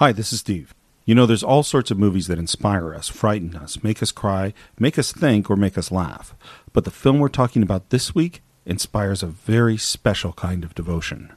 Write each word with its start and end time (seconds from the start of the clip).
Hi, 0.00 0.12
this 0.12 0.32
is 0.32 0.40
Steve. 0.40 0.74
You 1.04 1.14
know, 1.14 1.26
there's 1.26 1.42
all 1.42 1.62
sorts 1.62 1.90
of 1.90 1.98
movies 1.98 2.26
that 2.28 2.38
inspire 2.38 2.94
us, 2.94 3.08
frighten 3.08 3.54
us, 3.54 3.82
make 3.82 4.02
us 4.02 4.12
cry, 4.12 4.54
make 4.78 4.98
us 4.98 5.12
think, 5.12 5.50
or 5.50 5.56
make 5.56 5.76
us 5.76 5.92
laugh. 5.92 6.34
But 6.72 6.86
the 6.86 6.90
film 6.90 7.18
we're 7.18 7.28
talking 7.28 7.62
about 7.62 7.90
this 7.90 8.14
week 8.14 8.40
inspires 8.64 9.22
a 9.22 9.26
very 9.26 9.76
special 9.76 10.32
kind 10.32 10.64
of 10.64 10.74
devotion 10.74 11.34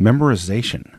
memorization. 0.00 0.98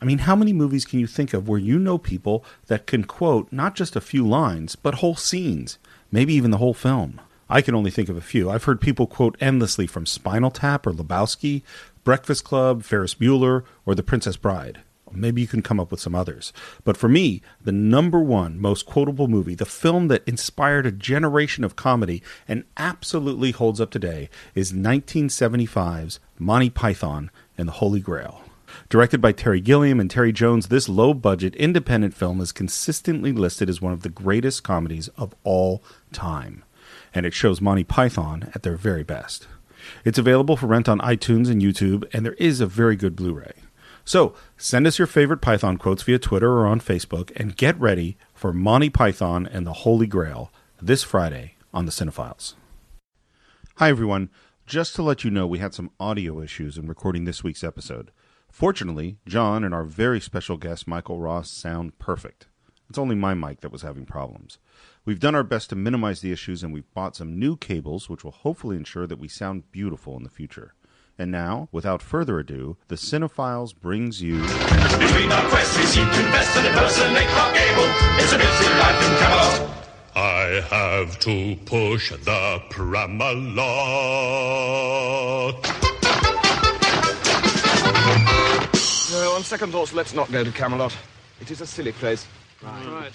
I 0.00 0.04
mean, 0.04 0.18
how 0.18 0.36
many 0.36 0.52
movies 0.52 0.84
can 0.84 1.00
you 1.00 1.08
think 1.08 1.34
of 1.34 1.48
where 1.48 1.58
you 1.58 1.76
know 1.76 1.98
people 1.98 2.44
that 2.68 2.86
can 2.86 3.02
quote 3.02 3.50
not 3.50 3.74
just 3.74 3.96
a 3.96 4.00
few 4.00 4.24
lines, 4.24 4.76
but 4.76 4.96
whole 4.96 5.16
scenes, 5.16 5.80
maybe 6.12 6.34
even 6.34 6.52
the 6.52 6.58
whole 6.58 6.72
film? 6.72 7.20
I 7.50 7.62
can 7.62 7.74
only 7.74 7.90
think 7.90 8.08
of 8.08 8.16
a 8.16 8.20
few. 8.20 8.48
I've 8.48 8.62
heard 8.62 8.80
people 8.80 9.08
quote 9.08 9.36
endlessly 9.40 9.88
from 9.88 10.06
Spinal 10.06 10.52
Tap 10.52 10.86
or 10.86 10.92
Lebowski, 10.92 11.62
Breakfast 12.04 12.44
Club, 12.44 12.84
Ferris 12.84 13.16
Bueller, 13.16 13.64
or 13.84 13.96
The 13.96 14.04
Princess 14.04 14.36
Bride. 14.36 14.82
Maybe 15.16 15.40
you 15.40 15.46
can 15.46 15.62
come 15.62 15.80
up 15.80 15.90
with 15.90 16.00
some 16.00 16.14
others. 16.14 16.52
But 16.84 16.96
for 16.96 17.08
me, 17.08 17.42
the 17.62 17.72
number 17.72 18.20
one 18.20 18.60
most 18.60 18.86
quotable 18.86 19.28
movie, 19.28 19.54
the 19.54 19.64
film 19.64 20.08
that 20.08 20.26
inspired 20.26 20.86
a 20.86 20.92
generation 20.92 21.64
of 21.64 21.76
comedy 21.76 22.22
and 22.48 22.64
absolutely 22.76 23.50
holds 23.50 23.80
up 23.80 23.90
today, 23.90 24.28
is 24.54 24.72
1975's 24.72 26.20
Monty 26.38 26.70
Python 26.70 27.30
and 27.56 27.68
the 27.68 27.72
Holy 27.72 28.00
Grail. 28.00 28.42
Directed 28.88 29.20
by 29.20 29.32
Terry 29.32 29.60
Gilliam 29.60 30.00
and 30.00 30.10
Terry 30.10 30.32
Jones, 30.32 30.68
this 30.68 30.88
low 30.88 31.14
budget 31.14 31.54
independent 31.56 32.14
film 32.14 32.40
is 32.40 32.52
consistently 32.52 33.32
listed 33.32 33.68
as 33.68 33.80
one 33.80 33.92
of 33.92 34.02
the 34.02 34.08
greatest 34.08 34.62
comedies 34.62 35.08
of 35.16 35.34
all 35.44 35.82
time. 36.12 36.64
And 37.14 37.24
it 37.24 37.34
shows 37.34 37.60
Monty 37.60 37.84
Python 37.84 38.50
at 38.54 38.62
their 38.62 38.76
very 38.76 39.04
best. 39.04 39.46
It's 40.04 40.18
available 40.18 40.56
for 40.56 40.66
rent 40.66 40.88
on 40.88 40.98
iTunes 41.00 41.50
and 41.50 41.62
YouTube, 41.62 42.04
and 42.12 42.24
there 42.24 42.34
is 42.34 42.60
a 42.60 42.66
very 42.66 42.96
good 42.96 43.14
Blu 43.14 43.34
ray. 43.34 43.52
So 44.04 44.34
send 44.58 44.86
us 44.86 44.98
your 44.98 45.06
favorite 45.06 45.40
Python 45.40 45.78
quotes 45.78 46.02
via 46.02 46.18
Twitter 46.18 46.50
or 46.50 46.66
on 46.66 46.80
Facebook, 46.80 47.32
and 47.36 47.56
get 47.56 47.78
ready 47.80 48.18
for 48.34 48.52
Monty 48.52 48.90
Python 48.90 49.46
and 49.46 49.66
the 49.66 49.72
Holy 49.72 50.06
Grail 50.06 50.52
this 50.80 51.02
Friday 51.02 51.54
on 51.72 51.86
the 51.86 51.92
Cinephiles. 51.92 52.54
Hi, 53.76 53.88
everyone. 53.88 54.28
Just 54.66 54.94
to 54.96 55.02
let 55.02 55.24
you 55.24 55.30
know, 55.30 55.46
we 55.46 55.58
had 55.58 55.74
some 55.74 55.90
audio 55.98 56.40
issues 56.40 56.76
in 56.76 56.86
recording 56.86 57.24
this 57.24 57.42
week's 57.42 57.64
episode. 57.64 58.10
Fortunately, 58.50 59.16
John 59.26 59.64
and 59.64 59.74
our 59.74 59.84
very 59.84 60.20
special 60.20 60.58
guest, 60.58 60.86
Michael 60.86 61.18
Ross, 61.18 61.50
sound 61.50 61.98
perfect. 61.98 62.46
It's 62.88 62.98
only 62.98 63.16
my 63.16 63.32
mic 63.32 63.62
that 63.62 63.72
was 63.72 63.82
having 63.82 64.04
problems. 64.04 64.58
We've 65.06 65.18
done 65.18 65.34
our 65.34 65.42
best 65.42 65.70
to 65.70 65.76
minimize 65.76 66.20
the 66.20 66.30
issues, 66.30 66.62
and 66.62 66.72
we've 66.72 66.92
bought 66.92 67.16
some 67.16 67.38
new 67.38 67.56
cables, 67.56 68.10
which 68.10 68.22
will 68.22 68.30
hopefully 68.32 68.76
ensure 68.76 69.06
that 69.06 69.18
we 69.18 69.28
sound 69.28 69.72
beautiful 69.72 70.16
in 70.16 70.22
the 70.22 70.30
future. 70.30 70.74
And 71.16 71.30
now, 71.30 71.68
without 71.70 72.02
further 72.02 72.40
ado, 72.40 72.76
the 72.88 72.96
Cinephiles 72.96 73.72
brings 73.74 74.20
you. 74.20 74.42
Between 74.42 75.30
our 75.30 75.48
quests, 75.48 75.78
we 75.78 75.84
seem 75.84 76.10
to 76.10 76.24
invest 76.24 76.56
and 76.56 76.66
impersonate 76.66 77.28
Clark 77.28 77.54
Gable. 77.54 77.88
It's 78.18 78.32
a 78.32 78.38
busy 78.38 78.68
life 78.74 79.00
in 79.00 79.16
Camelot. 79.18 79.70
I 80.16 80.60
have 80.70 81.18
to 81.20 81.56
push 81.66 82.10
the 82.10 82.62
pram 82.70 83.18
Pramalot. 83.18 83.54
No, 89.12 89.32
on 89.32 89.44
second 89.44 89.70
thoughts, 89.70 89.92
let's 89.92 90.14
not 90.14 90.32
go 90.32 90.42
to 90.42 90.50
Camelot. 90.50 90.96
It 91.40 91.50
is 91.50 91.60
a 91.60 91.66
silly 91.66 91.92
place. 91.92 92.26
Right. 92.60 93.12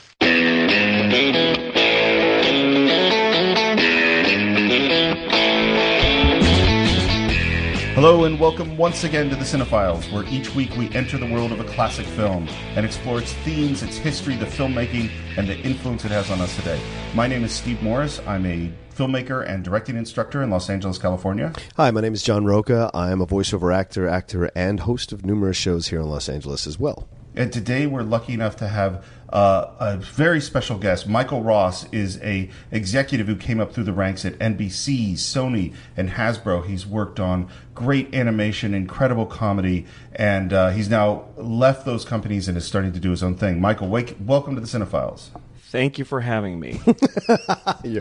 Hello 7.95 8.23
and 8.23 8.39
welcome 8.39 8.77
once 8.77 9.03
again 9.03 9.29
to 9.29 9.35
the 9.35 9.43
Cinephiles, 9.43 10.09
where 10.13 10.23
each 10.25 10.55
week 10.55 10.73
we 10.77 10.89
enter 10.91 11.17
the 11.17 11.25
world 11.25 11.51
of 11.51 11.59
a 11.59 11.63
classic 11.65 12.05
film 12.05 12.47
and 12.75 12.85
explore 12.85 13.19
its 13.19 13.33
themes, 13.33 13.83
its 13.83 13.97
history, 13.97 14.35
the 14.35 14.45
filmmaking, 14.45 15.11
and 15.37 15.49
the 15.49 15.57
influence 15.61 16.05
it 16.05 16.11
has 16.11 16.31
on 16.31 16.39
us 16.39 16.55
today. 16.55 16.79
My 17.13 17.27
name 17.27 17.43
is 17.43 17.51
Steve 17.51 17.81
Morris. 17.81 18.21
I'm 18.25 18.45
a 18.45 18.71
filmmaker 18.95 19.45
and 19.45 19.63
directing 19.63 19.97
instructor 19.97 20.43
in 20.43 20.49
Los 20.49 20.69
Angeles, 20.69 20.97
California. 20.97 21.51
Hi, 21.77 21.91
my 21.91 21.99
name 21.99 22.13
is 22.13 22.23
John 22.23 22.45
Roca. 22.45 22.91
I 22.93 23.11
am 23.11 23.21
a 23.21 23.27
voiceover 23.27 23.75
actor, 23.75 24.07
actor, 24.07 24.51
and 24.55 24.81
host 24.81 25.11
of 25.11 25.25
numerous 25.25 25.57
shows 25.57 25.87
here 25.87 25.99
in 25.99 26.07
Los 26.07 26.29
Angeles 26.29 26.67
as 26.67 26.79
well. 26.79 27.09
And 27.35 27.51
today 27.51 27.85
we're 27.87 28.03
lucky 28.03 28.33
enough 28.33 28.55
to 28.57 28.67
have 28.67 29.05
uh, 29.29 29.71
a 29.79 29.97
very 29.97 30.41
special 30.41 30.77
guest. 30.77 31.07
Michael 31.07 31.43
Ross 31.43 31.85
is 31.91 32.19
a 32.21 32.49
executive 32.71 33.27
who 33.27 33.35
came 33.35 33.59
up 33.59 33.73
through 33.73 33.83
the 33.83 33.93
ranks 33.93 34.25
at 34.25 34.33
NBC, 34.39 35.13
Sony, 35.13 35.73
and 35.95 36.09
Hasbro. 36.09 36.65
He's 36.65 36.85
worked 36.85 37.19
on 37.19 37.49
great 37.75 38.13
animation, 38.13 38.73
incredible 38.73 39.25
comedy, 39.25 39.85
and 40.13 40.51
uh, 40.51 40.69
he's 40.69 40.89
now 40.89 41.25
left 41.37 41.85
those 41.85 42.05
companies 42.05 42.47
and 42.47 42.57
is 42.57 42.65
starting 42.65 42.91
to 42.93 42.99
do 42.99 43.11
his 43.11 43.23
own 43.23 43.35
thing. 43.35 43.61
Michael, 43.61 43.87
wake, 43.87 44.15
welcome 44.19 44.55
to 44.55 44.61
the 44.61 44.67
Cinephiles. 44.67 45.29
Thank 45.69 45.99
you 45.99 46.05
for 46.05 46.21
having 46.21 46.59
me. 46.59 46.81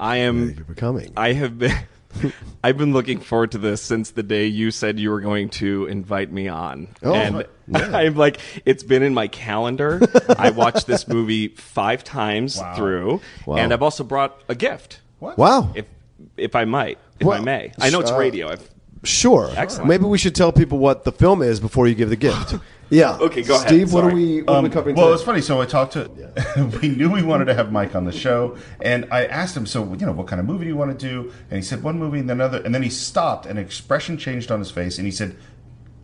I 0.00 0.16
am. 0.16 0.46
Thank 0.46 0.58
you 0.58 0.64
for 0.64 0.74
coming. 0.74 1.12
I 1.16 1.34
have 1.34 1.58
been. 1.58 1.76
I've 2.64 2.78
been 2.78 2.94
looking 2.94 3.20
forward 3.20 3.52
to 3.52 3.58
this 3.58 3.82
since 3.82 4.12
the 4.12 4.22
day 4.22 4.46
you 4.46 4.70
said 4.70 4.98
you 4.98 5.10
were 5.10 5.20
going 5.20 5.50
to 5.50 5.86
invite 5.86 6.32
me 6.32 6.48
on. 6.48 6.88
Oh, 7.02 7.14
and 7.14 7.46
yeah. 7.70 7.90
I'm 7.96 8.14
like, 8.16 8.38
it's 8.64 8.82
been 8.82 9.02
in 9.02 9.14
my 9.14 9.28
calendar. 9.28 10.00
I 10.38 10.50
watched 10.62 10.86
this 10.86 11.06
movie 11.08 11.48
five 11.48 12.04
times 12.04 12.60
through, 12.76 13.20
Wow. 13.46 13.56
and 13.56 13.72
I've 13.72 13.82
also 13.82 14.04
brought 14.04 14.40
a 14.48 14.54
gift, 14.54 15.00
What? 15.18 15.38
Wow. 15.38 15.72
if 15.74 15.86
if 16.36 16.54
I 16.56 16.64
might, 16.64 16.98
if 17.20 17.26
I 17.28 17.40
may. 17.40 17.72
I 17.80 17.90
know 17.90 18.00
it's 18.00 18.10
uh, 18.10 18.18
radio. 18.18 18.48
I've, 18.50 18.68
Sure. 19.04 19.48
Excellent. 19.54 19.88
Maybe 19.88 20.04
we 20.06 20.18
should 20.18 20.34
tell 20.34 20.50
people 20.52 20.78
what 20.78 21.04
the 21.04 21.12
film 21.12 21.40
is 21.40 21.60
before 21.60 21.86
you 21.86 21.94
give 21.94 22.10
the 22.10 22.16
gift. 22.16 22.54
Yeah. 22.90 23.18
Okay, 23.18 23.42
go 23.42 23.54
ahead. 23.56 23.68
Steve, 23.68 23.92
what 23.92 24.02
are 24.04 24.14
we, 24.14 24.40
what 24.40 24.48
are 24.56 24.62
we 24.62 24.68
Um, 24.68 24.72
covering 24.72 24.96
well, 24.96 25.08
today? 25.08 25.14
it's 25.16 25.22
funny. 25.22 25.40
So 25.42 25.60
I 25.60 25.66
talked 25.66 25.92
to, 25.92 26.10
we 26.80 26.88
knew 26.88 27.10
we 27.12 27.22
wanted 27.22 27.44
to 27.44 27.52
have 27.54 27.70
Mike 27.70 27.94
on 27.94 28.06
the 28.06 28.12
show, 28.12 28.56
and 28.80 29.06
I 29.10 29.26
asked 29.26 29.54
him, 29.54 29.66
so 29.66 29.84
you 29.92 30.06
know, 30.06 30.12
what 30.12 30.26
kind 30.26 30.40
of 30.40 30.46
movie 30.46 30.64
do 30.64 30.70
you 30.70 30.76
want 30.76 30.98
to 30.98 31.06
do? 31.06 31.30
And 31.50 31.58
he 31.58 31.62
said 31.62 31.82
one 31.82 31.98
movie 31.98 32.18
and 32.20 32.30
then 32.30 32.38
another, 32.40 32.62
and 32.62 32.74
then 32.74 32.82
he 32.82 32.88
stopped, 32.88 33.44
and 33.44 33.58
expression 33.58 34.16
changed 34.16 34.50
on 34.50 34.58
his 34.58 34.70
face, 34.70 34.96
and 34.96 35.04
he 35.04 35.10
said, 35.10 35.36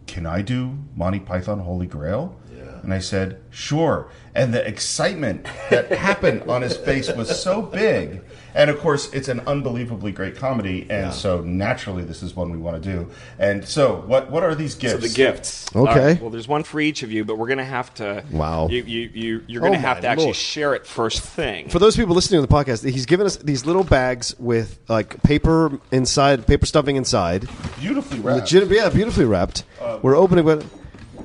"Can 0.07 0.27
I 0.27 0.43
do 0.43 0.79
Monty 0.95 1.21
Python 1.21 1.61
Holy 1.61 1.87
Grail?" 1.87 2.37
And 2.83 2.93
I 2.93 2.99
said, 2.99 3.39
"Sure." 3.51 4.11
And 4.35 4.53
the 4.53 4.67
excitement 4.67 5.47
that 5.71 5.91
happened 5.91 6.43
on 6.49 6.61
his 6.63 6.77
face 6.77 7.11
was 7.11 7.41
so 7.41 7.63
big. 7.63 8.21
And 8.55 8.71
of 8.71 8.79
course, 8.79 9.13
it's 9.13 9.29
an 9.29 9.41
unbelievably 9.41 10.13
great 10.13 10.37
comedy, 10.37 10.87
and 10.89 11.13
so 11.13 11.41
naturally, 11.41 12.05
this 12.05 12.23
is 12.23 12.37
one 12.37 12.51
we 12.53 12.59
want 12.59 12.81
to 12.81 12.93
do. 12.93 13.11
And 13.39 13.67
so, 13.67 13.97
what 14.07 14.31
what 14.31 14.45
are 14.45 14.55
these 14.55 14.77
gifts? 14.77 14.95
so 14.95 15.01
the 15.01 15.09
gifts. 15.09 15.67
Okay. 15.75 15.79
All 15.79 15.85
right, 15.87 16.21
well, 16.21 16.31
there's 16.31 16.47
one 16.47 16.63
for 16.63 16.81
each 16.81 17.03
of 17.03 17.11
you, 17.11 17.25
but 17.25 17.37
we're 17.37 17.49
gonna 17.49 17.65
have 17.65 17.93
to. 17.95 18.25
Wow. 18.31 18.69
You 18.69 18.85
you, 18.85 19.11
you 19.13 19.45
you're 19.49 19.63
Oh 19.63 19.67
gonna 19.67 19.79
have 19.79 20.01
to 20.03 20.07
actually 20.07 20.27
Lord. 20.27 20.37
share 20.37 20.75
it 20.75 20.87
first 20.87 21.21
thing. 21.23 21.69
For 21.69 21.81
those 21.81 21.97
people 21.97 22.15
listening 22.15 22.41
to 22.43 22.47
the 22.47 22.55
podcast, 22.55 22.89
he's 22.89 23.07
given 23.07 23.27
us 23.27 23.37
these 23.39 23.67
little 23.67 23.85
bags 23.85 24.37
with 24.39 24.79
like 24.89 25.21
paper 25.25 25.81
inside, 25.91 26.47
paper 26.47 26.67
stuffing 26.67 26.95
inside. 26.95 27.49
Beautifully 27.81 28.21
wrapped. 28.21 28.53
Legit, 28.53 28.71
yeah, 28.71 28.89
beautifully 28.89 29.25
wrapped. 29.25 29.65
Uh, 29.81 29.99
we're 30.01 30.17
opening 30.17 30.47
it. 30.47 30.63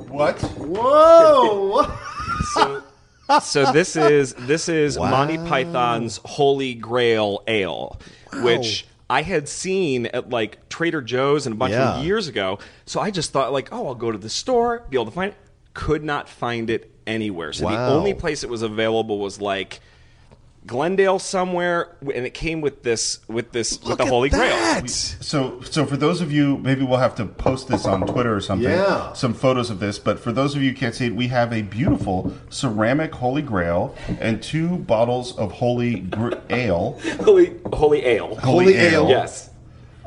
What? 0.07 0.39
Whoa! 0.41 1.83
so, 2.53 2.83
so 3.41 3.71
this 3.71 3.95
is 3.95 4.33
this 4.33 4.69
is 4.69 4.97
Wow. 4.97 5.11
Monty 5.11 5.37
Python's 5.37 6.19
Holy 6.25 6.73
Grail 6.73 7.43
Ale, 7.47 7.99
which 8.41 8.85
I 9.09 9.21
had 9.21 9.47
seen 9.49 10.05
at 10.07 10.29
like 10.29 10.67
Trader 10.69 11.01
Joe's 11.01 11.45
and 11.45 11.53
a 11.53 11.57
bunch 11.57 11.71
Yeah. 11.73 11.97
of 11.99 12.05
years 12.05 12.27
ago. 12.27 12.59
So 12.85 12.99
I 12.99 13.11
just 13.11 13.31
thought 13.31 13.51
like, 13.51 13.69
oh, 13.71 13.87
I'll 13.87 13.95
go 13.95 14.11
to 14.11 14.17
the 14.17 14.29
store, 14.29 14.83
be 14.89 14.97
able 14.97 15.05
to 15.05 15.11
find 15.11 15.31
it. 15.31 15.37
Could 15.73 16.03
not 16.03 16.27
find 16.27 16.69
it 16.69 16.91
anywhere. 17.07 17.53
So 17.53 17.67
the 17.69 17.77
only 17.87 18.13
place 18.13 18.43
it 18.43 18.49
was 18.49 18.61
available 18.61 19.19
was 19.19 19.39
like 19.39 19.79
Glendale 20.67 21.19
somewhere, 21.19 21.95
and 22.01 22.25
it 22.25 22.33
came 22.33 22.61
with 22.61 22.83
this 22.83 23.19
with 23.27 23.51
this 23.53 23.81
with 23.81 23.97
the 23.97 24.03
at 24.03 24.09
Holy 24.09 24.29
Grail. 24.29 24.49
that. 24.49 24.89
So, 24.89 25.61
so 25.61 25.85
for 25.85 25.95
those 25.97 26.21
of 26.21 26.31
you, 26.31 26.57
maybe 26.57 26.83
we'll 26.83 26.99
have 26.99 27.15
to 27.15 27.25
post 27.25 27.69
this 27.69 27.85
on 27.85 28.05
Twitter 28.05 28.35
or 28.35 28.41
something. 28.41 28.69
Yeah. 28.69 29.13
Some 29.13 29.33
photos 29.33 29.69
of 29.69 29.79
this. 29.79 29.99
But 29.99 30.19
for 30.19 30.31
those 30.31 30.55
of 30.55 30.61
you 30.61 30.71
who 30.71 30.75
can't 30.75 30.93
see 30.93 31.07
it, 31.07 31.15
we 31.15 31.27
have 31.29 31.53
a 31.53 31.61
beautiful 31.61 32.33
ceramic 32.49 33.15
Holy 33.15 33.41
Grail 33.41 33.95
and 34.19 34.43
two 34.43 34.77
bottles 34.77 35.35
of 35.37 35.53
Holy 35.53 36.01
Gr- 36.01 36.33
Ale. 36.49 36.99
Holy 37.23 37.57
Holy 37.73 38.05
Ale. 38.05 38.35
Holy 38.35 38.75
Ale. 38.75 39.09
Yes. 39.09 39.49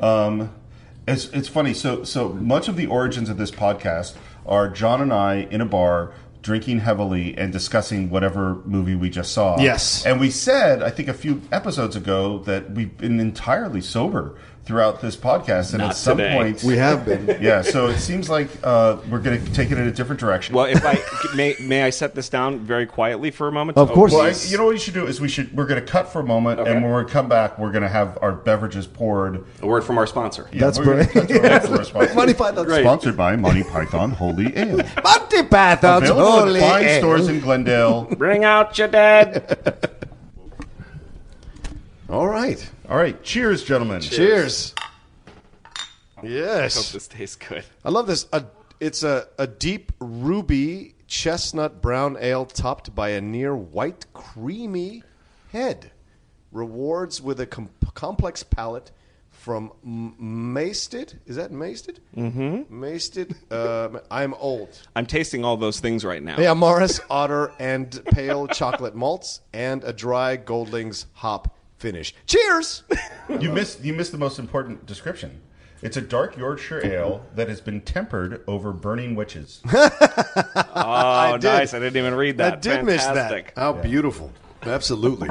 Um, 0.00 0.52
it's 1.08 1.26
it's 1.28 1.48
funny. 1.48 1.74
So 1.74 2.04
so 2.04 2.28
much 2.28 2.68
of 2.68 2.76
the 2.76 2.86
origins 2.86 3.28
of 3.28 3.38
this 3.38 3.50
podcast 3.50 4.14
are 4.46 4.68
John 4.68 5.00
and 5.00 5.12
I 5.12 5.48
in 5.50 5.60
a 5.60 5.66
bar 5.66 6.12
drinking 6.42 6.80
heavily 6.80 7.36
and 7.38 7.52
discussing 7.52 8.10
whatever 8.10 8.56
movie 8.64 8.96
we 8.96 9.08
just 9.08 9.32
saw. 9.32 9.58
Yes. 9.58 10.04
And 10.04 10.20
we 10.20 10.30
said, 10.30 10.82
I 10.82 10.90
think 10.90 11.08
a 11.08 11.14
few 11.14 11.40
episodes 11.50 11.96
ago, 11.96 12.38
that 12.40 12.72
we've 12.72 12.96
been 12.98 13.20
entirely 13.20 13.80
sober 13.80 14.36
throughout 14.64 15.00
this 15.00 15.16
podcast, 15.16 15.70
and 15.70 15.78
Not 15.78 15.90
at 15.90 15.96
some 15.96 16.18
today. 16.18 16.34
point 16.34 16.62
We 16.62 16.76
have 16.76 17.04
been. 17.04 17.26
yeah. 17.42 17.62
So 17.62 17.88
it 17.88 17.98
seems 17.98 18.30
like 18.30 18.48
uh, 18.62 18.98
we're 19.10 19.18
going 19.18 19.44
to 19.44 19.52
take 19.52 19.70
it 19.72 19.78
in 19.78 19.88
a 19.88 19.90
different 19.90 20.20
direction. 20.20 20.54
Well, 20.54 20.66
if 20.66 20.84
I 20.84 20.98
may, 21.34 21.56
may 21.60 21.82
I 21.82 21.90
set 21.90 22.14
this 22.14 22.28
down 22.28 22.60
very 22.60 22.86
quietly 22.86 23.30
for 23.32 23.48
a 23.48 23.52
moment? 23.52 23.76
Of 23.76 23.90
course. 23.90 24.12
Well, 24.12 24.22
I, 24.22 24.34
you 24.46 24.56
know 24.56 24.64
what 24.66 24.74
we 24.74 24.78
should 24.78 24.94
do 24.94 25.06
is 25.06 25.20
we 25.20 25.28
should 25.28 25.52
we're 25.56 25.66
going 25.66 25.84
to 25.84 25.86
cut 25.86 26.12
for 26.12 26.20
a 26.20 26.24
moment, 26.24 26.60
Okay. 26.60 26.70
and 26.72 26.82
when 26.84 26.94
we 27.04 27.10
come 27.10 27.28
back, 27.28 27.58
we're 27.58 27.72
going 27.72 27.82
to 27.82 27.88
have 27.88 28.18
our 28.22 28.32
beverages 28.32 28.86
poured. 28.86 29.44
a 29.60 29.66
word 29.66 29.82
from 29.82 29.98
our 29.98 30.06
sponsor. 30.06 30.48
Yeah, 30.52 30.60
That's 30.60 30.78
we're 30.78 30.84
great. 31.04 31.10
cut 31.10 31.28
to 31.28 31.36
our 31.38 31.42
next 31.42 31.68
response. 31.68 32.14
Monty 32.14 32.34
Python. 32.34 32.64
Great. 32.64 32.82
Sponsored 32.82 33.16
by 33.16 33.34
Monty 33.36 33.64
Python 33.64 34.10
Holy 34.12 34.56
Ale. 34.56 34.76
Monty 35.02 35.42
Python's 35.42 36.08
Available 36.08 36.30
Holy 36.30 36.60
at 36.60 36.70
fine 36.70 36.84
Ale. 36.84 36.98
stores 37.00 37.28
in 37.28 37.40
Glendale. 37.40 38.04
Bring 38.16 38.44
out 38.44 38.78
your 38.78 38.88
dead. 38.88 39.98
All 42.12 42.28
right. 42.28 42.70
All 42.90 42.98
right, 42.98 43.22
cheers, 43.22 43.64
gentlemen. 43.64 44.02
Cheers. 44.02 44.74
Hope 46.16 46.24
Yes. 46.28 46.76
I 46.76 46.80
hope 46.82 46.92
this 46.92 47.08
tastes 47.08 47.36
good. 47.36 47.64
I 47.86 47.88
love 47.88 48.06
this. 48.06 48.26
A, 48.34 48.44
it's 48.80 49.02
a, 49.02 49.28
a 49.38 49.46
deep 49.46 49.92
ruby 49.98 50.94
chestnut 51.06 51.80
brown 51.80 52.18
ale 52.20 52.44
topped 52.44 52.94
by 52.94 53.08
a 53.10 53.22
near 53.22 53.56
white 53.56 54.04
creamy 54.12 55.02
head. 55.52 55.90
Rewards 56.50 57.22
with 57.22 57.40
a 57.40 57.46
com- 57.46 57.70
complex 57.94 58.42
palate 58.42 58.90
from 59.30 59.72
M- 59.82 60.52
Masted. 60.52 61.18
Is 61.24 61.36
that 61.36 61.50
Masted? 61.50 62.00
Mm-hmm. 62.14 62.78
Masted. 62.78 63.36
Uh, 63.50 64.00
I'm 64.10 64.34
old. 64.34 64.68
I'm 64.94 65.06
tasting 65.06 65.46
all 65.46 65.56
those 65.56 65.80
things 65.80 66.04
right 66.04 66.22
now. 66.22 66.38
Yeah, 66.38 66.52
Maris, 66.52 67.00
Otter, 67.08 67.54
and 67.58 68.04
pale 68.12 68.48
chocolate 68.48 68.94
malts, 68.94 69.40
and 69.54 69.82
a 69.82 69.94
dry 69.94 70.36
Goldings 70.36 71.06
hop 71.14 71.56
finish. 71.82 72.14
Cheers! 72.26 72.84
You 73.40 73.50
missed 73.50 73.82
you 73.82 73.94
missed 73.94 74.12
the 74.12 74.18
most 74.18 74.38
important 74.38 74.84
description. 74.84 75.40
It's 75.80 75.96
a 75.96 76.00
dark 76.00 76.36
Yorkshire 76.36 76.84
ale 76.84 77.24
that 77.34 77.48
has 77.48 77.60
been 77.60 77.80
tempered 77.80 78.42
over 78.46 78.72
burning 78.72 79.14
witches. 79.14 79.60
Oh, 80.74 81.36
did. 81.38 81.46
nice. 81.46 81.72
I 81.74 81.78
didn't 81.78 81.96
even 81.96 82.14
read 82.14 82.38
that. 82.38 82.54
I 82.54 82.56
did 82.56 82.84
miss 82.84 83.04
that. 83.04 83.52
How 83.56 83.72
beautiful. 83.72 84.30
Absolutely. 84.62 85.28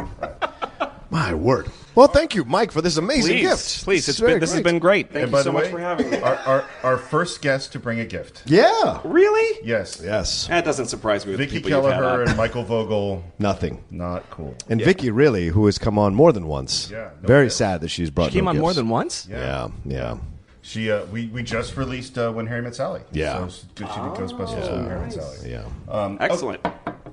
My 1.09 1.33
word. 1.33 1.69
Well, 1.93 2.07
thank 2.07 2.35
you, 2.35 2.45
Mike, 2.45 2.71
for 2.71 2.81
this 2.81 2.95
amazing 2.95 3.37
Please, 3.37 3.49
gift. 3.49 3.83
please. 3.83 4.07
It's 4.07 4.17
very 4.19 4.33
been, 4.33 4.39
this 4.39 4.53
has 4.53 4.61
been 4.61 4.79
great. 4.79 5.07
Thank 5.11 5.23
and 5.23 5.31
you 5.31 5.31
by 5.31 5.39
so 5.39 5.49
the 5.49 5.51
much 5.51 5.67
for 5.67 5.79
having 5.79 6.09
me. 6.09 6.17
Our, 6.19 6.35
our, 6.37 6.65
our 6.83 6.97
first 6.97 7.41
guest 7.41 7.73
to 7.73 7.79
bring 7.79 7.99
a 7.99 8.05
gift. 8.05 8.43
Yeah. 8.45 9.01
Really? 9.03 9.59
Yes. 9.65 10.01
Yes. 10.03 10.47
That 10.47 10.63
doesn't 10.63 10.85
surprise 10.87 11.25
me 11.25 11.31
with 11.31 11.39
Vicky 11.39 11.55
the 11.55 11.61
people 11.63 11.71
you've 11.71 11.83
had 11.83 11.99
Kelleher 11.99 12.23
and 12.23 12.37
Michael 12.37 12.63
Vogel. 12.63 13.23
Nothing. 13.39 13.83
Not 13.91 14.29
cool. 14.29 14.55
And 14.69 14.81
Vicky, 14.81 15.11
really, 15.11 15.47
who 15.47 15.65
has 15.65 15.77
come 15.77 15.99
on 15.99 16.15
more 16.15 16.31
than 16.31 16.47
once. 16.47 16.89
Yeah, 16.89 17.09
no 17.21 17.27
very 17.27 17.45
gifts. 17.47 17.57
sad 17.57 17.81
that 17.81 17.89
she's 17.89 18.09
brought. 18.09 18.31
She 18.31 18.37
came 18.37 18.45
no 18.45 18.51
on 18.51 18.59
more 18.59 18.73
than 18.73 18.87
once? 18.87 19.27
Yeah, 19.29 19.67
yeah. 19.83 20.17
She 20.61 20.91
uh, 20.91 21.05
we 21.07 21.27
we 21.27 21.43
just 21.43 21.75
released 21.75 22.17
uh, 22.17 22.31
When 22.31 22.47
Harry 22.47 22.61
Met 22.61 22.75
Sally. 22.75 23.01
Yeah. 23.11 23.47
So 23.47 23.49
she 23.49 23.57
she 23.77 23.83
did 23.83 24.13
Ghostbusters 24.13 24.71
When 24.71 24.85
Harry 24.85 25.01
Met 25.01 25.13
Sally. 25.13 25.51
Yeah. 25.51 25.65
Um, 25.89 26.17
Excellent. 26.21 26.65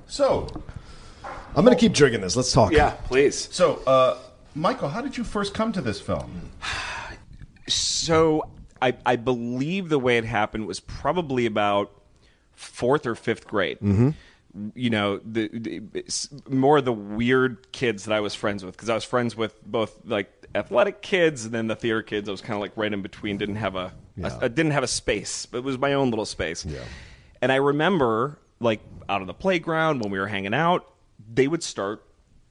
So 0.05 0.47
I'm 1.55 1.65
going 1.65 1.75
to 1.75 1.79
keep 1.79 1.93
drinking 1.93 2.21
this. 2.21 2.35
Let's 2.35 2.51
talk. 2.53 2.71
Yeah, 2.71 2.91
please. 2.91 3.49
so 3.51 3.81
uh, 3.87 4.17
Michael, 4.55 4.89
how 4.89 5.01
did 5.01 5.17
you 5.17 5.23
first 5.23 5.53
come 5.53 5.71
to 5.73 5.81
this 5.81 6.01
film? 6.01 6.51
So 7.67 8.49
I, 8.81 8.95
I 9.05 9.15
believe 9.15 9.89
the 9.89 9.99
way 9.99 10.17
it 10.17 10.25
happened 10.25 10.67
was 10.67 10.79
probably 10.79 11.45
about 11.45 11.91
fourth 12.53 13.05
or 13.05 13.15
fifth 13.15 13.47
grade. 13.47 13.79
Mm-hmm. 13.79 14.09
You 14.75 14.89
know, 14.89 15.19
the, 15.19 15.47
the 15.47 16.03
more 16.49 16.79
of 16.79 16.85
the 16.85 16.93
weird 16.93 17.71
kids 17.71 18.05
that 18.05 18.13
I 18.13 18.19
was 18.19 18.33
friends 18.33 18.65
with 18.65 18.75
because 18.75 18.89
I 18.89 18.95
was 18.95 19.03
friends 19.03 19.35
with 19.35 19.63
both 19.63 19.93
like 20.05 20.31
athletic 20.55 21.03
kids 21.03 21.45
and 21.45 21.53
then 21.53 21.67
the 21.67 21.75
theater 21.75 22.01
kids. 22.01 22.27
I 22.27 22.31
was 22.31 22.41
kind 22.41 22.55
of 22.55 22.61
like 22.61 22.75
right 22.75 22.91
in 22.91 23.03
between. 23.03 23.37
Didn't 23.37 23.57
have 23.57 23.75
a, 23.75 23.93
Yeah. 24.15 24.37
I 24.41 24.47
didn't 24.47 24.71
have 24.71 24.83
a 24.83 24.87
space, 24.87 25.45
but 25.45 25.59
it 25.59 25.63
was 25.63 25.77
my 25.77 25.93
own 25.93 26.09
little 26.09 26.25
space. 26.25 26.65
And 27.41 27.51
I 27.51 27.57
remember 27.57 28.39
like 28.59 28.81
out 29.07 29.21
on 29.21 29.27
the 29.27 29.33
playground 29.33 30.01
when 30.01 30.11
we 30.11 30.17
were 30.17 30.27
hanging 30.27 30.55
out, 30.55 30.91
they 31.31 31.47
would 31.47 31.61
start 31.61 32.03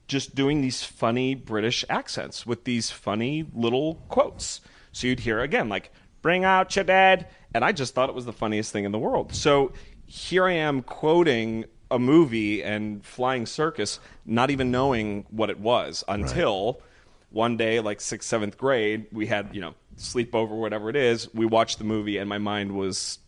just 0.09 0.35
doing 0.35 0.61
these 0.63 0.83
funny 0.83 1.35
British 1.35 1.85
accents 1.89 2.47
with 2.47 2.65
these 2.65 2.91
funny 2.91 3.47
little 3.55 3.97
quotes. 4.09 4.61
So 4.93 5.07
you'd 5.07 5.21
hear 5.21 5.41
again, 5.41 5.69
like, 5.69 5.93
bring 6.23 6.45
out 6.45 6.75
your 6.75 6.85
dad. 6.85 7.29
And 7.55 7.65
I 7.65 7.73
just 7.73 7.95
thought 7.95 8.09
it 8.09 8.15
was 8.15 8.25
the 8.25 8.33
funniest 8.33 8.73
thing 8.73 8.85
in 8.85 8.93
the 8.93 8.99
world. 8.99 9.35
So 9.35 9.73
here 10.07 10.47
I 10.47 10.53
am 10.53 10.83
quoting 10.83 11.67
a 11.91 11.99
movie 11.99 12.63
and 12.63 13.05
Flying 13.05 13.47
Circus, 13.47 14.01
not 14.27 14.51
even 14.51 14.71
knowing 14.71 15.27
what 15.31 15.51
it 15.51 15.61
was 15.61 16.05
until 16.09 16.83
one 17.31 17.57
day, 17.57 17.81
like 17.81 18.01
sixth, 18.01 18.29
seventh 18.29 18.59
grade, 18.59 19.07
we 19.13 19.27
had, 19.27 19.55
you 19.55 19.61
know, 19.61 19.75
sleepover, 19.97 20.51
whatever 20.51 20.91
it 20.91 20.97
is. 20.97 21.33
We 21.35 21.47
watched 21.47 21.79
the 21.79 21.85
movie 21.85 22.19
and 22.19 22.29
my 22.29 22.39
mind 22.39 22.73
was 22.73 23.19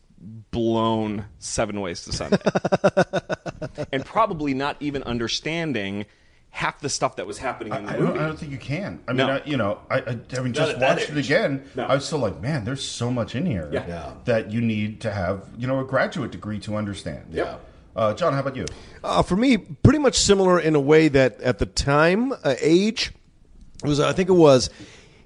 blown 0.50 1.25
seven 1.38 1.81
ways 1.81 2.05
to 2.05 2.12
Sunday 2.12 2.38
and 3.93 4.05
probably 4.05 4.53
not 4.53 4.76
even 4.81 5.03
understanding 5.05 6.05
half 6.50 6.81
the 6.81 6.88
stuff 6.88 7.17
that 7.17 7.26
was 7.26 7.38
happening 7.38 7.73
in 7.75 7.87
the 7.87 7.93
I 7.93 7.97
don't, 7.97 8.06
movie. 8.06 8.19
I 8.19 8.26
don't 8.26 8.38
think 8.38 8.52
you 8.52 8.58
can. 8.58 9.00
I 9.06 9.12
mean, 9.12 9.26
No. 9.26 9.32
I, 9.35 9.43
you 9.44 9.56
know, 9.56 9.79
I, 9.88 9.99
I 9.99 10.19
having 10.31 10.52
just 10.52 10.73
at 10.75 10.81
that 10.81 10.97
watched 10.99 11.11
it 11.11 11.17
again, 11.17 11.64
No. 11.76 11.85
I 11.85 11.94
was 11.94 12.05
still 12.05 12.19
like, 12.19 12.41
man, 12.41 12.64
there's 12.64 12.82
so 12.82 13.11
much 13.11 13.35
in 13.35 13.47
here 13.47 13.69
Yeah. 13.73 13.87
Yeah. 13.87 14.12
that 14.25 14.50
you 14.50 14.61
need 14.61 15.00
to 15.02 15.11
have, 15.12 15.44
you 15.56 15.67
know, 15.67 15.79
a 15.81 15.85
graduate 15.85 16.32
degree 16.32 16.58
to 16.61 16.76
understand. 16.76 17.26
Yeah. 17.31 17.56
Uh, 17.94 18.14
John, 18.14 18.32
how 18.32 18.41
about 18.41 18.56
you? 18.56 18.67
Uh, 19.02 19.23
for 19.23 19.37
me, 19.37 19.56
pretty 19.58 19.99
much 19.99 20.17
similar 20.19 20.58
in 20.61 20.75
a 20.75 20.81
way 20.81 21.08
that 21.08 21.41
at 21.41 21.58
the 21.58 21.67
time, 21.67 22.32
uh, 22.32 22.55
age 22.61 23.12
it 23.82 23.88
was 23.88 23.99
I 24.00 24.12
think 24.12 24.29
it 24.29 24.35
was 24.35 24.70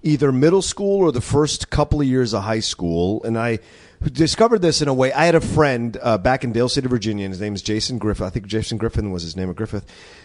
either 0.03 0.31
middle 0.31 0.63
school 0.63 0.99
or 1.01 1.11
the 1.11 1.21
first 1.21 1.71
couple 1.71 2.01
of 2.01 2.07
years 2.07 2.33
of 2.35 2.43
high 2.43 2.61
school, 2.61 3.23
and 3.25 3.39
I 3.39 3.59
discovered 4.13 4.61
this 4.61 4.83
in 4.83 4.89
a 4.89 4.95
way. 4.95 5.13
I 5.13 5.27
had 5.27 5.35
a 5.35 5.41
friend 5.41 5.97
uh, 6.03 6.19
back 6.19 6.45
in 6.45 6.53
Dale 6.53 6.69
City, 6.69 6.89
Virginia, 6.89 7.25
and 7.25 7.33
his 7.33 7.41
name 7.41 7.55
is 7.55 7.63
Jason 7.63 7.99
Griffith. 7.99 8.27
I 8.27 8.31
think 8.31 8.47
Jason 8.47 8.79
Griffin 8.79 9.11
was 9.11 9.23
his 9.23 9.37
name, 9.37 9.51
or 9.51 9.55
Griffith. 9.55 9.85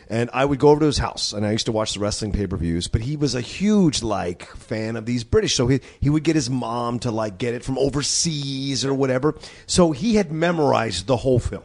And 0.10 0.30
I 0.34 0.46
would 0.46 0.60
go 0.60 0.70
over 0.70 0.80
to 0.81 0.86
his 0.86 0.98
house, 0.98 1.34
and 1.34 1.46
I 1.46 1.52
used 1.52 1.66
to 1.68 1.72
watch 1.72 1.94
the 1.94 2.00
wrestling 2.00 2.31
pay 2.31 2.48
per 2.48 2.58
views. 2.58 2.88
But 2.88 3.02
he 3.02 3.16
was 3.16 3.36
a 3.36 3.42
huge 3.42 4.04
like 4.04 4.46
fan 4.56 4.96
of 4.96 5.06
these 5.06 5.24
British, 5.24 5.56
so 5.56 5.68
he 5.68 5.81
he 6.00 6.10
would 6.10 6.24
get 6.24 6.36
his 6.36 6.50
mom 6.50 7.00
to 7.00 7.12
like 7.12 7.38
get 7.38 7.54
it 7.54 7.64
from 7.64 7.78
overseas 7.78 8.86
or 8.86 8.94
whatever. 8.94 9.36
So 9.66 9.92
he 9.92 10.16
had 10.16 10.32
memorized 10.32 11.08
the 11.08 11.18
whole 11.18 11.40
film. 11.40 11.64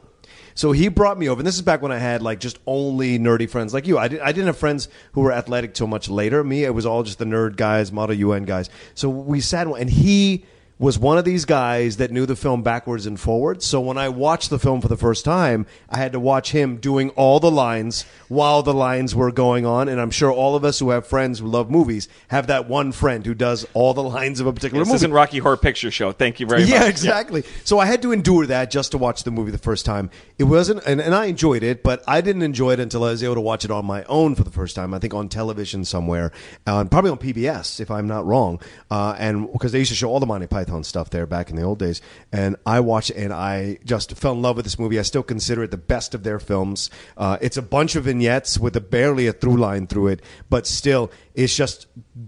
So 0.56 0.70
he 0.70 0.87
brought 0.87 1.19
me 1.19 1.28
over, 1.28 1.40
and 1.40 1.46
this 1.46 1.56
is 1.56 1.62
back 1.62 1.82
when 1.82 1.90
I 1.90 1.99
had 1.99 2.22
like 2.22 2.38
just 2.38 2.58
only 2.64 3.19
nerdy 3.19 3.50
friends 3.50 3.75
like 3.75 3.88
you. 3.88 3.99
I, 3.99 4.06
did, 4.06 4.20
I 4.20 4.31
didn't 4.31 4.46
have 4.46 4.56
friends 4.56 4.88
who 5.12 5.22
were 5.22 5.32
athletic 5.32 5.75
till 5.75 5.88
much 5.88 6.08
later. 6.08 6.44
Me, 6.44 6.62
it 6.62 6.70
was 6.70 6.87
all 6.87 7.02
just 7.02 7.19
the 7.19 7.25
nerd 7.25 7.56
guys, 7.56 7.90
Model 7.90 8.14
UN 8.14 8.44
guys. 8.44 8.70
So 8.94 9.08
we 9.08 9.40
sat, 9.40 9.67
and 9.67 9.90
he 9.90 10.44
was 10.78 10.98
one 10.98 11.18
of 11.18 11.24
these 11.24 11.44
guys 11.44 11.98
that 11.98 12.10
knew 12.10 12.26
the 12.26 12.34
film 12.34 12.62
backwards 12.62 13.06
and 13.06 13.18
forwards. 13.18 13.64
So 13.64 13.80
when 13.80 13.96
I 13.96 14.08
watched 14.08 14.50
the 14.50 14.58
film 14.58 14.80
for 14.80 14.88
the 14.88 14.96
first 14.96 15.24
time, 15.24 15.66
I 15.88 15.98
had 15.98 16.12
to 16.12 16.20
watch 16.20 16.50
him 16.50 16.78
doing 16.78 17.10
all 17.10 17.38
the 17.38 17.50
lines 17.50 18.04
while 18.28 18.62
the 18.62 18.74
lines 18.74 19.14
were 19.14 19.30
going 19.30 19.64
on. 19.64 19.88
And 19.88 20.00
I'm 20.00 20.10
sure 20.10 20.32
all 20.32 20.56
of 20.56 20.64
us 20.64 20.80
who 20.80 20.90
have 20.90 21.06
friends 21.06 21.38
who 21.38 21.46
love 21.46 21.70
movies 21.70 22.08
have 22.28 22.48
that 22.48 22.68
one 22.68 22.90
friend 22.90 23.24
who 23.24 23.34
does 23.34 23.66
all 23.72 23.94
the 23.94 24.02
lines 24.02 24.40
of 24.40 24.48
a 24.48 24.52
particular 24.52 24.82
this 24.82 24.88
movie. 24.88 24.96
isn't 24.96 25.12
Rocky 25.12 25.38
Horror 25.38 25.56
Picture 25.56 25.92
Show. 25.92 26.10
Thank 26.10 26.40
you 26.40 26.46
very 26.46 26.62
much. 26.62 26.70
Yeah, 26.70 26.86
exactly. 26.86 27.44
So 27.62 27.78
I 27.78 27.86
had 27.86 28.02
to 28.02 28.10
endure 28.10 28.46
that 28.46 28.70
just 28.70 28.90
to 28.92 28.98
watch 28.98 29.22
the 29.22 29.30
movie 29.30 29.52
the 29.52 29.58
first 29.58 29.86
time. 29.86 30.10
It 30.38 30.44
wasn't, 30.44 30.82
and, 30.84 31.00
and 31.00 31.14
I 31.14 31.26
enjoyed 31.26 31.62
it, 31.62 31.84
but 31.84 32.02
I 32.08 32.20
didn't 32.20 32.42
enjoy 32.42 32.72
it 32.72 32.80
until 32.80 33.04
I 33.04 33.10
was 33.10 33.22
able 33.22 33.36
to 33.36 33.40
watch 33.40 33.64
it 33.64 33.70
on 33.70 33.86
my 33.86 34.02
own 34.04 34.34
for 34.34 34.43
the 34.43 34.50
first 34.50 34.74
time. 34.74 34.93
I 34.93 34.98
think 34.98 35.14
on 35.14 35.28
television 35.28 35.84
somewhere, 35.84 36.32
uh, 36.66 36.84
probably 36.86 37.12
on 37.12 37.19
PBS 37.19 37.78
if 37.81 37.93
I'm 37.93 38.08
not 38.08 38.26
wrong. 38.26 38.60
Uh, 38.90 39.14
and 39.19 39.52
because 39.52 39.70
they 39.70 39.78
used 39.78 39.90
to 39.90 39.96
show 39.96 40.08
all 40.08 40.20
the 40.20 40.26
Monty 40.26 40.48
Python 40.48 40.73
stuff 40.82 41.10
there 41.10 41.26
back 41.26 41.50
in 41.50 41.56
the 41.56 41.62
old 41.62 41.78
days, 41.78 42.00
and 42.32 42.56
I 42.66 42.81
watched 42.81 43.10
and 43.10 43.32
I 43.32 43.78
just 43.84 44.16
fell 44.16 44.32
in 44.32 44.43
love 44.43 44.56
with 44.56 44.64
this 44.64 44.78
movie. 44.78 44.98
I 44.98 45.02
still 45.02 45.22
consider 45.22 45.62
it 45.62 45.70
the 45.70 45.76
best 45.76 46.14
of 46.14 46.24
their 46.24 46.40
films. 46.40 46.90
Uh, 47.16 47.36
it's 47.40 47.56
a 47.56 47.62
bunch 47.62 47.94
of 47.94 48.04
vignettes 48.04 48.58
with 48.58 48.74
a 48.76 48.81
barely 48.81 49.26
a 49.26 49.32
through 49.32 49.56
line 49.56 49.86
through 49.86 50.08
it, 50.08 50.22
but 50.50 50.66
still, 50.66 51.10
it's 51.34 51.54
just 51.54 51.86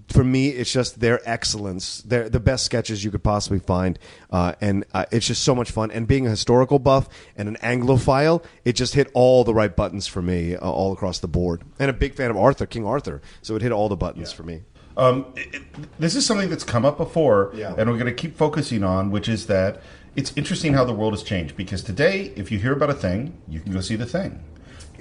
for 0.08 0.22
me, 0.22 0.48
it's 0.48 0.72
just 0.72 1.00
their 1.00 1.20
excellence. 1.28 2.02
They're 2.02 2.28
the 2.28 2.40
best 2.40 2.64
sketches 2.64 3.04
you 3.04 3.10
could 3.10 3.24
possibly 3.24 3.58
find, 3.58 3.98
uh, 4.30 4.52
and 4.60 4.84
uh, 4.92 5.06
it's 5.10 5.26
just 5.26 5.42
so 5.42 5.54
much 5.54 5.70
fun. 5.70 5.90
And 5.90 6.06
being 6.06 6.26
a 6.26 6.30
historical 6.30 6.78
buff 6.78 7.08
and 7.36 7.48
an 7.48 7.56
Anglophile, 7.62 8.44
it 8.64 8.74
just 8.74 8.94
hit 8.94 9.10
all 9.14 9.44
the 9.44 9.54
right 9.54 9.74
buttons 9.74 10.06
for 10.06 10.22
me 10.22 10.54
uh, 10.54 10.70
all 10.70 10.92
across 10.92 11.18
the 11.18 11.28
board. 11.28 11.62
And 11.78 11.90
a 11.90 11.94
big 11.94 12.14
fan 12.14 12.30
of 12.30 12.36
Arthur, 12.36 12.66
King 12.66 12.86
Arthur, 12.86 13.22
so 13.42 13.56
it 13.56 13.62
hit 13.62 13.72
all 13.72 13.88
the 13.88 13.96
buttons 13.96 14.32
for 14.32 14.42
me. 14.42 14.62
Um, 14.96 15.26
it, 15.36 15.54
it- 15.56 15.62
this 15.98 16.14
is 16.16 16.24
something 16.24 16.48
that's 16.48 16.64
come 16.64 16.84
up 16.84 16.96
before, 16.96 17.50
Yeah. 17.54 17.74
and 17.76 17.90
we're 17.90 17.98
going 17.98 18.06
to 18.06 18.12
keep 18.14 18.36
focusing 18.36 18.82
on, 18.82 19.10
which 19.10 19.28
is 19.28 19.46
that 19.46 19.82
it's 20.14 20.32
interesting 20.36 20.72
how 20.72 20.84
the 20.84 20.94
world 20.94 21.12
has 21.12 21.22
changed. 21.22 21.56
Because 21.56 21.82
today, 21.82 22.32
if 22.36 22.50
you 22.50 22.58
hear 22.58 22.72
about 22.72 22.90
a 22.90 22.94
thing, 22.94 23.34
you 23.48 23.60
can 23.60 23.72
go 23.72 23.80
see 23.80 23.96
the 23.96 24.06
thing, 24.06 24.40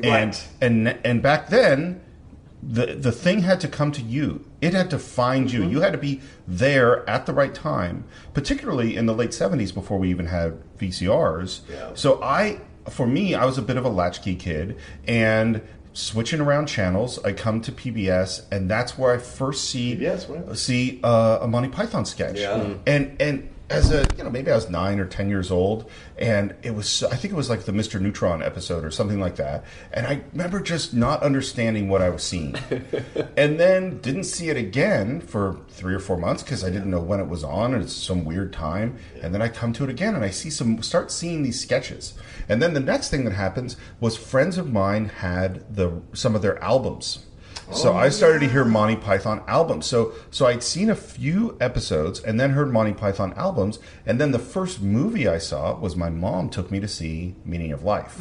and 0.04 0.34
Right. 0.34 0.48
and 0.62 0.98
and 1.06 1.22
back 1.22 1.48
then, 1.50 2.02
the 2.62 2.88
the 2.88 3.12
thing 3.14 3.42
had 3.44 3.62
to 3.62 3.68
come 3.70 3.92
to 3.94 4.02
you. 4.02 4.44
It 4.60 4.74
had 4.74 4.90
to 4.90 5.00
find 5.00 5.52
you. 5.52 5.64
You 5.64 5.80
had 5.82 5.94
to 5.94 5.98
be 6.00 6.20
there 6.48 7.08
at 7.10 7.26
the 7.28 7.34
right 7.34 7.54
time, 7.54 8.04
particularly 8.34 8.98
in 8.98 9.06
the 9.06 9.14
late 9.14 9.30
'70s 9.32 9.74
before 9.74 9.98
we 10.00 10.10
even 10.10 10.26
had 10.26 10.58
VCRs. 10.78 11.62
So 11.94 12.22
I, 12.22 12.60
for 12.90 13.08
me, 13.08 13.36
I 13.36 13.46
was 13.46 13.58
a 13.58 13.62
bit 13.62 13.78
of 13.78 13.86
a 13.86 13.90
latchkey 13.90 14.36
kid, 14.36 14.76
and 15.08 15.62
switching 15.96 16.42
around 16.42 16.68
channels. 16.68 17.24
I 17.24 17.34
come 17.34 17.62
to 17.62 17.72
PBS, 17.72 18.44
and 18.52 18.70
that's 18.70 18.98
where 18.98 19.14
I 19.14 19.18
first 19.18 19.70
see 19.70 19.96
PBS, 19.96 20.56
see 20.56 21.00
uh, 21.04 21.40
a 21.42 21.48
Monty 21.48 21.70
Python 21.70 22.06
sketch. 22.06 22.40
Yeah. 22.40 22.76
And 22.86 23.16
and 23.20 23.50
as 23.70 23.92
a 23.92 24.06
you 24.18 24.24
know 24.24 24.30
maybe 24.30 24.52
I 24.52 24.56
was 24.56 24.70
nine 24.70 25.00
or 25.00 25.06
ten 25.06 25.30
years 25.30 25.50
old, 25.50 25.90
and 26.18 26.54
it 26.62 26.76
was 26.76 27.04
I 27.04 27.16
think 27.16 27.34
it 27.34 27.38
was 27.38 27.50
like 27.50 27.64
the 27.64 27.72
Mr. 27.72 28.00
Neutron 28.00 28.44
episode 28.44 28.84
or 28.84 28.92
something 28.92 29.20
like 29.20 29.38
that. 29.38 29.66
And 29.92 30.06
I 30.06 30.22
remember 30.32 30.60
just 30.60 30.94
not 30.94 31.24
understanding 31.24 31.90
what 31.90 32.02
I 32.02 32.10
was 32.10 32.24
seeing, 32.24 32.56
and 33.38 33.60
then 33.60 34.00
didn't 34.00 34.26
see 34.26 34.50
it 34.50 34.58
again 34.58 35.20
for 35.20 35.60
three 35.70 35.96
or 35.96 36.00
four 36.00 36.18
months 36.18 36.44
because 36.44 36.64
I 36.64 36.70
didn't 36.70 36.92
know 36.92 37.00
when 37.00 37.20
it 37.20 37.28
was 37.28 37.44
on, 37.44 37.74
and 37.74 37.84
it's 37.84 37.94
some 37.94 38.24
weird 38.24 38.54
time. 38.54 38.98
And 39.22 39.34
then 39.34 39.42
I 39.42 39.50
come 39.50 39.74
to 39.74 39.84
it 39.84 39.90
again, 39.90 40.16
and 40.16 40.24
I 40.24 40.30
see 40.30 40.50
some 40.50 40.82
start 40.84 41.12
seeing 41.12 41.42
these 41.44 41.60
sketches. 41.60 42.14
And 42.48 42.62
then 42.62 42.74
the 42.74 42.80
next 42.80 43.10
thing 43.10 43.26
that 43.26 43.34
happens 43.34 43.78
was 44.00 44.16
friends 44.16 44.58
of 44.58 44.72
mine 44.72 45.10
had 45.10 45.76
the 45.76 46.02
some 46.14 46.36
of 46.36 46.42
their 46.42 46.62
albums. 46.64 47.26
So 47.74 47.96
I 47.96 48.10
started 48.10 48.40
to 48.42 48.48
hear 48.48 48.64
Monty 48.64 48.96
Python 48.96 49.42
albums. 49.48 49.86
So 49.88 50.14
so 50.30 50.46
I'd 50.46 50.62
seen 50.64 50.90
a 50.90 50.96
few 50.96 51.58
episodes 51.60 52.20
and 52.20 52.40
then 52.40 52.52
heard 52.52 52.72
Monty 52.72 52.94
Python 52.94 53.34
albums. 53.36 53.80
And 54.06 54.20
then 54.22 54.32
the 54.32 54.40
first 54.40 54.82
movie 54.82 55.28
I 55.28 55.40
saw 55.40 55.76
was 55.78 55.96
my 55.96 56.10
mom 56.10 56.50
took 56.50 56.70
me 56.70 56.80
to 56.80 56.88
see 56.88 57.36
Meaning 57.44 57.72
of 57.72 57.84
Life, 57.84 58.20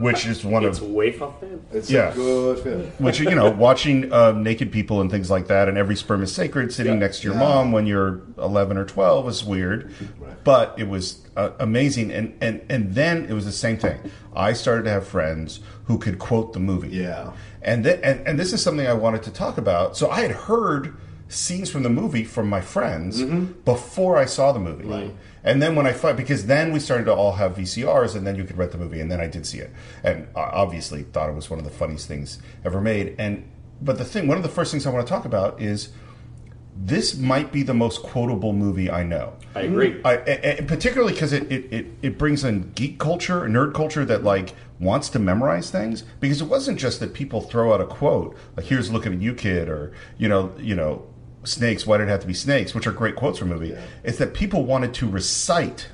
which 0.00 0.26
is 0.26 0.44
one 0.44 0.64
It's 0.64 0.78
of 0.78 0.88
way 0.90 1.18
off 1.18 1.40
film. 1.40 1.60
It's 1.72 1.90
Yeah. 1.90 2.12
a 2.12 2.14
good 2.14 2.58
film. 2.60 2.82
which 2.98 3.18
you 3.20 3.34
know 3.34 3.50
watching 3.50 4.12
uh, 4.12 4.32
naked 4.32 4.70
people 4.70 5.00
and 5.00 5.10
things 5.10 5.30
like 5.30 5.48
that 5.48 5.68
and 5.68 5.76
every 5.76 5.96
sperm 5.96 6.22
is 6.22 6.32
sacred 6.32 6.72
sitting 6.72 6.98
next 6.98 7.20
to 7.20 7.28
your 7.28 7.36
mom 7.36 7.72
when 7.72 7.86
you're 7.86 8.22
11 8.38 8.76
or 8.76 8.84
12 8.84 9.28
is 9.28 9.44
weird 9.44 9.92
but 10.44 10.74
it 10.78 10.88
was 10.88 11.18
uh, 11.36 11.50
amazing 11.58 12.10
and, 12.12 12.36
and 12.40 12.60
and 12.68 12.94
then 12.94 13.24
it 13.26 13.32
was 13.32 13.44
the 13.44 13.52
same 13.52 13.76
thing 13.78 13.98
i 14.34 14.52
started 14.52 14.82
to 14.84 14.90
have 14.90 15.06
friends 15.06 15.60
who 15.92 15.98
could 15.98 16.18
quote 16.18 16.54
the 16.54 16.60
movie 16.60 16.88
Yeah. 16.88 17.32
and 17.60 17.84
th- 17.84 18.00
and, 18.02 18.26
and 18.26 18.38
this 18.38 18.54
is 18.54 18.62
something 18.62 18.86
i 18.86 18.94
wanted 18.94 19.22
to 19.24 19.30
talk 19.30 19.58
about 19.58 19.94
so 19.94 20.10
i 20.10 20.20
had 20.22 20.30
heard 20.30 20.96
scenes 21.28 21.70
from 21.70 21.82
the 21.82 21.90
movie 21.90 22.24
from 22.24 22.48
my 22.48 22.62
friends 22.62 23.20
mm-hmm. 23.20 23.52
before 23.66 24.16
i 24.16 24.24
saw 24.24 24.52
the 24.52 24.58
movie 24.58 25.12
and 25.44 25.60
then 25.60 25.74
when 25.74 25.86
I 25.88 25.92
find 25.92 26.16
because 26.16 26.46
then 26.46 26.72
we 26.72 26.78
started 26.78 27.04
to 27.06 27.12
all 27.12 27.32
have 27.32 27.56
VCRs, 27.56 28.14
and 28.14 28.24
then 28.24 28.36
you 28.36 28.44
could 28.44 28.56
rent 28.56 28.70
the 28.70 28.78
movie, 28.78 29.00
and 29.00 29.10
then 29.10 29.20
I 29.20 29.26
did 29.26 29.44
see 29.44 29.58
it, 29.58 29.72
and 30.04 30.28
I 30.36 30.42
obviously 30.42 31.02
thought 31.02 31.28
it 31.28 31.34
was 31.34 31.50
one 31.50 31.58
of 31.58 31.64
the 31.64 31.70
funniest 31.72 32.06
things 32.06 32.40
ever 32.64 32.80
made. 32.80 33.16
And 33.18 33.50
but 33.80 33.98
the 33.98 34.04
thing, 34.04 34.28
one 34.28 34.36
of 34.36 34.44
the 34.44 34.48
first 34.48 34.70
things 34.70 34.86
I 34.86 34.90
want 34.90 35.04
to 35.04 35.12
talk 35.12 35.24
about 35.24 35.60
is 35.60 35.88
this 36.76 37.16
might 37.16 37.52
be 37.52 37.62
the 37.62 37.74
most 37.74 38.02
quotable 38.02 38.52
movie 38.52 38.90
I 38.90 39.02
know. 39.02 39.34
I 39.54 39.62
agree. 39.62 40.00
I, 40.04 40.14
and 40.16 40.66
particularly 40.66 41.12
because 41.12 41.32
it, 41.32 41.50
it, 41.52 41.72
it, 41.72 41.86
it 42.00 42.18
brings 42.18 42.44
in 42.44 42.72
geek 42.72 42.98
culture, 42.98 43.42
nerd 43.42 43.74
culture 43.74 44.04
that 44.04 44.24
like 44.24 44.54
wants 44.82 45.08
to 45.10 45.18
memorize 45.18 45.70
things. 45.70 46.04
Because 46.20 46.40
it 46.42 46.46
wasn't 46.48 46.78
just 46.78 47.00
that 47.00 47.14
people 47.14 47.40
throw 47.40 47.72
out 47.72 47.80
a 47.80 47.86
quote 47.86 48.36
like 48.56 48.66
"Here's 48.66 48.90
looking 48.90 49.12
at 49.14 49.20
you, 49.22 49.34
kid," 49.34 49.68
or 49.68 49.92
you 50.18 50.28
know, 50.28 50.52
you 50.58 50.74
know, 50.74 51.06
snakes. 51.44 51.86
Why 51.86 51.98
did 51.98 52.08
it 52.08 52.10
have 52.10 52.20
to 52.20 52.26
be 52.26 52.34
snakes? 52.34 52.74
Which 52.74 52.86
are 52.86 52.92
great 52.92 53.16
quotes 53.16 53.38
from 53.38 53.50
a 53.52 53.54
movie. 53.54 53.76
It's 54.04 54.18
that 54.18 54.34
people 54.34 54.64
wanted 54.64 54.92
to 54.94 55.08
recite 55.08 55.88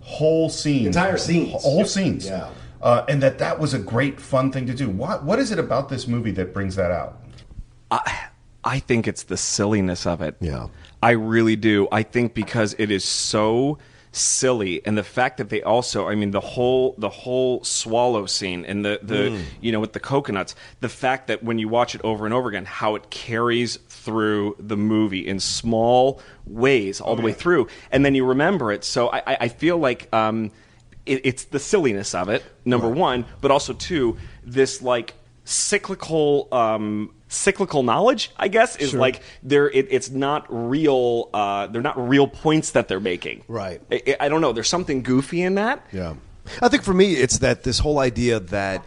whole 0.00 0.48
scenes, 0.50 0.96
Entire 0.96 1.16
scenes. 1.16 1.62
whole 1.62 1.84
scenes. 1.84 2.26
Yeah. 2.26 2.50
Uh, 2.82 3.04
and 3.08 3.22
that 3.22 3.38
that 3.38 3.58
was 3.58 3.72
a 3.72 3.78
great 3.78 4.20
fun 4.20 4.52
thing 4.52 4.66
to 4.66 4.74
do. 4.74 4.88
What 4.90 5.24
what 5.24 5.38
is 5.38 5.50
it 5.50 5.58
about 5.58 5.88
this 5.88 6.06
movie 6.06 6.32
that 6.32 6.52
brings 6.52 6.76
that 6.76 6.90
out? 6.90 7.20
I, 7.90 8.26
I 8.64 8.78
think 8.78 9.06
it's 9.06 9.22
the 9.24 9.36
silliness 9.36 10.06
of 10.06 10.20
it. 10.20 10.36
Yeah. 10.40 10.68
I 11.02 11.12
really 11.12 11.56
do. 11.56 11.86
I 11.92 12.02
think 12.02 12.34
because 12.34 12.74
it 12.78 12.90
is 12.90 13.04
so 13.04 13.78
silly. 14.14 14.80
And 14.86 14.96
the 14.96 15.02
fact 15.02 15.38
that 15.38 15.48
they 15.48 15.62
also 15.62 16.08
I 16.08 16.14
mean 16.14 16.30
the 16.30 16.40
whole 16.40 16.94
the 16.98 17.08
whole 17.08 17.62
swallow 17.64 18.26
scene 18.26 18.64
and 18.64 18.84
the 18.84 19.00
the 19.02 19.14
Mm. 19.24 19.42
you 19.60 19.72
know 19.72 19.80
with 19.80 19.92
the 19.92 20.00
coconuts 20.00 20.54
the 20.80 20.88
fact 20.88 21.26
that 21.28 21.42
when 21.42 21.58
you 21.58 21.68
watch 21.68 21.94
it 21.94 22.00
over 22.04 22.24
and 22.24 22.34
over 22.34 22.48
again 22.48 22.64
how 22.64 22.94
it 22.94 23.10
carries 23.10 23.76
through 23.88 24.54
the 24.58 24.76
movie 24.76 25.26
in 25.26 25.40
small 25.40 26.20
ways 26.46 27.00
all 27.00 27.16
the 27.16 27.22
way 27.22 27.32
through. 27.32 27.66
And 27.90 28.04
then 28.04 28.14
you 28.14 28.24
remember 28.24 28.70
it. 28.72 28.84
So 28.84 29.10
I 29.10 29.36
I, 29.40 29.48
feel 29.48 29.78
like 29.78 30.08
um 30.14 30.50
it, 31.06 31.20
it's 31.24 31.44
the 31.44 31.58
silliness 31.58 32.14
of 32.14 32.28
it 32.28 32.42
number 32.64 32.88
one 32.88 33.24
but 33.40 33.50
also 33.50 33.72
two 33.72 34.16
this 34.44 34.80
like 34.82 35.14
cyclical 35.44 36.48
um 36.52 37.14
cyclical 37.28 37.82
knowledge 37.82 38.30
i 38.36 38.48
guess 38.48 38.76
is 38.76 38.94
like 38.94 39.20
they're 39.42 39.68
it, 39.70 39.86
it's 39.90 40.10
not 40.10 40.46
real 40.48 41.28
uh 41.34 41.66
they're 41.66 41.82
not 41.82 42.08
real 42.08 42.26
points 42.28 42.70
that 42.72 42.86
they're 42.88 43.00
making 43.00 43.42
Right. 43.48 43.80
I, 43.90 44.02
I- 44.06 44.16
I 44.20 44.28
don't 44.28 44.40
know 44.40 44.52
there's 44.52 44.68
something 44.68 45.02
goofy 45.02 45.42
in 45.42 45.54
that 45.56 45.84
Yeah. 45.92 46.14
I 46.60 46.68
think 46.68 46.82
for 46.82 46.92
me, 46.92 47.14
it's 47.14 47.38
that 47.38 47.62
this 47.62 47.78
whole 47.78 47.98
idea 47.98 48.38
that 48.38 48.84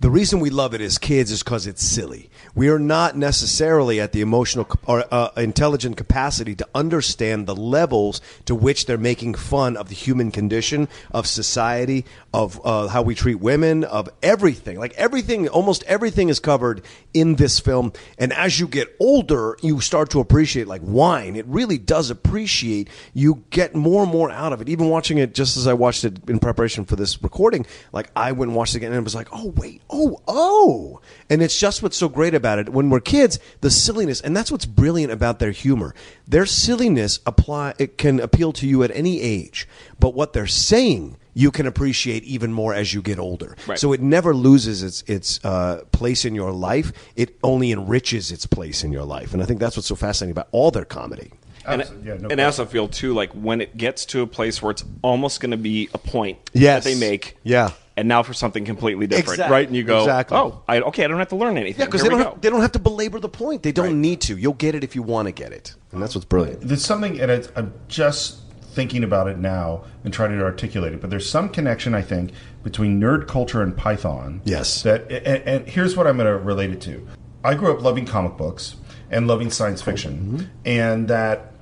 the 0.00 0.08
reason 0.10 0.40
we 0.40 0.48
love 0.48 0.72
it 0.74 0.80
as 0.80 0.96
kids 0.96 1.30
is 1.30 1.42
because 1.42 1.66
it's 1.66 1.84
silly. 1.84 2.30
We 2.54 2.68
are 2.68 2.78
not 2.78 3.14
necessarily 3.16 4.00
at 4.00 4.12
the 4.12 4.22
emotional 4.22 4.66
or 4.86 5.04
uh, 5.10 5.28
intelligent 5.36 5.98
capacity 5.98 6.54
to 6.56 6.66
understand 6.74 7.46
the 7.46 7.54
levels 7.54 8.22
to 8.46 8.54
which 8.54 8.86
they're 8.86 8.96
making 8.98 9.34
fun 9.34 9.76
of 9.76 9.88
the 9.90 9.94
human 9.94 10.30
condition, 10.30 10.88
of 11.12 11.26
society, 11.26 12.06
of 12.34 12.60
uh, 12.64 12.88
how 12.88 13.00
we 13.00 13.14
treat 13.14 13.36
women, 13.36 13.84
of 13.84 14.08
everything. 14.20 14.76
Like 14.76 14.92
everything, 14.94 15.48
almost 15.48 15.84
everything 15.84 16.28
is 16.30 16.40
covered 16.40 16.84
in 17.14 17.36
this 17.36 17.60
film. 17.60 17.92
And 18.18 18.32
as 18.32 18.58
you 18.58 18.66
get 18.66 18.88
older, 18.98 19.56
you 19.62 19.80
start 19.80 20.10
to 20.10 20.20
appreciate 20.20 20.66
like 20.66 20.82
wine. 20.82 21.36
It 21.36 21.46
really 21.46 21.78
does 21.78 22.10
appreciate. 22.10 22.88
You 23.12 23.44
get 23.50 23.76
more 23.76 24.02
and 24.02 24.10
more 24.10 24.32
out 24.32 24.52
of 24.52 24.60
it. 24.60 24.68
Even 24.68 24.88
watching 24.88 25.18
it, 25.18 25.32
just 25.32 25.56
as 25.56 25.68
I 25.68 25.74
watched 25.74 26.02
it 26.02 26.28
in 26.28 26.40
preparation 26.40 26.84
for 26.84 26.96
this 26.96 27.22
recording, 27.22 27.66
like 27.92 28.10
I 28.16 28.32
went 28.32 28.48
and 28.48 28.56
watched 28.56 28.74
it 28.74 28.78
again 28.78 28.90
and 28.90 28.98
it 28.98 29.04
was 29.04 29.14
like, 29.14 29.28
oh 29.30 29.54
wait, 29.56 29.82
oh 29.88 30.20
oh, 30.26 31.00
and 31.30 31.40
it's 31.40 31.58
just 31.58 31.84
what's 31.84 31.96
so 31.96 32.08
great 32.08 32.34
about 32.34 32.58
it. 32.58 32.68
When 32.68 32.90
we're 32.90 32.98
kids, 32.98 33.38
the 33.60 33.70
silliness, 33.70 34.20
and 34.20 34.36
that's 34.36 34.50
what's 34.50 34.66
brilliant 34.66 35.12
about 35.12 35.38
their 35.38 35.52
humor. 35.52 35.94
Their 36.26 36.46
silliness 36.46 37.20
apply 37.26 37.74
it 37.78 37.96
can 37.96 38.18
appeal 38.18 38.52
to 38.54 38.66
you 38.66 38.82
at 38.82 38.90
any 38.90 39.20
age, 39.20 39.68
but 40.00 40.14
what 40.14 40.32
they're 40.32 40.48
saying. 40.48 41.16
You 41.34 41.50
can 41.50 41.66
appreciate 41.66 42.22
even 42.24 42.52
more 42.52 42.72
as 42.74 42.94
you 42.94 43.02
get 43.02 43.18
older. 43.18 43.56
Right. 43.66 43.78
So 43.78 43.92
it 43.92 44.00
never 44.00 44.34
loses 44.34 44.82
its 44.82 45.02
its 45.02 45.44
uh, 45.44 45.82
place 45.92 46.24
in 46.24 46.34
your 46.34 46.52
life. 46.52 46.92
It 47.16 47.36
only 47.42 47.72
enriches 47.72 48.30
its 48.32 48.46
place 48.46 48.84
in 48.84 48.92
your 48.92 49.04
life, 49.04 49.34
and 49.34 49.42
I 49.42 49.46
think 49.46 49.60
that's 49.60 49.76
what's 49.76 49.88
so 49.88 49.96
fascinating 49.96 50.30
about 50.32 50.48
all 50.52 50.70
their 50.70 50.84
comedy. 50.84 51.32
and, 51.66 51.80
Absolutely, 51.82 52.08
yeah, 52.08 52.16
no 52.18 52.28
and 52.28 52.40
I 52.40 52.44
also 52.44 52.64
feel 52.66 52.88
too 52.88 53.14
like 53.14 53.32
when 53.32 53.60
it 53.60 53.76
gets 53.76 54.04
to 54.06 54.20
a 54.22 54.26
place 54.26 54.62
where 54.62 54.70
it's 54.70 54.84
almost 55.02 55.40
going 55.40 55.50
to 55.52 55.56
be 55.56 55.88
a 55.94 55.98
point 55.98 56.38
Yes. 56.52 56.84
that 56.84 56.90
they 56.90 56.96
make 57.00 57.38
Yeah. 57.42 57.70
and 57.96 58.06
now 58.06 58.22
for 58.22 58.34
something 58.34 58.64
completely 58.66 59.06
different 59.06 59.30
Exactly. 59.40 59.52
right 59.56 59.66
and 59.66 59.74
you 59.74 59.82
go 59.82 60.00
Exactly. 60.00 60.36
oh 60.36 60.62
I, 60.68 60.80
okay 60.82 61.04
I 61.04 61.08
don't 61.08 61.18
have 61.18 61.28
to 61.30 61.36
learn 61.36 61.56
anything 61.56 61.80
Yeah, 61.80 61.86
because 61.86 62.02
they 62.02 62.10
don't 62.10 62.18
have, 62.20 62.40
they 62.42 62.50
don't 62.50 62.60
have 62.60 62.72
to 62.72 62.78
belabor 62.78 63.18
the 63.18 63.30
point. 63.30 63.62
They 63.62 63.72
don't 63.72 64.00
need 64.02 64.20
to. 64.28 64.36
You'll 64.36 64.52
get 64.66 64.74
it 64.74 64.84
if 64.84 64.94
you 64.94 65.02
want 65.02 65.26
to 65.28 65.32
get 65.32 65.52
it, 65.52 65.74
and 65.90 66.02
that's 66.02 66.14
what's 66.14 66.26
brilliant. 66.26 66.60
There's 66.60 66.84
something, 66.84 67.18
and 67.18 67.30
it's, 67.30 67.48
I'm 67.56 67.72
just 67.88 68.43
thinking 68.74 69.04
about 69.04 69.28
it 69.28 69.38
now 69.38 69.84
and 70.02 70.12
trying 70.12 70.36
to 70.36 70.44
articulate 70.44 70.92
it. 70.92 71.00
But 71.00 71.10
there's 71.10 71.28
some 71.28 71.48
connection, 71.48 71.94
I 71.94 72.02
think, 72.02 72.32
between 72.62 73.00
nerd 73.00 73.28
culture 73.28 73.62
and 73.62 73.76
Python. 73.76 74.42
Yes. 74.44 74.82
That, 74.82 75.10
and, 75.10 75.42
and 75.48 75.68
here's 75.68 75.96
what 75.96 76.06
I'm 76.06 76.16
going 76.16 76.26
to 76.26 76.38
relate 76.38 76.70
it 76.70 76.80
to. 76.82 77.06
I 77.44 77.54
grew 77.54 77.72
up 77.72 77.82
loving 77.82 78.06
comic 78.06 78.36
books 78.36 78.76
and 79.10 79.26
loving 79.26 79.50
science 79.50 79.82
fiction, 79.82 80.16
mm-hmm. 80.18 80.44
and 80.64 81.08
that 81.08 81.52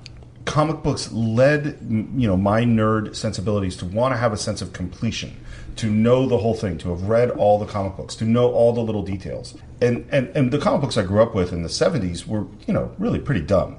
comic 0.45 0.83
books 0.83 1.11
led 1.11 1.77
you 1.89 2.27
know 2.27 2.35
my 2.35 2.63
nerd 2.63 3.15
sensibilities 3.15 3.77
to 3.77 3.85
want 3.85 4.13
to 4.13 4.17
have 4.17 4.33
a 4.33 4.37
sense 4.37 4.61
of 4.61 4.73
completion 4.73 5.39
to 5.75 5.89
know 5.89 6.27
the 6.27 6.37
whole 6.37 6.53
thing 6.53 6.77
to 6.77 6.89
have 6.89 7.03
read 7.03 7.29
all 7.31 7.57
the 7.57 7.65
comic 7.65 7.95
books 7.95 8.15
to 8.15 8.25
know 8.25 8.51
all 8.51 8.73
the 8.73 8.81
little 8.81 9.03
details 9.03 9.55
and 9.81 10.05
and, 10.11 10.27
and 10.35 10.51
the 10.51 10.57
comic 10.57 10.81
books 10.81 10.97
i 10.97 11.03
grew 11.03 11.21
up 11.21 11.33
with 11.33 11.53
in 11.53 11.63
the 11.63 11.69
70s 11.69 12.27
were 12.27 12.45
you 12.67 12.73
know 12.73 12.93
really 12.97 13.19
pretty 13.19 13.41
dumb 13.41 13.77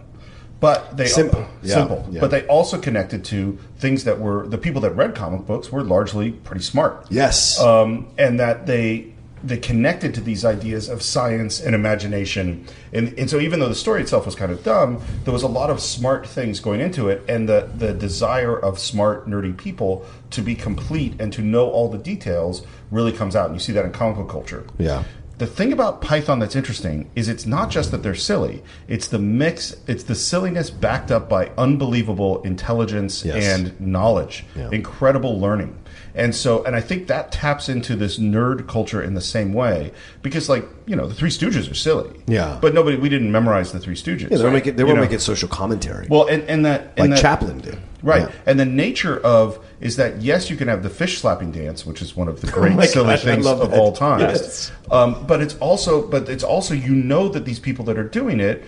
but 0.64 0.96
they 0.96 1.06
Simple. 1.06 1.44
Yeah, 1.62 1.74
simple 1.74 2.00
yeah. 2.10 2.20
but 2.22 2.30
they 2.30 2.46
also 2.46 2.76
connected 2.80 3.22
to 3.26 3.58
things 3.76 4.04
that 4.04 4.18
were 4.18 4.46
the 4.48 4.56
people 4.56 4.80
that 4.80 4.92
read 4.92 5.14
comic 5.14 5.42
books 5.46 5.70
were 5.70 5.82
largely 5.82 6.32
pretty 6.32 6.62
smart 6.62 7.06
Yes. 7.10 7.60
um, 7.60 8.08
and 8.16 8.40
that 8.40 8.66
they 8.66 9.12
they 9.42 9.58
connected 9.58 10.14
to 10.14 10.22
these 10.22 10.42
ideas 10.42 10.88
of 10.88 11.02
science 11.02 11.60
and 11.60 11.74
imagination. 11.74 12.66
And, 12.94 13.12
and 13.18 13.28
so, 13.28 13.38
even 13.40 13.60
though 13.60 13.68
the 13.68 13.74
story 13.74 14.00
itself 14.00 14.24
was 14.24 14.34
kind 14.34 14.50
of 14.50 14.64
dumb, 14.64 15.02
there 15.24 15.34
was 15.34 15.42
a 15.42 15.48
lot 15.48 15.68
of 15.68 15.80
smart 15.80 16.26
things 16.26 16.60
going 16.60 16.80
into 16.80 17.10
it, 17.10 17.20
and 17.28 17.46
the 17.46 17.68
the 17.76 17.92
desire 17.92 18.56
of 18.58 18.78
smart, 18.78 19.28
nerdy 19.28 19.54
people 19.54 20.06
to 20.30 20.40
be 20.40 20.54
complete 20.54 21.12
and 21.20 21.30
to 21.34 21.42
know 21.42 21.68
all 21.70 21.90
the 21.90 21.98
details 21.98 22.62
really 22.90 23.12
comes 23.12 23.36
out. 23.36 23.46
And 23.50 23.54
you 23.54 23.60
see 23.60 23.72
that 23.72 23.84
in 23.84 23.92
comic 23.92 24.16
book 24.16 24.30
culture. 24.30 24.64
Yeah. 24.78 25.04
The 25.38 25.46
thing 25.46 25.72
about 25.72 26.00
Python 26.00 26.38
that's 26.38 26.54
interesting 26.54 27.10
is 27.16 27.28
it's 27.28 27.44
not 27.44 27.68
just 27.70 27.90
that 27.90 28.02
they're 28.04 28.14
silly; 28.14 28.62
it's 28.86 29.08
the 29.08 29.18
mix. 29.18 29.74
It's 29.88 30.04
the 30.04 30.14
silliness 30.14 30.70
backed 30.70 31.10
up 31.10 31.28
by 31.28 31.50
unbelievable 31.58 32.40
intelligence 32.42 33.24
Yes. 33.24 33.44
and 33.58 33.80
knowledge, 33.80 34.44
Yeah. 34.56 34.68
incredible 34.70 35.40
learning. 35.40 35.74
And 36.14 36.34
so, 36.34 36.62
and 36.64 36.76
I 36.76 36.80
think 36.80 37.08
that 37.08 37.32
taps 37.32 37.68
into 37.68 37.96
this 37.96 38.18
nerd 38.18 38.68
culture 38.68 39.02
in 39.02 39.14
the 39.14 39.20
same 39.20 39.52
way 39.52 39.92
because, 40.22 40.48
like, 40.48 40.64
you 40.86 40.94
know, 40.94 41.08
the 41.08 41.14
Three 41.14 41.30
Stooges 41.30 41.68
are 41.70 41.74
silly. 41.74 42.20
Yeah. 42.26 42.58
But 42.62 42.72
nobody, 42.72 42.96
we 42.96 43.08
didn't 43.08 43.32
memorize 43.32 43.72
the 43.72 43.80
Three 43.80 43.96
Stooges. 43.96 44.22
Yeah, 44.22 44.28
they 44.28 44.36
right? 44.36 44.42
won't 44.44 44.54
make 44.54 44.66
it. 44.68 44.76
They 44.76 44.82
You 44.82 44.86
won't 44.86 44.96
know? 44.98 45.02
make 45.02 45.12
it 45.12 45.20
social 45.20 45.48
commentary. 45.48 46.06
Well, 46.08 46.26
and, 46.28 46.44
and 46.44 46.64
that. 46.66 46.92
And 46.96 47.10
like 47.10 47.10
that, 47.10 47.20
Chaplin 47.20 47.58
did. 47.58 47.78
Right. 48.02 48.22
Yeah. 48.22 48.32
And 48.46 48.60
the 48.60 48.66
nature 48.66 49.18
of 49.18 49.58
is 49.80 49.96
that 49.96 50.20
yes, 50.22 50.50
you 50.50 50.56
can 50.56 50.68
have 50.68 50.82
the 50.82 50.90
fish 50.90 51.18
slapping 51.18 51.50
dance, 51.52 51.84
which 51.86 52.00
is 52.02 52.14
one 52.14 52.28
of 52.28 52.40
the 52.42 52.46
great 52.52 52.76
Oh 52.78 52.82
silly 52.82 53.06
gosh, 53.08 53.24
things 53.24 53.46
of 53.46 53.72
all 53.72 53.92
time. 53.92 54.20
Yes. 54.20 54.70
Um, 54.90 55.26
but 55.26 55.40
it's 55.40 55.56
also 55.56 56.06
but 56.06 56.28
it's 56.28 56.44
also 56.44 56.74
you 56.74 56.94
know 56.94 57.28
that 57.28 57.44
these 57.46 57.58
people 57.58 57.84
that 57.86 57.98
are 57.98 58.04
doing 58.08 58.40
it 58.40 58.62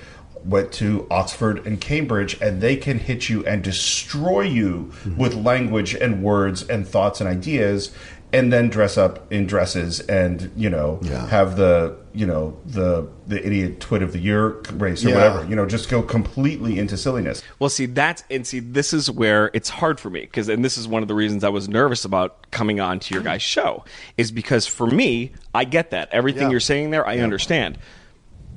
went 0.46 0.72
to 0.72 1.06
Oxford 1.10 1.66
and 1.66 1.80
Cambridge 1.80 2.40
and 2.40 2.60
they 2.60 2.76
can 2.76 2.98
hit 2.98 3.28
you 3.28 3.44
and 3.46 3.62
destroy 3.62 4.42
you 4.42 4.66
Mm-hmm. 5.04 5.16
with 5.16 5.34
language 5.34 5.94
and 5.94 6.22
words 6.22 6.62
and 6.62 6.86
thoughts 6.86 7.20
and 7.20 7.28
ideas 7.28 7.90
and 8.32 8.52
then 8.52 8.68
dress 8.68 8.98
up 8.98 9.30
in 9.32 9.46
dresses 9.46 10.00
and 10.00 10.50
you 10.56 10.68
know 10.68 10.98
Yeah. 11.02 11.26
have 11.28 11.56
the 11.56 11.96
you 12.12 12.26
know 12.26 12.56
the 12.66 13.08
the 13.26 13.44
idiot 13.46 13.78
twit 13.80 14.02
of 14.02 14.12
the 14.12 14.18
year 14.18 14.60
race 14.74 15.04
or 15.04 15.10
Yeah. 15.10 15.14
whatever 15.16 15.46
you 15.48 15.54
know 15.56 15.64
just 15.66 15.88
go 15.88 16.02
completely 16.02 16.78
into 16.78 16.96
silliness 16.96 17.42
Well, 17.60 17.70
see, 17.70 17.86
that's 17.86 18.24
and 18.30 18.44
see, 18.46 18.58
this 18.60 18.92
is 18.92 19.10
where 19.10 19.50
it's 19.54 19.68
hard 19.68 20.00
for 20.00 20.10
me 20.10 20.20
because, 20.22 20.48
and 20.48 20.64
this 20.64 20.76
is 20.76 20.86
one 20.88 21.02
of 21.02 21.08
the 21.08 21.14
reasons 21.14 21.44
I 21.44 21.48
was 21.50 21.68
nervous 21.68 22.04
about 22.04 22.50
coming 22.50 22.80
on 22.80 22.98
to 23.00 23.14
your 23.14 23.22
guys' 23.22 23.42
show, 23.42 23.84
is 24.16 24.30
because 24.32 24.66
for 24.66 24.86
me, 24.86 25.32
I 25.54 25.64
get 25.64 25.90
that 25.90 26.08
everything 26.12 26.42
Yeah. 26.44 26.50
you're 26.50 26.60
saying 26.60 26.90
there, 26.90 27.06
I 27.06 27.18
understand. 27.18 27.78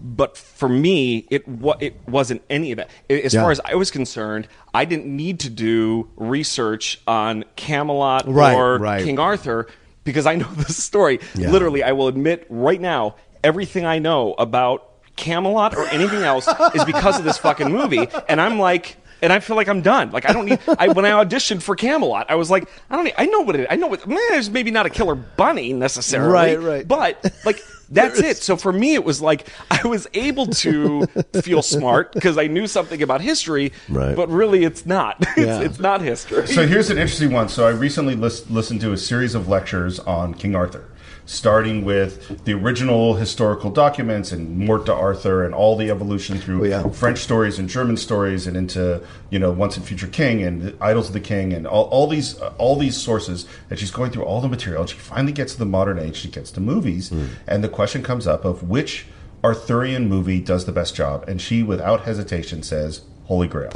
But 0.02 0.38
for 0.38 0.70
me, 0.70 1.28
it 1.30 1.48
wa- 1.48 1.78
it 1.80 1.96
wasn't 2.08 2.42
any 2.50 2.72
of 2.72 2.78
that. 2.78 2.90
As 3.10 3.34
Yeah. 3.34 3.42
far 3.42 3.52
as 3.52 3.60
I 3.66 3.76
was 3.76 3.92
concerned, 3.92 4.48
I 4.74 4.86
didn't 4.86 5.08
need 5.08 5.40
to 5.42 5.50
do 5.50 6.10
research 6.16 7.02
on 7.08 7.44
Camelot 7.56 8.24
Right, 8.28 8.56
or 8.56 8.78
right. 8.78 9.04
King 9.04 9.20
Arthur 9.20 9.68
because 10.04 10.26
I 10.26 10.36
know 10.42 10.48
the 10.54 10.72
story. 10.72 11.20
Yeah. 11.36 11.52
Literally, 11.52 11.84
I 11.84 11.92
will 11.92 12.08
admit 12.08 12.46
right 12.50 12.80
now, 12.80 13.16
everything 13.44 13.86
I 13.86 14.00
know 14.00 14.34
about 14.38 14.86
Camelot 15.18 15.76
or 15.76 15.86
anything 15.88 16.24
else 16.24 16.48
is 16.74 16.86
because 16.86 17.20
of 17.20 17.26
this 17.26 17.38
fucking 17.38 17.72
movie, 17.72 18.08
and 18.30 18.40
I'm 18.40 18.58
like. 18.60 18.96
And 19.22 19.34
I 19.34 19.42
feel 19.42 19.58
like 19.58 19.68
I'm 19.68 19.82
done. 19.82 20.12
Like 20.12 20.30
I 20.30 20.32
don't 20.32 20.46
need. 20.46 20.60
I, 20.66 20.88
when 20.94 21.04
I 21.04 21.10
auditioned 21.10 21.62
for 21.62 21.76
Camelot, 21.76 22.28
I 22.32 22.36
was 22.36 22.50
like, 22.50 22.70
I 22.90 22.96
don't. 22.96 23.04
Need, 23.04 23.16
I 23.18 23.26
know 23.26 23.42
what 23.42 23.58
it. 23.58 23.68
I 23.70 23.76
know 23.76 23.88
what. 23.88 24.08
Man, 24.08 24.18
there's 24.30 24.50
maybe 24.50 24.72
not 24.72 24.86
a 24.86 24.90
killer 24.90 25.14
bunny 25.14 25.74
necessarily, 25.74 26.56
Right, 26.56 26.58
right. 26.58 26.88
But 26.88 27.34
like 27.44 27.60
that's 27.92 28.20
it. 28.20 28.38
So 28.38 28.56
for 28.58 28.72
me, 28.72 28.94
it 28.94 29.04
was 29.04 29.22
like 29.22 29.48
I 29.72 29.88
was 29.88 30.08
able 30.14 30.48
to 30.48 31.06
feel 31.42 31.62
smart 31.62 32.14
because 32.14 32.38
I 32.38 32.48
knew 32.48 32.68
something 32.68 33.02
about 33.02 33.22
history, 33.22 33.72
Right. 33.88 34.16
but 34.16 34.30
really, 34.30 34.64
it's 34.64 34.86
not. 34.86 35.18
It's, 35.38 35.38
Yeah. 35.38 35.62
it's 35.62 35.80
not 35.80 36.02
history. 36.02 36.48
So 36.48 36.68
here's 36.68 36.90
an 36.90 36.98
interesting 36.98 37.32
one. 37.32 37.50
So 37.50 37.66
I 37.66 37.70
recently 37.72 38.16
lis- 38.16 38.50
listened 38.50 38.82
to 38.82 38.92
a 38.94 38.98
series 38.98 39.36
of 39.36 39.48
lectures 39.48 40.00
on 40.00 40.34
King 40.34 40.56
Arthur, 40.56 40.89
starting 41.30 41.86
with 41.86 42.44
the 42.46 42.54
original 42.54 43.14
historical 43.14 43.70
documents 43.70 44.32
and 44.32 44.58
Morte 44.58 44.86
d'Arthur 44.88 45.44
and 45.46 45.54
all 45.54 45.76
the 45.78 45.92
evolution 45.92 46.40
through 46.40 46.62
Oh, 46.62 46.66
yeah. 46.66 46.90
French 46.90 47.20
stories 47.20 47.60
and 47.60 47.70
German 47.70 47.98
stories 47.98 48.48
and 48.48 48.58
into 48.58 49.00
you 49.30 49.38
know 49.38 49.52
Once 49.52 49.78
and 49.78 49.86
Future 49.86 50.08
King 50.08 50.42
and 50.42 50.74
Idylls 50.80 51.08
of 51.08 51.14
the 51.14 51.20
King 51.20 51.54
and 51.54 51.68
all, 51.68 51.84
all 51.86 52.08
these 52.08 52.42
uh, 52.42 52.52
all 52.58 52.76
these 52.76 52.98
sources. 52.98 53.46
And 53.70 53.78
she's 53.78 53.92
going 53.92 54.10
through 54.10 54.24
all 54.24 54.42
the 54.42 54.48
material. 54.50 54.82
And 54.82 54.90
she 54.90 54.98
finally 54.98 55.32
gets 55.32 55.54
to 55.54 55.60
the 55.60 55.68
modern 55.68 56.00
age. 56.00 56.16
She 56.16 56.30
gets 56.30 56.50
to 56.52 56.60
movies, 56.62 57.12
and 57.46 57.64
the 57.64 57.70
question 57.70 58.02
comes 58.02 58.26
up 58.26 58.44
of 58.44 58.68
which 58.68 59.06
Arthurian 59.44 60.10
movie 60.10 60.42
does 60.42 60.66
the 60.66 60.72
best 60.72 60.96
job. 60.96 61.26
And 61.30 61.40
she, 61.40 61.62
without 61.62 62.06
hesitation, 62.06 62.64
says. 62.64 63.02
Holy 63.30 63.48
Grail. 63.48 63.70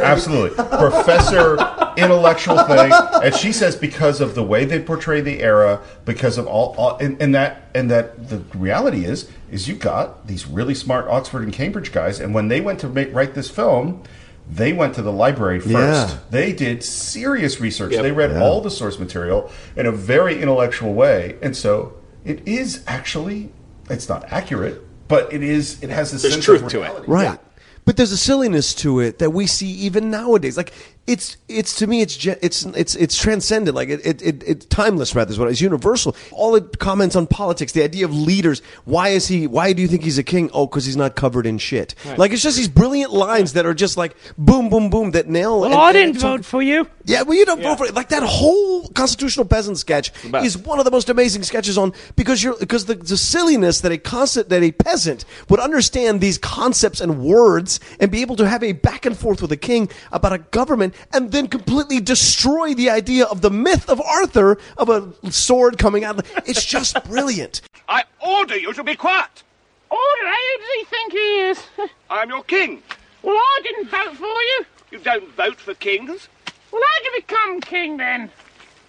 Absolutely. 0.00 0.54
Professor, 0.54 1.56
intellectual 1.96 2.56
thing. 2.62 2.92
And 3.20 3.34
she 3.34 3.52
says 3.52 3.74
because 3.74 4.20
of 4.20 4.36
the 4.36 4.44
way 4.44 4.64
they 4.64 4.78
portray 4.78 5.20
the 5.20 5.40
era, 5.40 5.80
because 6.04 6.38
of 6.38 6.46
all, 6.46 6.72
all 6.78 6.96
and, 6.98 7.20
and 7.20 7.34
that 7.34 7.62
and 7.74 7.90
that 7.90 8.28
the 8.28 8.38
reality 8.56 9.04
is 9.04 9.28
is 9.50 9.66
you 9.66 9.74
got 9.74 10.28
these 10.28 10.46
really 10.46 10.72
smart 10.74 11.08
Oxford 11.08 11.42
and 11.42 11.52
Cambridge 11.52 11.90
guys, 11.90 12.20
and 12.20 12.32
when 12.32 12.46
they 12.46 12.60
went 12.60 12.78
to 12.78 12.88
make, 12.88 13.12
write 13.12 13.34
this 13.34 13.50
film, 13.50 14.04
they 14.48 14.72
went 14.72 14.94
to 14.94 15.02
the 15.02 15.12
library 15.12 15.58
first. 15.58 15.72
Yeah. 15.74 16.18
They 16.30 16.52
did 16.52 16.84
serious 16.84 17.60
research. 17.60 17.90
Yep. 17.90 18.02
They 18.02 18.12
read 18.12 18.30
Yeah. 18.30 18.42
all 18.44 18.60
the 18.60 18.70
source 18.70 19.00
material 19.00 19.50
in 19.74 19.86
a 19.86 19.92
very 19.92 20.40
intellectual 20.40 20.94
way, 20.94 21.38
and 21.42 21.56
so 21.56 21.94
it 22.24 22.46
is 22.46 22.84
actually 22.86 23.50
it's 23.90 24.08
not 24.08 24.32
accurate, 24.32 24.80
but 25.08 25.32
it 25.32 25.42
is. 25.42 25.82
It 25.82 25.90
has 25.90 26.12
a 26.14 26.18
There's 26.18 26.34
sense 26.34 26.44
truth 26.44 26.62
of 26.62 26.70
to 26.70 26.82
it. 26.82 27.08
Right. 27.08 27.24
Yeah. 27.24 27.36
But 27.84 27.96
there's 27.96 28.12
a 28.12 28.16
silliness 28.16 28.74
to 28.76 29.00
it 29.00 29.18
that 29.18 29.30
we 29.30 29.46
see 29.46 29.68
even 29.68 30.10
nowadays. 30.10 30.56
Like 30.56 30.72
it's 31.06 31.36
it's 31.48 31.76
to 31.76 31.86
me 31.86 32.00
it's 32.00 32.24
it's 32.24 32.64
it's 32.64 32.94
it's 32.94 33.16
transcendent. 33.18 33.74
Like 33.74 33.90
it 33.90 34.04
it, 34.06 34.22
it 34.22 34.42
it's 34.46 34.66
timeless 34.66 35.14
rather 35.14 35.30
is 35.30 35.38
what 35.38 35.48
it's 35.50 35.60
universal. 35.60 36.16
All 36.32 36.54
it 36.56 36.78
comments 36.78 37.14
on 37.14 37.26
politics, 37.26 37.72
the 37.72 37.82
idea 37.82 38.06
of 38.06 38.14
leaders. 38.16 38.62
Why 38.84 39.08
is 39.10 39.26
he? 39.28 39.46
Why 39.46 39.72
do 39.74 39.82
you 39.82 39.88
think 39.88 40.02
he's 40.02 40.16
a 40.18 40.22
king? 40.22 40.50
Oh, 40.54 40.66
because 40.66 40.86
he's 40.86 40.96
not 40.96 41.14
covered 41.14 41.44
in 41.46 41.58
shit. 41.58 41.94
Like 42.16 42.32
it's 42.32 42.42
just 42.42 42.56
these 42.56 42.68
brilliant 42.68 43.12
lines 43.12 43.52
that 43.52 43.66
are 43.66 43.74
just 43.74 43.96
like 43.98 44.16
boom 44.38 44.70
boom 44.70 44.88
boom 44.88 45.10
that 45.10 45.28
nail. 45.28 45.60
Well, 45.60 45.70
and- 45.72 45.74
I 45.74 45.92
didn't 45.92 46.14
talk- 46.14 46.38
vote 46.38 46.44
for 46.46 46.62
you. 46.62 46.88
Yeah, 47.06 47.20
well, 47.22 47.36
you 47.36 47.44
don't 47.44 47.62
vote 47.62 47.76
for 47.76 47.86
it. 47.86 47.94
Like 47.94 48.08
that 48.08 48.22
whole 48.22 48.88
constitutional 48.88 49.44
peasant 49.44 49.76
sketch 49.76 50.10
is 50.42 50.56
one 50.56 50.78
of 50.78 50.86
the 50.86 50.90
most 50.90 51.10
amazing 51.10 51.42
sketches 51.42 51.76
on 51.76 51.92
because 52.16 52.42
you're 52.42 52.56
because 52.56 52.86
the, 52.86 52.94
the 52.94 53.18
silliness 53.18 53.82
that 53.82 53.92
a 53.92 53.98
concept 53.98 54.48
that 54.48 54.62
a 54.62 54.72
peasant 54.72 55.26
would 55.50 55.60
understand 55.60 56.22
these 56.22 56.38
concepts 56.38 57.02
and 57.02 57.22
words 57.22 57.78
and 58.00 58.10
be 58.10 58.22
able 58.22 58.36
to 58.36 58.48
have 58.48 58.62
a 58.62 58.72
back 58.72 59.04
and 59.04 59.18
forth 59.18 59.42
with 59.42 59.52
a 59.52 59.56
king 59.58 59.90
about 60.12 60.32
a 60.32 60.38
government 60.38 60.93
and 61.12 61.32
then 61.32 61.48
completely 61.48 62.00
destroy 62.00 62.74
the 62.74 62.90
idea 62.90 63.24
of 63.26 63.40
the 63.40 63.50
myth 63.50 63.88
of 63.88 64.00
Arthur 64.00 64.58
of 64.76 64.88
a 64.88 65.12
sword 65.32 65.78
coming 65.78 66.04
out. 66.04 66.24
It's 66.46 66.64
just 66.64 67.02
brilliant. 67.08 67.60
I 67.88 68.04
order 68.24 68.56
you 68.56 68.72
to 68.72 68.82
be 68.84 68.96
quiet. 68.96 69.42
Order, 69.90 70.26
who 70.26 70.58
does 70.58 70.70
he 70.76 70.84
think 70.84 71.12
he 71.12 71.40
is? 71.40 71.62
I'm 72.10 72.28
your 72.28 72.42
king. 72.44 72.82
well, 73.22 73.36
I 73.36 73.60
didn't 73.62 73.90
vote 73.90 74.16
for 74.16 74.24
you. 74.26 74.64
You 74.90 74.98
don't 74.98 75.28
vote 75.34 75.56
for 75.60 75.74
kings. 75.74 76.28
Well, 76.72 76.82
how 76.82 77.02
did 77.02 77.12
you 77.14 77.20
become 77.20 77.60
king 77.60 77.96
then? 77.96 78.30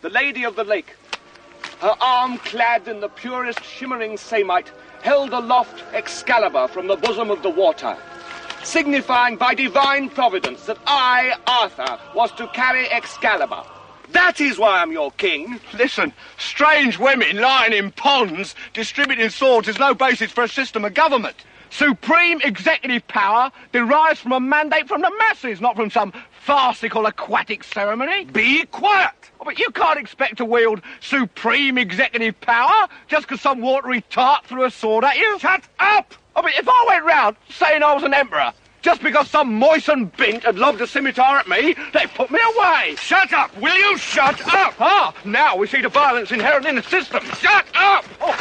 The 0.01 0.09
Lady 0.09 0.43
of 0.43 0.55
the 0.55 0.63
Lake, 0.63 0.95
her 1.79 1.95
arm 2.01 2.37
clad 2.39 2.87
in 2.87 2.99
the 2.99 3.09
purest 3.09 3.63
shimmering 3.63 4.17
samite, 4.17 4.71
held 5.03 5.33
aloft 5.33 5.83
Excalibur 5.93 6.67
from 6.67 6.87
the 6.87 6.95
bosom 6.95 7.29
of 7.29 7.43
the 7.43 7.49
water, 7.49 7.95
signifying 8.65 9.37
by 9.37 9.53
divine 9.53 10.09
providence 10.09 10.65
that 10.65 10.77
I, 10.87 11.33
Arthur, 11.47 11.99
was 12.15 12.31
to 12.33 12.47
carry 12.47 12.89
Excalibur. 12.89 13.63
That 14.11 14.39
is 14.39 14.57
why 14.57 14.81
I'm 14.81 14.91
your 14.91 15.11
king. 15.11 15.59
Listen, 15.77 16.13
strange 16.37 16.97
women 16.99 17.37
lying 17.37 17.73
in 17.73 17.91
ponds 17.91 18.55
distributing 18.73 19.29
swords 19.29 19.67
is 19.67 19.79
no 19.79 19.93
basis 19.93 20.31
for 20.31 20.43
a 20.43 20.47
system 20.47 20.85
of 20.85 20.93
government. 20.93 21.35
Supreme 21.69 22.39
executive 22.41 23.05
power 23.07 23.51
derives 23.73 24.19
from 24.19 24.31
a 24.31 24.39
mandate 24.39 24.87
from 24.87 25.01
the 25.01 25.11
masses, 25.17 25.59
not 25.59 25.75
from 25.75 25.89
some 25.89 26.13
farcical 26.41 27.05
aquatic 27.05 27.63
ceremony. 27.63 28.25
Be 28.25 28.65
quiet. 28.67 29.11
Oh, 29.41 29.45
But 29.45 29.59
you 29.59 29.69
can't 29.71 29.99
expect 29.99 30.37
to 30.37 30.45
wield 30.45 30.81
supreme 31.01 31.77
executive 31.77 32.39
power 32.39 32.87
just 33.07 33.27
because 33.27 33.41
some 33.41 33.61
watery 33.61 34.01
tart 34.09 34.45
threw 34.45 34.63
a 34.63 34.71
sword 34.71 35.03
at 35.03 35.17
you. 35.17 35.39
Shut 35.39 35.63
up. 35.79 36.13
I 36.35 36.41
mean, 36.41 36.53
if 36.57 36.67
I 36.67 36.85
went 36.87 37.05
round 37.05 37.35
saying 37.49 37.83
I 37.83 37.93
was 37.93 38.03
an 38.03 38.13
emperor 38.13 38.53
just 38.81 39.01
because 39.01 39.27
some 39.29 39.55
moistened 39.55 40.15
bint 40.15 40.43
had 40.43 40.59
lobbed 40.59 40.79
a 40.79 40.85
scimitar 40.85 41.37
at 41.37 41.47
me, 41.47 41.75
they'd 41.93 42.09
put 42.13 42.29
me 42.29 42.39
away. 42.55 42.95
Shut 42.97 43.33
up. 43.33 43.55
Will 43.57 43.75
you 43.75 43.97
shut 43.97 44.39
up? 44.53 44.75
Ah, 44.79 45.15
now 45.25 45.55
we 45.55 45.65
see 45.65 45.81
the 45.81 45.89
violence 45.89 46.31
inherent 46.31 46.67
in 46.67 46.75
the 46.75 46.83
system. 46.83 47.23
Shut 47.39 47.65
up. 47.73 48.05
Oh, 48.21 48.37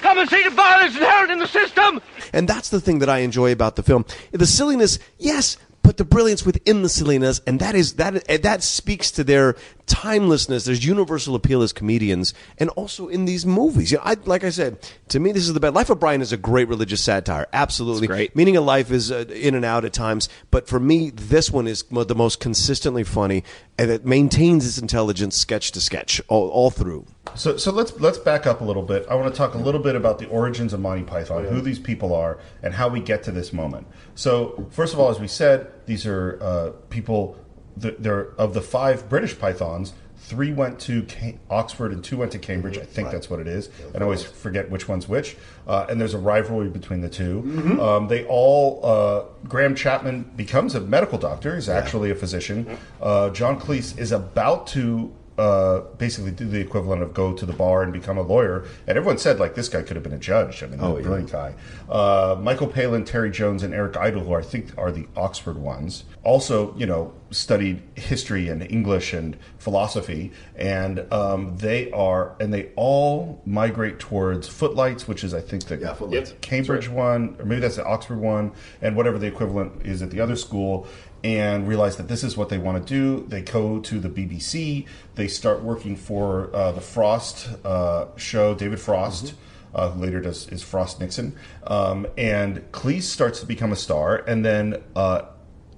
come 0.00 0.18
and 0.18 0.28
see 0.28 0.42
the 0.42 0.50
violence 0.50 0.96
inherent 0.96 1.30
in 1.30 1.38
the 1.38 1.46
system. 1.46 2.00
And 2.32 2.48
that's 2.48 2.70
the 2.70 2.80
thing 2.80 2.98
that 2.98 3.08
I 3.08 3.18
enjoy 3.18 3.52
about 3.52 3.76
the 3.76 3.82
film. 3.82 4.04
The 4.32 4.46
silliness, 4.46 4.98
yes, 5.18 5.56
but 5.84 5.98
the 5.98 6.04
brilliance 6.04 6.44
within 6.44 6.82
the 6.82 6.88
silliness, 6.88 7.40
and 7.46 7.60
that 7.60 7.74
is 7.76 7.94
that 7.94 8.26
that 8.42 8.62
speaks 8.62 9.10
to 9.12 9.22
their 9.22 9.54
timelessness. 9.86 10.64
There's 10.64 10.84
universal 10.84 11.34
appeal 11.34 11.62
as 11.62 11.72
comedians, 11.72 12.34
and 12.58 12.70
also 12.70 13.08
in 13.08 13.24
these 13.24 13.44
movies. 13.44 13.92
You 13.92 13.98
know, 13.98 14.04
I, 14.04 14.16
like 14.24 14.44
I 14.44 14.50
said, 14.50 14.78
to 15.08 15.20
me, 15.20 15.32
this 15.32 15.46
is 15.46 15.54
the 15.54 15.60
best. 15.60 15.74
Life 15.74 15.90
of 15.90 16.00
Brian 16.00 16.22
is 16.22 16.32
a 16.32 16.36
great 16.36 16.68
religious 16.68 17.02
satire. 17.02 17.46
Absolutely, 17.52 18.04
It's 18.04 18.08
great. 18.08 18.36
Meaning 18.36 18.56
of 18.56 18.64
Life 18.64 18.90
is 18.90 19.10
uh, 19.10 19.24
in 19.28 19.54
and 19.54 19.64
out 19.64 19.84
at 19.84 19.92
times, 19.92 20.28
but 20.50 20.68
for 20.68 20.80
me, 20.80 21.10
this 21.10 21.50
one 21.50 21.66
is 21.66 21.90
mo- 21.90 22.04
the 22.04 22.14
most 22.14 22.40
consistently 22.40 23.04
funny, 23.04 23.44
and 23.78 23.90
it 23.90 24.04
maintains 24.04 24.66
its 24.66 24.78
intelligence 24.78 25.36
sketch 25.36 25.72
to 25.72 25.80
sketch 25.80 26.20
all, 26.28 26.48
all 26.48 26.70
through. 26.70 27.06
So, 27.34 27.56
so 27.56 27.72
let's 27.72 27.98
let's 28.00 28.18
back 28.18 28.46
up 28.46 28.60
a 28.60 28.64
little 28.64 28.82
bit. 28.82 29.06
I 29.10 29.14
want 29.14 29.32
to 29.32 29.36
talk 29.36 29.54
a 29.54 29.58
little 29.58 29.80
bit 29.80 29.96
about 29.96 30.18
the 30.18 30.28
origins 30.28 30.72
of 30.72 30.80
Monty 30.80 31.02
Python, 31.02 31.44
who 31.44 31.60
these 31.60 31.78
people 31.78 32.14
are, 32.14 32.38
and 32.62 32.74
how 32.74 32.88
we 32.88 33.00
get 33.00 33.22
to 33.24 33.32
this 33.32 33.52
moment. 33.52 33.86
So, 34.14 34.68
first 34.70 34.94
of 34.94 35.00
all, 35.00 35.10
as 35.10 35.18
we 35.18 35.26
said, 35.28 35.70
these 35.86 36.06
are 36.06 36.38
uh, 36.40 36.70
people. 36.90 37.36
Th- 37.80 37.96
They're 37.98 38.28
of 38.38 38.54
the 38.54 38.60
five 38.62 39.08
British 39.08 39.38
Pythons. 39.38 39.92
Three 40.16 40.54
went 40.54 40.78
to 40.80 41.02
Ca- 41.02 41.36
Oxford 41.50 41.92
and 41.92 42.02
two 42.02 42.16
went 42.16 42.32
to 42.32 42.38
Cambridge. 42.38 42.78
I 42.78 42.84
think 42.84 43.10
that's 43.10 43.28
what 43.28 43.40
it 43.40 43.46
is. 43.46 43.68
And 43.92 43.96
I 43.98 44.04
always 44.04 44.22
forget 44.22 44.70
which 44.70 44.88
one's 44.88 45.06
which. 45.06 45.36
Uh, 45.66 45.84
and 45.90 46.00
there's 46.00 46.14
a 46.14 46.18
rivalry 46.18 46.68
between 46.70 47.02
the 47.02 47.10
2 47.10 47.78
Um, 47.82 48.08
they 48.08 48.24
all. 48.24 48.80
Uh, 48.82 49.24
Graham 49.46 49.74
Chapman 49.74 50.30
becomes 50.34 50.74
a 50.74 50.80
medical 50.80 51.18
doctor. 51.18 51.54
He's 51.56 51.68
actually 51.68 52.10
a 52.10 52.14
physician. 52.14 52.78
Uh, 53.02 53.28
John 53.30 53.60
Cleese 53.60 53.98
is 53.98 54.12
about 54.12 54.66
to 54.68 55.12
uh, 55.38 55.80
basically 55.98 56.30
do 56.30 56.46
the 56.46 56.60
equivalent 56.60 57.02
of 57.02 57.12
go 57.12 57.32
to 57.32 57.44
the 57.44 57.52
bar 57.52 57.82
and 57.82 57.92
become 57.92 58.16
a 58.18 58.22
lawyer. 58.22 58.64
And 58.86 58.96
everyone 58.96 59.18
said 59.18 59.40
like 59.40 59.54
this 59.54 59.68
guy 59.68 59.82
could 59.82 59.96
have 59.96 60.02
been 60.02 60.12
a 60.12 60.18
judge. 60.18 60.62
I 60.62 60.66
mean, 60.66 60.78
Oh, 60.80 60.94
a 60.94 60.96
yeah. 60.98 61.02
brilliant 61.02 61.32
guy. 61.32 61.54
Uh, 61.88 62.36
Michael 62.40 62.68
Palin, 62.68 63.04
Terry 63.04 63.30
Jones, 63.30 63.62
and 63.62 63.74
Eric 63.74 63.96
Idle, 63.96 64.22
who 64.24 64.34
I 64.34 64.42
think 64.42 64.76
are 64.78 64.92
the 64.92 65.06
Oxford 65.16 65.58
ones, 65.58 66.04
also 66.22 66.74
you 66.76 66.86
know 66.86 67.12
studied 67.30 67.82
history 67.96 68.48
and 68.48 68.62
English 68.70 69.12
and 69.12 69.36
philosophy, 69.58 70.30
and 70.56 71.12
um, 71.12 71.56
they 71.56 71.90
are 71.90 72.36
and 72.38 72.54
they 72.54 72.70
all 72.76 73.42
migrate 73.44 73.98
towards 73.98 74.46
Footlights, 74.46 75.08
which 75.08 75.24
is 75.24 75.34
I 75.34 75.40
think 75.40 75.64
the 75.64 75.78
Yeah. 76.10 76.24
Cambridge 76.42 76.88
one, 76.88 77.34
or 77.40 77.44
maybe 77.44 77.60
that's 77.60 77.76
the 77.76 77.84
Oxford 77.84 78.18
one, 78.20 78.52
and 78.80 78.94
whatever 78.94 79.18
the 79.18 79.26
equivalent 79.26 79.84
is 79.84 80.00
at 80.02 80.10
the 80.10 80.20
other 80.20 80.36
school, 80.36 80.86
and 81.24 81.66
realize 81.66 81.96
that 81.96 82.06
this 82.06 82.22
is 82.22 82.36
what 82.36 82.50
they 82.50 82.58
want 82.58 82.86
to 82.86 82.94
do. 82.94 83.26
They 83.26 83.40
go 83.40 83.80
to 83.80 83.98
the 83.98 84.10
BBC. 84.10 84.86
They 85.14 85.26
start 85.26 85.62
working 85.62 85.96
for 85.96 86.54
uh, 86.54 86.72
the 86.72 86.82
Frost 86.82 87.48
uh, 87.64 88.14
show, 88.16 88.54
David 88.54 88.78
Frost. 88.78 89.34
Uh, 89.74 89.90
who 89.90 90.02
later 90.02 90.20
does 90.20 90.46
is 90.50 90.62
Frost 90.62 91.00
Nixon, 91.00 91.34
um, 91.66 92.06
and 92.16 92.58
Cleese 92.70 93.02
starts 93.02 93.40
to 93.40 93.46
become 93.46 93.72
a 93.72 93.76
star, 93.76 94.18
and 94.18 94.44
then 94.44 94.80
uh, 94.94 95.22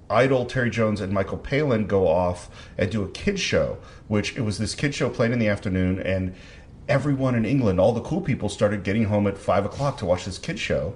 Idle, 0.07 0.45
Terry 0.45 0.69
Jones, 0.69 1.01
and 1.01 1.11
Michael 1.11 1.39
Palin 1.39 1.87
go 1.87 2.07
off 2.07 2.47
and 2.77 2.91
do 2.91 3.01
a 3.01 3.09
kids 3.09 3.41
show, 3.41 3.79
which 4.07 4.37
it 4.37 4.41
was 4.41 4.59
this 4.59 4.75
kids 4.75 4.95
show 4.95 5.09
played 5.09 5.31
in 5.31 5.39
the 5.39 5.47
afternoon, 5.47 5.99
and 5.99 6.35
everyone 6.87 7.33
in 7.33 7.43
England, 7.43 7.79
all 7.79 7.91
the 7.91 8.01
cool 8.01 8.21
people, 8.21 8.49
started 8.49 8.83
getting 8.83 9.05
home 9.05 9.25
at 9.25 9.35
five 9.35 9.65
o'clock 9.65 9.97
to 9.97 10.05
watch 10.05 10.25
this 10.25 10.37
kids 10.37 10.59
show. 10.59 10.95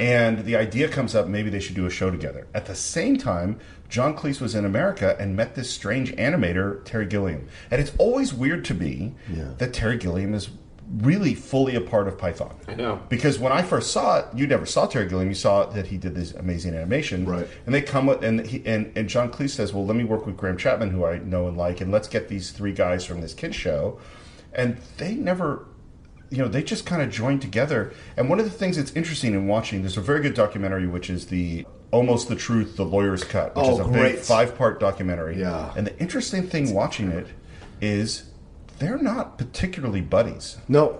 And 0.00 0.44
the 0.44 0.56
idea 0.56 0.88
comes 0.88 1.14
up 1.14 1.26
maybe 1.26 1.50
they 1.50 1.60
should 1.60 1.74
do 1.74 1.86
a 1.86 1.90
show 1.90 2.10
together. 2.10 2.46
At 2.54 2.66
the 2.66 2.74
same 2.74 3.16
time, 3.16 3.58
John 3.88 4.16
Cleese 4.16 4.40
was 4.40 4.54
in 4.54 4.64
America 4.64 5.16
and 5.18 5.34
met 5.34 5.54
this 5.54 5.70
strange 5.70 6.12
animator, 6.16 6.84
Terry 6.84 7.06
Gilliam. 7.06 7.48
And 7.70 7.80
it's 7.80 7.92
always 7.98 8.32
weird 8.32 8.64
to 8.66 8.74
me 8.74 9.14
that 9.58 9.72
Terry 9.72 9.96
Gilliam 9.96 10.34
is 10.34 10.50
really 10.98 11.34
fully 11.34 11.74
a 11.74 11.80
part 11.80 12.08
of 12.08 12.16
Python. 12.16 12.54
I 12.66 12.74
know. 12.74 13.00
Because 13.08 13.38
when 13.38 13.52
I 13.52 13.62
first 13.62 13.92
saw 13.92 14.20
it, 14.20 14.26
you 14.34 14.46
never 14.46 14.64
saw 14.64 14.86
Terry 14.86 15.06
Gilliam. 15.06 15.28
You 15.28 15.34
saw 15.34 15.66
that 15.66 15.88
he 15.88 15.98
did 15.98 16.14
this 16.14 16.32
amazing 16.32 16.74
animation. 16.74 17.26
Right. 17.26 17.46
And 17.66 17.74
they 17.74 17.82
come 17.82 18.06
with, 18.06 18.22
and, 18.24 18.46
he, 18.46 18.62
and, 18.64 18.90
and 18.96 19.08
John 19.08 19.30
Cleese 19.30 19.50
says, 19.50 19.72
well, 19.72 19.84
let 19.84 19.96
me 19.96 20.04
work 20.04 20.24
with 20.26 20.36
Graham 20.36 20.56
Chapman, 20.56 20.90
who 20.90 21.04
I 21.04 21.18
know 21.18 21.46
and 21.46 21.56
like, 21.56 21.80
and 21.80 21.92
let's 21.92 22.08
get 22.08 22.28
these 22.28 22.52
three 22.52 22.72
guys 22.72 23.04
from 23.04 23.20
this 23.20 23.34
kids 23.34 23.54
show. 23.56 23.98
And 24.54 24.78
they 24.96 25.14
never 25.14 25.66
you 26.30 26.38
know, 26.38 26.48
they 26.48 26.62
just 26.62 26.84
kind 26.86 27.00
of 27.02 27.10
joined 27.10 27.40
together. 27.42 27.92
And 28.16 28.28
one 28.28 28.38
of 28.38 28.44
the 28.44 28.50
things 28.50 28.76
that's 28.76 28.92
interesting 28.92 29.32
in 29.34 29.46
watching, 29.46 29.80
there's 29.82 29.96
a 29.96 30.00
very 30.02 30.20
good 30.20 30.34
documentary, 30.34 30.86
which 30.86 31.08
is 31.10 31.26
the 31.26 31.66
Almost 31.90 32.28
the 32.28 32.36
Truth, 32.36 32.76
The 32.76 32.84
Lawyer's 32.84 33.24
Cut, 33.24 33.56
which 33.56 33.64
Oh, 33.64 33.72
is 33.74 33.78
a 33.80 33.84
great. 33.84 34.16
big 34.16 34.18
five 34.24 34.56
part 34.58 34.78
documentary. 34.78 35.40
Yeah. 35.40 35.72
And 35.76 35.86
the 35.86 35.98
interesting 35.98 36.42
thing 36.46 36.74
watching 36.74 37.10
it 37.10 37.28
is 37.80 38.24
they're 38.78 38.98
not 38.98 39.38
particularly 39.38 40.02
buddies. 40.02 40.58
No. 40.68 40.98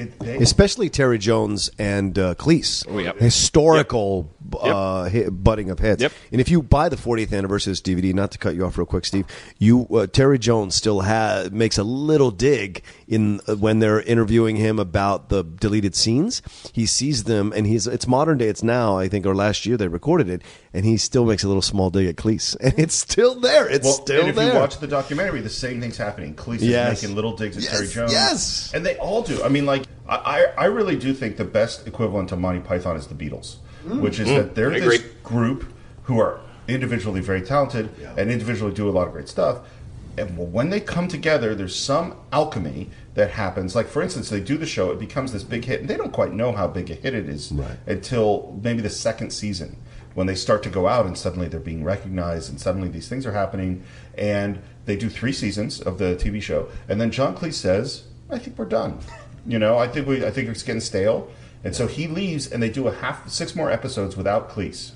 It, 0.00 0.18
they, 0.18 0.36
Especially 0.38 0.88
Terry 0.90 1.18
Jones 1.18 1.70
and 1.78 2.18
uh, 2.18 2.34
Cleese. 2.34 2.84
Oh, 2.88 2.98
yep. 2.98 3.18
Historical 3.18 4.30
Uh, 4.52 5.08
hi- 5.08 5.28
butting 5.30 5.70
of 5.70 5.78
heads. 5.78 6.02
Yep. 6.02 6.12
And 6.32 6.40
if 6.40 6.48
you 6.48 6.60
buy 6.62 6.88
the 6.88 6.96
40th 6.96 7.32
anniversary 7.32 7.70
of 7.72 7.82
this 7.82 7.94
DVD, 7.94 8.12
not 8.12 8.32
to 8.32 8.38
cut 8.38 8.54
you 8.56 8.64
off 8.66 8.76
real 8.76 8.86
quick, 8.86 9.04
Steve, 9.04 9.26
you 9.58 9.86
uh, 9.92 10.06
Terry 10.08 10.38
Jones 10.40 10.74
still 10.74 11.02
ha- 11.02 11.48
makes 11.52 11.78
a 11.78 11.84
little 11.84 12.30
dig 12.32 12.82
in 13.06 13.40
uh, 13.46 13.54
when 13.56 13.78
they're 13.78 14.00
interviewing 14.02 14.56
him 14.56 14.78
about 14.80 15.28
the 15.28 15.44
deleted 15.44 15.94
scenes. 15.94 16.42
He 16.72 16.84
sees 16.86 17.24
them, 17.24 17.52
and 17.54 17.66
he's 17.66 17.86
it's 17.86 18.06
modern 18.08 18.38
day. 18.38 18.48
It's 18.48 18.62
now, 18.64 18.98
I 18.98 19.06
think, 19.08 19.24
or 19.26 19.34
last 19.36 19.66
year 19.66 19.76
they 19.76 19.86
recorded 19.88 20.28
it, 20.28 20.42
and 20.72 20.84
he 20.84 20.96
still 20.96 21.24
makes 21.24 21.42
a 21.42 21.48
little 21.48 21.62
small 21.62 21.90
dig 21.90 22.06
at 22.06 22.16
Cleese, 22.16 22.56
and 22.60 22.78
it's 22.78 22.94
still 22.94 23.34
there. 23.34 23.68
It's 23.68 23.84
well, 23.84 23.94
still 23.94 24.20
and 24.20 24.28
if 24.30 24.36
there. 24.36 24.52
you 24.52 24.58
watch 24.58 24.78
the 24.78 24.86
documentary, 24.86 25.40
the 25.40 25.48
same 25.48 25.80
thing's 25.80 25.96
happening. 25.96 26.34
Cleese 26.34 26.60
Yes. 26.60 26.98
is 26.98 27.02
making 27.02 27.16
little 27.16 27.36
digs 27.36 27.56
at 27.56 27.62
Yes, 27.64 27.72
Terry 27.72 27.88
Jones. 27.88 28.12
yes. 28.12 28.72
And 28.74 28.84
they 28.84 28.96
all 28.98 29.22
do. 29.22 29.42
I 29.42 29.48
mean, 29.48 29.66
like, 29.66 29.84
I, 30.08 30.46
I 30.58 30.64
really 30.66 30.96
do 30.96 31.12
think 31.12 31.36
the 31.36 31.44
best 31.44 31.86
equivalent 31.86 32.28
to 32.30 32.36
Monty 32.36 32.60
Python 32.60 32.96
is 32.96 33.06
the 33.06 33.14
Beatles, 33.14 33.56
mm. 33.86 34.00
which 34.00 34.18
is 34.18 34.28
mm. 34.28 34.36
that 34.36 34.54
they're 34.54 34.72
I 34.72 34.80
this 34.80 34.96
agree. 35.00 35.10
group 35.22 35.72
who 36.04 36.20
are 36.20 36.40
individually 36.68 37.20
very 37.20 37.42
talented 37.42 37.90
and 38.16 38.30
individually 38.30 38.72
do 38.72 38.88
a 38.88 38.92
lot 38.92 39.06
of 39.06 39.12
great 39.12 39.28
stuff. 39.28 39.58
And 40.18 40.52
when 40.52 40.70
they 40.70 40.80
come 40.80 41.08
together, 41.08 41.54
there's 41.54 41.74
some 41.74 42.14
alchemy 42.32 42.90
that 43.14 43.30
happens. 43.30 43.74
Like, 43.74 43.86
for 43.86 44.02
instance, 44.02 44.28
they 44.28 44.40
do 44.40 44.58
the 44.58 44.66
show, 44.66 44.90
it 44.90 44.98
becomes 44.98 45.32
this 45.32 45.44
big 45.44 45.64
hit, 45.64 45.80
and 45.80 45.88
they 45.88 45.96
don't 45.96 46.12
quite 46.12 46.32
know 46.32 46.52
how 46.52 46.66
big 46.66 46.90
a 46.90 46.94
hit 46.94 47.14
it 47.14 47.28
is 47.28 47.52
Right. 47.52 47.76
until 47.86 48.58
maybe 48.62 48.82
the 48.82 48.90
second 48.90 49.30
season 49.30 49.76
when 50.14 50.26
they 50.26 50.34
start 50.34 50.62
to 50.64 50.70
go 50.70 50.88
out 50.88 51.06
and 51.06 51.16
suddenly 51.16 51.48
they're 51.48 51.60
being 51.60 51.84
recognized 51.84 52.50
and 52.50 52.60
suddenly 52.60 52.88
these 52.88 53.08
things 53.08 53.26
are 53.26 53.32
happening. 53.32 53.82
And 54.16 54.60
they 54.84 54.96
do 54.96 55.08
three 55.08 55.32
seasons 55.32 55.80
of 55.80 55.98
the 55.98 56.16
TV 56.16 56.42
show. 56.42 56.68
And 56.88 57.00
then 57.00 57.10
John 57.10 57.36
Cleese 57.36 57.54
says, 57.54 58.04
I 58.28 58.38
think 58.38 58.58
we're 58.58 58.64
done. 58.64 58.98
You 59.46 59.58
know, 59.58 59.78
I 59.78 59.88
think 59.88 60.06
we, 60.06 60.24
I 60.24 60.30
think 60.30 60.48
it's 60.48 60.62
getting 60.62 60.80
stale. 60.80 61.30
And 61.62 61.74
so 61.74 61.86
he 61.86 62.06
leaves, 62.06 62.50
and 62.50 62.62
they 62.62 62.70
do 62.70 62.88
a 62.88 62.94
half 62.94 63.28
six 63.28 63.54
more 63.54 63.70
episodes 63.70 64.16
without 64.16 64.50
Cleese 64.50 64.92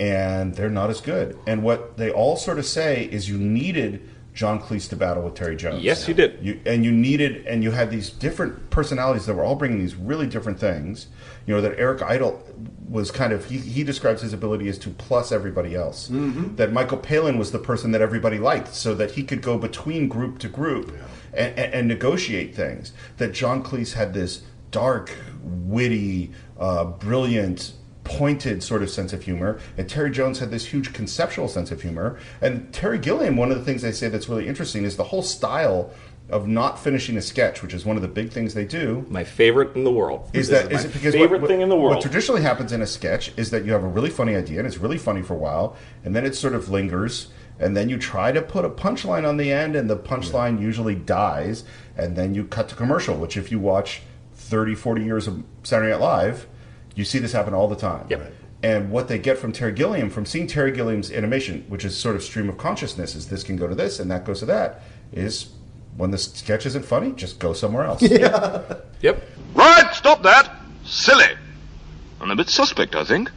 and 0.00 0.54
they're 0.54 0.70
not 0.70 0.90
as 0.90 1.00
good. 1.00 1.38
And 1.46 1.62
what 1.62 1.96
they 1.96 2.10
all 2.10 2.36
sort 2.36 2.58
of 2.58 2.66
say 2.66 3.04
is 3.04 3.28
you 3.28 3.38
needed 3.38 4.08
John 4.34 4.60
Cleese 4.60 4.88
to 4.88 4.96
battle 4.96 5.22
with 5.22 5.34
Terry 5.34 5.54
Jones. 5.54 5.82
Yes, 5.82 6.08
you 6.08 6.14
did. 6.14 6.38
You, 6.42 6.60
and 6.66 6.84
you 6.84 6.90
needed, 6.90 7.46
and 7.46 7.62
you 7.62 7.70
had 7.70 7.88
these 7.88 8.10
different 8.10 8.68
personalities 8.68 9.26
that 9.26 9.34
were 9.34 9.44
all 9.44 9.54
bringing 9.54 9.78
these 9.78 9.94
really 9.94 10.26
different 10.26 10.58
things. 10.58 11.06
You 11.46 11.54
know 11.54 11.60
that 11.60 11.78
Eric 11.78 12.02
Idle 12.02 12.42
was 12.88 13.12
kind 13.12 13.32
of 13.32 13.44
he, 13.46 13.58
he 13.58 13.84
describes 13.84 14.22
his 14.22 14.32
ability 14.32 14.68
as 14.68 14.76
to 14.78 14.90
plus 14.90 15.30
everybody 15.30 15.76
else. 15.76 16.08
That 16.56 16.72
Michael 16.72 16.98
Palin 16.98 17.38
was 17.38 17.52
the 17.52 17.60
person 17.60 17.92
that 17.92 18.00
everybody 18.00 18.38
liked, 18.38 18.74
so 18.74 18.94
that 18.96 19.12
he 19.12 19.22
could 19.22 19.40
go 19.40 19.56
between 19.56 20.08
group 20.08 20.40
to 20.40 20.48
group 20.48 20.92
and, 21.32 21.56
and, 21.56 21.72
and 21.72 21.88
negotiate 21.88 22.56
things. 22.56 22.92
That 23.18 23.32
John 23.32 23.62
Cleese 23.62 23.92
had 23.92 24.14
this 24.14 24.42
dark, 24.72 25.12
witty, 25.44 26.32
uh, 26.58 26.84
brilliant 26.84 27.72
pointed 28.04 28.62
sort 28.62 28.82
of 28.82 28.90
sense 28.90 29.12
of 29.12 29.22
humor, 29.22 29.58
and 29.76 29.88
Terry 29.88 30.10
Jones 30.10 30.38
had 30.38 30.50
this 30.50 30.66
huge 30.66 30.92
conceptual 30.92 31.48
sense 31.48 31.70
of 31.70 31.82
humor. 31.82 32.18
And 32.40 32.72
Terry 32.72 32.98
Gilliam, 32.98 33.36
one 33.36 33.50
of 33.50 33.58
the 33.58 33.64
things 33.64 33.82
they 33.82 33.92
say 33.92 34.08
that's 34.08 34.28
really 34.28 34.46
interesting 34.46 34.84
is 34.84 34.96
the 34.96 35.04
whole 35.04 35.22
style 35.22 35.90
of 36.30 36.48
not 36.48 36.78
finishing 36.78 37.16
a 37.18 37.22
sketch, 37.22 37.62
which 37.62 37.74
is 37.74 37.84
one 37.84 37.96
of 37.96 38.02
the 38.02 38.08
big 38.08 38.30
things 38.30 38.54
they 38.54 38.64
do. 38.64 39.04
My 39.10 39.24
favorite 39.24 39.74
in 39.76 39.84
the 39.84 39.90
world. 39.92 40.30
Is 40.32 40.48
This 40.48 40.62
that 40.62 40.72
is 40.72 40.84
it 40.86 40.92
because 40.94 41.12
favorite 41.12 41.32
what, 41.32 41.40
what- 41.42 41.48
thing 41.50 41.60
in 41.60 41.68
the 41.68 41.76
world? 41.76 41.96
What 41.96 42.02
traditionally 42.02 42.40
happens 42.42 42.72
in 42.72 42.80
a 42.80 42.86
sketch 42.86 43.32
is 43.36 43.50
that 43.50 43.64
you 43.66 43.72
have 43.72 43.84
a 43.84 43.88
really 43.88 44.08
funny 44.10 44.34
idea 44.34 44.58
and 44.58 44.66
it's 44.66 44.78
really 44.78 44.96
funny 44.98 45.20
for 45.22 45.34
a 45.34 45.38
while, 45.38 45.76
and 46.04 46.14
then 46.16 46.24
it 46.24 46.34
sort 46.34 46.54
of 46.54 46.70
lingers, 46.70 47.28
and 47.58 47.76
then 47.76 47.88
you 47.90 47.98
try 47.98 48.32
to 48.32 48.40
put 48.40 48.64
a 48.64 48.70
punchline 48.70 49.28
on 49.28 49.36
the 49.36 49.52
end, 49.52 49.76
and 49.76 49.88
the 49.90 49.96
punchline 49.98 50.60
usually 50.60 50.94
dies, 50.94 51.64
and 51.96 52.16
then 52.16 52.34
you 52.34 52.44
cut 52.44 52.68
to 52.70 52.74
commercial. 52.74 53.16
Which, 53.16 53.36
if 53.36 53.50
you 53.52 53.58
watch 53.58 54.00
30, 54.34 54.74
40 54.74 55.04
years 55.04 55.26
of 55.28 55.42
Saturday 55.62 55.90
Night 55.92 56.00
Live, 56.00 56.46
you 56.94 57.04
see 57.04 57.18
this 57.18 57.32
happen 57.32 57.54
all 57.54 57.68
the 57.68 57.76
time. 57.76 58.06
Yep. 58.08 58.20
Right. 58.20 58.32
And 58.62 58.90
what 58.90 59.08
they 59.08 59.18
get 59.18 59.36
from 59.36 59.52
Terry 59.52 59.72
Gilliam, 59.72 60.08
from 60.08 60.24
seeing 60.24 60.46
Terry 60.46 60.72
Gilliam's 60.72 61.12
animation, 61.12 61.64
which 61.68 61.84
is 61.84 61.94
sort 61.96 62.16
of 62.16 62.22
stream 62.22 62.48
of 62.48 62.56
consciousness, 62.56 63.14
is 63.14 63.28
this 63.28 63.42
can 63.42 63.56
go 63.56 63.66
to 63.66 63.74
this 63.74 64.00
and 64.00 64.10
that 64.10 64.24
goes 64.24 64.38
to 64.40 64.46
that, 64.46 64.82
is 65.12 65.50
when 65.96 66.10
the 66.10 66.18
sketch 66.18 66.64
isn't 66.66 66.84
funny, 66.84 67.12
just 67.12 67.38
go 67.38 67.52
somewhere 67.52 67.84
else. 67.84 68.00
yep. 69.00 69.22
Right, 69.54 69.94
stop 69.94 70.22
that. 70.22 70.50
Silly. 70.84 71.26
And 72.20 72.32
a 72.32 72.36
bit 72.36 72.48
suspect, 72.48 72.94
I 72.96 73.04
think. 73.04 73.30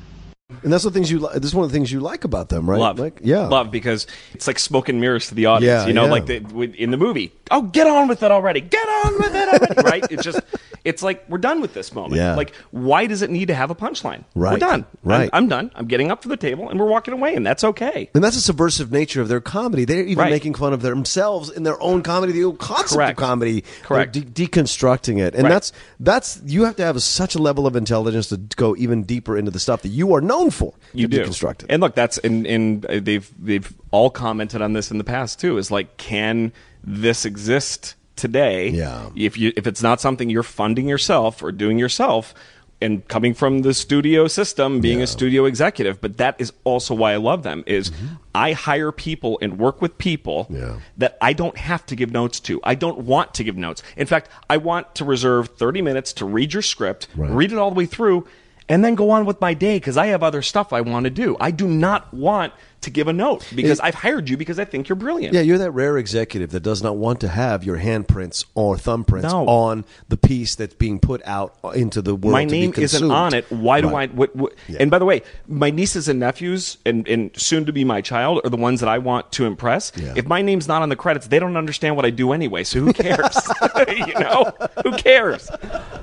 and 0.64 0.72
that's 0.72 0.86
the 0.86 0.92
things 0.92 1.12
you. 1.12 1.20
Li- 1.20 1.34
this 1.36 1.46
is 1.46 1.56
one 1.56 1.66
of 1.66 1.72
the 1.72 1.78
things 1.78 1.92
you 1.92 2.00
like 2.00 2.24
about 2.24 2.48
them, 2.48 2.70
right? 2.70 2.80
Love, 2.80 2.98
Like, 3.00 3.20
yeah, 3.22 3.48
love 3.48 3.70
because 3.70 4.08
it's 4.34 4.48
like 4.48 4.60
smoke 4.60 4.88
and 4.88 5.02
mirrors 5.02 5.28
to 5.28 5.36
the 5.36 5.46
audience. 5.48 5.84
Yeah, 5.84 5.88
you 5.88 5.94
know, 5.94 6.06
yeah. 6.06 6.12
like 6.12 6.26
the, 6.26 6.38
in 6.78 6.92
the 6.92 6.98
movie. 6.98 7.34
Oh, 7.52 7.64
get 7.64 7.86
on 7.86 8.08
with 8.08 8.24
it 8.24 8.32
already! 8.32 8.62
Get 8.62 8.88
on 8.88 9.14
with 9.18 9.36
it 9.36 9.48
already! 9.50 9.82
right? 9.84 10.06
It's 10.10 10.24
just, 10.24 10.40
it's 10.84 11.04
like 11.04 11.24
we're 11.30 11.38
done 11.38 11.62
with 11.62 11.74
this 11.74 11.94
moment. 11.94 12.16
Yeah. 12.16 12.36
Like, 12.36 12.54
why 12.72 13.08
does 13.08 13.22
it 13.22 13.30
need 13.30 13.48
to 13.48 13.54
have 13.54 13.70
a 13.72 13.76
punchline? 13.76 14.24
Right. 14.36 14.54
We're 14.54 14.60
done. 14.60 14.82
I'm- 14.82 14.86
right. 15.04 15.30
I'm, 15.34 15.48
done. 15.48 15.72
I'm 15.76 15.88
getting 15.88 16.12
up 16.12 16.22
from 16.24 16.30
the 16.30 16.38
table 16.38 16.70
and 16.70 16.80
we're 16.80 16.86
walking 16.88 17.14
away, 17.14 17.36
and 17.36 17.46
that's 17.46 17.64
okay. 17.64 18.10
And 18.14 18.24
that's 18.24 18.36
a 18.38 18.42
subversive 18.42 18.92
nature 18.92 19.22
of 19.22 19.28
their 19.28 19.42
comedy. 19.42 19.86
They're 19.86 20.04
even 20.04 20.18
Right. 20.24 20.32
making 20.32 20.54
fun 20.56 20.74
of 20.74 20.82
themselves 20.82 21.50
in 21.50 21.64
their 21.64 21.82
own 21.82 22.04
comedy, 22.04 22.32
the 22.34 22.44
old 22.44 22.60
concept 22.60 22.94
Correct. 22.94 23.12
of 23.20 23.26
comedy. 23.26 23.64
Correct. 23.84 24.14
De- 24.14 24.48
deconstructing 24.48 25.20
it, 25.20 25.34
and 25.36 25.44
Right. 25.44 25.50
that's 25.50 25.72
that's 26.00 26.42
you 26.46 26.64
have 26.66 26.76
to 26.78 26.84
have 26.84 27.02
such 27.04 27.36
a 27.36 27.40
level 27.40 27.68
of 27.68 27.76
intelligence 27.76 28.28
to 28.30 28.38
go 28.38 28.76
even 28.78 29.04
deeper 29.04 29.38
into 29.38 29.52
the 29.52 29.60
stuff 29.60 29.82
that 29.82 29.90
you 29.90 30.14
are 30.14 30.22
known 30.22 30.50
for. 30.52 30.74
You 30.94 31.08
do. 31.08 31.24
deconstruct 31.24 31.64
it. 31.64 31.68
And 31.70 31.82
look, 31.82 31.96
that's 31.96 32.18
and, 32.20 32.46
and 32.48 32.86
uh, 32.86 33.00
they've 33.02 33.30
they've 33.40 33.72
all 33.92 34.10
commented 34.10 34.62
on 34.62 34.74
this 34.74 34.92
in 34.92 34.98
the 34.98 35.04
past 35.04 35.40
too. 35.40 35.58
Is 35.58 35.72
like, 35.72 35.98
can 35.98 36.52
this 36.84 37.26
exist 37.26 37.96
today? 38.18 38.70
Yeah. 38.70 39.10
If 39.16 39.38
you 39.38 39.54
if 39.56 39.68
it's 39.68 39.82
not 39.82 40.02
something 40.02 40.30
you're 40.30 40.44
funding 40.44 40.88
yourself 40.90 41.42
or 41.44 41.52
doing 41.52 41.80
yourself. 41.80 42.34
And 42.80 43.08
coming 43.08 43.34
from 43.34 43.64
the 43.64 43.74
studio 43.74 44.28
system, 44.28 44.82
being 44.82 45.02
a 45.02 45.08
studio 45.08 45.46
executive, 45.46 46.00
but 46.00 46.18
that 46.18 46.36
is 46.38 46.54
also 46.64 46.94
why 46.94 47.14
I 47.14 47.16
love 47.16 47.42
them. 47.42 47.64
Is 47.66 47.92
I 48.36 48.52
hire 48.52 48.92
people 48.92 49.40
and 49.42 49.58
work 49.58 49.82
with 49.82 49.98
people 49.98 50.44
Mm-hmm. 50.46 50.56
Yeah. 50.58 50.80
that 50.98 51.18
I 51.20 51.34
don't 51.34 51.58
have 51.58 51.88
to 51.88 51.96
give 51.96 52.12
notes 52.12 52.40
to. 52.42 52.62
I 52.64 52.76
don't 52.76 53.00
want 53.00 53.34
to 53.34 53.44
give 53.44 53.58
notes. 53.58 53.82
In 53.96 54.06
fact, 54.06 54.30
I 54.48 54.58
want 54.58 54.94
to 54.94 55.06
reserve 55.06 55.48
30 55.58 55.82
minutes 55.82 56.14
to 56.14 56.26
read 56.26 56.54
your 56.54 56.62
script, 56.62 57.08
Right. 57.16 57.32
read 57.32 57.52
it 57.52 57.58
all 57.58 57.72
the 57.72 57.76
way 57.76 57.88
through, 57.88 58.28
and 58.70 58.86
then 58.86 58.94
go 58.94 59.10
on 59.10 59.26
with 59.26 59.42
my 59.42 59.56
day 59.56 59.78
because 59.78 59.98
I 59.98 60.08
have 60.14 60.22
other 60.22 60.44
stuff 60.44 60.72
I 60.72 60.82
want 60.82 61.06
to 61.06 61.10
do. 61.10 61.36
I 61.40 61.50
do 61.50 61.68
not 61.68 62.14
want 62.14 62.54
to 62.82 62.90
give 62.92 63.08
a 63.08 63.14
note 63.14 63.46
because 63.56 63.80
I've 63.80 63.96
hired 63.96 64.30
you 64.30 64.38
because 64.38 64.60
I 64.60 64.66
think 64.66 64.88
you're 64.88 64.96
brilliant. 64.96 65.34
Yeah, 65.34 65.42
you're 65.42 65.58
that 65.58 65.72
rare 65.72 65.98
executive 65.98 66.52
that 66.52 66.62
does 66.62 66.84
not 66.84 66.96
want 66.98 67.20
to 67.22 67.28
have 67.28 67.64
your 67.64 67.78
handprints 67.80 68.46
or 68.56 68.76
thumbprints 68.76 69.24
No. 69.24 69.46
on 69.48 69.84
the 70.10 70.18
piece 70.18 70.56
that's 70.56 70.76
being 70.76 71.00
put 71.00 71.22
out 71.26 71.56
into 71.74 72.02
the 72.02 72.14
world. 72.16 72.34
my 72.34 72.46
to 72.46 72.52
be 72.52 72.60
name 72.62 72.74
isn't 72.78 73.12
on 73.12 73.34
it. 73.34 73.52
Why 73.52 73.82
do 73.82 73.90
Right. 73.90 74.10
I? 74.12 74.14
What, 74.14 74.36
what, 74.36 74.54
Yeah. 74.68 74.78
And 74.80 74.92
by 74.92 75.00
the 75.00 75.06
way, 75.06 75.24
my 75.48 75.70
nieces 75.72 76.08
and 76.08 76.20
nephews, 76.20 76.78
and, 76.86 77.08
and 77.08 77.32
soon 77.36 77.66
to 77.66 77.74
be 77.74 77.84
my 77.84 78.02
child, 78.02 78.42
are 78.44 78.50
the 78.50 78.58
ones 78.58 78.80
that 78.82 78.90
I 78.90 79.00
want 79.00 79.32
to 79.34 79.46
impress. 79.46 79.92
Yeah. 79.96 80.14
If 80.16 80.28
my 80.28 80.42
name's 80.42 80.68
not 80.68 80.82
on 80.82 80.90
the 80.90 80.96
credits, 80.96 81.28
they 81.28 81.40
don't 81.40 81.58
understand 81.58 81.96
what 81.96 82.06
I 82.06 82.10
do 82.12 82.32
anyway. 82.32 82.64
So 82.64 82.80
who 82.80 82.94
cares? 82.94 83.36
you 83.88 84.14
know, 84.20 84.54
who 84.84 84.92
cares? 84.98 85.50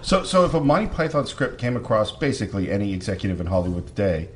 So, 0.02 0.24
so 0.24 0.44
if 0.44 0.54
a 0.54 0.60
Monty 0.60 0.88
Python 0.88 1.26
script 1.26 1.58
came 1.58 1.76
across 1.76 2.10
basically 2.12 2.70
any 2.70 2.92
executive 2.92 3.40
in 3.40 3.46
Hollywood 3.46 3.87
today, 3.87 4.28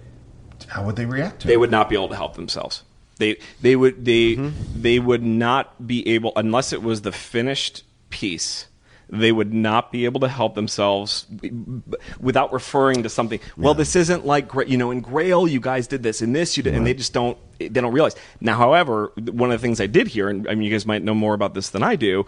how 0.69 0.85
would 0.85 0.97
they 0.97 1.07
react 1.07 1.41
to 1.43 1.47
They 1.49 1.55
it? 1.55 1.61
would 1.61 1.71
not 1.71 1.89
be 1.89 1.97
able 1.97 2.09
to 2.09 2.17
help 2.17 2.35
themselves. 2.37 2.83
They 3.19 3.37
they 3.61 3.75
would 3.75 4.05
they 4.05 4.37
Mm-hmm. 4.37 4.83
they 4.83 4.99
would 5.01 5.23
not 5.25 5.87
be 5.87 6.07
able 6.09 6.33
unless 6.37 6.73
it 6.73 6.83
was 6.83 7.03
the 7.03 7.11
finished 7.13 7.83
piece. 8.11 8.67
They 9.11 9.33
would 9.33 9.55
not 9.55 9.91
be 9.91 10.05
able 10.05 10.21
to 10.21 10.29
help 10.29 10.55
themselves 10.55 11.27
without 12.21 12.53
referring 12.53 13.03
to 13.05 13.09
something. 13.09 13.41
Well, 13.57 13.73
this 13.75 13.97
isn't 13.97 14.27
like 14.27 14.51
you 14.67 14.77
know 14.77 14.91
in 14.91 15.01
Grail 15.01 15.49
you 15.49 15.61
guys 15.61 15.87
did 15.87 16.03
this, 16.03 16.21
in 16.23 16.33
this 16.35 16.57
you 16.57 16.63
did, 16.63 16.75
and 16.75 16.87
they 16.87 16.95
just 16.95 17.13
don't 17.15 17.39
they 17.59 17.69
don't 17.69 17.93
realize. 17.93 18.15
Now, 18.41 18.57
however, 18.59 19.13
one 19.17 19.51
of 19.51 19.59
the 19.61 19.63
things 19.67 19.81
I 19.81 19.87
did 19.87 20.09
hear, 20.09 20.29
and 20.29 20.47
I 20.49 20.55
mean 20.55 20.65
you 20.65 20.71
guys 20.71 20.85
might 20.87 21.03
know 21.03 21.15
more 21.15 21.35
about 21.35 21.55
this 21.55 21.71
than 21.71 21.83
I 21.83 21.97
do. 21.97 22.27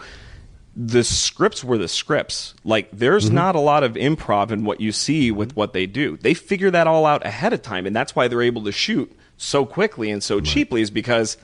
The 0.76 1.02
scripts 1.04 1.64
were 1.64 1.78
the 1.78 1.88
scripts. 1.88 2.54
Like, 2.64 2.88
there's 2.92 3.26
Mm-hmm. 3.26 3.34
not 3.34 3.54
a 3.56 3.60
lot 3.60 3.82
of 3.82 3.94
improv 3.94 4.50
in 4.50 4.64
what 4.64 4.80
you 4.80 4.92
see 4.92 5.30
with 5.30 5.56
what 5.56 5.72
they 5.72 5.86
do. 5.86 6.16
They 6.16 6.34
figure 6.34 6.70
that 6.70 6.86
all 6.86 7.06
out 7.06 7.26
ahead 7.26 7.52
of 7.52 7.62
time, 7.62 7.86
and 7.86 7.94
that's 7.94 8.14
why 8.14 8.28
they're 8.28 8.42
able 8.42 8.64
to 8.64 8.72
shoot 8.72 9.10
so 9.36 9.66
quickly 9.66 10.10
and 10.10 10.22
so 10.22 10.40
cheaply, 10.40 10.80
is 10.82 10.90
because 10.90 11.36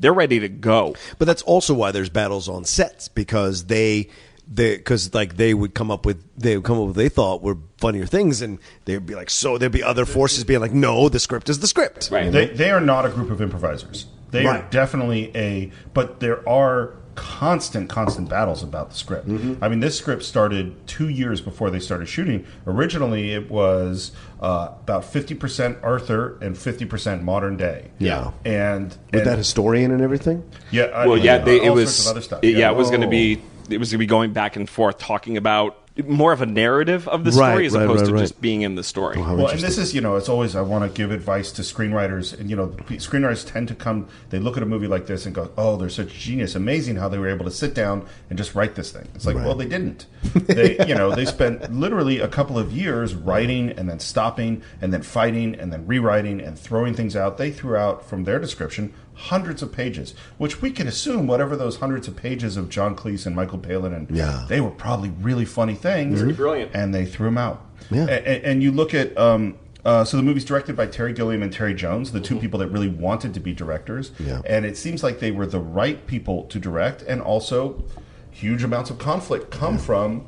they're 0.00 0.12
ready 0.12 0.40
to 0.40 0.48
go. 0.48 0.96
But 1.18 1.26
that's 1.26 1.42
also 1.42 1.74
why 1.74 1.92
there's 1.92 2.10
battles 2.10 2.48
on 2.48 2.64
sets 2.64 3.08
because 3.08 3.66
they 3.66 4.08
they 4.52 4.76
because 4.76 5.14
like 5.14 5.36
they 5.36 5.54
would 5.54 5.72
come 5.74 5.90
up 5.92 6.04
with 6.04 6.20
they 6.36 6.56
would 6.56 6.64
come 6.64 6.76
up 6.78 6.88
with 6.88 6.96
what 6.96 7.02
they 7.02 7.08
thought 7.08 7.40
were 7.42 7.56
funnier 7.78 8.04
things 8.04 8.42
and 8.42 8.58
they'd 8.84 9.06
be 9.06 9.14
like 9.14 9.30
so 9.30 9.56
there'd 9.56 9.70
be 9.70 9.84
other 9.84 10.04
forces 10.04 10.42
being 10.42 10.58
like 10.60 10.72
no 10.72 11.08
the 11.08 11.20
script 11.20 11.48
is 11.48 11.60
the 11.60 11.68
script 11.68 12.08
Right. 12.10 12.30
They, 12.32 12.46
they 12.48 12.70
are 12.72 12.80
not 12.80 13.06
a 13.06 13.08
group 13.08 13.30
of 13.30 13.40
improvisers. 13.40 14.06
They 14.32 14.44
are 14.46 14.66
definitely 14.70 15.30
a, 15.36 15.70
but 15.94 16.18
there 16.18 16.46
are 16.48 16.94
constant, 17.14 17.88
constant 17.88 18.28
battles 18.28 18.62
about 18.62 18.90
the 18.90 18.96
script. 18.96 19.28
Mm-hmm. 19.28 19.62
I 19.62 19.68
mean, 19.68 19.80
this 19.80 19.96
script 19.98 20.22
started 20.22 20.74
two 20.86 21.08
years 21.08 21.40
before 21.40 21.70
they 21.70 21.78
started 21.80 22.06
shooting. 22.08 22.46
Originally, 22.66 23.32
it 23.32 23.50
was 23.50 24.12
uh, 24.40 24.68
about 24.82 25.04
fifty 25.04 25.34
percent 25.34 25.78
Arthur 25.82 26.38
and 26.40 26.56
fifty 26.56 26.84
percent 26.84 27.22
modern 27.22 27.56
day. 27.56 27.90
Yeah. 27.98 28.32
and 28.44 28.86
with 29.12 29.20
and- 29.22 29.26
that 29.26 29.38
historian 29.38 29.90
and 29.90 30.00
everything 30.02 30.42
yeah, 30.70 30.84
I 30.84 31.06
well, 31.06 31.16
mean, 31.16 31.24
yeah, 31.24 31.34
uh, 31.36 31.44
they, 31.44 31.64
it 31.64 31.70
was 31.70 31.94
sorts 31.94 32.06
of 32.06 32.10
other 32.12 32.22
stuff. 32.22 32.40
it- 32.42 32.56
yeah, 32.56 32.70
it 32.70 32.76
was 32.76 32.88
going 32.88 33.02
to 33.02 33.06
Oh. 33.06 33.10
be 33.10 33.42
it 33.70 33.78
was 33.78 33.90
going 33.90 33.98
to 33.98 34.02
be 34.02 34.06
going 34.06 34.32
back 34.32 34.56
and 34.56 34.68
forth 34.68 34.98
talking 34.98 35.36
about 35.36 35.78
more 36.06 36.32
of 36.32 36.40
a 36.40 36.46
narrative 36.46 37.06
of 37.08 37.24
the 37.24 37.32
story 37.32 37.48
Right, 37.48 37.66
as 37.66 37.74
right, 37.74 37.82
opposed 37.84 38.00
right, 38.02 38.06
to 38.08 38.14
right. 38.14 38.20
just 38.20 38.40
being 38.40 38.62
in 38.62 38.76
the 38.76 38.82
story. 38.82 39.16
how 39.20 39.36
Well, 39.36 39.48
and 39.48 39.60
this 39.60 39.76
is, 39.76 39.94
you 39.94 40.00
know, 40.00 40.16
it's 40.16 40.28
always 40.28 40.56
I 40.56 40.62
want 40.62 40.90
to 40.90 40.96
give 40.96 41.10
advice 41.10 41.52
to 41.52 41.62
screenwriters, 41.62 42.38
and 42.38 42.48
you 42.48 42.56
know, 42.56 42.68
screenwriters 42.68 43.50
tend 43.50 43.68
to 43.68 43.74
come. 43.74 44.08
They 44.30 44.38
look 44.38 44.56
at 44.56 44.62
a 44.62 44.66
movie 44.66 44.86
like 44.86 45.06
this 45.06 45.26
and 45.26 45.34
go, 45.34 45.50
"Oh, 45.58 45.76
they're 45.76 45.90
such 45.90 46.14
genius! 46.14 46.54
Amazing 46.54 46.96
how 46.96 47.08
they 47.08 47.18
were 47.18 47.28
able 47.28 47.44
to 47.44 47.50
sit 47.50 47.74
down 47.74 48.06
and 48.30 48.38
just 48.38 48.54
write 48.54 48.74
this 48.74 48.90
thing." 48.90 49.06
It's 49.14 49.26
like, 49.26 49.36
well, 49.36 49.54
they 49.54 49.66
didn't. 49.68 50.06
They, 50.52 50.76
you 50.86 50.94
know, 50.94 51.14
they 51.14 51.24
spent 51.24 51.72
literally 51.72 52.18
a 52.20 52.28
couple 52.28 52.58
of 52.58 52.72
years 52.72 53.14
writing 53.14 53.70
and 53.70 53.88
then 53.88 54.00
stopping 54.00 54.62
and 54.80 54.92
then 54.92 55.02
fighting 55.02 55.54
and 55.54 55.72
then 55.72 55.86
rewriting 55.86 56.40
and 56.40 56.58
throwing 56.58 56.94
things 56.94 57.16
out. 57.16 57.38
They 57.38 57.50
threw 57.50 57.76
out 57.76 58.04
from 58.08 58.24
their 58.24 58.38
description 58.38 58.92
hundreds 59.14 59.62
of 59.62 59.70
pages, 59.72 60.14
which 60.38 60.62
we 60.62 60.70
can 60.70 60.86
assume 60.86 61.26
whatever 61.26 61.54
those 61.56 61.76
hundreds 61.76 62.08
of 62.08 62.16
pages 62.16 62.56
of 62.56 62.68
John 62.68 62.96
Cleese 62.96 63.26
and 63.26 63.36
Michael 63.36 63.58
Palin 63.58 63.92
and 63.92 64.10
Yeah. 64.10 64.44
they 64.48 64.60
were 64.60 64.70
probably 64.70 65.10
really 65.20 65.44
funny 65.44 65.74
things, 65.74 66.20
Pretty 66.20 66.34
brilliant. 66.34 66.70
and 66.74 66.94
they 66.94 67.04
threw 67.04 67.26
them 67.26 67.38
out. 67.38 67.64
Yeah. 67.90 68.06
A- 68.08 68.22
a- 68.28 68.44
and, 68.44 68.62
you 68.62 68.72
look 68.72 68.94
at 68.94 69.16
um, 69.18 69.56
uh, 69.84 70.04
so 70.04 70.16
the 70.16 70.22
movie's 70.22 70.44
directed 70.44 70.76
by 70.76 70.86
Terry 70.86 71.12
Gilliam 71.12 71.42
and 71.42 71.52
Terry 71.52 71.74
Jones, 71.74 72.12
the 72.12 72.20
2 72.20 72.38
people 72.38 72.58
that 72.60 72.68
really 72.68 72.88
wanted 72.88 73.34
to 73.34 73.40
be 73.40 73.52
directors. 73.52 74.12
Yeah. 74.18 74.40
And 74.46 74.64
it 74.64 74.76
seems 74.76 75.02
like 75.02 75.18
they 75.20 75.30
were 75.30 75.46
the 75.46 75.60
right 75.60 76.06
people 76.06 76.44
to 76.44 76.58
direct, 76.58 77.02
and 77.02 77.20
also 77.20 77.82
huge 78.30 78.62
amounts 78.64 78.90
of 78.90 78.98
conflict 78.98 79.50
come 79.50 79.76
from 79.78 80.24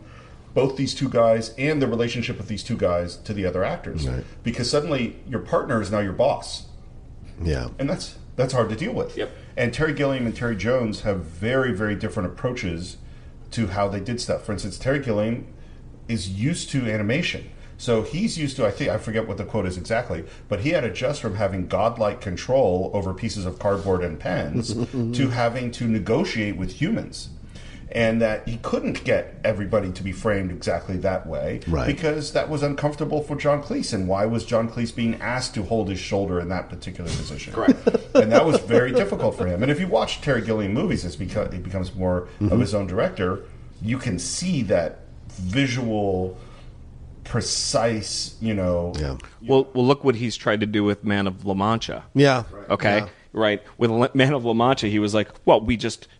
both 0.53 0.77
these 0.77 0.95
two 0.95 1.09
guys 1.09 1.53
and 1.57 1.81
the 1.81 1.87
relationship 1.87 2.39
of 2.39 2.49
these 2.49 2.63
two 2.63 2.77
guys 2.77 3.17
to 3.17 3.33
the 3.33 3.47
other 3.47 3.65
actors. 3.65 4.07
Right. 4.07 4.25
Because 4.43 4.69
suddenly 4.71 5.17
your 5.29 5.41
partner 5.41 5.81
is 5.81 5.91
now 5.91 6.01
your 6.01 6.13
boss 6.13 6.67
yeah 7.43 7.67
and 7.81 7.91
that's 7.91 8.17
that's 8.37 8.53
hard 8.53 8.69
to 8.71 8.77
deal 8.77 8.93
with. 8.93 9.17
Yep. 9.17 9.31
And 9.57 9.73
Terry 9.73 9.93
Gilliam 9.93 10.27
and 10.27 10.35
Terry 10.35 10.57
Jones 10.57 11.03
have 11.03 11.21
very 11.21 11.73
very 11.73 11.95
different 11.95 12.29
approaches 12.29 12.97
to 13.53 13.69
how 13.69 13.89
they 13.89 14.01
did 14.01 14.21
stuff. 14.21 14.45
For 14.45 14.53
instance, 14.53 14.79
Terry 14.79 14.99
Gilliam 14.99 15.47
is 16.09 16.29
used 16.29 16.71
to 16.71 16.91
animation. 16.91 17.51
So 17.77 18.03
he's 18.03 18.39
used 18.39 18.57
to 18.57 18.67
I 18.67 18.71
think 18.71 18.91
I 18.91 18.99
forget 18.99 19.27
what 19.27 19.37
the 19.37 19.45
quote 19.45 19.67
is 19.67 19.77
exactly, 19.77 20.25
but 20.49 20.61
he 20.61 20.71
had 20.71 20.83
to 20.83 20.91
adjust 20.91 21.21
from 21.21 21.37
having 21.37 21.67
godlike 21.67 22.21
control 22.21 22.91
over 22.95 23.13
pieces 23.13 23.47
of 23.47 23.59
cardboard 23.59 24.03
and 24.03 24.19
pens 24.19 24.75
to 24.93 25.29
having 25.31 25.71
to 25.73 25.87
negotiate 25.87 26.57
with 26.57 26.73
humans. 26.81 27.31
And 27.93 28.21
that 28.23 28.49
he 28.49 28.57
couldn't 28.59 29.05
get 29.05 29.35
everybody 29.45 29.93
to 29.93 30.03
be 30.03 30.11
framed 30.11 30.51
exactly 30.51 30.97
that 30.99 31.27
way 31.27 31.61
Right. 31.69 31.87
because 31.87 32.33
that 32.33 32.49
was 32.49 32.63
uncomfortable 32.63 33.23
for 33.23 33.37
John 33.37 33.63
Cleese. 33.63 33.93
And 33.93 34.09
why 34.09 34.27
was 34.27 34.45
John 34.45 34.69
Cleese 34.69 34.95
being 34.95 35.15
asked 35.21 35.55
to 35.55 35.63
hold 35.63 35.89
his 35.89 35.99
shoulder 35.99 36.41
in 36.41 36.49
that 36.49 36.69
particular 36.69 37.11
position? 37.11 37.53
Correct. 37.53 37.79
and 38.15 38.33
that 38.33 38.45
was 38.45 38.59
very 38.61 38.93
difficult 38.93 39.37
for 39.37 39.47
him. 39.47 39.63
And 39.63 39.71
if 39.71 39.79
you 39.79 39.87
watch 39.87 40.21
Terry 40.21 40.43
Gilliam 40.43 40.73
movies, 40.75 41.05
as 41.05 41.17
beca- 41.17 41.53
he 41.53 41.59
becomes 41.59 41.95
more 41.95 42.23
of 42.23 42.29
mm-hmm. 42.41 42.61
his 42.61 42.75
own 42.75 42.87
director, 42.87 43.45
you 43.83 43.99
can 43.99 44.19
see 44.19 44.63
that 44.63 45.01
visual, 45.29 46.37
precise, 47.25 48.37
you 48.41 48.55
know. 48.55 48.93
yeah 48.99 49.17
Well, 49.43 49.69
well, 49.75 49.85
look 49.87 50.05
what 50.05 50.15
he's 50.17 50.37
tried 50.37 50.61
to 50.61 50.67
do 50.67 50.85
with 50.85 51.05
Man 51.05 51.27
of 51.27 51.45
La 51.45 51.55
Mancha. 51.55 52.05
yeah 52.15 52.45
Okay, 52.71 52.99
Yeah. 52.99 53.09
right. 53.33 53.63
With 53.79 54.15
Man 54.15 54.33
of 54.33 54.45
La 54.45 54.55
Mancha, 54.55 54.87
he 54.87 54.99
was 54.99 55.15
like, 55.15 55.29
"Well, 55.45 55.61
we 55.61 55.77
just 55.77 56.07
you 56.07 56.09
know, 56.09 56.14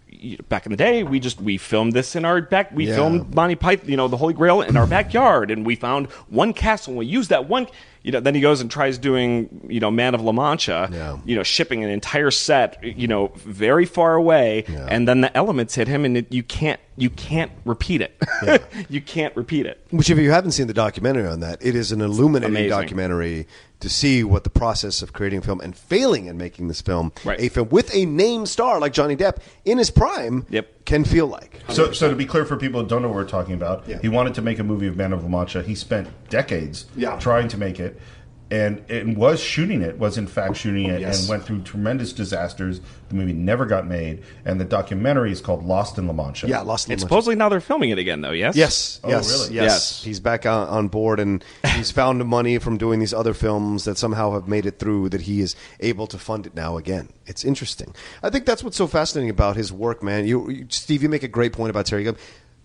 back 0.49 0.67
in 0.67 0.71
the 0.71 0.77
day, 0.77 1.03
we 1.03 1.21
just 1.21 1.41
we 1.41 1.57
filmed 1.59 1.93
this 1.93 2.15
in 2.17 2.25
our 2.25 2.41
back. 2.43 2.71
We 2.73 2.87
Yeah. 2.89 2.95
filmed 2.97 3.35
Monty 3.35 3.55
Python, 3.55 3.89
you 3.91 3.97
know, 3.97 4.09
the 4.09 4.17
Holy 4.17 4.35
Grail 4.35 4.63
in 4.63 4.77
our 4.77 4.87
backyard, 4.87 5.51
and 5.51 5.65
we 5.67 5.75
found 5.77 6.07
one 6.29 6.53
castle. 6.53 6.93
and 6.93 6.99
We 6.99 7.07
used 7.07 7.31
that 7.31 7.49
one." 7.49 7.67
You 8.03 8.13
know, 8.13 8.21
then 8.21 8.35
he 8.35 8.43
goes 8.43 8.61
and 8.61 8.71
tries 8.71 8.99
doing, 8.99 9.49
you 9.67 9.81
know, 9.81 9.91
Man 9.91 10.15
of 10.15 10.21
La 10.21 10.33
Mancha. 10.33 10.91
Yeah. 10.93 11.17
You 11.25 11.37
know, 11.37 11.43
shipping 11.43 11.83
an 11.83 11.89
entire 11.89 12.31
set, 12.31 12.79
you 12.85 13.07
know, 13.09 13.33
very 13.47 13.87
far 13.87 14.15
away, 14.15 14.65
Yeah. 14.69 14.87
and 14.91 15.09
then 15.09 15.23
the 15.23 15.35
elements 15.35 15.75
hit 15.75 15.89
him, 15.89 16.05
and 16.05 16.19
it, 16.19 16.31
you 16.31 16.43
can't, 16.43 16.79
you 16.99 17.09
can't 17.09 17.51
repeat 17.65 18.03
it. 18.03 18.23
you 18.91 19.01
can't 19.01 19.35
repeat 19.35 19.65
it. 19.65 19.81
Which, 19.91 20.11
if 20.11 20.19
you 20.19 20.31
haven't 20.33 20.51
seen 20.53 20.67
the 20.67 20.75
documentary 20.75 21.27
on 21.27 21.41
that, 21.41 21.65
it 21.65 21.75
is 21.75 21.93
an 21.93 22.03
illuminating 22.03 22.51
Amazing. 22.55 22.69
documentary 22.69 23.47
to 23.85 23.89
see 23.91 24.25
what 24.25 24.43
the 24.45 24.51
process 24.51 25.01
of 25.03 25.13
creating 25.13 25.39
a 25.39 25.43
film 25.43 25.61
and 25.61 25.77
failing 25.77 26.27
in 26.27 26.37
making 26.37 26.69
this 26.69 26.81
film, 26.81 27.13
Right. 27.25 27.39
a 27.41 27.49
film 27.49 27.69
with 27.69 27.95
a 27.95 28.05
name 28.07 28.47
star 28.47 28.81
like 28.81 28.93
Johnny 28.93 29.15
Depp 29.17 29.37
in 29.65 29.79
his 29.79 29.91
prime, 29.91 30.47
Yep. 30.51 30.85
can 30.87 31.05
feel 31.05 31.27
like. 31.27 31.61
So, 31.69 31.93
so 31.93 32.09
to 32.11 32.17
be 32.17 32.25
clear 32.27 32.45
for 32.45 32.57
people 32.57 32.81
who 32.83 32.89
don't 32.89 33.03
know 33.03 33.09
what 33.09 33.15
we're 33.15 33.25
talking 33.25 33.55
about, 33.55 33.85
Yeah. 33.87 33.99
he 34.03 34.09
wanted 34.09 34.35
to 34.35 34.43
make 34.43 34.59
a 34.59 34.65
movie 34.65 34.87
of 34.87 34.97
Man 34.97 35.13
of 35.13 35.23
La 35.23 35.29
Mancha. 35.29 35.63
He 35.63 35.75
spent 35.75 36.09
decades 36.31 36.87
Yeah. 36.97 37.17
trying 37.19 37.49
to 37.49 37.57
make 37.59 37.79
it, 37.79 38.01
and 38.51 38.83
it 38.89 39.17
was 39.17 39.41
shooting 39.41 39.83
it. 39.83 39.99
Was 39.99 40.19
in 40.19 40.27
fact 40.27 40.57
shooting 40.57 40.87
it, 40.89 41.01
Yes. 41.01 41.21
and 41.21 41.29
went 41.29 41.45
through 41.45 41.63
tremendous 41.63 42.13
disasters. 42.13 42.81
The 43.09 43.15
movie 43.17 43.33
never 43.33 43.65
got 43.67 43.87
made, 43.87 44.23
and 44.45 44.61
the 44.61 44.65
documentary 44.65 45.33
is 45.33 45.41
called 45.41 45.65
Lost 45.65 45.99
in 45.99 46.07
La 46.07 46.13
Mancha. 46.13 46.47
Yeah, 46.47 46.61
Lost 46.61 46.87
in 46.89 46.93
And 46.93 47.01
the 47.01 47.03
supposedly 47.03 47.37
now 47.37 47.49
they're 47.49 47.61
filming 47.61 47.91
it 47.91 47.99
again, 47.99 48.21
though. 48.21 48.31
Yes. 48.33 48.55
Yes, 48.57 49.01
Oh, 49.05 49.09
yes, 49.09 49.31
really? 49.31 49.55
yes, 49.55 49.65
Yes. 49.65 50.05
He's 50.05 50.21
back 50.21 50.47
on, 50.47 50.69
on 50.69 50.89
board, 50.89 51.21
and 51.21 51.45
he's 51.75 51.91
found 51.91 52.25
money 52.25 52.59
from 52.59 52.77
doing 52.77 53.01
these 53.01 53.15
other 53.15 53.35
films 53.35 53.85
that 53.85 53.99
somehow 53.99 54.33
have 54.33 54.47
made 54.49 54.67
it 54.67 54.79
through. 54.79 55.09
That 55.11 55.23
he 55.23 55.41
is 55.41 55.55
able 55.81 56.07
to 56.09 56.19
fund 56.19 56.47
it 56.47 56.55
now 56.55 56.77
again. 56.77 57.09
It's 57.27 57.45
interesting. 57.45 57.95
I 58.23 58.31
think 58.31 58.47
that's 58.47 58.63
what's 58.63 58.77
so 58.77 58.87
fascinating 58.87 59.31
about 59.31 59.57
his 59.57 59.73
work, 59.73 60.03
man. 60.03 60.27
You, 60.27 60.51
you 60.51 60.67
Steve, 60.69 61.03
you 61.03 61.09
make 61.09 61.23
a 61.23 61.29
great 61.29 61.53
point 61.53 61.71
about 61.71 61.87
Terry 61.87 62.03
Gilliam. 62.05 62.21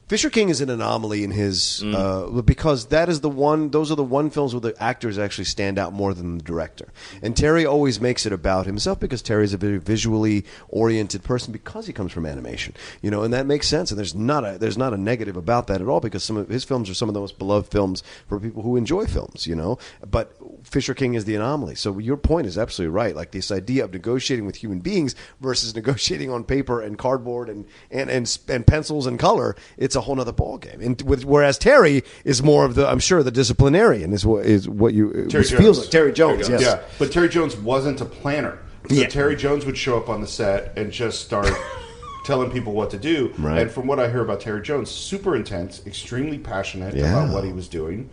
Fisher 0.09 0.31
King 0.31 0.49
is 0.49 0.59
an 0.59 0.71
anomaly 0.71 1.23
in 1.23 1.29
his 1.29 1.83
uh, 1.83 2.41
because 2.43 2.87
that 2.87 3.09
is 3.09 3.21
the 3.21 3.29
one; 3.29 3.69
those 3.69 3.91
are 3.91 3.95
the 3.95 4.03
one 4.03 4.31
films 4.31 4.55
where 4.55 4.61
the 4.61 4.75
actors 4.81 5.19
actually 5.19 5.43
stand 5.45 5.77
out 5.77 5.93
more 5.93 6.15
than 6.15 6.39
the 6.39 6.43
director. 6.43 6.87
And 7.21 7.37
Terry 7.37 7.63
always 7.63 8.01
makes 8.01 8.25
it 8.25 8.33
about 8.33 8.65
himself 8.65 8.99
because 8.99 9.21
Terry 9.21 9.43
is 9.43 9.53
a 9.53 9.57
very 9.57 9.77
visually 9.77 10.45
oriented 10.69 11.21
person 11.23 11.53
because 11.53 11.85
he 11.85 11.93
comes 11.93 12.11
from 12.11 12.25
animation, 12.25 12.73
you 13.03 13.11
know, 13.11 13.21
and 13.21 13.31
that 13.35 13.45
makes 13.45 13.67
sense. 13.67 13.91
And 13.91 13.99
there's 13.99 14.15
not 14.15 14.43
a 14.43 14.57
there's 14.57 14.79
not 14.79 14.95
a 14.95 14.97
negative 14.97 15.37
about 15.37 15.67
that 15.67 15.79
at 15.79 15.87
all 15.87 15.99
because 15.99 16.23
some 16.23 16.37
of 16.37 16.49
his 16.49 16.63
films 16.63 16.89
are 16.89 16.95
some 16.95 17.07
of 17.07 17.13
the 17.13 17.21
most 17.21 17.37
beloved 17.37 17.69
films 17.69 18.01
for 18.27 18.39
people 18.39 18.63
who 18.63 18.77
enjoy 18.77 19.05
films, 19.05 19.45
you 19.45 19.53
know. 19.53 19.77
But 20.09 20.35
Fisher 20.69 20.93
King 20.93 21.15
is 21.15 21.25
the 21.25 21.35
anomaly. 21.35 21.75
So 21.75 21.97
your 21.99 22.17
point 22.17 22.47
is 22.47 22.57
absolutely 22.57 22.93
right. 22.93 23.15
Like 23.15 23.31
this 23.31 23.51
idea 23.51 23.83
of 23.85 23.93
negotiating 23.93 24.45
with 24.45 24.57
human 24.57 24.79
beings 24.79 25.15
versus 25.41 25.73
negotiating 25.75 26.29
on 26.31 26.43
paper 26.43 26.81
and 26.81 26.97
cardboard 26.97 27.49
and 27.49 27.65
and 27.91 28.09
and, 28.09 28.39
and 28.47 28.65
pencils 28.67 29.05
and 29.07 29.17
color. 29.19 29.55
It's 29.77 29.95
a 29.95 30.01
whole 30.01 30.19
other 30.19 30.33
ballgame. 30.33 30.83
And 30.85 31.01
with, 31.01 31.25
whereas 31.25 31.57
Terry 31.57 32.03
is 32.23 32.43
more 32.43 32.65
of 32.65 32.75
the, 32.75 32.87
I'm 32.87 32.99
sure, 32.99 33.23
the 33.23 33.31
disciplinarian 33.31 34.13
is 34.13 34.25
what 34.25 34.45
is 34.45 34.69
what 34.69 34.93
you 34.93 35.27
Terry 35.29 35.43
Jones. 35.43 35.51
feels 35.51 35.79
like 35.79 35.89
Terry 35.89 36.13
Jones. 36.13 36.47
Yes. 36.49 36.61
Yeah, 36.61 36.81
but 36.99 37.11
Terry 37.11 37.29
Jones 37.29 37.55
wasn't 37.57 38.01
a 38.01 38.05
planner. 38.05 38.59
So 38.89 38.95
Yeah. 38.95 39.07
Terry 39.07 39.35
Jones 39.35 39.65
would 39.65 39.77
show 39.77 39.97
up 39.97 40.07
on 40.09 40.21
the 40.21 40.27
set 40.27 40.77
and 40.77 40.91
just 40.91 41.21
start 41.21 41.49
telling 42.25 42.51
people 42.51 42.73
what 42.73 42.89
to 42.91 42.97
do. 42.97 43.33
Right. 43.37 43.61
And 43.63 43.71
from 43.71 43.87
what 43.87 43.99
I 43.99 44.09
hear 44.09 44.21
about 44.21 44.39
Terry 44.41 44.61
Jones, 44.61 44.89
super 44.91 45.35
intense, 45.35 45.81
extremely 45.85 46.37
passionate 46.37 46.95
Yeah. 46.95 47.11
about 47.23 47.33
what 47.33 47.43
he 47.43 47.51
was 47.51 47.67
doing. 47.67 48.09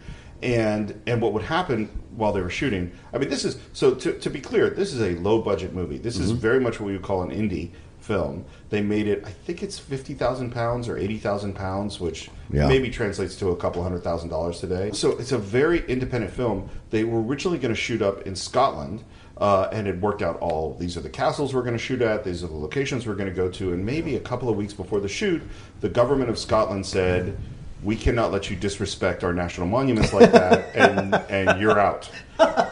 And 0.54 1.00
and 1.06 1.20
what 1.20 1.32
would 1.32 1.42
happen 1.42 1.88
while 2.14 2.32
they 2.32 2.40
were 2.40 2.50
shooting? 2.50 2.92
I 3.12 3.18
mean, 3.18 3.28
this 3.28 3.44
is 3.44 3.58
so 3.72 3.94
to, 3.94 4.12
to 4.18 4.30
be 4.30 4.40
clear, 4.40 4.70
this 4.70 4.92
is 4.94 5.00
a 5.00 5.18
low 5.20 5.42
budget 5.42 5.74
movie. 5.74 5.98
This 5.98 6.18
is 6.18 6.32
Mhm. 6.32 6.36
very 6.36 6.60
much 6.60 6.78
what 6.78 6.86
we 6.86 6.92
would 6.92 7.02
call 7.02 7.22
an 7.22 7.30
indie 7.30 7.70
film. 8.00 8.44
They 8.70 8.80
made 8.82 9.08
it. 9.08 9.24
I 9.26 9.30
think 9.30 9.64
it's 9.64 9.78
fifty 9.78 10.14
thousand 10.14 10.50
pounds 10.52 10.88
or 10.88 10.96
eighty 10.96 11.18
thousand 11.18 11.54
pounds, 11.54 11.98
which 11.98 12.30
Yeah. 12.52 12.68
maybe 12.68 12.90
translates 12.90 13.34
to 13.36 13.50
a 13.50 13.56
couple 13.56 13.82
hundred 13.82 14.04
thousand 14.04 14.28
dollars 14.28 14.60
today. 14.60 14.90
So 14.92 15.12
it's 15.18 15.32
a 15.32 15.38
very 15.38 15.84
independent 15.88 16.32
film. 16.32 16.68
They 16.90 17.02
were 17.02 17.20
originally 17.20 17.58
going 17.58 17.74
to 17.74 17.80
shoot 17.80 18.00
up 18.02 18.24
in 18.26 18.36
Scotland. 18.36 19.02
Uh, 19.38 19.68
and 19.70 19.86
it 19.86 20.00
worked 20.00 20.22
out 20.22 20.38
all 20.38 20.74
these 20.80 20.96
are 20.96 21.02
the 21.02 21.10
castles 21.10 21.52
we're 21.52 21.60
going 21.60 21.74
to 21.76 21.78
shoot 21.78 22.00
at 22.00 22.24
these 22.24 22.42
are 22.42 22.46
the 22.46 22.56
locations 22.56 23.06
we're 23.06 23.14
going 23.14 23.28
to 23.28 23.34
go 23.34 23.50
to 23.50 23.74
and 23.74 23.84
maybe 23.84 24.16
a 24.16 24.20
couple 24.20 24.48
of 24.48 24.56
weeks 24.56 24.72
before 24.72 24.98
the 24.98 25.08
shoot 25.08 25.42
the 25.82 25.90
government 25.90 26.30
of 26.30 26.38
scotland 26.38 26.86
said 26.86 27.36
we 27.82 27.94
cannot 27.94 28.32
let 28.32 28.48
you 28.50 28.56
disrespect 28.56 29.22
our 29.22 29.32
national 29.32 29.66
monuments 29.66 30.12
like 30.12 30.32
that 30.32 30.70
and, 30.74 31.14
and 31.30 31.60
you're 31.60 31.78
out 31.78 32.10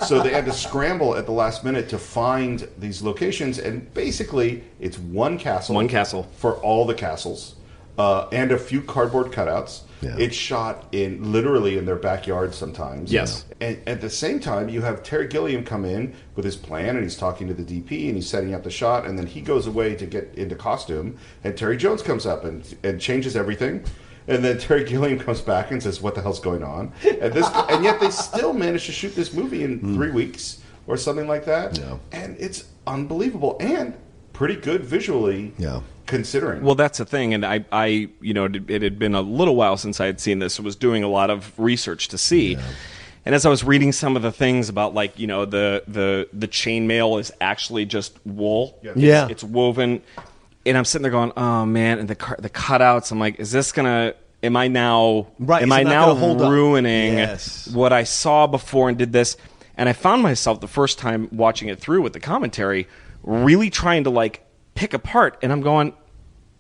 so 0.07 0.23
they 0.23 0.31
had 0.31 0.45
to 0.47 0.53
scramble 0.53 1.15
at 1.17 1.27
the 1.27 1.33
last 1.33 1.65
minute 1.65 1.89
to 1.91 1.99
find 1.99 2.69
these 2.79 3.03
locations 3.03 3.59
and 3.59 3.93
basically 3.95 4.63
it's 4.81 4.99
one 4.99 5.39
castle 5.39 5.75
One 5.75 5.89
castle. 5.89 6.29
for 6.37 6.55
all 6.57 6.85
the 6.87 6.95
castles 6.95 7.55
uh, 7.99 8.29
and 8.33 8.51
a 8.51 8.59
few 8.59 8.81
cardboard 8.83 9.31
cutouts 9.31 9.83
Yeah. 10.01 10.17
it's 10.19 10.35
shot 10.35 10.89
in 10.93 11.33
literally 11.33 11.79
in 11.79 11.85
their 11.87 11.97
backyard 11.97 12.53
sometimes 12.55 13.13
Yes. 13.13 13.45
and 13.61 13.79
at 13.87 14.01
the 14.01 14.11
same 14.11 14.41
time, 14.41 14.69
you 14.69 14.81
have 14.83 15.03
Terry 15.03 15.29
Gilliam 15.29 15.65
come 15.65 15.85
in 15.85 16.13
with 16.35 16.45
his 16.45 16.57
plan, 16.57 16.97
and 16.97 17.03
he's 17.05 17.17
talking 17.17 17.47
to 17.49 17.55
the 17.55 17.63
DP, 17.63 18.07
and 18.09 18.17
he's 18.17 18.29
setting 18.29 18.53
up 18.53 18.65
the 18.65 18.71
shot, 18.71 19.07
and 19.07 19.17
then 19.19 19.27
he 19.27 19.41
goes 19.41 19.67
away 19.69 19.95
to 19.95 20.05
get 20.07 20.35
into 20.35 20.55
costume, 20.57 21.17
and 21.45 21.57
Terry 21.57 21.77
Jones 21.77 22.03
comes 22.03 22.27
up 22.27 22.45
and 22.45 22.77
and 22.83 23.01
changes 23.01 23.37
everything, 23.37 23.85
and 24.29 24.45
then 24.45 24.59
Terry 24.59 24.85
Gilliam 24.85 25.19
comes 25.19 25.41
back 25.41 25.71
and 25.71 25.83
says, 25.83 26.01
"What 26.01 26.15
the 26.15 26.23
hell's 26.23 26.41
going 26.41 26.63
on?" 26.63 26.93
And 27.05 27.33
this, 27.33 27.47
and 27.69 27.85
yet 27.85 28.01
they 28.01 28.11
still 28.11 28.53
managed 28.53 28.87
to 28.87 28.93
shoot 28.93 29.15
this 29.15 29.33
movie 29.33 29.65
in 29.65 29.79
hmm. 29.79 29.95
three 29.95 30.11
weeks 30.11 30.61
or 30.87 30.97
something 30.97 31.27
like 31.27 31.45
that, 31.47 31.79
Yeah. 31.79 31.97
and 32.13 32.37
it's 32.39 32.65
unbelievable 32.87 33.57
and 33.61 33.95
pretty 34.33 34.57
good 34.57 34.85
visually, 34.85 35.53
Yeah. 35.59 35.81
considering. 36.07 36.63
Well, 36.63 36.75
that's 36.75 36.99
the 36.99 37.07
thing, 37.07 37.33
and 37.33 37.45
I, 37.45 37.65
I, 37.73 38.09
you 38.21 38.35
know, 38.35 38.45
it, 38.45 38.69
it 38.69 38.83
had 38.83 38.99
been 38.99 39.15
a 39.15 39.23
little 39.23 39.57
while 39.57 39.77
since 39.77 40.01
I 40.01 40.07
had 40.07 40.21
seen 40.21 40.41
this. 40.41 40.61
I 40.61 40.63
was 40.63 40.77
doing 40.77 41.03
a 41.03 41.09
lot 41.09 41.31
of 41.31 41.53
research 41.59 42.09
to 42.09 42.19
see, 42.19 42.59
and 43.25 43.35
as 43.35 43.47
I 43.47 43.49
was 43.49 43.65
reading 43.65 43.93
some 43.93 44.17
of 44.17 44.23
the 44.23 44.33
things 44.33 44.69
about, 44.69 44.93
like, 44.93 45.19
you 45.19 45.27
know, 45.27 45.47
the 45.47 45.83
the 45.89 46.29
the 46.33 46.49
chainmail 46.49 47.19
is 47.19 47.33
actually 47.41 47.87
just 47.87 48.19
wool. 48.27 48.79
Yeah. 48.83 48.91
It's, 48.91 49.01
Yeah. 49.01 49.29
it's 49.31 49.45
woven, 49.45 50.03
and 50.67 50.77
I'm 50.79 50.85
sitting 50.85 51.03
there 51.03 51.11
going, 51.13 51.33
oh 51.37 51.67
man, 51.67 51.99
and 51.99 52.09
the 52.09 52.15
car- 52.15 52.39
the 52.39 52.51
cutouts. 52.51 53.11
I'm 53.13 53.19
like, 53.19 53.39
is 53.41 53.51
this 53.53 53.73
gonna? 53.73 54.15
Am 54.43 54.57
I 54.57 54.69
now? 54.69 55.29
Right, 55.39 55.63
Am 55.63 55.73
I 55.73 55.83
now 55.85 56.15
hold 56.15 56.41
ruining 56.41 57.15
Yes. 57.15 57.69
what 57.69 57.93
I 57.93 58.05
saw 58.05 58.47
before 58.47 58.89
and 58.91 58.99
did 58.99 59.13
this? 59.13 59.37
And 59.77 59.89
I 59.89 59.93
found 59.95 60.23
myself 60.23 60.61
the 60.61 60.69
first 60.69 60.99
time 60.99 61.29
watching 61.33 61.69
it 61.69 61.81
through 61.81 62.03
with 62.03 62.13
the 62.13 62.21
commentary, 62.21 62.87
really 63.23 63.71
trying 63.71 64.05
to 64.05 64.11
like 64.11 64.45
pick 64.75 64.93
apart, 64.95 65.39
and 65.43 65.51
I'm 65.51 65.63
going, 65.63 65.95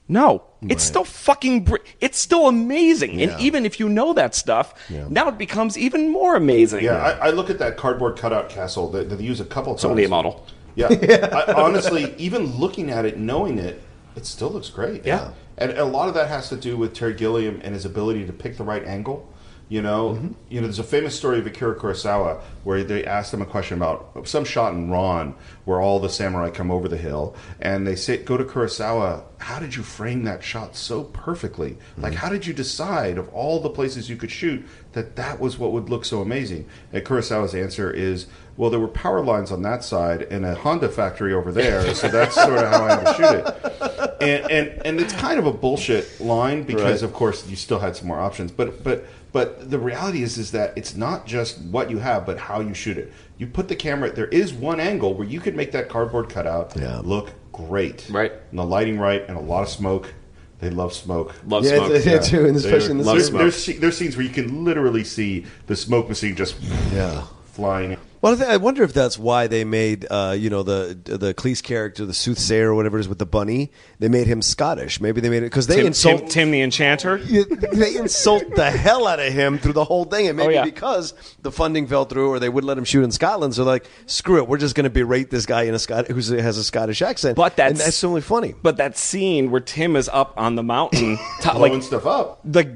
no, 0.08 0.44
it's 0.62 0.82
still 0.84 1.04
fucking. 1.04 1.64
Br- 1.64 1.76
it's 2.00 2.18
still 2.18 2.48
amazing, 2.48 3.18
Yeah. 3.18 3.30
and 3.32 3.40
even 3.40 3.64
if 3.66 3.78
you 3.78 3.88
know 3.88 4.12
that 4.14 4.34
stuff, 4.34 4.74
Yeah. 4.90 5.06
now 5.08 5.28
it 5.28 5.36
becomes 5.38 5.76
even 5.78 6.10
more 6.10 6.36
amazing. 6.36 6.84
Yeah, 6.84 6.96
I, 6.96 7.28
I 7.28 7.30
look 7.30 7.50
at 7.50 7.58
that 7.58 7.76
cardboard 7.76 8.16
cutout 8.18 8.48
castle 8.48 8.90
that, 8.92 9.08
that 9.10 9.16
they 9.16 9.24
use 9.24 9.40
a 9.40 9.44
couple 9.44 9.74
times. 9.74 9.84
only 9.84 10.04
a 10.04 10.08
model. 10.08 10.46
Yeah, 10.74 10.88
I, 11.48 11.52
honestly, 11.52 12.14
even 12.18 12.46
looking 12.56 12.90
at 12.90 13.04
it, 13.04 13.18
knowing 13.18 13.58
it, 13.58 13.80
it 14.16 14.26
still 14.26 14.50
looks 14.50 14.70
great. 14.70 15.04
Yeah. 15.04 15.32
and 15.58 15.72
a 15.72 15.84
lot 15.84 16.08
of 16.08 16.14
that 16.14 16.28
has 16.28 16.48
to 16.50 16.56
do 16.56 16.76
with 16.76 16.94
Terry 16.94 17.14
Gilliam 17.14 17.60
and 17.62 17.74
his 17.74 17.84
ability 17.84 18.26
to 18.26 18.32
pick 18.32 18.56
the 18.56 18.64
right 18.64 18.84
angle. 18.84 19.30
You 19.66 19.80
know, 19.80 20.10
Mm-hmm. 20.10 20.28
you 20.50 20.60
know. 20.60 20.66
There's 20.66 20.78
a 20.78 20.84
famous 20.84 21.16
story 21.16 21.38
of 21.38 21.46
Akira 21.46 21.74
Kurosawa 21.74 22.42
where 22.64 22.84
they 22.84 23.02
asked 23.02 23.32
him 23.32 23.40
a 23.40 23.46
question 23.46 23.78
about 23.78 24.28
some 24.28 24.44
shot 24.44 24.74
in 24.74 24.90
Ran 24.90 25.34
where 25.64 25.80
all 25.80 26.00
the 26.00 26.10
samurai 26.10 26.50
come 26.50 26.70
over 26.70 26.86
the 26.86 26.98
hill, 26.98 27.34
and 27.62 27.86
they 27.86 27.96
say, 27.96 28.18
"Go 28.18 28.36
to 28.36 28.44
Kurosawa. 28.44 29.22
How 29.38 29.58
did 29.58 29.74
you 29.74 29.82
frame 29.82 30.24
that 30.24 30.44
shot 30.44 30.76
so 30.76 31.04
perfectly? 31.04 31.70
Mm-hmm. 31.70 32.02
Like, 32.02 32.12
how 32.14 32.28
did 32.28 32.46
you 32.46 32.52
decide 32.52 33.16
of 33.16 33.30
all 33.30 33.58
the 33.58 33.70
places 33.70 34.10
you 34.10 34.16
could 34.16 34.30
shoot 34.30 34.66
that 34.92 35.16
that 35.16 35.40
was 35.40 35.58
what 35.58 35.72
would 35.72 35.88
look 35.88 36.04
so 36.04 36.20
amazing?" 36.20 36.66
And 36.92 37.02
Kurosawa's 37.02 37.54
answer 37.54 37.90
is, 37.90 38.26
"Well, 38.56 38.70
there 38.70 38.80
were 38.80 38.88
power 38.88 39.22
lines 39.24 39.50
on 39.52 39.62
that 39.62 39.82
side 39.84 40.22
and 40.30 40.44
a 40.44 40.54
Honda 40.54 40.88
factory 40.88 41.32
over 41.34 41.50
there, 41.52 41.94
so 41.94 42.08
that's 42.08 42.34
sort 42.34 42.58
of 42.58 42.68
how 42.68 42.84
I 42.84 42.88
had 42.94 43.04
to 43.04 43.14
shoot 43.14 43.34
it." 43.38 44.14
And 44.20 44.50
and 44.50 44.86
and 44.86 45.00
it's 45.00 45.12
kind 45.14 45.38
of 45.38 45.46
a 45.46 45.52
bullshit 45.52 46.20
line 46.20 46.62
because, 46.62 47.02
Right. 47.02 47.08
of 47.10 47.12
course, 47.12 47.46
you 47.48 47.56
still 47.56 47.78
had 47.80 47.96
some 47.96 48.08
more 48.08 48.20
options, 48.20 48.50
but 48.52 48.82
but. 48.84 49.04
But 49.34 49.68
the 49.68 49.80
reality 49.80 50.22
is, 50.22 50.38
is 50.38 50.52
that 50.52 50.74
it's 50.76 50.94
not 50.94 51.26
just 51.26 51.58
what 51.62 51.90
you 51.90 51.98
have, 51.98 52.24
but 52.24 52.38
how 52.38 52.60
you 52.60 52.72
shoot 52.72 52.96
it. 52.96 53.12
You 53.36 53.48
put 53.48 53.66
the 53.66 53.74
camera. 53.74 54.12
There 54.12 54.28
is 54.28 54.52
one 54.52 54.78
angle 54.78 55.12
where 55.14 55.26
you 55.26 55.40
could 55.40 55.56
make 55.56 55.72
that 55.72 55.88
cardboard 55.88 56.28
cutout 56.28 56.72
Yeah. 56.80 57.00
look 57.02 57.32
great, 57.50 58.06
Right. 58.08 58.30
And 58.50 58.60
the 58.60 58.64
lighting 58.64 58.96
right, 58.96 59.24
and 59.26 59.36
a 59.36 59.40
lot 59.40 59.64
of 59.64 59.68
smoke. 59.70 60.14
They 60.60 60.70
love 60.70 60.92
smoke. 60.94 61.34
Love 61.48 61.64
Yeah, 61.64 61.78
smoke. 61.78 61.90
it's- 61.90 62.06
yeah, 62.06 62.18
too, 62.20 62.46
and 62.46 62.56
especially 62.56 62.92
in 62.92 62.98
the 62.98 63.02
there's, 63.02 63.26
smoke. 63.26 63.40
there's, 63.40 63.66
there's 63.80 63.96
scenes 63.98 64.16
where 64.16 64.24
you 64.24 64.32
can 64.32 64.64
literally 64.64 65.02
see 65.02 65.46
the 65.66 65.74
smoke 65.74 66.08
machine 66.08 66.36
just 66.36 66.54
Yeah. 66.94 67.22
flying. 67.54 67.96
Well, 68.24 68.32
I, 68.32 68.36
th- 68.36 68.48
I 68.48 68.56
wonder 68.56 68.82
if 68.82 68.94
that's 68.94 69.18
why 69.18 69.48
they 69.48 69.64
made, 69.64 70.06
uh, 70.10 70.34
you 70.38 70.48
know, 70.48 70.62
the 70.62 70.98
the 71.04 71.34
Cleese 71.34 71.62
character, 71.62 72.06
the 72.06 72.14
soothsayer 72.14 72.70
or 72.70 72.74
whatever 72.74 72.96
it 72.96 73.02
is 73.02 73.08
with 73.08 73.18
the 73.18 73.26
bunny. 73.26 73.70
They 73.98 74.08
made 74.08 74.26
him 74.26 74.40
Scottish. 74.40 74.98
Maybe 74.98 75.20
they 75.20 75.28
made 75.28 75.42
it 75.42 75.50
because 75.50 75.66
they 75.66 75.76
Tim, 75.76 75.88
insult 75.88 76.20
Tim, 76.20 76.28
Tim 76.30 76.50
the 76.50 76.62
Enchanter. 76.62 77.18
you- 77.18 77.44
they 77.44 77.96
insult 77.96 78.54
the 78.56 78.70
hell 78.70 79.06
out 79.06 79.20
of 79.20 79.30
him 79.30 79.58
through 79.58 79.74
the 79.74 79.84
whole 79.84 80.06
thing, 80.06 80.26
and 80.28 80.38
maybe 80.38 80.54
Oh, 80.54 80.60
yeah. 80.60 80.64
because 80.64 81.12
the 81.42 81.52
funding 81.52 81.86
fell 81.86 82.06
through, 82.06 82.30
or 82.30 82.38
they 82.38 82.48
wouldn't 82.48 82.66
let 82.66 82.78
him 82.78 82.84
shoot 82.84 83.04
in 83.04 83.10
Scotland, 83.10 83.54
so 83.54 83.62
like, 83.62 83.84
screw 84.06 84.38
it, 84.38 84.48
we're 84.48 84.56
just 84.56 84.74
going 84.74 84.84
to 84.84 84.90
berate 84.90 85.30
this 85.30 85.44
guy 85.44 85.64
in 85.64 85.74
a 85.74 85.78
Scot 85.78 86.08
who 86.08 86.14
has 86.14 86.56
a 86.56 86.64
Scottish 86.64 87.02
accent. 87.02 87.36
But 87.36 87.56
that's 87.56 87.72
and 87.72 87.78
that's 87.78 88.02
only 88.04 88.22
funny. 88.22 88.54
But 88.62 88.78
that 88.78 88.96
scene 88.96 89.50
where 89.50 89.60
Tim 89.60 89.96
is 89.96 90.08
up 90.08 90.32
on 90.38 90.54
the 90.54 90.62
mountain, 90.62 91.18
to, 91.42 91.50
blowing 91.52 91.74
like 91.74 91.82
stuff 91.82 92.06
up. 92.06 92.40
like 92.50 92.70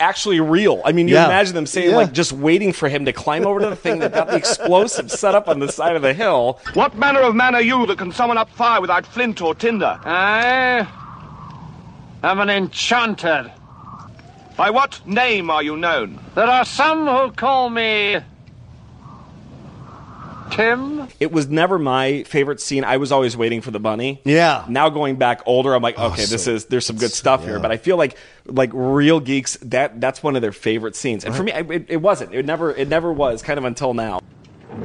actually 0.00 0.40
real. 0.40 0.80
I 0.84 0.92
mean, 0.92 1.08
you 1.08 1.14
Yeah. 1.14 1.26
imagine 1.26 1.54
them 1.54 1.66
saying 1.66 1.90
Yeah. 1.90 1.96
like 1.96 2.12
just 2.12 2.32
waiting 2.32 2.72
for 2.72 2.88
him 2.88 3.04
to 3.04 3.12
climb 3.12 3.46
over 3.46 3.60
to 3.60 3.68
the 3.68 3.76
thing 3.76 3.98
that 3.98 4.14
got 4.14 4.28
the 4.28 4.40
explosive 4.82 5.10
set 5.10 5.34
up 5.34 5.48
on 5.48 5.58
the 5.58 5.70
side 5.70 5.96
of 5.96 6.02
the 6.02 6.14
hill. 6.14 6.60
What 6.74 6.96
manner 6.96 7.20
of 7.20 7.34
man 7.34 7.54
are 7.54 7.62
you 7.62 7.86
that 7.86 7.98
can 7.98 8.12
summon 8.12 8.38
up 8.38 8.50
fire 8.50 8.80
without 8.80 9.06
flint 9.06 9.40
or 9.42 9.54
tinder? 9.54 9.98
I 10.04 10.86
am 12.22 12.40
an 12.40 12.50
enchanter. 12.50 13.52
By 14.56 14.70
what 14.70 15.00
name 15.06 15.50
are 15.50 15.62
you 15.62 15.76
known? 15.76 16.18
There 16.34 16.46
are 16.46 16.64
some 16.64 17.06
who 17.06 17.30
call 17.32 17.70
me 17.70 18.18
Tim. 20.50 21.06
It 21.20 21.30
was 21.30 21.48
never 21.48 21.78
my 21.78 22.24
favorite 22.24 22.60
scene. 22.60 22.82
I 22.82 22.96
was 22.96 23.12
always 23.12 23.36
waiting 23.36 23.60
for 23.60 23.70
the 23.70 23.78
bunny. 23.78 24.20
Yeah. 24.24 24.64
Now 24.68 24.88
going 24.88 25.16
back 25.16 25.42
older, 25.46 25.74
I'm 25.74 25.82
like, 25.82 25.94
oh, 25.98 26.08
okay, 26.08 26.24
this 26.24 26.44
so- 26.44 26.54
is 26.54 26.64
there's 26.66 26.86
some 26.86 26.96
good 26.96 27.12
stuff 27.12 27.44
here. 27.44 27.60
But 27.60 27.70
I 27.70 27.76
feel 27.76 27.96
like 27.96 28.16
like 28.46 28.70
real 28.72 29.20
geeks 29.20 29.56
that 29.62 30.00
that's 30.00 30.22
one 30.22 30.36
of 30.36 30.42
their 30.42 30.52
favorite 30.52 30.96
scenes. 30.96 31.24
And 31.24 31.34
for 31.34 31.42
me, 31.42 31.52
I, 31.52 31.60
it, 31.60 31.86
it 31.88 31.96
wasn't. 31.98 32.34
It 32.34 32.44
never 32.46 32.72
it 32.74 32.88
never 32.88 33.12
was. 33.12 33.42
Kind 33.42 33.58
of 33.58 33.64
until 33.64 33.94
now. 33.94 34.20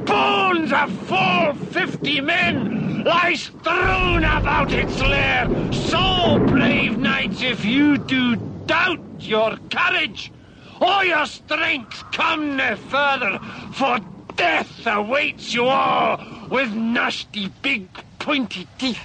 Bones 0.04 0.72
of 0.72 0.92
full 0.92 1.54
fifty 1.54 2.20
men 2.20 2.68
lie 3.04 3.34
strewn 3.34 4.24
about 4.24 4.72
its 4.72 5.00
lair. 5.00 5.48
So, 5.72 6.38
brave 6.46 6.98
knights, 6.98 7.42
if 7.42 7.64
you 7.64 7.98
do 7.98 8.36
doubt 8.66 9.00
your 9.20 9.58
courage 9.70 10.32
or 10.80 11.04
your 11.04 11.26
strength, 11.26 12.04
come 12.12 12.56
no 12.56 12.76
further, 12.76 13.38
for 13.72 14.00
death 14.36 14.86
awaits 14.86 15.54
you 15.54 15.66
all 15.66 16.20
with 16.50 16.74
nasty 16.74 17.48
big 17.62 17.88
pointy 18.18 18.66
teeth. 18.78 18.98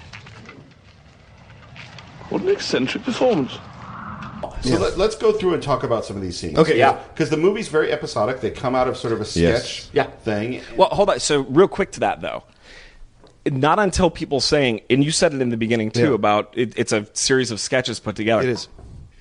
What 2.30 2.42
an 2.42 2.50
eccentric 2.50 3.04
performance. 3.04 3.60
So 4.62 4.78
let, 4.78 5.00
us 5.00 5.16
go 5.16 5.32
through 5.32 5.54
and 5.54 5.64
talk 5.64 5.84
about 5.84 6.06
some 6.06 6.16
of 6.16 6.22
these 6.22 6.38
scenes. 6.38 6.58
Okay. 6.58 6.78
Yeah. 6.78 7.02
Because 7.14 7.30
the 7.30 7.38
movie's 7.38 7.68
very 7.70 7.92
episodic. 7.92 8.42
They 8.42 8.52
come 8.52 8.76
out 8.76 8.88
of 8.88 8.98
sort 8.98 9.14
of 9.14 9.20
a 9.22 9.24
Yes. 9.40 9.64
sketch 9.64 9.90
Yeah. 9.94 10.04
thing. 10.04 10.62
Well, 10.76 10.90
hold 10.90 11.10
on. 11.10 11.20
So, 11.20 11.42
real 11.42 11.68
quick 11.68 11.92
to 11.94 12.00
that 12.02 12.22
though, 12.22 12.44
not 13.46 13.80
until 13.80 14.10
people 14.10 14.40
saying, 14.42 14.82
and 14.90 15.04
you 15.04 15.12
said 15.12 15.34
it 15.34 15.42
in 15.42 15.50
the 15.50 15.58
beginning 15.58 15.92
too 15.92 16.10
Yeah. 16.10 16.14
about 16.16 16.54
it, 16.56 16.74
it's 16.76 16.92
a 16.92 17.08
series 17.14 17.52
of 17.52 17.60
sketches 17.60 18.00
put 18.00 18.16
together. 18.16 18.44
It 18.44 18.50
is. 18.50 18.68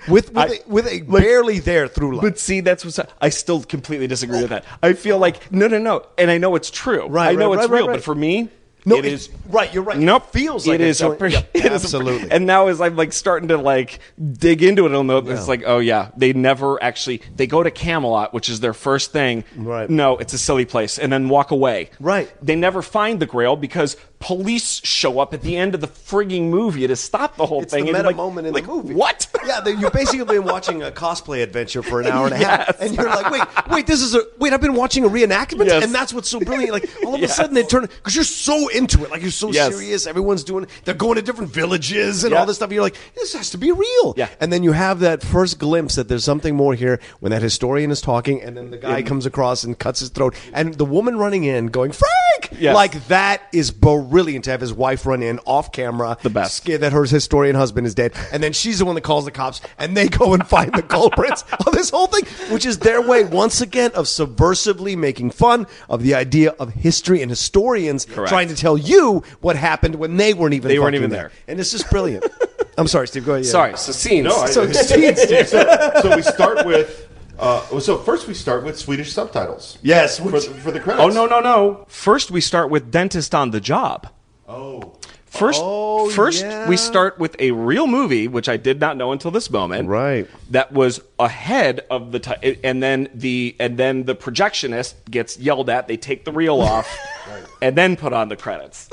With, 0.09 0.33
with, 0.33 0.37
I- 0.39 0.47
a, 0.47 0.59
with 0.69 0.87
a 0.87 1.01
barely 1.03 1.59
there 1.59 1.89
through 1.89 2.17
line. 2.17 2.25
But 2.25 2.39
see, 2.39 2.61
that's 2.61 2.85
what's. 2.85 3.01
I 3.21 3.29
still 3.31 3.63
completely 3.63 4.07
disagree 4.07 4.41
with 4.41 4.51
that. 4.51 4.65
I 4.83 4.93
feel 4.93 5.19
like 5.19 5.51
no, 5.53 5.67
no, 5.67 5.79
no, 5.79 6.05
and 6.17 6.31
I 6.31 6.39
know 6.39 6.55
it's 6.55 6.71
true. 6.71 7.07
Right, 7.07 7.31
I 7.31 7.33
know 7.33 7.53
right, 7.55 7.61
it's 7.61 7.69
right, 7.69 7.79
real, 7.79 7.89
right, 7.89 7.95
but 7.97 8.05
for 8.05 8.15
me, 8.15 8.49
No, 8.89 8.97
it 8.97 9.05
it- 9.05 9.13
is. 9.13 9.29
right, 9.49 9.73
you're 9.73 9.83
right. 9.83 10.01
It 10.17 10.27
feels 10.27 10.67
like 10.67 10.81
it's 10.81 11.01
is. 11.01 11.03
A, 11.03 11.07
doing- 11.07 11.19
pre- 11.19 11.33
yeah, 11.33 11.43
it 11.55 11.65
is 11.67 11.71
a 11.71 11.75
absolutely. 11.75 12.31
and 12.31 12.47
now 12.47 12.69
as 12.69 12.81
I'm 12.81 12.97
like 12.97 13.13
starting 13.13 13.49
to 13.49 13.57
like 13.59 13.99
dig 14.33 14.63
into 14.63 14.87
it, 14.87 14.93
I'll 14.93 15.05
know 15.05 15.19
it's 15.19 15.49
like, 15.49 15.63
oh 15.67 15.79
yeah, 15.79 16.11
they 16.17 16.33
never 16.33 16.83
actually. 16.83 17.23
They 17.37 17.47
go 17.47 17.63
to 17.63 17.71
Camelot, 17.71 18.33
which 18.35 18.49
is 18.49 18.61
their 18.61 18.75
first 18.75 19.13
thing. 19.13 19.45
Right. 19.57 19.89
No, 19.89 20.17
it's 20.17 20.33
a 20.33 20.39
silly 20.39 20.65
place, 20.65 20.99
and 20.99 21.13
then 21.13 21.29
walk 21.29 21.51
away. 21.51 21.91
Right. 22.01 22.33
They 22.45 22.57
never 22.57 22.83
find 22.83 23.21
the 23.21 23.27
Grail 23.27 23.57
because 23.57 23.97
police 24.21 24.81
show 24.85 25.21
up 25.21 25.33
at 25.33 25.43
the 25.43 25.57
end 25.57 25.75
of 25.75 25.81
the 25.81 25.87
frigging 25.87 26.49
movie 26.51 26.87
to 26.87 26.97
stop 26.97 27.37
the 27.37 27.47
whole 27.47 27.63
It's 27.63 27.73
thing. 27.73 27.85
the 27.85 27.91
and 27.91 27.99
meta 27.99 28.09
like, 28.09 28.17
moment 28.17 28.47
in 28.49 28.53
like, 28.55 28.67
the 28.67 28.73
movie. 28.73 28.95
What? 28.95 29.27
Yeah, 29.47 29.61
they- 29.61 29.73
you've 29.75 29.93
basically 29.93 30.25
been 30.25 30.45
watching 30.45 30.83
a 30.83 30.91
cosplay 30.91 31.43
adventure 31.43 31.83
for 31.83 32.01
an 32.01 32.07
hour 32.09 32.27
and 32.27 32.35
a 32.35 32.39
half, 32.39 32.81
and 32.81 32.95
you're 32.97 33.07
like, 33.09 33.31
wait, 33.31 33.43
wait, 33.71 33.87
this 33.87 34.03
is 34.03 34.15
a 34.15 34.23
wait. 34.39 34.53
I've 34.53 34.61
been 34.61 34.75
watching 34.75 35.05
a 35.05 35.09
reenactment, 35.09 35.67
Yes. 35.67 35.85
and 35.85 35.95
that's 35.95 36.13
what's 36.13 36.29
so 36.29 36.41
brilliant. 36.41 36.73
Like 36.73 36.89
all 37.05 37.15
of 37.15 37.21
Yes. 37.23 37.33
a 37.33 37.35
sudden 37.35 37.55
they 37.55 37.63
turn 37.63 37.83
because 37.87 38.15
you're 38.15 38.25
so 38.25 38.69
into 38.69 39.05
it, 39.05 39.11
like 39.11 39.23
you're 39.23 39.31
so 39.31 39.53
Yes. 39.53 39.73
serious. 39.73 40.07
Everyone's 40.07 40.43
doing. 40.45 40.67
They're 40.85 40.95
going 40.95 41.17
to 41.17 41.23
different 41.23 41.53
villages 41.53 42.25
and 42.25 42.35
all 42.35 42.45
this 42.47 42.57
stuff. 42.57 42.73
You're 42.73 42.83
like, 42.83 42.97
this 43.15 43.33
has 43.35 43.51
to 43.51 43.59
be 43.59 43.71
real. 43.73 44.15
Yeah. 44.17 44.29
And 44.41 44.53
then 44.53 44.63
you 44.63 44.73
have 44.73 45.01
that 45.01 45.23
first 45.23 45.59
glimpse 45.59 45.95
that 45.95 46.09
there's 46.09 46.25
something 46.25 46.57
more 46.57 46.75
here 46.75 46.99
when 47.21 47.31
that 47.31 47.43
historian 47.43 47.91
is 47.91 48.01
talking, 48.01 48.43
and 48.43 48.57
then 48.57 48.71
the 48.71 48.79
guy 48.79 48.99
Yeah. 48.99 49.03
comes 49.07 49.27
across 49.27 49.65
and 49.65 49.79
cuts 49.79 50.01
his 50.01 50.09
throat, 50.11 50.35
and 50.53 50.75
the 50.75 50.85
woman 50.85 51.17
running 51.19 51.45
in 51.45 51.67
going, 51.69 51.93
Frank, 51.93 52.59
Yes. 52.61 52.75
like 52.75 53.07
that 53.09 53.43
is 53.53 53.71
brilliant 54.11 54.45
to 54.47 54.51
have 54.51 54.61
his 54.61 54.73
wife 54.73 55.07
run 55.07 55.23
in 55.23 55.39
off 55.47 55.73
camera, 55.73 56.17
The 56.23 56.31
best. 56.31 56.57
scared 56.57 56.81
that 56.83 56.93
her 56.93 57.05
historian 57.05 57.55
husband 57.57 57.87
is 57.87 57.95
dead, 57.95 58.13
and 58.33 58.43
then 58.43 58.53
she's 58.53 58.79
the 58.79 58.85
one 58.85 58.95
that 58.95 59.03
calls 59.03 59.25
the 59.25 59.31
cops, 59.31 59.61
and 59.79 59.97
they 59.97 60.09
go 60.09 60.35
and 60.35 60.47
find 60.47 60.73
the 60.73 60.83
culprits 60.83 61.45
of 61.67 61.73
this 61.73 61.91
whole 61.91 62.07
thing, 62.07 62.25
which 62.53 62.67
is 62.67 62.79
their 62.79 63.01
way 63.03 63.25
once 63.25 63.61
again 63.61 63.91
of 63.95 64.07
subversively 64.07 64.97
making 64.97 65.31
fun 65.31 65.67
of 65.89 66.03
the 66.03 66.15
idea 66.15 66.51
of 66.59 66.73
history 66.75 67.23
and 67.23 67.31
historians 67.31 68.05
Correct. 68.05 68.29
trying 68.29 68.49
to 68.49 68.55
tell 68.57 68.77
you 68.79 69.23
what 69.41 69.57
happened 69.57 69.97
when 69.97 70.17
they 70.17 70.35
weren't 70.35 70.55
even 70.55 70.69
They 70.69 70.79
weren't 70.79 70.95
even 70.95 71.11
there. 71.11 71.29
there. 71.29 71.33
and 71.49 71.61
it's 71.61 71.71
just 71.71 71.91
brilliant. 71.91 72.25
I'm 72.79 72.87
sorry, 72.87 73.09
Steve. 73.09 73.27
Go 73.27 73.33
ahead. 73.33 73.45
yeah. 73.45 73.51
Sorry. 73.51 73.77
So 73.77 73.91
scenes. 73.93 74.27
No, 74.27 74.37
I, 74.37 74.47
So, 74.47 74.65
so, 74.73 74.83
Steve, 74.83 75.19
Steve. 75.19 75.49
so 75.49 76.13
we 76.15 76.23
start 76.23 76.65
with. 76.65 77.08
Uh, 77.39 77.81
so 77.81 77.99
first 77.99 78.27
we 78.27 78.35
start 78.35 78.65
with 78.65 78.79
Swedish 78.79 79.13
subtitles. 79.13 79.79
Yes, 79.83 80.19
for, 80.19 80.41
for 80.41 80.73
the 80.73 80.81
credits. 80.81 81.05
Oh 81.05 81.09
no 81.09 81.27
no 81.27 81.41
no! 81.41 81.85
First 81.89 82.31
we 82.31 82.41
start 82.41 82.71
with 82.71 82.91
dentist 82.91 83.35
on 83.35 83.51
the 83.53 83.61
job. 83.61 84.09
Oh, 84.49 84.99
First, 85.27 85.61
Oh, 85.63 86.09
first 86.09 86.43
yeah. 86.43 86.69
we 86.69 86.77
start 86.79 87.19
with 87.19 87.37
a 87.39 87.51
real 87.51 87.87
movie, 87.87 88.29
which 88.29 88.49
I 88.49 88.57
did 88.57 88.81
not 88.81 88.97
know 88.97 89.13
until 89.13 89.31
this 89.31 89.51
moment. 89.51 89.87
Right. 89.89 90.27
That 90.51 90.73
was 90.73 91.01
ahead 91.19 91.81
of 91.91 92.13
the 92.13 92.19
time, 92.19 92.39
and 92.65 92.83
then 92.83 93.11
the 93.15 93.55
and 93.61 93.77
then 93.79 94.05
the 94.05 94.15
projectionist 94.15 94.95
gets 95.11 95.39
yelled 95.39 95.69
at. 95.69 95.87
They 95.87 95.99
take 95.99 96.25
the 96.25 96.33
reel 96.33 96.61
off, 96.61 96.89
and 97.63 97.77
then 97.77 97.97
put 97.97 98.15
on 98.15 98.31
the 98.31 98.37
credits. 98.37 98.89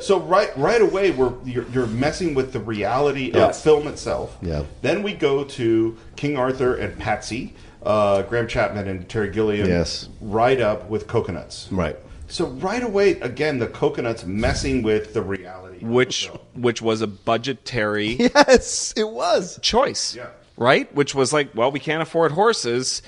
So 0.00 0.20
right 0.20 0.56
right 0.56 0.80
away 0.80 1.10
we're 1.10 1.32
you're, 1.44 1.66
you're 1.68 1.86
messing 1.86 2.34
with 2.34 2.52
the 2.52 2.60
reality 2.60 3.30
Yes. 3.34 3.56
of 3.58 3.62
film 3.62 3.86
itself. 3.88 4.36
Yeah. 4.42 4.64
Then 4.82 5.02
we 5.02 5.12
go 5.14 5.44
to 5.44 5.96
King 6.16 6.36
Arthur 6.36 6.76
and 6.76 6.98
Patsy, 6.98 7.54
uh, 7.82 8.22
Graham 8.22 8.46
Chapman 8.48 8.88
and 8.88 9.08
Terry 9.08 9.30
Gilliam. 9.30 9.68
Yes. 9.68 10.08
Right 10.20 10.60
up 10.60 10.88
with 10.88 11.06
coconuts. 11.06 11.68
Right. 11.70 11.96
So 12.28 12.46
right 12.46 12.82
away, 12.82 13.12
again, 13.20 13.58
the 13.58 13.66
coconuts 13.68 14.24
messing 14.24 14.82
with 14.82 15.14
the 15.14 15.22
reality. 15.22 15.78
which 15.84 16.28
the 16.30 16.38
which 16.60 16.82
was 16.82 17.00
a 17.00 17.06
budgetary 17.06 18.16
Yes, 18.18 18.92
it 18.96 19.08
was. 19.08 19.58
choice. 19.62 20.14
Yeah. 20.14 20.28
Right? 20.56 20.92
Which 20.94 21.14
was 21.14 21.32
like, 21.32 21.54
well, 21.54 21.70
we 21.70 21.80
can't 21.80 22.02
afford 22.02 22.32
horses. 22.32 23.00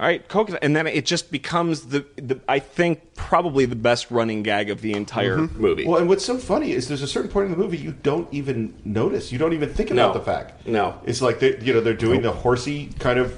All 0.00 0.06
right, 0.06 0.26
coconut, 0.28 0.60
and 0.64 0.74
then 0.74 0.86
it 0.86 1.04
just 1.04 1.30
becomes 1.30 1.82
the, 1.82 2.06
the 2.16 2.40
I 2.48 2.58
think 2.58 3.14
probably 3.16 3.66
the 3.66 3.76
best 3.76 4.10
running 4.10 4.42
gag 4.42 4.70
of 4.70 4.80
the 4.80 4.94
entire 4.94 5.36
movie. 5.36 5.86
Well, 5.86 5.98
and 6.00 6.08
what's 6.08 6.24
so 6.24 6.38
funny 6.38 6.72
is 6.72 6.88
there's 6.88 7.02
a 7.02 7.06
certain 7.06 7.30
point 7.30 7.44
in 7.46 7.52
the 7.52 7.58
movie 7.58 7.76
you 7.76 7.92
don't 7.92 8.26
even 8.32 8.74
notice. 8.82 9.30
You 9.30 9.38
don't 9.38 9.52
even 9.52 9.68
think 9.68 9.90
No. 9.90 10.08
about 10.08 10.14
the 10.14 10.24
fact. 10.24 10.66
No. 10.66 10.98
It's 11.04 11.20
like 11.20 11.38
they, 11.40 11.58
you 11.60 11.74
know 11.74 11.82
they're 11.82 11.92
doing 11.92 12.22
the 12.22 12.32
horsey 12.32 12.88
kind 12.98 13.18
of 13.18 13.36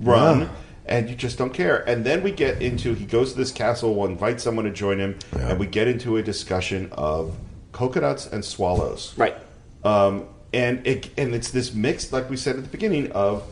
run, 0.00 0.50
and 0.84 1.08
you 1.08 1.16
just 1.16 1.38
don't 1.38 1.54
care. 1.54 1.78
And 1.88 2.04
then 2.04 2.22
we 2.22 2.30
get 2.30 2.60
into 2.60 2.92
he 2.92 3.06
goes 3.06 3.32
to 3.32 3.38
this 3.38 3.50
castle, 3.50 3.94
will 3.94 4.04
invite 4.04 4.38
someone 4.38 4.66
to 4.66 4.70
join 4.70 4.98
him, 4.98 5.18
and 5.38 5.58
we 5.58 5.66
get 5.66 5.88
into 5.88 6.18
a 6.18 6.22
discussion 6.22 6.90
of 6.92 7.34
coconuts 7.72 8.26
and 8.26 8.44
swallows. 8.44 9.14
Right. 9.16 9.36
Um, 9.82 10.26
and 10.52 10.86
it 10.86 11.08
and 11.16 11.34
it's 11.34 11.50
this 11.50 11.72
mix, 11.72 12.12
like 12.12 12.28
we 12.28 12.36
said 12.36 12.56
at 12.56 12.64
the 12.64 12.68
beginning, 12.68 13.10
of 13.12 13.44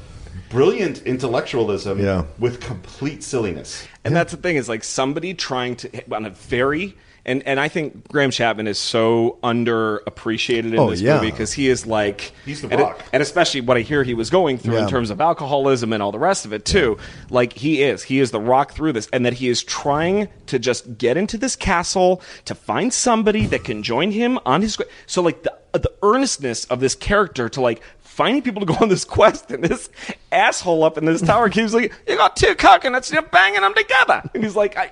brilliant 0.49 1.03
intellectualism 1.03 1.99
Yeah. 2.01 2.25
with 2.39 2.61
complete 2.61 3.23
silliness. 3.23 3.87
And 4.05 4.15
that's 4.17 4.33
the 4.33 4.39
thing 4.39 4.57
is 4.57 4.69
like 4.69 4.85
somebody 4.85 5.35
trying 5.35 5.77
to 5.77 6.15
on 6.15 6.25
a 6.27 6.31
very 6.31 6.97
and 7.27 7.43
and 7.47 7.61
I 7.61 7.69
think 7.69 8.09
Graham 8.09 8.31
Chapman 8.31 8.67
is 8.67 8.79
so 8.79 9.39
underappreciated 9.43 10.73
in 10.73 10.79
Oh, 10.79 10.91
this 10.91 11.01
yeah. 11.01 11.17
movie 11.17 11.31
because 11.31 11.53
he 11.53 11.69
is 11.69 11.87
like 11.87 12.33
He's 12.45 12.63
the 12.63 12.69
and, 12.69 12.81
rock. 12.81 13.03
and 13.13 13.23
especially 13.23 13.61
what 13.61 13.77
I 13.77 13.81
hear 13.81 14.03
he 14.03 14.15
was 14.15 14.31
going 14.31 14.59
through 14.59 14.75
Yeah. 14.77 14.85
in 14.85 14.89
terms 14.89 15.11
of 15.11 15.21
alcoholism 15.21 15.93
and 15.93 16.03
all 16.03 16.13
the 16.13 16.19
rest 16.19 16.45
of 16.47 16.53
it 16.53 16.65
too. 16.65 16.97
Like 17.29 17.53
he 17.53 17.83
is, 17.83 18.03
he 18.05 18.21
is 18.21 18.31
the 18.31 18.41
rock 18.41 18.73
through 18.73 18.93
this, 18.95 19.09
and 19.13 19.27
that 19.27 19.35
he 19.35 19.49
is 19.49 19.63
trying 19.63 20.29
to 20.47 20.59
just 20.59 20.97
get 20.99 21.17
into 21.17 21.37
this 21.37 21.57
castle 21.57 22.23
to 22.47 22.55
find 22.55 22.93
somebody 22.93 23.47
that 23.47 23.65
can 23.65 23.83
join 23.83 24.11
him 24.13 24.39
on 24.47 24.63
his. 24.63 24.79
So 25.07 25.23
like 25.23 25.43
the 25.43 25.53
the 25.73 25.93
earnestness 26.03 26.65
of 26.65 26.81
this 26.81 26.97
character 26.97 27.49
to 27.49 27.61
like 27.61 27.81
finding 28.11 28.43
people 28.43 28.61
to 28.61 28.67
go 28.67 28.75
on 28.81 28.89
this 28.89 29.05
quest, 29.05 29.51
and 29.51 29.63
this 29.65 29.89
asshole 30.33 30.85
up 30.85 30.99
in 30.99 31.05
this 31.05 31.23
tower 31.23 31.49
keeps 31.57 31.73
like, 31.73 31.93
"You 32.07 32.17
got 32.17 32.37
two 32.37 32.55
coconuts, 32.55 33.09
and 33.09 33.15
you're 33.15 33.31
banging 33.31 33.63
them 33.63 33.75
together," 33.75 34.23
and 34.35 34.43
he's 34.45 34.57
like, 34.57 34.77
I, 34.77 34.91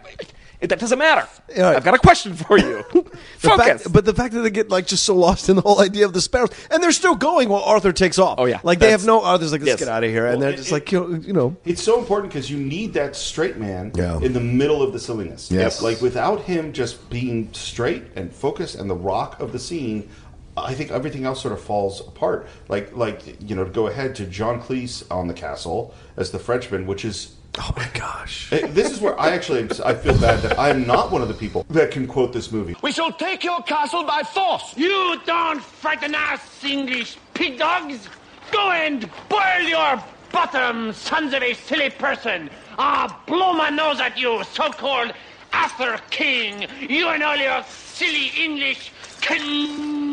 it, 0.60 0.68
"That 0.68 0.78
doesn't 0.80 0.98
matter. 0.98 1.28
Yeah. 1.54 1.68
I've 1.70 1.84
got 1.84 1.94
a 1.94 1.98
question 1.98 2.34
for 2.34 2.58
you. 2.58 2.82
Focus." 3.38 3.82
fact- 3.82 3.92
but 3.92 4.04
the 4.04 4.14
fact 4.14 4.34
that 4.34 4.40
they 4.40 4.50
get 4.50 4.70
like 4.70 4.86
just 4.86 5.04
so 5.04 5.14
lost 5.14 5.48
in 5.48 5.56
the 5.56 5.62
whole 5.62 5.80
idea 5.80 6.04
of 6.04 6.12
the 6.12 6.20
sparrows, 6.20 6.50
and 6.70 6.82
they're 6.82 6.92
still 6.92 7.14
going 7.14 7.48
while 7.48 7.62
Arthur 7.62 7.92
takes 7.92 8.18
off. 8.18 8.36
Oh, 8.38 8.46
yeah. 8.46 8.60
like 8.62 8.78
they 8.78 8.86
That's- 8.86 9.02
have 9.02 9.06
no. 9.06 9.22
Arthur's 9.22 9.52
like, 9.52 9.60
let's 9.60 9.68
Yes. 9.72 9.78
get 9.80 9.88
out 9.88 10.02
of 10.04 10.10
here, 10.10 10.26
and 10.26 10.34
Well, 10.38 10.40
they're 10.40 10.50
it- 10.50 10.56
just 10.56 10.70
it- 10.70 10.72
like, 10.74 10.92
you 10.92 11.00
know, 11.00 11.14
you 11.18 11.32
know. 11.32 11.56
It's 11.64 11.82
so 11.82 11.98
important 11.98 12.32
because 12.32 12.50
you 12.50 12.56
need 12.58 12.94
that 12.94 13.14
straight 13.16 13.56
man 13.58 13.92
Yeah. 13.94 14.18
in 14.20 14.32
the 14.32 14.40
middle 14.40 14.82
of 14.82 14.92
the 14.92 14.98
silliness. 15.00 15.50
Yes. 15.50 15.82
Like 15.82 16.00
without 16.00 16.42
him 16.42 16.72
just 16.72 17.08
being 17.10 17.50
straight 17.52 18.04
and 18.16 18.32
focused 18.32 18.74
and 18.76 18.88
the 18.90 18.96
rock 18.96 19.40
of 19.40 19.52
the 19.52 19.58
scene, 19.58 20.08
I 20.64 20.74
think 20.74 20.90
everything 20.90 21.24
else 21.24 21.40
sort 21.42 21.52
of 21.52 21.60
falls 21.60 22.00
apart. 22.00 22.46
Like 22.68 22.94
like 22.96 23.40
you 23.40 23.54
know, 23.56 23.64
to 23.64 23.70
go 23.70 23.86
ahead 23.86 24.14
to 24.16 24.26
John 24.26 24.60
Cleese 24.60 25.04
on 25.10 25.28
the 25.28 25.34
castle 25.34 25.94
as 26.16 26.30
the 26.30 26.38
Frenchman, 26.38 26.86
which 26.86 27.04
is 27.04 27.34
Oh 27.60 27.72
my 27.76 27.88
gosh. 27.94 28.52
eh, 28.52 28.66
this 28.68 28.92
is 28.92 29.00
where 29.00 29.18
I 29.18 29.30
actually 29.30 29.62
I 29.84 29.94
feel 29.94 30.16
bad 30.20 30.40
that 30.42 30.58
I 30.58 30.68
am 30.70 30.86
not 30.86 31.10
one 31.10 31.22
of 31.22 31.28
the 31.28 31.34
people 31.34 31.66
that 31.70 31.90
can 31.90 32.06
quote 32.06 32.32
this 32.32 32.52
movie. 32.52 32.76
We 32.82 32.92
shall 32.92 33.12
take 33.12 33.42
your 33.42 33.62
castle 33.62 34.04
by 34.04 34.22
force. 34.22 34.74
You 34.76 35.18
don't 35.26 35.60
frighten 35.60 36.14
us, 36.14 36.62
English 36.64 37.16
pig 37.34 37.58
dogs. 37.58 38.08
Go 38.52 38.70
and 38.70 39.08
boil 39.28 39.62
your 39.66 40.02
bottom, 40.30 40.92
sons 40.92 41.34
of 41.34 41.42
a 41.42 41.54
silly 41.54 41.90
person. 41.90 42.48
I'll 42.78 43.14
blow 43.26 43.52
my 43.54 43.70
nose 43.70 43.98
at 43.98 44.16
you, 44.16 44.44
so-called 44.52 45.12
Arthur 45.52 45.98
King. 46.10 46.66
You 46.80 47.08
and 47.08 47.22
all 47.22 47.36
your 47.36 47.64
silly 47.64 48.30
English 48.38 48.92
kniggets. 49.28 50.07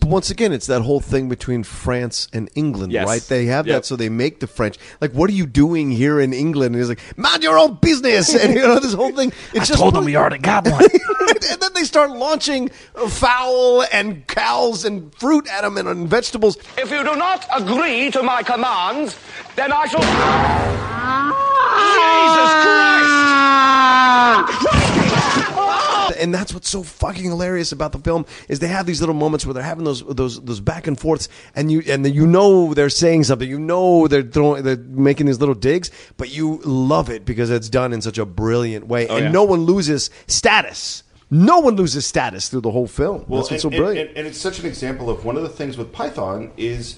But 0.00 0.08
once 0.08 0.30
again, 0.30 0.52
it's 0.52 0.66
that 0.66 0.80
whole 0.82 1.00
thing 1.00 1.28
between 1.28 1.62
France 1.62 2.28
and 2.32 2.48
England, 2.54 2.92
Yes. 2.92 3.06
right? 3.06 3.20
They 3.22 3.46
have 3.46 3.66
Yep. 3.66 3.74
that, 3.76 3.86
so 3.86 3.96
they 3.96 4.08
make 4.08 4.40
the 4.40 4.46
French 4.46 4.76
like, 5.00 5.12
"What 5.12 5.28
are 5.28 5.34
you 5.34 5.46
doing 5.46 5.90
here 5.90 6.20
in 6.20 6.32
England?" 6.32 6.74
And 6.74 6.82
he's 6.82 6.88
like, 6.88 7.00
"Mind 7.18 7.42
your 7.42 7.58
own 7.58 7.78
business." 7.80 8.34
And 8.40 8.54
you 8.54 8.62
know 8.62 8.78
this 8.78 8.94
whole 8.94 9.12
thing. 9.12 9.32
It's 9.52 9.68
just 9.68 9.78
told 9.78 9.94
them 9.94 10.04
we 10.04 10.16
already 10.16 10.38
got 10.38 10.66
one. 10.70 10.82
and 11.50 11.60
then 11.60 11.72
they 11.74 11.84
start 11.84 12.10
launching 12.10 12.70
uh, 12.94 13.08
fowl 13.08 13.84
and 13.92 14.26
cows 14.26 14.84
and 14.86 15.14
fruit 15.16 15.46
at 15.48 15.62
them 15.62 15.76
and, 15.76 15.86
and 15.88 16.08
vegetables. 16.08 16.56
If 16.78 16.90
you 16.90 17.02
do 17.04 17.16
not 17.16 17.46
agree 17.54 18.10
to 18.12 18.22
my 18.22 18.42
commands, 18.42 19.16
then 19.56 19.70
I 19.72 19.86
shall. 19.86 20.00
And 26.18 26.34
that's 26.34 26.52
what's 26.52 26.68
so 26.68 26.82
fucking 26.82 27.24
hilarious 27.24 27.72
about 27.72 27.92
the 27.92 27.98
film 27.98 28.26
is 28.48 28.58
they 28.58 28.68
have 28.68 28.84
these 28.84 29.00
little 29.00 29.14
moments 29.14 29.46
where 29.46 29.54
they're 29.54 29.62
having 29.62 29.84
those 29.84 30.02
those 30.02 30.40
those 30.42 30.60
back 30.60 30.86
and 30.86 30.98
forths, 30.98 31.28
and 31.54 31.72
you 31.72 31.82
and 31.88 32.06
you 32.14 32.26
know 32.26 32.74
they're 32.74 32.90
saying 32.90 33.24
something, 33.24 33.48
you 33.48 33.58
know 33.58 34.06
they're 34.06 34.22
throwing 34.22 34.62
they're 34.62 34.76
making 34.76 35.26
these 35.26 35.40
little 35.40 35.54
digs, 35.54 35.90
but 36.18 36.30
you 36.30 36.60
love 36.64 37.08
it 37.08 37.24
because 37.24 37.50
it's 37.50 37.70
done 37.70 37.92
in 37.92 38.02
such 38.02 38.18
a 38.18 38.26
brilliant 38.26 38.86
way, 38.86 39.08
oh, 39.08 39.16
and 39.16 39.26
yeah. 39.26 39.30
no 39.30 39.44
one 39.44 39.60
loses 39.60 40.10
status. 40.26 41.04
No 41.30 41.60
one 41.60 41.76
loses 41.76 42.04
status 42.04 42.48
through 42.48 42.62
the 42.62 42.72
whole 42.72 42.88
film. 42.88 43.24
Well, 43.28 43.40
that's 43.40 43.52
what's 43.52 43.64
and, 43.64 43.72
so 43.72 43.78
brilliant. 43.78 43.98
And, 44.00 44.08
and, 44.08 44.18
and 44.18 44.26
it's 44.26 44.38
such 44.38 44.58
an 44.58 44.66
example 44.66 45.08
of 45.08 45.24
one 45.24 45.36
of 45.36 45.42
the 45.44 45.48
things 45.48 45.78
with 45.78 45.92
Python 45.92 46.50
is 46.56 46.96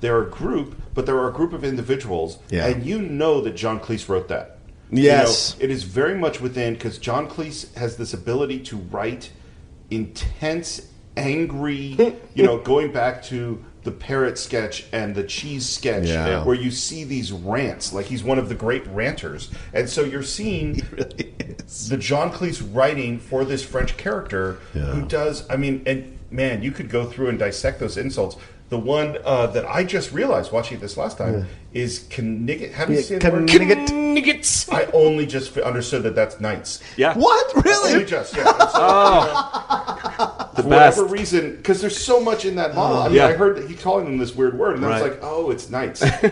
they're 0.00 0.22
a 0.22 0.30
group, 0.30 0.80
but 0.94 1.06
they're 1.06 1.28
a 1.28 1.32
group 1.32 1.52
of 1.52 1.64
individuals, 1.64 2.38
Yeah. 2.50 2.66
and 2.66 2.84
you 2.84 2.98
know 2.98 3.40
that 3.42 3.56
John 3.56 3.78
Cleese 3.78 4.08
wrote 4.08 4.28
that. 4.28 4.53
Yes. 4.90 5.54
You 5.58 5.60
know, 5.60 5.64
it 5.64 5.74
is 5.74 5.82
very 5.84 6.14
much 6.16 6.40
within 6.40 6.74
because 6.74 6.98
John 6.98 7.28
Cleese 7.28 7.72
has 7.74 7.96
this 7.96 8.14
ability 8.14 8.60
to 8.60 8.76
write 8.76 9.30
intense, 9.90 10.88
angry. 11.16 11.96
you 12.34 12.42
know, 12.44 12.58
going 12.72 12.92
back 12.92 13.22
to 13.24 13.62
the 13.82 13.90
parrot 13.90 14.38
sketch 14.38 14.86
and 14.92 15.14
the 15.14 15.22
cheese 15.24 15.68
sketch, 15.68 16.06
Yeah. 16.08 16.40
uh, 16.40 16.44
where 16.44 16.56
you 16.56 16.70
see 16.70 17.04
these 17.04 17.32
rants. 17.32 17.92
Like 17.92 18.06
he's 18.06 18.24
one 18.24 18.38
of 18.38 18.48
the 18.48 18.54
great 18.54 18.86
ranters, 18.86 19.50
and 19.74 19.88
so 19.88 20.02
you're 20.02 20.22
seeing 20.22 20.74
the 20.96 21.96
John 21.98 22.32
Cleese 22.32 22.66
writing 22.74 23.18
for 23.18 23.44
this 23.44 23.62
French 23.62 23.96
character 23.96 24.54
who 24.72 25.04
does. 25.06 25.48
I 25.50 25.56
mean, 25.56 25.82
and 25.86 26.18
man, 26.30 26.62
you 26.62 26.72
could 26.72 26.88
go 26.88 27.04
through 27.04 27.28
and 27.28 27.38
dissect 27.38 27.78
those 27.78 27.96
insults. 27.98 28.36
The 28.70 28.78
one 28.78 29.18
uh, 29.24 29.46
that 29.48 29.66
I 29.66 29.84
just 29.84 30.12
realized 30.12 30.50
watching 30.50 30.80
this 30.80 30.96
last 30.96 31.18
time 31.18 31.46
is 31.74 32.00
Knigget. 32.08 32.72
How 32.72 32.86
do 32.86 32.92
you 32.92 32.98
Yeah, 32.98 33.04
say 33.04 33.18
the 33.18 33.30
word? 33.30 33.46
Knigget. 33.48 33.88
Niggets. 33.88 34.72
I 34.72 34.86
only 34.92 35.26
just 35.26 35.56
understood 35.58 36.02
that 36.04 36.14
that's 36.14 36.40
knights. 36.40 36.80
Yeah. 36.96 37.14
What? 37.16 37.54
Only 37.56 37.70
Really? 37.70 38.04
just, 38.04 38.34
yeah. 38.34 38.44
So, 38.44 38.54
Oh. 38.74 40.50
The 40.56 40.62
for 40.62 40.68
best. 40.68 40.96
whatever 40.98 41.04
reason, 41.12 41.56
because 41.56 41.80
there's 41.80 41.96
so 41.96 42.20
much 42.20 42.44
in 42.44 42.54
that 42.56 42.74
model. 42.74 42.98
I 42.98 43.08
mean, 43.08 43.16
Yeah. 43.16 43.26
I 43.26 43.32
heard 43.32 43.56
that 43.56 43.68
he 43.68 43.74
calling 43.74 44.06
them 44.06 44.18
this 44.18 44.34
weird 44.34 44.56
word, 44.58 44.74
and 44.76 44.82
then 44.82 44.90
Right. 44.90 45.02
it's 45.02 45.10
like, 45.16 45.20
oh, 45.22 45.50
it's 45.50 45.68
knights. 45.70 46.02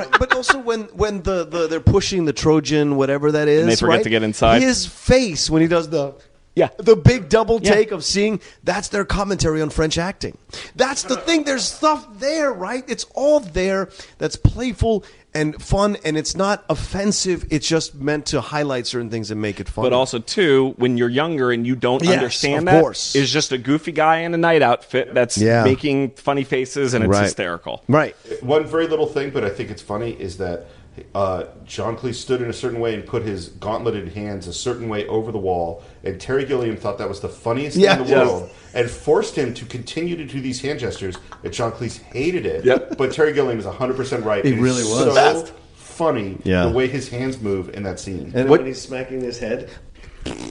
Right, 0.00 0.08
but 0.18 0.34
also 0.34 0.58
when 0.58 0.84
when 0.94 1.20
the, 1.22 1.44
the 1.44 1.66
they're 1.66 1.78
pushing 1.78 2.24
the 2.24 2.32
Trojan, 2.32 2.96
whatever 2.96 3.30
that 3.32 3.48
is, 3.48 3.66
they 3.66 3.76
forget 3.76 3.96
right? 3.96 4.02
to 4.04 4.08
get 4.08 4.22
inside. 4.22 4.62
His 4.62 4.86
face 4.86 5.50
when 5.50 5.60
he 5.60 5.68
does 5.68 5.90
the 5.90 6.14
Yeah. 6.56 6.68
the 6.78 6.96
big 6.96 7.28
double 7.28 7.60
Yeah. 7.62 7.74
take 7.74 7.90
of 7.92 8.04
seeing 8.04 8.40
that's 8.64 8.88
their 8.88 9.04
commentary 9.04 9.62
on 9.62 9.70
French 9.70 9.96
acting. 9.96 10.36
That's 10.76 11.04
the 11.04 11.16
thing. 11.16 11.44
There's 11.44 11.64
stuff 11.64 12.06
there, 12.18 12.52
right? 12.52 12.84
It's 12.88 13.06
all 13.14 13.40
there. 13.40 13.88
That's 14.18 14.36
playful 14.36 15.04
and 15.32 15.62
fun, 15.62 15.96
and 16.04 16.18
it's 16.18 16.34
not 16.36 16.64
offensive. 16.68 17.46
It's 17.50 17.66
just 17.68 17.94
meant 17.94 18.26
to 18.26 18.40
highlight 18.40 18.88
certain 18.88 19.10
things 19.10 19.30
and 19.30 19.40
make 19.40 19.60
it 19.60 19.68
fun. 19.68 19.84
But 19.84 19.92
also, 19.92 20.18
too, 20.18 20.74
when 20.76 20.98
you're 20.98 21.08
younger 21.08 21.52
and 21.52 21.64
you 21.64 21.76
don't 21.76 22.02
Yes, 22.02 22.14
understand 22.14 22.58
of 22.68 22.74
that, 22.74 22.80
course. 22.82 23.14
is 23.14 23.30
just 23.32 23.52
a 23.52 23.58
goofy 23.58 23.92
guy 23.92 24.18
in 24.18 24.34
a 24.34 24.36
night 24.36 24.60
outfit 24.60 25.14
that's 25.14 25.38
Yeah. 25.38 25.62
making 25.62 26.10
funny 26.16 26.42
faces 26.42 26.94
and 26.94 27.04
it's 27.04 27.12
Right. 27.12 27.22
hysterical. 27.22 27.84
right. 27.88 28.16
One 28.40 28.66
very 28.66 28.88
little 28.88 29.06
thing, 29.06 29.30
but 29.30 29.44
I 29.44 29.50
think 29.50 29.70
it's 29.70 29.82
funny, 29.82 30.16
is 30.18 30.38
that 30.38 30.66
uh, 31.14 31.44
John 31.64 31.96
Cleese 31.96 32.14
stood 32.16 32.40
in 32.42 32.48
a 32.50 32.52
certain 32.52 32.80
way 32.80 32.94
and 32.94 33.04
put 33.06 33.22
his 33.22 33.48
gauntleted 33.50 34.12
hands 34.12 34.46
a 34.46 34.52
certain 34.52 34.88
way 34.88 35.06
over 35.06 35.32
the 35.32 35.38
wall, 35.38 35.82
and 36.04 36.20
Terry 36.20 36.44
Gilliam 36.44 36.76
thought 36.76 36.98
that 36.98 37.08
was 37.08 37.20
the 37.20 37.28
funniest 37.28 37.76
Yeah. 37.76 37.94
thing 37.96 38.02
in 38.04 38.10
the 38.10 38.16
Yes. 38.16 38.26
world, 38.28 38.50
and 38.74 38.90
forced 38.90 39.34
him 39.36 39.52
to 39.54 39.64
continue 39.64 40.16
to 40.16 40.24
do 40.24 40.40
these 40.40 40.60
hand 40.60 40.80
gestures. 40.80 41.16
And 41.42 41.52
John 41.52 41.72
Cleese 41.72 42.00
hated 42.02 42.46
it, 42.46 42.64
Yep. 42.64 42.96
but 42.98 43.12
Terry 43.12 43.32
Gilliam 43.32 43.58
is 43.58 43.66
100% 43.66 44.24
right. 44.24 44.44
He 44.44 44.52
really 44.52 44.82
was. 44.82 44.98
So 44.98 45.14
Best. 45.14 45.52
funny 45.74 46.38
Yeah. 46.44 46.64
the 46.66 46.70
way 46.70 46.86
his 46.88 47.08
hands 47.08 47.40
move 47.40 47.70
in 47.74 47.82
that 47.84 48.00
scene. 48.00 48.32
And 48.34 48.48
What- 48.48 48.60
when 48.60 48.66
he's 48.66 48.80
smacking 48.80 49.20
his 49.20 49.38
head, 49.38 49.68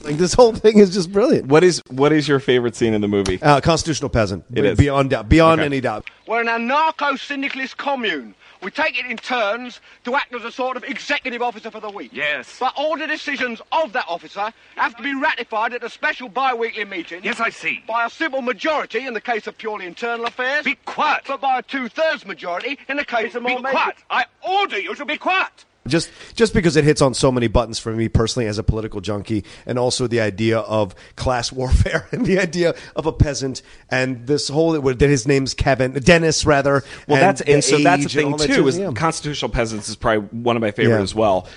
like 0.04 0.16
this 0.18 0.34
whole 0.34 0.52
thing 0.52 0.78
is 0.78 0.90
just 0.92 1.12
brilliant. 1.12 1.46
What 1.46 1.62
is 1.64 1.80
what 1.88 2.12
is 2.12 2.26
your 2.26 2.40
favorite 2.40 2.74
scene 2.74 2.92
in 2.92 3.00
the 3.00 3.08
movie? 3.08 3.38
Uh, 3.40 3.60
constitutional 3.60 4.10
peasant. 4.10 4.44
It 4.52 4.64
is. 4.64 4.76
beyond 4.78 5.10
doubt, 5.10 5.28
beyond 5.28 5.60
Okay. 5.60 5.66
any 5.66 5.80
doubt. 5.80 6.06
We're 6.26 6.40
an 6.40 6.48
anarcho-syndicalist 6.48 7.76
commune. 7.76 8.34
We 8.62 8.70
take 8.70 8.98
it 8.98 9.06
in 9.06 9.16
turns 9.16 9.80
to 10.04 10.14
act 10.16 10.34
as 10.34 10.44
a 10.44 10.52
sort 10.52 10.76
of 10.76 10.84
executive 10.84 11.40
officer 11.40 11.70
for 11.70 11.80
the 11.80 11.90
week. 11.90 12.10
Yes. 12.12 12.56
But 12.60 12.74
all 12.76 12.96
the 12.96 13.06
decisions 13.06 13.62
of 13.72 13.92
that 13.94 14.04
officer 14.08 14.52
have 14.76 14.96
to 14.96 15.02
be 15.02 15.14
ratified 15.14 15.72
at 15.72 15.82
a 15.82 15.88
special 15.88 16.28
bi-weekly 16.28 16.84
meeting. 16.84 17.22
Yes, 17.24 17.40
I 17.40 17.50
see. 17.50 17.82
By 17.86 18.04
a 18.04 18.10
simple 18.10 18.42
majority 18.42 19.06
in 19.06 19.14
the 19.14 19.20
case 19.20 19.46
of 19.46 19.56
purely 19.56 19.86
internal 19.86 20.26
affairs. 20.26 20.64
Be 20.64 20.74
quiet. 20.84 21.22
But 21.26 21.40
by 21.40 21.58
a 21.60 21.62
two-thirds 21.62 22.26
majority 22.26 22.78
in 22.88 22.96
the 22.98 23.04
case 23.04 23.34
of 23.34 23.44
Be 23.44 23.52
more 23.52 23.60
major- 23.62 23.72
quiet. 23.72 23.96
I 24.10 24.26
order 24.46 24.78
you 24.78 24.94
to 24.94 25.04
be 25.04 25.16
quiet. 25.16 25.64
Just 25.86 26.10
just 26.34 26.52
because 26.52 26.76
it 26.76 26.84
hits 26.84 27.00
on 27.00 27.14
so 27.14 27.32
many 27.32 27.48
buttons 27.48 27.78
for 27.78 27.92
me 27.92 28.08
personally 28.08 28.46
as 28.46 28.58
a 28.58 28.62
political 28.62 29.00
junkie, 29.00 29.44
and 29.64 29.78
also 29.78 30.06
the 30.06 30.20
idea 30.20 30.58
of 30.58 30.94
class 31.16 31.50
warfare 31.60 32.06
and 32.12 32.26
the 32.26 32.38
idea 32.38 32.74
of 32.96 33.06
a 33.06 33.12
peasant 33.12 33.62
and 33.90 34.26
this 34.26 34.48
whole 34.48 34.72
that 34.72 35.00
his 35.00 35.26
name's 35.26 35.54
Kevin 35.54 35.92
Dennis 35.92 36.44
rather. 36.44 36.84
Well, 37.08 37.16
and 37.16 37.22
that's 37.22 37.40
and 37.40 37.64
so 37.64 37.78
that's 37.78 38.02
the 38.02 38.08
thing 38.10 38.36
that 38.36 38.46
too. 38.46 38.68
Is 38.68 38.78
yeah. 38.78 38.92
constitutional 38.92 39.50
peasants 39.50 39.88
is 39.88 39.96
probably 39.96 40.28
one 40.42 40.54
of 40.54 40.60
my 40.60 40.70
favorite 40.70 40.96
Yeah. 40.96 41.02
as 41.02 41.14
well. 41.14 41.48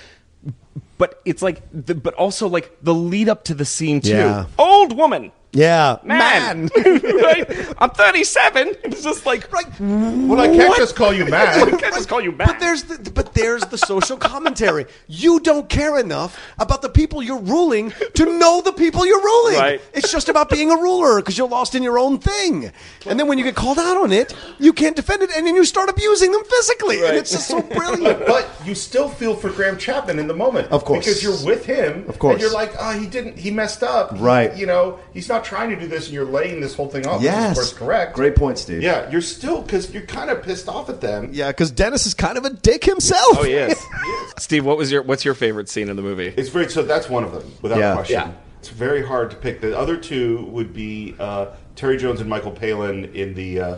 But 0.98 1.20
it's 1.26 1.42
like, 1.42 1.62
the, 1.74 1.96
but 1.96 2.14
also 2.14 2.48
like 2.48 2.78
the 2.82 2.94
lead 2.94 3.28
up 3.28 3.44
to 3.46 3.54
the 3.54 3.66
scene 3.66 4.00
too. 4.00 4.12
Yeah. 4.12 4.46
Old 4.58 4.96
woman, 4.96 5.34
yeah, 5.54 5.98
man, 6.04 6.70
right? 6.76 7.74
I'm 7.78 7.90
37. 7.92 8.76
It's 8.86 9.04
just 9.04 9.26
like, 9.26 9.52
right. 9.54 9.66
well, 9.80 10.40
I 10.42 10.48
can't 10.48 10.76
just 10.76 10.96
call 10.96 11.14
you 11.14 11.26
I 11.26 11.30
mad. 11.30 11.70
can't 11.80 11.94
just 11.94 12.10
call 12.10 12.22
you 12.22 12.32
back. 12.32 12.48
But 12.48 12.60
there's 12.60 12.84
the, 12.84 13.12
but 13.12 13.34
there's 13.34 13.62
the 13.66 13.78
social 13.78 14.18
commentary. 14.18 14.86
You 15.08 15.40
don't 15.40 15.70
care 15.70 16.00
enough 16.00 16.40
about 16.60 16.82
the 16.82 16.90
people 16.90 17.22
you're 17.22 17.40
ruling 17.40 17.94
to 18.16 18.38
know 18.40 18.62
the 18.62 18.72
people 18.74 19.06
you're 19.06 19.22
ruling. 19.22 19.56
Right. 19.60 19.82
It's 19.94 20.12
just 20.12 20.28
about 20.30 20.50
being 20.50 20.72
a 20.72 20.76
ruler 20.76 21.18
because 21.22 21.38
you're 21.38 21.48
lost 21.48 21.76
in 21.76 21.84
your 21.84 22.00
own 22.00 22.18
thing. 22.20 22.72
And 23.06 23.20
then 23.20 23.28
when 23.28 23.38
you 23.38 23.44
get 23.44 23.56
called 23.56 23.78
out 23.80 23.98
on 23.98 24.12
it, 24.12 24.34
you 24.60 24.74
can't 24.74 24.96
defend 24.96 25.22
it, 25.22 25.30
and 25.36 25.46
then 25.46 25.56
you 25.56 25.66
start 25.66 25.90
abusing 25.90 26.32
them 26.32 26.44
physically, 26.46 26.96
and 26.98 27.04
Right. 27.10 27.16
it's 27.16 27.32
just 27.32 27.48
so 27.48 27.62
brilliant. 27.62 28.26
But 28.34 28.50
you 28.66 28.74
still 28.74 29.10
feel 29.10 29.36
for 29.36 29.50
Graham 29.52 29.78
Chapman 29.78 30.18
in 30.18 30.28
the 30.28 30.34
moment, 30.34 30.72
Of 30.72 30.86
course. 30.86 31.06
because 31.06 31.22
you're 31.22 31.46
with 31.46 31.66
him. 31.66 32.06
Of 32.08 32.18
course. 32.18 32.34
and 32.34 32.42
you're 32.42 32.52
like, 32.54 32.74
oh, 32.80 32.98
he 32.98 33.06
didn't, 33.06 33.38
he 33.38 33.52
messed 33.52 33.84
up, 33.84 34.16
He- 34.18 34.24
Right. 34.24 34.56
you 34.56 34.66
know, 34.66 35.00
he's 35.14 35.28
not 35.30 35.43
trying 35.44 35.70
to 35.72 35.76
do 35.76 35.88
this, 35.88 36.06
and 36.06 36.14
you're 36.14 36.26
laying 36.26 36.60
this 36.62 36.76
whole 36.76 36.88
thing 36.88 37.06
off. 37.08 37.20
which 37.20 37.28
is, 37.30 37.34
Yes. 37.34 37.52
of 37.52 37.56
course, 37.56 37.74
correct. 37.74 38.16
Great 38.16 38.36
point, 38.36 38.58
Steve. 38.58 38.82
Yeah, 38.82 39.10
you're 39.10 39.22
still 39.22 39.62
because 39.62 39.94
you're 39.94 40.04
kind 40.04 40.30
of 40.30 40.44
pissed 40.44 40.68
off 40.70 40.90
at 40.90 41.02
them. 41.02 41.30
Yeah, 41.32 41.48
because 41.50 41.72
Dennis 41.72 42.06
is 42.06 42.14
kind 42.14 42.38
of 42.38 42.46
a 42.46 42.50
dick 42.52 42.84
himself. 42.84 43.38
oh 43.40 43.44
yes. 43.46 43.84
Steve, 44.38 44.66
what 44.66 44.78
was 44.78 44.92
your 44.92 45.02
what's 45.04 45.24
your 45.26 45.34
favorite 45.34 45.70
scene 45.70 45.90
in 45.90 45.96
the 45.96 46.02
movie? 46.02 46.34
It's 46.36 46.50
very 46.50 46.70
so. 46.70 46.84
That's 46.84 47.10
one 47.10 47.24
of 47.24 47.32
them, 47.32 47.52
without 47.62 47.80
Yeah. 47.80 47.94
question. 47.96 48.14
Yeah. 48.20 48.32
It's 48.60 48.70
very 48.70 49.06
hard 49.06 49.30
to 49.32 49.36
pick. 49.38 49.60
The 49.62 49.78
other 49.78 49.98
two 49.98 50.46
would 50.52 50.74
be 50.74 51.16
uh, 51.20 51.48
Terry 51.76 51.98
Jones 51.98 52.22
and 52.22 52.30
Michael 52.30 52.52
Palin 52.52 53.06
in 53.14 53.34
the 53.34 53.60
uh, 53.60 53.76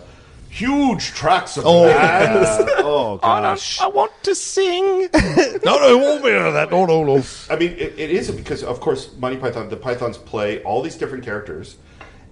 huge 0.56 1.08
tracks 1.14 1.58
of 1.58 1.66
Oh, 1.66 1.82
land. 1.82 2.46
oh 2.78 3.18
gosh. 3.18 3.80
I 3.82 3.88
want 3.88 4.12
to 4.24 4.34
sing. 4.34 5.10
no, 5.14 5.78
no, 5.80 5.90
it 5.90 6.00
won't 6.00 6.24
be 6.24 6.32
none 6.32 6.54
that. 6.54 6.72
No, 6.72 6.86
no, 6.86 7.04
no. 7.04 7.22
I 7.50 7.58
mean, 7.58 7.72
it, 7.72 7.94
it 8.00 8.10
is 8.12 8.32
because, 8.32 8.64
of 8.64 8.80
course, 8.80 9.10
Monty 9.18 9.38
Python, 9.38 9.70
the 9.70 9.76
Pythons 9.78 10.18
play 10.18 10.64
all 10.64 10.82
these 10.82 10.96
different 10.96 11.26
characters, 11.26 11.76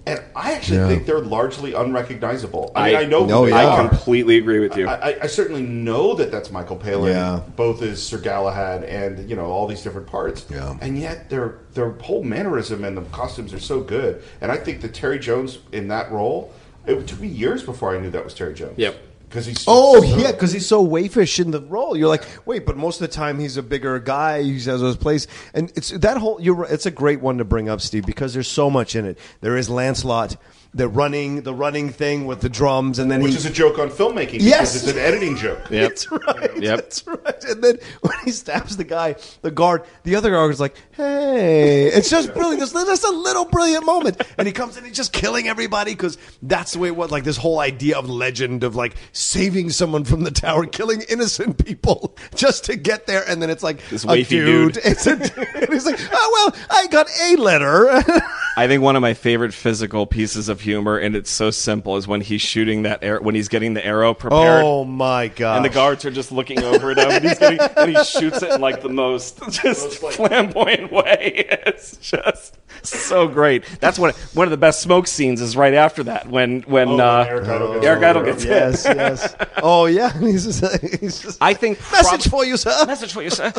and 0.06 0.22
I 0.34 0.52
actually 0.52 0.78
Yeah. 0.78 0.88
think 0.88 1.06
they're 1.06 1.20
largely 1.20 1.74
unrecognizable. 1.74 2.72
I, 2.74 2.86
mean, 2.88 2.96
I- 2.96 3.00
I 3.02 3.04
know 3.04 3.26
No, 3.26 3.44
they 3.44 3.50
yeah. 3.52 3.74
I 3.74 3.88
completely 3.88 4.38
agree 4.38 4.60
with 4.60 4.76
you. 4.76 4.88
I, 4.88 5.10
I- 5.10 5.16
I 5.22 5.26
certainly 5.26 5.62
know 5.62 6.14
that 6.14 6.30
that's 6.30 6.50
Michael 6.50 6.76
Palin, 6.76 7.12
Yeah. 7.12 7.40
both 7.56 7.82
as 7.82 8.02
Sir 8.02 8.18
Galahad 8.18 8.84
and 8.84 9.28
you 9.28 9.36
know 9.36 9.46
all 9.46 9.66
these 9.66 9.82
different 9.82 10.06
parts. 10.06 10.46
Yeah. 10.50 10.76
And 10.80 10.98
yet 10.98 11.28
their 11.30 11.56
their 11.74 11.90
whole 11.90 12.22
mannerism 12.22 12.84
and 12.84 12.96
the 12.96 13.02
costumes 13.12 13.52
are 13.52 13.60
so 13.60 13.80
good. 13.80 14.22
And 14.40 14.50
I 14.52 14.56
think 14.56 14.80
that 14.82 14.94
Terry 14.94 15.18
Jones 15.18 15.58
in 15.72 15.88
that 15.88 16.10
role, 16.12 16.52
it 16.86 17.06
took 17.06 17.20
me 17.20 17.28
years 17.28 17.62
before 17.62 17.94
I 17.96 18.00
knew 18.00 18.10
that 18.10 18.24
was 18.24 18.34
Terry 18.34 18.54
Jones. 18.54 18.78
Yep. 18.78 18.96
Because 19.28 19.46
he's 19.46 19.64
Oh 19.66 20.00
so- 20.00 20.16
yeah, 20.16 20.30
because 20.30 20.52
he's 20.52 20.66
so 20.66 20.80
oh, 20.80 20.86
waifish 20.86 21.40
in 21.40 21.50
the 21.50 21.60
role. 21.60 21.96
You're 21.96 22.08
like, 22.08 22.24
wait, 22.46 22.64
but 22.64 22.76
most 22.76 23.00
of 23.00 23.08
the 23.08 23.12
time 23.12 23.40
he's 23.40 23.56
a 23.56 23.62
bigger 23.64 23.98
guy. 23.98 24.42
He 24.42 24.52
has 24.54 24.64
those 24.80 24.96
place, 24.96 25.26
and 25.54 25.72
it's 25.74 25.90
that 25.90 26.18
whole. 26.18 26.40
You're. 26.40 26.64
It's 26.66 26.86
a 26.86 26.90
great 26.92 27.20
one 27.20 27.38
to 27.38 27.44
bring 27.44 27.68
up, 27.68 27.80
Steve, 27.80 28.06
because 28.06 28.32
there's 28.32 28.46
so 28.46 28.70
much 28.70 28.94
in 28.94 29.04
it. 29.06 29.18
There 29.40 29.56
is 29.56 29.68
Lancelot, 29.68 30.36
the 30.74 30.88
running, 30.88 31.42
the 31.42 31.54
running 31.54 31.88
thing 31.90 32.26
with 32.26 32.40
the 32.40 32.48
drums, 32.48 32.98
and 32.98 33.10
then 33.10 33.22
which 33.22 33.32
he, 33.32 33.38
is 33.38 33.46
a 33.46 33.50
joke 33.50 33.78
on 33.78 33.88
filmmaking. 33.90 34.40
Yes. 34.40 34.72
because 34.72 34.88
it's 34.88 34.98
an 34.98 35.04
editing 35.04 35.36
joke. 35.36 35.70
Yep. 35.70 35.88
That's 35.88 36.10
right. 36.10 36.56
Yep. 36.62 36.76
That's 36.76 37.06
right. 37.06 37.44
And 37.44 37.62
then 37.62 37.78
when 38.00 38.14
he 38.24 38.30
stabs 38.32 38.76
the 38.76 38.84
guy, 38.84 39.14
the 39.42 39.50
guard, 39.50 39.84
the 40.02 40.16
other 40.16 40.30
guard 40.30 40.50
is 40.52 40.60
like, 40.60 40.74
"Hey!" 40.92 41.86
It's 41.86 42.10
just 42.10 42.34
brilliant. 42.34 42.58
There's 42.58 42.72
that's 42.72 43.04
a 43.04 43.10
little 43.10 43.44
brilliant 43.44 43.84
moment, 43.86 44.20
and 44.36 44.46
he 44.46 44.52
comes 44.52 44.76
in, 44.76 44.84
he's 44.84 44.96
just 44.96 45.12
killing 45.12 45.48
everybody 45.48 45.92
because 45.92 46.18
that's 46.42 46.72
the 46.72 46.78
way 46.80 46.88
it 46.88 46.96
was. 46.96 47.10
Like 47.10 47.24
this 47.24 47.36
whole 47.36 47.60
idea 47.60 47.96
of 47.96 48.08
legend 48.10 48.64
of 48.64 48.74
like 48.74 48.96
saving 49.12 49.70
someone 49.70 50.04
from 50.04 50.24
the 50.24 50.30
tower, 50.30 50.66
killing 50.66 51.02
innocent 51.08 51.64
people 51.64 52.16
just 52.34 52.64
to 52.64 52.76
get 52.76 53.06
there, 53.06 53.22
and 53.28 53.40
then 53.40 53.50
it's 53.50 53.62
like 53.62 53.86
This 53.88 54.04
a 54.04 54.22
dude. 54.24 54.74
dude. 54.74 54.84
It's 54.84 55.06
a 55.06 55.16
dude. 55.16 55.48
And 55.54 55.72
he's 55.72 55.86
like, 55.86 55.98
"Oh 56.12 56.52
well, 56.52 56.64
I 56.70 56.86
got 56.88 57.06
a 57.22 57.36
letter." 57.36 57.88
I 58.56 58.68
think 58.68 58.82
one 58.82 58.94
of 58.94 59.02
my 59.02 59.14
favorite 59.14 59.52
physical 59.52 60.06
pieces 60.06 60.48
of 60.48 60.60
humor, 60.64 60.98
and 60.98 61.14
it's 61.14 61.30
so 61.30 61.52
simple, 61.52 61.96
is 61.96 62.08
when 62.08 62.20
he's 62.20 62.40
shooting 62.42 62.82
that 62.82 63.04
arrow, 63.04 63.22
when 63.22 63.36
he's 63.36 63.46
getting 63.48 63.74
the 63.74 63.86
arrow 63.86 64.12
prepared. 64.14 64.64
oh 64.64 64.84
my 64.84 65.28
god! 65.28 65.56
And 65.56 65.64
the 65.64 65.68
guards 65.68 66.04
are 66.04 66.10
just 66.10 66.32
looking 66.32 66.62
over 66.64 66.90
at 66.90 66.98
him, 66.98 67.10
and, 67.12 67.24
he's 67.24 67.38
getting, 67.38 67.60
and 67.60 67.96
he 67.96 68.02
shoots 68.04 68.42
it 68.42 68.50
in 68.50 68.60
like 68.60 68.82
the 68.82 68.88
most 68.88 69.40
just 69.50 69.98
flamboyant 69.98 70.90
way. 70.90 71.46
It's 71.66 71.96
just 71.96 72.58
so 72.82 73.26
great. 73.28 73.64
That's 73.80 73.98
what 73.98 74.14
one 74.34 74.46
of 74.46 74.50
the 74.50 74.56
best 74.56 74.80
smoke 74.80 75.06
scenes 75.06 75.40
is 75.40 75.56
right 75.56 75.74
after 75.74 76.02
that 76.04 76.28
when 76.28 76.60
when, 76.62 76.88
Oh, 76.88 76.96
when 76.96 77.00
uh, 77.00 77.26
Eric 77.28 77.48
Idle 77.48 77.72
gets 77.74 77.86
Eric 77.86 77.96
over 77.98 78.06
Idle 78.06 78.22
gets 78.24 78.44
Yes, 78.44 78.86
hit. 78.86 78.96
yes. 78.96 79.36
Oh 79.62 79.86
yeah, 79.86 80.12
he's 80.18 80.44
just, 80.60 80.82
he's 81.00 81.20
just 81.20 81.38
I 81.42 81.54
think 81.54 81.78
message 81.92 82.20
prob- 82.22 82.30
for 82.30 82.44
you, 82.44 82.56
sir. 82.56 82.84
message 82.86 83.12
for 83.12 83.22
you, 83.22 83.30
sir. 83.30 83.52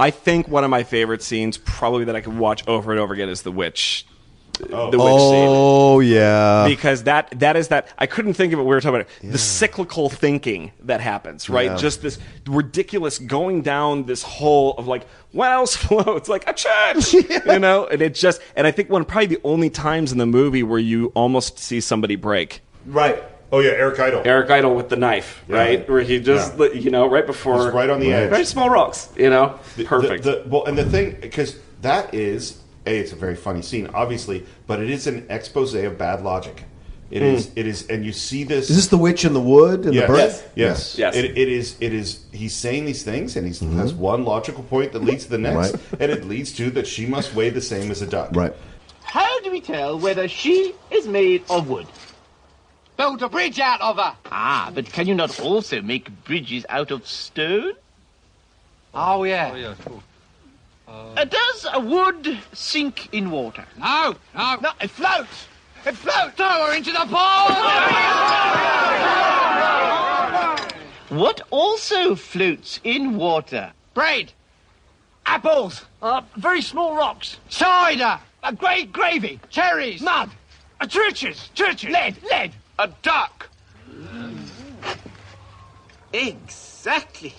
I 0.00 0.10
think 0.10 0.48
one 0.48 0.64
of 0.64 0.70
my 0.70 0.82
favorite 0.82 1.22
scenes, 1.22 1.56
probably 1.58 2.04
that 2.06 2.16
I 2.16 2.20
could 2.20 2.36
watch 2.36 2.66
over 2.68 2.90
and 2.90 3.00
over 3.00 3.14
again, 3.14 3.28
is 3.28 3.42
the 3.42 3.52
witch. 3.52 4.06
Oh. 4.72 4.90
The 4.90 4.98
witch 4.98 5.20
scene. 5.20 5.48
Oh 5.48 6.00
yeah. 6.00 6.66
because 6.68 7.02
that 7.04 7.38
that 7.40 7.56
is 7.56 7.68
that 7.68 7.88
I 7.98 8.06
couldn't 8.06 8.34
think 8.34 8.52
of 8.52 8.58
it. 8.60 8.62
We 8.62 8.68
were 8.68 8.80
talking 8.80 9.00
about 9.00 9.08
it. 9.22 9.32
the 9.32 9.38
cyclical 9.38 10.08
thinking 10.08 10.70
that 10.84 11.00
happens, 11.00 11.50
right? 11.50 11.70
Yeah. 11.72 11.76
Just 11.76 12.02
this 12.02 12.18
ridiculous 12.46 13.18
going 13.18 13.62
down 13.62 14.04
this 14.04 14.22
hole 14.22 14.74
of 14.78 14.86
like 14.86 15.06
what 15.32 15.50
else 15.50 15.74
floats 15.84 16.28
like 16.28 16.48
a 16.48 16.52
church, 16.52 17.12
you 17.46 17.58
know? 17.58 17.86
And 17.86 18.00
it 18.00 18.14
just 18.14 18.40
and 18.56 18.66
I 18.66 18.70
think 18.70 18.90
one 18.90 19.04
probably 19.04 19.26
the 19.26 19.40
only 19.44 19.70
times 19.70 20.12
in 20.12 20.18
the 20.18 20.26
movie 20.26 20.62
where 20.62 20.78
you 20.78 21.06
almost 21.14 21.58
see 21.58 21.80
somebody 21.80 22.16
break. 22.16 22.60
Right. 22.86 23.22
Oh 23.52 23.60
yeah, 23.60 23.70
Eric 23.72 23.98
Idle. 24.00 24.22
Eric 24.24 24.50
Idle 24.50 24.74
with 24.74 24.88
the 24.88 24.96
knife, 24.96 25.44
Yeah. 25.48 25.56
right? 25.56 25.88
Where 25.88 26.00
he 26.00 26.20
just 26.20 26.58
Yeah. 26.58 26.66
you 26.72 26.90
know 26.90 27.08
right 27.08 27.26
before 27.26 27.56
Just 27.56 27.74
right 27.74 27.90
on 27.90 28.00
the 28.00 28.12
edge. 28.12 28.30
very 28.30 28.44
small 28.44 28.68
rocks, 28.70 29.08
you 29.16 29.30
know, 29.30 29.58
The- 29.76 29.84
perfect. 29.84 30.24
The, 30.24 30.42
the, 30.42 30.48
well, 30.48 30.64
and 30.64 30.76
the 30.78 30.84
thing 30.84 31.16
because 31.20 31.56
that 31.82 32.14
is 32.14 32.58
a 32.86 32.98
it's 32.98 33.12
a 33.12 33.16
very 33.16 33.36
funny 33.36 33.62
scene, 33.62 33.88
obviously, 33.94 34.46
but 34.66 34.80
it 34.80 34.90
is 34.90 35.06
an 35.06 35.26
expose 35.30 35.74
of 35.74 35.98
bad 35.98 36.22
logic 36.22 36.64
It 37.10 37.22
is. 37.22 37.50
It 37.54 37.66
is, 37.66 37.86
and 37.88 38.04
you 38.04 38.12
see 38.12 38.44
this. 38.44 38.70
Is 38.70 38.76
this 38.76 38.88
the 38.88 38.98
witch 38.98 39.24
in 39.24 39.34
the 39.34 39.40
wood 39.40 39.84
and 39.84 39.94
yes, 39.94 40.02
the 40.02 40.06
bird? 40.12 40.18
Yes. 40.18 40.42
Yes. 40.54 40.98
Yes. 40.98 41.16
It, 41.16 41.38
it 41.38 41.48
is. 41.48 41.76
It 41.80 41.92
is. 41.92 42.24
He's 42.32 42.54
saying 42.54 42.86
these 42.86 43.02
things, 43.02 43.36
and 43.36 43.46
he 43.46 43.52
has 43.76 43.92
one 43.94 44.24
logical 44.24 44.64
point 44.64 44.92
that 44.92 45.04
leads 45.04 45.24
to 45.24 45.30
the 45.30 45.38
next, 45.38 45.72
Right. 45.72 46.00
and 46.00 46.10
it 46.10 46.24
leads 46.24 46.52
to 46.52 46.70
that 46.70 46.86
she 46.86 47.06
must 47.06 47.34
weigh 47.34 47.50
the 47.50 47.60
same 47.60 47.90
as 47.90 48.02
a 48.02 48.06
duck. 48.06 48.30
Right. 48.32 48.54
How 49.02 49.40
do 49.40 49.50
we 49.50 49.60
tell 49.60 49.98
whether 49.98 50.26
she 50.26 50.74
is 50.90 51.06
made 51.06 51.44
of 51.48 51.68
wood? 51.68 51.86
Build 52.96 53.22
a 53.22 53.28
bridge 53.28 53.60
out 53.60 53.80
of 53.80 53.96
her. 53.96 54.16
Ah, 54.30 54.70
but 54.74 54.86
can 54.86 55.06
you 55.06 55.14
not 55.14 55.38
also 55.40 55.82
make 55.82 56.08
bridges 56.24 56.64
out 56.68 56.90
of 56.90 57.06
stone? 57.06 57.74
Oh 58.94 59.24
yeah. 59.24 59.50
Oh, 59.52 59.56
yeah. 59.56 59.74
Uh, 61.16 61.24
does 61.24 61.66
a 61.72 61.80
wood 61.80 62.38
sink 62.52 63.08
in 63.12 63.30
water? 63.30 63.64
No, 63.78 64.16
no. 64.34 64.56
No, 64.60 64.70
it 64.80 64.90
floats. 64.90 65.46
It 65.86 65.94
floats. 65.94 66.34
Throw 66.36 66.66
her 66.66 66.74
into 66.74 66.92
the 66.92 67.06
pond. 67.10 67.54
What 71.10 71.42
also 71.50 72.14
floats 72.14 72.80
in 72.82 73.16
water? 73.16 73.72
Bread. 73.92 74.32
Apples. 75.26 75.84
Uh, 76.02 76.22
very 76.36 76.62
small 76.62 76.96
rocks. 76.96 77.38
Cider. 77.48 78.18
A 78.42 78.52
great 78.52 78.92
gravy. 78.92 79.38
Cherries. 79.50 80.00
Mud. 80.00 80.30
Uh, 80.80 80.86
churches. 80.86 81.50
Churches. 81.54 81.90
Lead. 81.90 82.16
Lead. 82.30 82.52
A 82.78 82.88
duck. 83.02 83.48
Exactly. 86.12 87.34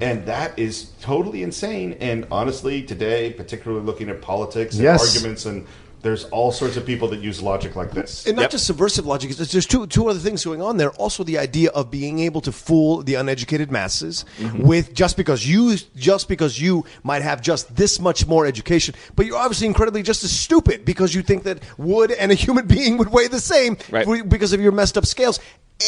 And 0.00 0.26
that 0.26 0.58
is 0.58 0.90
totally 1.00 1.42
insane. 1.42 1.96
And 2.00 2.26
honestly, 2.30 2.82
today, 2.82 3.32
particularly 3.32 3.84
looking 3.84 4.08
at 4.08 4.20
politics 4.22 4.74
and 4.74 4.84
Yes. 4.84 5.14
arguments, 5.16 5.44
and 5.46 5.66
there's 6.02 6.24
all 6.26 6.52
sorts 6.52 6.76
of 6.76 6.86
people 6.86 7.08
that 7.08 7.20
use 7.20 7.42
logic 7.42 7.76
like 7.76 7.90
this. 7.92 8.26
And 8.26 8.36
not 8.36 8.42
Yep. 8.42 8.50
just 8.52 8.66
subversive 8.66 9.06
logic. 9.06 9.30
There's 9.32 9.66
two 9.66 9.86
two 9.86 10.08
other 10.08 10.18
things 10.18 10.44
going 10.44 10.62
on 10.62 10.76
there. 10.76 10.90
Also, 10.92 11.24
the 11.24 11.38
idea 11.38 11.70
of 11.70 11.90
being 11.90 12.20
able 12.20 12.40
to 12.42 12.52
fool 12.52 13.02
the 13.02 13.14
uneducated 13.14 13.70
masses 13.70 14.24
mm-hmm. 14.38 14.62
with 14.62 14.94
just 14.94 15.16
because 15.16 15.46
you 15.46 15.76
just 15.96 16.28
because 16.28 16.60
you 16.60 16.84
might 17.02 17.22
have 17.22 17.40
just 17.40 17.74
this 17.76 17.98
much 18.00 18.26
more 18.26 18.46
education, 18.46 18.94
but 19.16 19.26
you're 19.26 19.36
obviously 19.36 19.66
incredibly 19.66 20.02
just 20.02 20.22
as 20.24 20.30
stupid 20.30 20.84
because 20.84 21.14
you 21.14 21.22
think 21.22 21.42
that 21.44 21.58
wood 21.78 22.10
and 22.12 22.30
a 22.32 22.34
human 22.34 22.66
being 22.76 22.96
would 22.98 23.08
weigh 23.10 23.28
the 23.28 23.40
same 23.40 23.76
Right. 23.90 24.04
for- 24.04 24.22
because 24.24 24.52
of 24.52 24.60
your 24.60 24.72
messed 24.72 24.96
up 24.96 25.06
scales. 25.06 25.40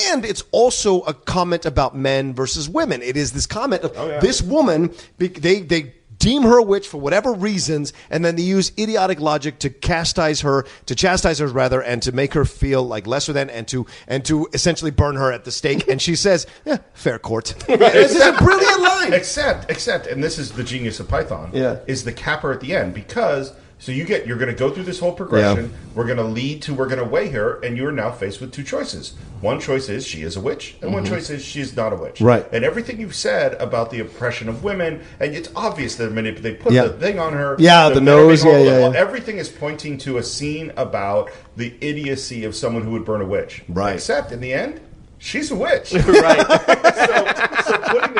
And 0.09 0.25
it's 0.25 0.45
also 0.53 1.01
a 1.03 1.13
comment 1.15 1.67
about 1.67 1.97
men 1.97 2.33
versus 2.33 2.69
women. 2.69 3.03
It 3.03 3.17
is 3.17 3.33
this 3.33 3.47
comment 3.47 3.83
of 3.83 3.93
oh, 3.97 4.09
yeah. 4.09 4.21
this 4.21 4.41
woman. 4.41 4.95
They 5.19 5.29
they 5.29 5.95
deem 6.21 6.43
her 6.43 6.59
a 6.59 6.63
witch 6.63 6.87
for 6.87 7.01
whatever 7.01 7.33
reasons, 7.33 7.93
and 8.11 8.25
then 8.25 8.37
they 8.37 8.43
use 8.43 8.71
idiotic 8.79 9.19
logic 9.19 9.59
to 9.59 9.71
chastise 9.71 10.43
her, 10.43 10.65
to 10.87 10.95
chastise 10.95 11.41
her 11.41 11.49
rather, 11.49 11.83
and 11.83 12.01
to 12.03 12.13
make 12.13 12.35
her 12.35 12.45
feel 12.45 12.85
like 12.85 13.09
lesser 13.09 13.33
than, 13.33 13.51
and 13.51 13.67
to 13.67 13.87
and 14.07 14.25
to 14.27 14.47
essentially 14.53 14.93
burn 14.93 15.17
her 15.17 15.33
at 15.33 15.45
the 15.45 15.51
stake. 15.51 15.89
and 15.89 16.01
she 16.01 16.15
says, 16.15 16.47
yeah, 16.65 16.77
"Fair 16.95 17.19
court." 17.19 17.57
this 17.67 18.15
is 18.15 18.23
a 18.23 18.33
brilliant 18.35 18.81
line. 18.81 19.13
Except, 19.13 19.69
except, 19.69 20.07
and 20.07 20.23
this 20.23 20.39
is 20.39 20.53
the 20.53 20.63
genius 20.63 21.01
of 21.01 21.09
Python. 21.09 21.51
Yeah. 21.53 21.79
is 21.89 22.05
the 22.05 22.13
capper 22.13 22.53
at 22.53 22.61
the 22.61 22.77
end 22.77 22.95
because 22.95 23.53
so 23.81 23.93
you 23.93 24.05
get 24.05 24.27
you're 24.27 24.37
going 24.37 24.55
to 24.55 24.59
go 24.59 24.71
through 24.71 24.85
this 24.85 25.01
whole 25.01 25.13
progression. 25.13 25.71
Yeah. 25.71 25.77
We're 25.95 26.05
going 26.05 26.19
to 26.19 26.25
lead 26.25 26.63
to 26.63 26.75
we're 26.75 26.87
going 26.87 26.99
to 26.99 27.05
weigh 27.05 27.31
her, 27.31 27.59
and 27.61 27.77
you 27.77 27.87
are 27.89 27.93
now 27.93 28.13
faced 28.13 28.41
with 28.41 28.53
two 28.53 28.63
choices. 28.63 29.15
One 29.41 29.59
choice 29.59 29.89
is 29.89 30.07
she 30.07 30.23
is 30.23 30.37
a 30.37 30.41
witch, 30.41 30.77
and 30.83 30.93
one 30.93 31.05
choice 31.05 31.31
is 31.31 31.43
she 31.43 31.61
is 31.63 31.75
not 31.75 31.95
a 31.95 31.97
witch. 31.97 32.17
Mm-hmm. 32.17 32.25
Right. 32.27 32.47
And 32.53 32.63
everything 32.63 33.01
you've 33.01 33.15
said 33.15 33.55
about 33.55 33.91
the 33.91 34.01
oppression 34.01 34.51
of 34.51 34.63
women, 34.63 35.03
and 35.19 35.35
it's 35.35 35.49
obvious 35.57 35.97
they're 35.97 36.11
manip- 36.11 36.43
they 36.43 36.55
put 36.55 36.73
Yeah. 36.75 36.85
the 36.89 36.93
thing 36.93 37.19
on 37.19 37.33
her. 37.33 37.57
Yeah, 37.59 37.89
the 37.89 37.95
being 37.95 38.05
nose, 38.05 38.45
yeah, 38.45 38.59
yeah, 38.59 38.79
yeah. 38.91 38.93
Everything 38.95 39.39
is 39.39 39.49
pointing 39.49 39.97
to 39.99 40.19
a 40.19 40.23
scene 40.23 40.73
about 40.77 41.31
the 41.57 41.75
idiocy 41.81 42.45
of 42.45 42.55
someone 42.55 42.83
who 42.85 42.91
would 42.91 43.07
burn 43.07 43.23
a 43.23 43.27
witch. 43.27 43.63
Right. 43.69 43.95
Except 43.95 44.31
in 44.31 44.41
the 44.41 44.53
end. 44.53 44.81
She's 45.23 45.51
a 45.51 45.55
witch. 45.55 45.93
right. 45.95 46.47
so 47.65 47.79
putting 47.79 48.15
the 48.15 48.20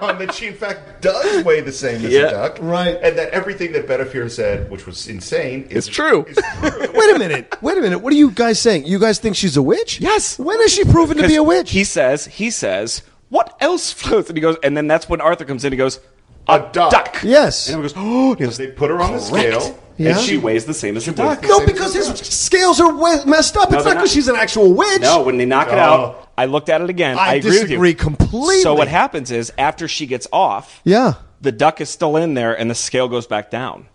on 0.00 0.18
that 0.18 0.34
she 0.34 0.46
in 0.46 0.54
fact 0.54 1.00
does 1.02 1.44
weigh 1.44 1.60
the 1.60 1.72
same 1.72 2.04
as 2.04 2.12
Yeah. 2.12 2.26
a 2.26 2.30
duck, 2.30 2.58
Right. 2.60 2.98
And 3.02 3.16
that 3.18 3.30
everything 3.30 3.72
that 3.72 3.86
Bedivere 3.86 4.30
said, 4.30 4.70
which 4.70 4.86
was 4.86 5.08
insane, 5.08 5.66
is 5.70 5.86
It's 5.86 5.94
true. 5.96 6.24
Is 6.24 6.36
true. 6.36 6.70
Wait 6.94 7.14
a 7.14 7.18
minute. 7.18 7.56
Wait 7.62 7.76
a 7.78 7.80
minute. 7.80 7.98
What 8.00 8.12
are 8.12 8.16
you 8.16 8.30
guys 8.30 8.58
saying? 8.60 8.86
You 8.86 8.98
guys 8.98 9.18
think 9.18 9.36
she's 9.36 9.56
a 9.56 9.62
witch? 9.62 10.00
Yes. 10.00 10.38
When 10.38 10.60
is 10.60 10.72
she 10.72 10.84
proven 10.84 11.16
to 11.18 11.26
be 11.26 11.36
a 11.36 11.42
witch? 11.42 11.70
He 11.70 11.84
says, 11.84 12.26
he 12.26 12.50
says, 12.50 13.02
what 13.28 13.56
else 13.60 13.92
floats? 13.92 14.28
And 14.28 14.36
he 14.36 14.40
goes, 14.40 14.56
and 14.62 14.76
then 14.76 14.86
that's 14.86 15.08
when 15.08 15.20
Arthur 15.20 15.44
comes 15.44 15.64
in. 15.64 15.72
He 15.72 15.76
goes, 15.78 16.00
a, 16.48 16.58
duck. 16.72 16.90
duck. 16.90 17.18
Yes. 17.22 17.68
And 17.68 17.74
everyone 17.84 17.94
goes, 17.94 17.94
oh, 17.96 18.34
he 18.34 18.44
goes, 18.44 18.56
they 18.56 18.66
put 18.68 18.90
her 18.90 19.00
on 19.00 19.12
the 19.12 19.20
scale, 19.20 19.78
Yeah. 19.98 20.10
and 20.12 20.20
she 20.20 20.36
weighs 20.36 20.64
the 20.64 20.74
same 20.74 20.96
as 20.96 21.06
a 21.06 21.12
duck. 21.12 21.42
no, 21.44 21.64
because 21.64 21.94
his 21.94 22.08
scales 22.08 22.80
are 22.80 22.92
we- 22.92 23.24
messed 23.30 23.56
up. 23.56 23.70
No, 23.70 23.76
it's 23.76 23.84
they're 23.84 23.94
not 23.94 24.00
because 24.00 24.12
she's 24.12 24.26
an 24.26 24.34
actual 24.36 24.72
witch. 24.72 25.02
No, 25.02 25.22
when 25.22 25.36
they 25.36 25.44
knock 25.44 25.68
it 25.68 25.74
Oh. 25.74 25.78
out, 25.78 26.29
I 26.40 26.46
looked 26.46 26.68
at 26.70 26.80
it 26.80 26.88
again. 26.88 27.18
I 27.18 27.20
I, 27.20 27.34
agree 27.34 27.50
with 27.50 27.60
disagree 27.68 27.88
you. 27.90 27.94
completely. 27.96 28.62
So 28.62 28.74
what 28.74 28.88
happens 28.88 29.30
is 29.30 29.52
after 29.58 29.86
she 29.88 30.06
gets 30.06 30.26
off, 30.32 30.80
Yeah. 30.84 31.14
the 31.42 31.52
duck 31.52 31.80
is 31.80 31.90
still 31.90 32.16
in 32.16 32.34
there, 32.34 32.58
and 32.58 32.70
the 32.70 32.74
scale 32.74 33.08
goes 33.08 33.26
back 33.26 33.50
down. 33.50 33.86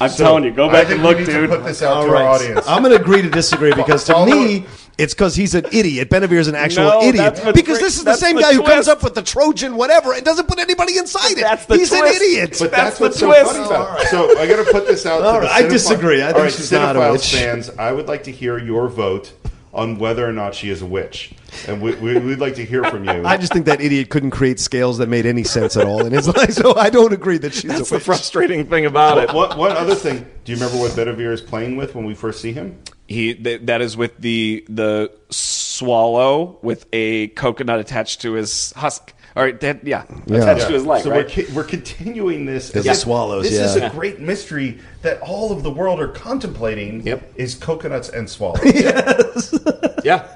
I'm 0.00 0.10
So, 0.10 0.24
telling 0.24 0.44
you, 0.44 0.50
go 0.50 0.68
back 0.68 0.90
and 0.90 1.02
look, 1.02 1.18
we 1.18 1.24
need 1.24 1.32
dude. 1.32 1.50
Put 1.50 1.64
this 1.64 1.80
out 1.82 1.98
All 1.98 2.06
to 2.06 2.10
right. 2.10 2.22
our 2.22 2.28
audience. 2.34 2.66
I'm 2.66 2.82
going 2.82 2.94
to 2.96 3.00
agree 3.00 3.22
to 3.22 3.30
disagree 3.30 3.72
because 3.76 4.04
to 4.04 4.12
Follow- 4.14 4.26
me, 4.26 4.66
it's 4.98 5.14
because 5.14 5.36
he's 5.36 5.54
an 5.54 5.66
idiot. 5.72 6.10
Benavir 6.10 6.32
is 6.38 6.48
an 6.48 6.54
actual 6.56 6.84
No, 6.84 7.02
idiot. 7.02 7.34
Because 7.54 7.64
trick- 7.64 7.80
this 7.80 7.96
is 7.98 8.04
the 8.04 8.16
same 8.16 8.36
the 8.36 8.42
guy 8.42 8.54
who 8.54 8.62
comes 8.64 8.88
up 8.88 9.02
with 9.04 9.14
the 9.14 9.22
Trojan 9.22 9.76
whatever 9.76 10.12
and 10.12 10.24
doesn't 10.24 10.48
put 10.48 10.58
anybody 10.58 10.96
inside 10.98 11.32
it. 11.32 11.40
That's 11.42 11.66
the 11.66 11.76
he's 11.76 11.92
an 11.92 12.04
idiot. 12.06 12.56
But 12.58 12.70
That's 12.72 12.98
that's, 12.98 12.98
the 12.98 13.04
what's 13.04 13.18
so 13.20 13.26
twist. 13.26 13.52
funny 13.52 13.64
about 13.66 14.00
it. 14.00 14.08
So 14.08 14.38
I 14.38 14.46
got 14.48 14.64
to 14.64 14.72
put 14.72 14.86
this 14.86 15.04
out. 15.06 15.22
All 15.22 15.34
to 15.34 15.40
the 15.42 15.46
right, 15.46 15.64
I 15.64 15.68
disagree. 15.68 16.22
I 16.22 16.26
think 16.26 16.36
All 16.38 16.42
right, 16.44 16.52
she's 16.52 16.72
not 16.72 16.96
a 16.96 17.12
witch. 17.12 17.32
fans, 17.34 17.70
I 17.78 17.92
would 17.92 18.08
like 18.08 18.24
to 18.24 18.32
hear 18.32 18.58
your 18.58 18.88
vote 18.88 19.32
on 19.74 19.98
whether 19.98 20.26
or 20.26 20.32
not 20.32 20.54
she 20.54 20.70
is 20.70 20.82
a 20.82 20.86
witch, 20.86 21.32
and 21.66 21.82
we, 21.82 21.94
we, 21.96 22.18
we'd 22.18 22.38
like 22.38 22.54
to 22.54 22.64
hear 22.64 22.84
from 22.84 23.04
you. 23.04 23.10
I 23.24 23.36
just 23.36 23.52
think 23.52 23.66
that 23.66 23.80
idiot 23.80 24.08
couldn't 24.08 24.30
create 24.30 24.60
scales 24.60 24.98
that 24.98 25.08
made 25.08 25.26
any 25.26 25.44
sense 25.44 25.76
at 25.76 25.86
all 25.86 26.06
in 26.06 26.12
his 26.12 26.28
life. 26.28 26.52
So 26.52 26.74
I 26.76 26.90
don't 26.90 27.12
agree 27.12 27.38
that 27.38 27.52
she's 27.54 27.70
That's 27.70 27.90
a 27.90 27.94
the 27.94 28.00
frustrating 28.00 28.66
thing 28.66 28.86
about 28.86 29.18
it. 29.18 29.34
What, 29.34 29.58
one 29.58 29.72
other 29.72 29.94
thing? 29.94 30.26
Do 30.44 30.52
you 30.52 30.56
remember 30.58 30.78
what 30.78 30.92
Bedivere 30.92 31.32
is 31.32 31.40
playing 31.40 31.76
with 31.76 31.94
when 31.94 32.04
we 32.04 32.14
first 32.14 32.40
see 32.40 32.52
him? 32.52 32.78
He 33.06 33.34
th- 33.34 33.62
that 33.64 33.82
is 33.82 33.96
with 33.96 34.16
the 34.18 34.64
the 34.68 35.12
swallow 35.30 36.58
with 36.62 36.86
a 36.92 37.28
coconut 37.28 37.80
attached 37.80 38.22
to 38.22 38.32
his 38.32 38.72
husk. 38.72 39.12
All 39.36 39.42
right, 39.42 39.58
that, 39.60 39.84
yeah, 39.84 40.04
attached 40.28 40.68
to 40.68 40.74
his 40.74 40.86
leg. 40.86 41.02
so 41.02 41.10
right? 41.10 41.24
we're, 41.24 41.28
ki- 41.28 41.52
we're 41.52 41.64
continuing 41.64 42.46
this. 42.46 42.70
As 42.70 42.84
the 42.84 42.92
if 42.92 42.96
swallows, 42.98 43.42
This 43.50 43.58
is 43.58 43.74
a 43.74 43.90
great 43.90 44.20
mystery 44.20 44.78
that 45.04 45.20
all 45.20 45.52
of 45.52 45.62
the 45.62 45.70
world 45.70 46.00
are 46.00 46.08
contemplating. 46.08 47.06
Yep. 47.06 47.32
Is 47.36 47.54
coconuts 47.54 48.08
and 48.08 48.28
swallows. 48.28 49.54
yeah. 50.04 50.28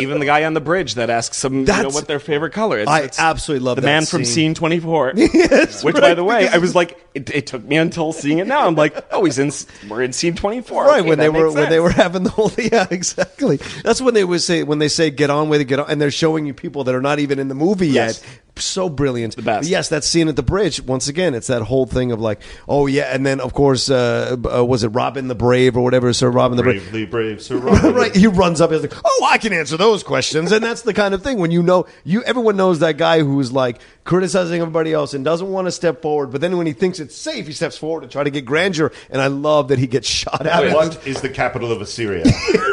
Even 0.00 0.18
the 0.20 0.26
guy 0.26 0.44
on 0.44 0.54
the 0.54 0.60
bridge 0.60 0.94
that 0.94 1.10
asks 1.10 1.40
them, 1.42 1.52
you 1.54 1.60
know, 1.60 1.64
That's- 1.66 1.94
what 1.94 2.08
their 2.08 2.18
favorite 2.18 2.52
color 2.52 2.78
is. 2.78 2.88
I 2.88 3.00
It's 3.00 3.18
absolutely 3.18 3.64
love 3.66 3.76
that. 3.76 3.82
the 3.82 3.86
that 3.86 3.92
man 3.92 4.06
from 4.06 4.24
scene. 4.24 4.34
Scene 4.34 4.54
Twenty 4.54 4.80
Four. 4.80 5.12
Yes, 5.16 5.84
which, 5.84 5.94
right, 5.94 6.00
by 6.02 6.14
the 6.14 6.24
way, 6.24 6.48
I 6.48 6.58
was 6.58 6.74
like, 6.74 6.98
it, 7.14 7.28
it 7.34 7.46
took 7.46 7.62
me 7.64 7.76
until 7.76 8.12
seeing 8.12 8.38
it 8.38 8.46
now. 8.46 8.66
I'm 8.66 8.74
like, 8.74 9.04
oh, 9.12 9.24
he's 9.24 9.38
in. 9.38 9.50
We're 9.88 10.02
in 10.02 10.12
Scene 10.12 10.34
Twenty 10.34 10.60
Four. 10.62 10.86
Right 10.86 11.04
when 11.04 11.18
they 11.18 11.28
were 11.28 11.52
when 11.52 11.68
they 11.70 11.80
were 11.80 11.90
having 11.90 12.22
the 12.22 12.30
whole 12.30 12.50
yeah 12.58 12.86
exactly 12.90 13.56
that's 13.84 14.00
when 14.00 14.14
they 14.14 14.24
would 14.24 14.40
say 14.40 14.62
when 14.62 14.78
they 14.78 14.88
say 14.88 15.10
get 15.10 15.30
on 15.30 15.48
with 15.48 15.60
it 15.60 15.64
get 15.66 15.78
on 15.78 15.90
and 15.90 16.00
they're 16.00 16.10
showing 16.10 16.46
you 16.46 16.54
people 16.54 16.84
that 16.84 16.94
are 16.94 17.00
not 17.02 17.18
even 17.18 17.38
in 17.38 17.48
the 17.48 17.54
movie 17.54 17.88
Yes. 17.88 18.22
yet 18.22 18.40
so 18.60 18.88
brilliant 18.88 19.36
the 19.36 19.42
best. 19.42 19.68
yes 19.68 19.88
that 19.88 20.04
scene 20.04 20.28
at 20.28 20.36
the 20.36 20.42
bridge 20.42 20.80
once 20.82 21.08
again 21.08 21.34
it's 21.34 21.46
that 21.48 21.62
whole 21.62 21.86
thing 21.86 22.12
of 22.12 22.20
like 22.20 22.40
oh 22.68 22.86
yeah 22.86 23.14
and 23.14 23.24
then 23.24 23.40
of 23.40 23.52
course 23.54 23.90
uh, 23.90 24.36
uh, 24.54 24.64
was 24.64 24.84
it 24.84 24.88
Robin 24.88 25.28
the 25.28 25.34
Brave 25.34 25.76
or 25.76 25.82
whatever 25.82 26.12
Sir 26.12 26.30
Robin 26.30 26.56
the 26.56 26.62
Brave 26.62 26.82
Bravely 26.82 27.06
brave, 27.06 27.42
Sir 27.42 27.56
Robin. 27.56 27.94
right 27.94 28.14
he 28.14 28.26
runs 28.26 28.60
up 28.60 28.70
he's 28.70 28.82
like 28.82 28.94
oh 29.04 29.28
I 29.28 29.38
can 29.38 29.52
answer 29.52 29.76
those 29.76 30.02
questions 30.02 30.52
and 30.52 30.64
that's 30.64 30.82
the 30.82 30.94
kind 30.94 31.14
of 31.14 31.22
thing 31.22 31.38
when 31.38 31.50
you 31.50 31.62
know 31.62 31.86
you 32.04 32.22
everyone 32.24 32.56
knows 32.56 32.78
that 32.80 32.96
guy 32.96 33.20
who's 33.20 33.52
like 33.52 33.80
criticizing 34.04 34.60
everybody 34.60 34.92
else 34.92 35.14
and 35.14 35.24
doesn't 35.24 35.48
want 35.48 35.66
to 35.66 35.72
step 35.72 36.02
forward 36.02 36.30
but 36.30 36.40
then 36.40 36.56
when 36.56 36.66
he 36.66 36.72
thinks 36.72 37.00
it's 37.00 37.16
safe 37.16 37.46
he 37.46 37.52
steps 37.52 37.76
forward 37.76 38.02
to 38.02 38.08
try 38.08 38.24
to 38.24 38.30
get 38.30 38.44
grandeur 38.44 38.92
and 39.10 39.20
I 39.20 39.26
love 39.28 39.68
that 39.68 39.78
he 39.78 39.86
gets 39.86 40.08
shot 40.08 40.46
at 40.46 40.74
What 40.74 41.06
is 41.06 41.20
the 41.20 41.28
capital 41.28 41.72
of 41.72 41.80
Assyria? 41.80 42.24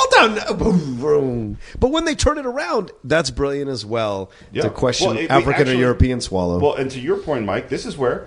It's 0.00 0.16
like, 0.16 0.30
all 0.30 0.36
down. 0.46 0.58
Boom, 0.58 1.00
boom. 1.00 1.58
But 1.78 1.90
when 1.90 2.04
they 2.04 2.14
turn 2.14 2.38
it 2.38 2.46
around, 2.46 2.90
that's 3.04 3.30
brilliant 3.30 3.70
as 3.70 3.84
well 3.84 4.30
Yeah. 4.52 4.62
to 4.62 4.70
question 4.70 5.08
Well, 5.08 5.18
it- 5.18 5.30
African 5.30 5.62
actually- 5.62 5.76
or 5.76 5.80
European 5.80 6.20
swallow. 6.20 6.58
Well, 6.58 6.74
and 6.74 6.90
to 6.90 7.00
your 7.00 7.16
point, 7.16 7.44
Mike, 7.44 7.68
this 7.68 7.84
is 7.86 7.96
where 7.96 8.26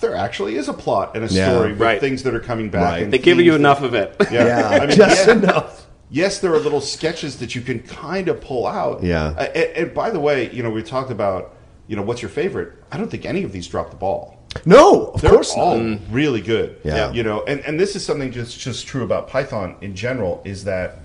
there 0.00 0.14
actually 0.14 0.56
is 0.56 0.68
a 0.68 0.72
plot 0.74 1.12
and 1.14 1.24
a 1.24 1.28
Yeah. 1.32 1.50
story 1.50 1.70
with 1.72 1.80
Right. 1.80 2.00
things 2.00 2.22
that 2.24 2.34
are 2.34 2.40
coming 2.40 2.68
back. 2.68 2.82
Right. 2.82 3.02
and 3.02 3.12
They 3.12 3.18
give 3.18 3.38
you 3.40 3.52
that- 3.52 3.56
enough 3.58 3.82
of 3.82 3.94
it. 3.94 4.14
Yeah, 4.30 4.44
Yeah, 4.46 4.68
I 4.68 4.86
mean, 4.86 4.96
just 4.96 5.26
yeah, 5.26 5.32
enough. 5.32 5.86
Yes, 6.10 6.38
there 6.38 6.52
are 6.52 6.58
little 6.60 6.80
sketches 6.80 7.36
that 7.38 7.54
you 7.54 7.60
can 7.62 7.80
kind 7.80 8.28
of 8.28 8.40
pull 8.40 8.66
out. 8.66 9.02
Yeah. 9.02 9.28
Uh, 9.36 9.42
and, 9.54 9.64
and 9.76 9.94
by 9.94 10.10
the 10.10 10.20
way, 10.20 10.50
you 10.52 10.62
know, 10.62 10.70
we 10.70 10.82
talked 10.82 11.10
about, 11.10 11.54
you 11.88 11.96
know, 11.96 12.02
what's 12.02 12.22
your 12.22 12.28
favorite? 12.28 12.72
I 12.92 12.96
don't 12.98 13.10
think 13.10 13.24
any 13.24 13.42
of 13.42 13.50
these 13.52 13.66
dropped 13.66 13.90
the 13.90 13.96
ball. 13.96 14.34
no, 14.64 15.06
of 15.14 15.20
They're 15.20 15.30
course 15.32 15.52
all 15.56 15.76
not. 15.76 16.00
really 16.10 16.40
good. 16.40 16.76
Yeah. 16.84 17.10
You 17.12 17.22
know, 17.22 17.42
and, 17.46 17.60
and 17.66 17.78
this 17.80 17.96
is 17.96 18.04
something 18.04 18.30
just 18.30 18.58
just 18.58 18.86
true 18.86 19.02
about 19.02 19.28
Python 19.28 19.74
in 19.82 19.94
general 19.94 20.40
is 20.44 20.64
that 20.64 21.00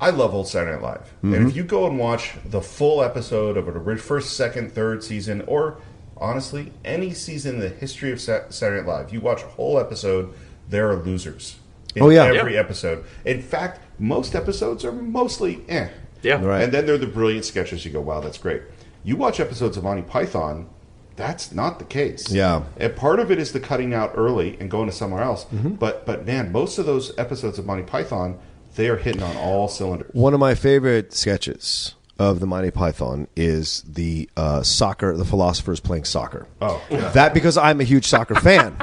I 0.00 0.10
love 0.10 0.34
old 0.34 0.48
Saturday 0.48 0.72
Night 0.72 0.82
Live. 0.82 1.00
Mm-hmm. 1.00 1.34
And 1.34 1.48
if 1.48 1.54
you 1.56 1.62
go 1.62 1.86
and 1.86 1.98
watch 1.98 2.32
the 2.44 2.60
full 2.62 3.02
episode 3.02 3.56
of 3.56 3.68
a 3.68 3.96
first, 3.96 4.36
second, 4.36 4.72
third 4.72 5.04
season, 5.04 5.42
or 5.46 5.76
honestly, 6.16 6.72
any 6.84 7.12
season 7.12 7.56
in 7.56 7.60
the 7.60 7.68
history 7.68 8.10
of 8.10 8.20
Sa- 8.20 8.48
Saturday 8.48 8.80
Night 8.86 8.88
Live, 8.88 9.12
you 9.12 9.20
watch 9.20 9.42
a 9.42 9.46
whole 9.46 9.78
episode, 9.78 10.32
there 10.68 10.90
are 10.90 10.96
losers. 10.96 11.56
In 11.94 12.02
Oh, 12.02 12.08
yeah. 12.08 12.24
every 12.24 12.56
episode. 12.56 13.04
In 13.24 13.42
fact, 13.42 13.80
most 13.98 14.34
episodes 14.34 14.84
are 14.84 14.92
mostly 14.92 15.64
eh. 15.68 15.88
Yeah. 16.22 16.42
Right. 16.42 16.62
And 16.62 16.72
then 16.72 16.86
there 16.86 16.94
are 16.94 16.98
the 16.98 17.06
brilliant 17.06 17.44
sketches. 17.44 17.84
You 17.84 17.90
go, 17.90 18.00
wow, 18.00 18.20
that's 18.20 18.38
great. 18.38 18.62
You 19.02 19.16
watch 19.16 19.40
episodes 19.40 19.76
of 19.76 19.84
Monty 19.84 20.02
Python, 20.02 20.68
that's 21.16 21.52
not 21.52 21.78
the 21.78 21.84
case. 21.84 22.30
Yeah. 22.30 22.62
And 22.78 22.94
part 22.96 23.20
of 23.20 23.30
it 23.30 23.38
is 23.38 23.52
the 23.52 23.60
cutting 23.60 23.92
out 23.92 24.12
early 24.14 24.56
and 24.60 24.70
going 24.70 24.88
to 24.88 24.94
somewhere 24.94 25.22
else. 25.22 25.44
Mm-hmm. 25.46 25.74
But 25.74 26.06
but 26.06 26.24
man, 26.26 26.52
most 26.52 26.78
of 26.78 26.86
those 26.86 27.16
episodes 27.18 27.58
of 27.58 27.66
Monty 27.66 27.82
Python, 27.82 28.38
they 28.76 28.88
are 28.88 28.96
hitting 28.96 29.22
on 29.22 29.36
all 29.36 29.68
cylinders. 29.68 30.10
One 30.12 30.34
of 30.34 30.40
my 30.40 30.54
favorite 30.54 31.12
sketches 31.12 31.94
of 32.18 32.40
the 32.40 32.46
Monty 32.46 32.70
Python 32.70 33.28
is 33.34 33.82
the 33.88 34.28
uh, 34.36 34.62
soccer, 34.62 35.16
the 35.16 35.24
philosophers 35.24 35.80
playing 35.80 36.04
soccer. 36.04 36.46
Oh, 36.60 36.82
yeah. 36.90 37.08
that 37.12 37.32
because 37.32 37.56
I'm 37.56 37.80
a 37.80 37.84
huge 37.84 38.06
soccer 38.06 38.34
fan. 38.34 38.76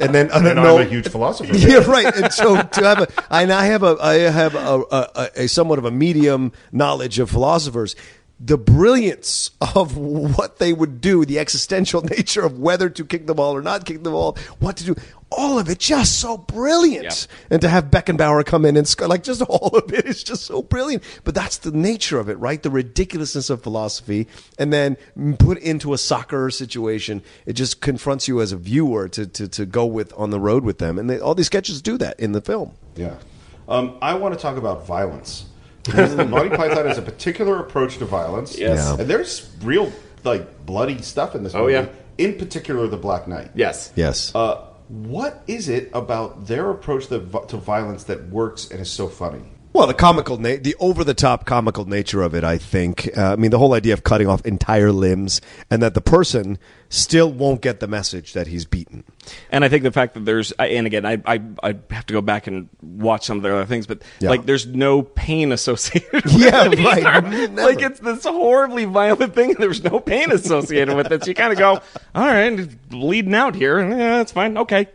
And 0.00 0.14
then 0.14 0.30
I 0.30 0.34
don't 0.34 0.58
And 0.58 0.60
I'm 0.60 0.80
a 0.80 0.84
huge 0.84 1.08
philosopher. 1.08 1.56
Yeah, 1.56 1.78
right. 1.78 2.14
And 2.14 2.32
so 2.32 2.62
to 2.62 2.84
have 2.84 3.00
a, 3.00 3.08
and 3.30 3.52
I 3.52 3.66
have 3.66 3.82
a, 3.82 3.96
I 4.00 4.14
have 4.14 4.54
a, 4.54 4.84
a, 4.90 5.30
a 5.36 5.48
somewhat 5.48 5.78
of 5.78 5.84
a 5.84 5.90
medium 5.90 6.52
knowledge 6.72 7.18
of 7.18 7.30
philosophers. 7.30 7.96
The 8.40 8.58
brilliance 8.58 9.50
of 9.60 9.96
what 10.36 10.58
they 10.58 10.72
would 10.72 11.00
do, 11.00 11.24
the 11.24 11.38
existential 11.38 12.02
nature 12.16 12.44
of 12.44 12.58
whether 12.58 12.88
to 12.88 13.04
kick 13.04 13.26
the 13.26 13.34
ball 13.34 13.56
or 13.56 13.62
not 13.62 13.84
kick 13.84 14.02
the 14.02 14.10
ball, 14.10 14.36
what 14.58 14.76
to 14.78 14.84
do, 14.84 14.94
all 15.30 15.58
of 15.58 15.68
it 15.68 15.78
just 15.78 16.20
so 16.20 16.38
brilliant. 16.38 17.26
And 17.50 17.60
to 17.60 17.68
have 17.68 17.90
Beckenbauer 17.90 18.44
come 18.46 18.64
in 18.64 18.76
and 18.76 18.86
sc- 18.86 19.06
like 19.06 19.22
just 19.22 19.42
all 19.48 19.76
of 19.76 19.92
it 19.92 20.06
is 20.06 20.22
just 20.22 20.44
so 20.44 20.62
brilliant. 20.62 21.02
But 21.24 21.34
that's 21.34 21.58
the 21.58 21.70
nature 21.70 22.18
of 22.18 22.28
it, 22.28 22.38
right? 22.38 22.62
The 22.62 22.70
ridiculousness 22.70 23.50
of 23.50 23.62
philosophy, 23.62 24.26
and 24.58 24.72
then 24.72 24.96
put 25.38 25.58
into 25.58 25.92
a 25.92 25.98
soccer 25.98 26.50
situation, 26.50 27.22
it 27.46 27.54
just 27.54 27.80
confronts 27.80 28.28
you 28.28 28.40
as 28.40 28.52
a 28.52 28.56
viewer 28.56 29.08
to 29.10 29.26
to, 29.26 29.48
to 29.48 29.66
go 29.66 29.84
with 29.86 30.12
on 30.16 30.30
the 30.30 30.40
road 30.40 30.64
with 30.64 30.78
them. 30.78 30.98
And 30.98 31.10
they, 31.10 31.20
all 31.20 31.34
these 31.34 31.46
sketches 31.46 31.82
do 31.82 31.98
that 31.98 32.18
in 32.18 32.32
the 32.32 32.40
film. 32.40 32.72
Yeah. 32.96 33.16
Um, 33.68 33.98
I 34.00 34.14
want 34.14 34.34
to 34.34 34.40
talk 34.40 34.56
about 34.56 34.86
violence. 34.86 35.44
Because 35.84 36.14
Monty 36.16 36.50
Python 36.56 36.86
has 36.86 36.98
a 36.98 37.02
particular 37.02 37.58
approach 37.60 37.98
to 37.98 38.04
violence. 38.04 38.58
Yes. 38.58 38.78
Yeah. 38.78 39.00
And 39.00 39.08
there's 39.10 39.50
real, 39.62 39.92
like, 40.24 40.66
bloody 40.66 41.00
stuff 41.02 41.34
in 41.34 41.42
this 41.44 41.54
Oh, 41.54 41.60
movie. 41.62 41.72
yeah. 41.74 41.86
In 42.18 42.36
particular, 42.38 42.86
The 42.88 42.96
Black 42.96 43.26
Knight. 43.28 43.50
Yes. 43.54 43.92
Yes. 43.96 44.34
Uh, 44.34 44.64
what 44.88 45.42
is 45.46 45.68
it 45.68 45.90
about 45.94 46.46
their 46.46 46.70
approach 46.70 47.06
to, 47.08 47.20
to 47.48 47.56
violence 47.56 48.04
that 48.04 48.28
works 48.28 48.70
and 48.70 48.80
is 48.80 48.90
so 48.90 49.06
funny? 49.08 49.42
Well, 49.74 49.86
the 49.86 49.94
comical, 49.94 50.38
na- 50.38 50.56
the 50.60 50.74
over-the-top 50.80 51.44
comical 51.44 51.84
nature 51.84 52.22
of 52.22 52.34
it, 52.34 52.42
I 52.42 52.56
think. 52.58 53.10
Uh, 53.16 53.32
I 53.32 53.36
mean, 53.36 53.50
the 53.50 53.58
whole 53.58 53.74
idea 53.74 53.92
of 53.92 54.02
cutting 54.02 54.26
off 54.26 54.44
entire 54.46 54.90
limbs, 54.90 55.40
and 55.70 55.82
that 55.82 55.94
the 55.94 56.00
person 56.00 56.58
still 56.88 57.30
won't 57.30 57.60
get 57.60 57.78
the 57.78 57.86
message 57.86 58.32
that 58.32 58.46
he's 58.46 58.64
beaten. 58.64 59.04
And 59.52 59.64
I 59.64 59.68
think 59.68 59.82
the 59.82 59.92
fact 59.92 60.14
that 60.14 60.24
there's, 60.24 60.52
and 60.52 60.86
again, 60.86 61.04
I, 61.04 61.20
I, 61.26 61.42
I 61.62 61.76
have 61.90 62.06
to 62.06 62.14
go 62.14 62.22
back 62.22 62.46
and 62.46 62.68
watch 62.82 63.26
some 63.26 63.36
of 63.36 63.42
the 63.42 63.54
other 63.54 63.66
things, 63.66 63.86
but 63.86 64.00
Yeah. 64.20 64.30
like, 64.30 64.46
there's 64.46 64.66
no 64.66 65.02
pain 65.02 65.52
associated. 65.52 66.12
with 66.24 66.32
Yeah, 66.32 66.64
it 66.72 66.78
right. 66.80 67.22
Never. 67.22 67.50
Like, 67.62 67.82
it's 67.82 68.00
this 68.00 68.24
horribly 68.24 68.86
violent 68.86 69.34
thing, 69.34 69.50
and 69.50 69.58
there's 69.58 69.84
no 69.84 70.00
pain 70.00 70.32
associated 70.32 70.96
with 70.96 71.12
it. 71.12 71.22
So 71.24 71.28
you 71.28 71.34
kind 71.34 71.52
of 71.52 71.58
go, 71.58 71.72
all 72.14 72.26
right, 72.26 72.52
it's 72.58 72.74
bleeding 72.88 73.34
out 73.34 73.54
here, 73.54 73.78
and 73.78 73.90
yeah, 73.90 74.16
that's 74.16 74.32
fine, 74.32 74.56
okay. 74.56 74.88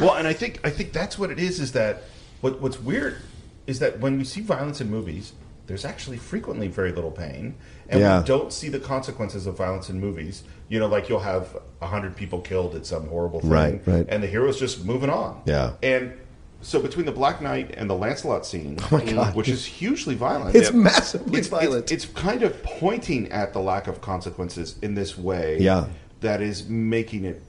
Well, 0.00 0.14
and 0.14 0.26
I 0.26 0.32
think 0.32 0.60
I 0.64 0.70
think 0.70 0.92
that's 0.92 1.18
what 1.18 1.30
it 1.30 1.38
is. 1.38 1.60
Is 1.60 1.72
that 1.72 2.02
what 2.40 2.60
what's 2.60 2.80
weird 2.80 3.18
is 3.66 3.78
that 3.78 4.00
when 4.00 4.18
we 4.18 4.24
see 4.24 4.40
violence 4.40 4.80
in 4.80 4.90
movies, 4.90 5.32
there's 5.66 5.84
actually 5.84 6.18
frequently 6.18 6.68
very 6.68 6.92
little 6.92 7.10
pain, 7.10 7.54
and 7.88 8.00
Yeah. 8.00 8.20
we 8.20 8.26
don't 8.26 8.52
see 8.52 8.68
the 8.68 8.78
consequences 8.80 9.46
of 9.46 9.56
violence 9.56 9.88
in 9.88 9.98
movies. 9.98 10.42
You 10.68 10.78
know, 10.78 10.86
like 10.86 11.08
you'll 11.08 11.20
have 11.20 11.56
a 11.80 11.86
hundred 11.86 12.16
people 12.16 12.40
killed 12.40 12.74
at 12.74 12.84
some 12.84 13.08
horrible 13.08 13.40
thing, 13.40 13.50
Right, 13.50 13.80
right. 13.86 14.06
and 14.08 14.22
the 14.22 14.26
hero's 14.26 14.58
just 14.58 14.84
moving 14.84 15.08
on. 15.10 15.40
Yeah. 15.46 15.72
and 15.82 16.12
so 16.60 16.80
between 16.80 17.04
the 17.04 17.12
Black 17.12 17.42
Knight 17.42 17.74
and 17.76 17.90
the 17.90 17.94
Lancelot 17.94 18.46
scene, 18.46 18.78
Oh 18.90 18.96
my 18.98 19.04
God. 19.12 19.34
which 19.34 19.48
is 19.50 19.66
hugely 19.66 20.14
violent, 20.14 20.56
It's 20.56 20.72
massively 20.72 21.38
it's, 21.38 21.48
violent. 21.48 21.92
It's, 21.92 22.04
it's 22.04 22.12
kind 22.14 22.42
of 22.42 22.62
pointing 22.62 23.30
at 23.30 23.52
the 23.52 23.60
lack 23.60 23.86
of 23.86 24.00
consequences 24.00 24.76
in 24.82 24.94
this 24.94 25.16
way. 25.18 25.58
Yeah. 25.60 25.86
that 26.20 26.40
is 26.40 26.66
making 26.68 27.24
it 27.26 27.42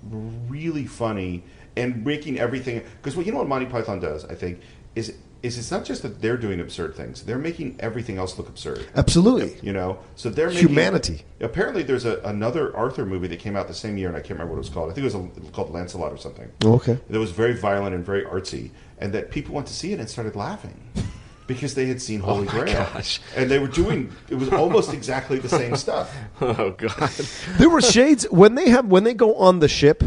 really 0.49 0.85
funny 0.85 1.43
and 1.77 2.05
making 2.05 2.37
everything 2.39 2.81
because 2.97 3.15
what 3.15 3.25
you 3.25 3.31
know 3.31 3.37
what 3.39 3.47
Monty 3.47 3.65
Python 3.67 3.99
does, 4.01 4.25
I 4.25 4.35
think, 4.35 4.59
is 4.95 5.13
is 5.45 5.57
it's 5.57 5.71
not 5.71 5.85
just 5.85 6.01
that 6.01 6.21
they're 6.21 6.37
doing 6.37 6.59
absurd 6.59 6.95
things; 6.95 7.23
they're 7.23 7.37
making 7.37 7.75
everything 7.79 8.17
else 8.17 8.37
look 8.37 8.49
absurd. 8.49 8.85
Absolutely. 8.95 9.57
You 9.61 9.73
know, 9.73 9.99
so 10.15 10.29
they're 10.29 10.49
making, 10.49 10.67
Humanity. 10.67 11.23
Apparently, 11.39 11.83
there's 11.83 12.05
a, 12.05 12.19
another 12.21 12.75
Arthur 12.75 13.05
movie 13.05 13.27
that 13.27 13.39
came 13.39 13.55
out 13.55 13.67
the 13.67 13.73
same 13.73 13.97
year, 13.97 14.07
and 14.07 14.17
I 14.17 14.21
can't 14.21 14.31
remember 14.31 14.53
what 14.53 14.57
it 14.57 14.65
was 14.67 14.69
called. 14.69 14.91
I 14.91 14.93
think 14.93 15.03
it 15.03 15.13
was, 15.13 15.15
a, 15.15 15.23
it 15.37 15.41
was 15.41 15.51
called 15.51 15.71
Lancelot 15.71 16.11
or 16.11 16.17
something. 16.17 16.51
Oh, 16.63 16.73
okay. 16.75 16.97
That 17.09 17.19
was 17.19 17.31
very 17.31 17.53
violent 17.53 17.95
and 17.95 18.05
very 18.05 18.23
artsy, 18.25 18.71
and 18.99 19.13
that 19.13 19.31
people 19.31 19.53
went 19.55 19.67
to 19.67 19.73
see 19.73 19.93
it 19.93 19.99
and 19.99 20.09
started 20.09 20.35
laughing. 20.35 20.81
Because 21.47 21.75
they 21.75 21.85
had 21.85 22.01
seen 22.01 22.21
Holy 22.21 22.47
Oh 22.47 22.49
Grail, 22.49 22.73
gosh. 22.73 23.21
and 23.35 23.51
they 23.51 23.59
were 23.59 23.67
doing 23.67 24.11
it 24.29 24.33
was 24.33 24.49
almost 24.51 24.91
exactly 24.91 25.37
the 25.37 25.47
same 25.47 25.75
stuff. 25.75 26.11
Oh, 26.41 26.71
God. 26.71 27.11
there 27.59 27.69
were 27.69 27.81
shades 27.81 28.25
when 28.31 28.55
they 28.55 28.67
have 28.69 28.87
when 28.87 29.03
they 29.03 29.13
go 29.13 29.35
on 29.35 29.59
the 29.59 29.67
ship. 29.67 30.03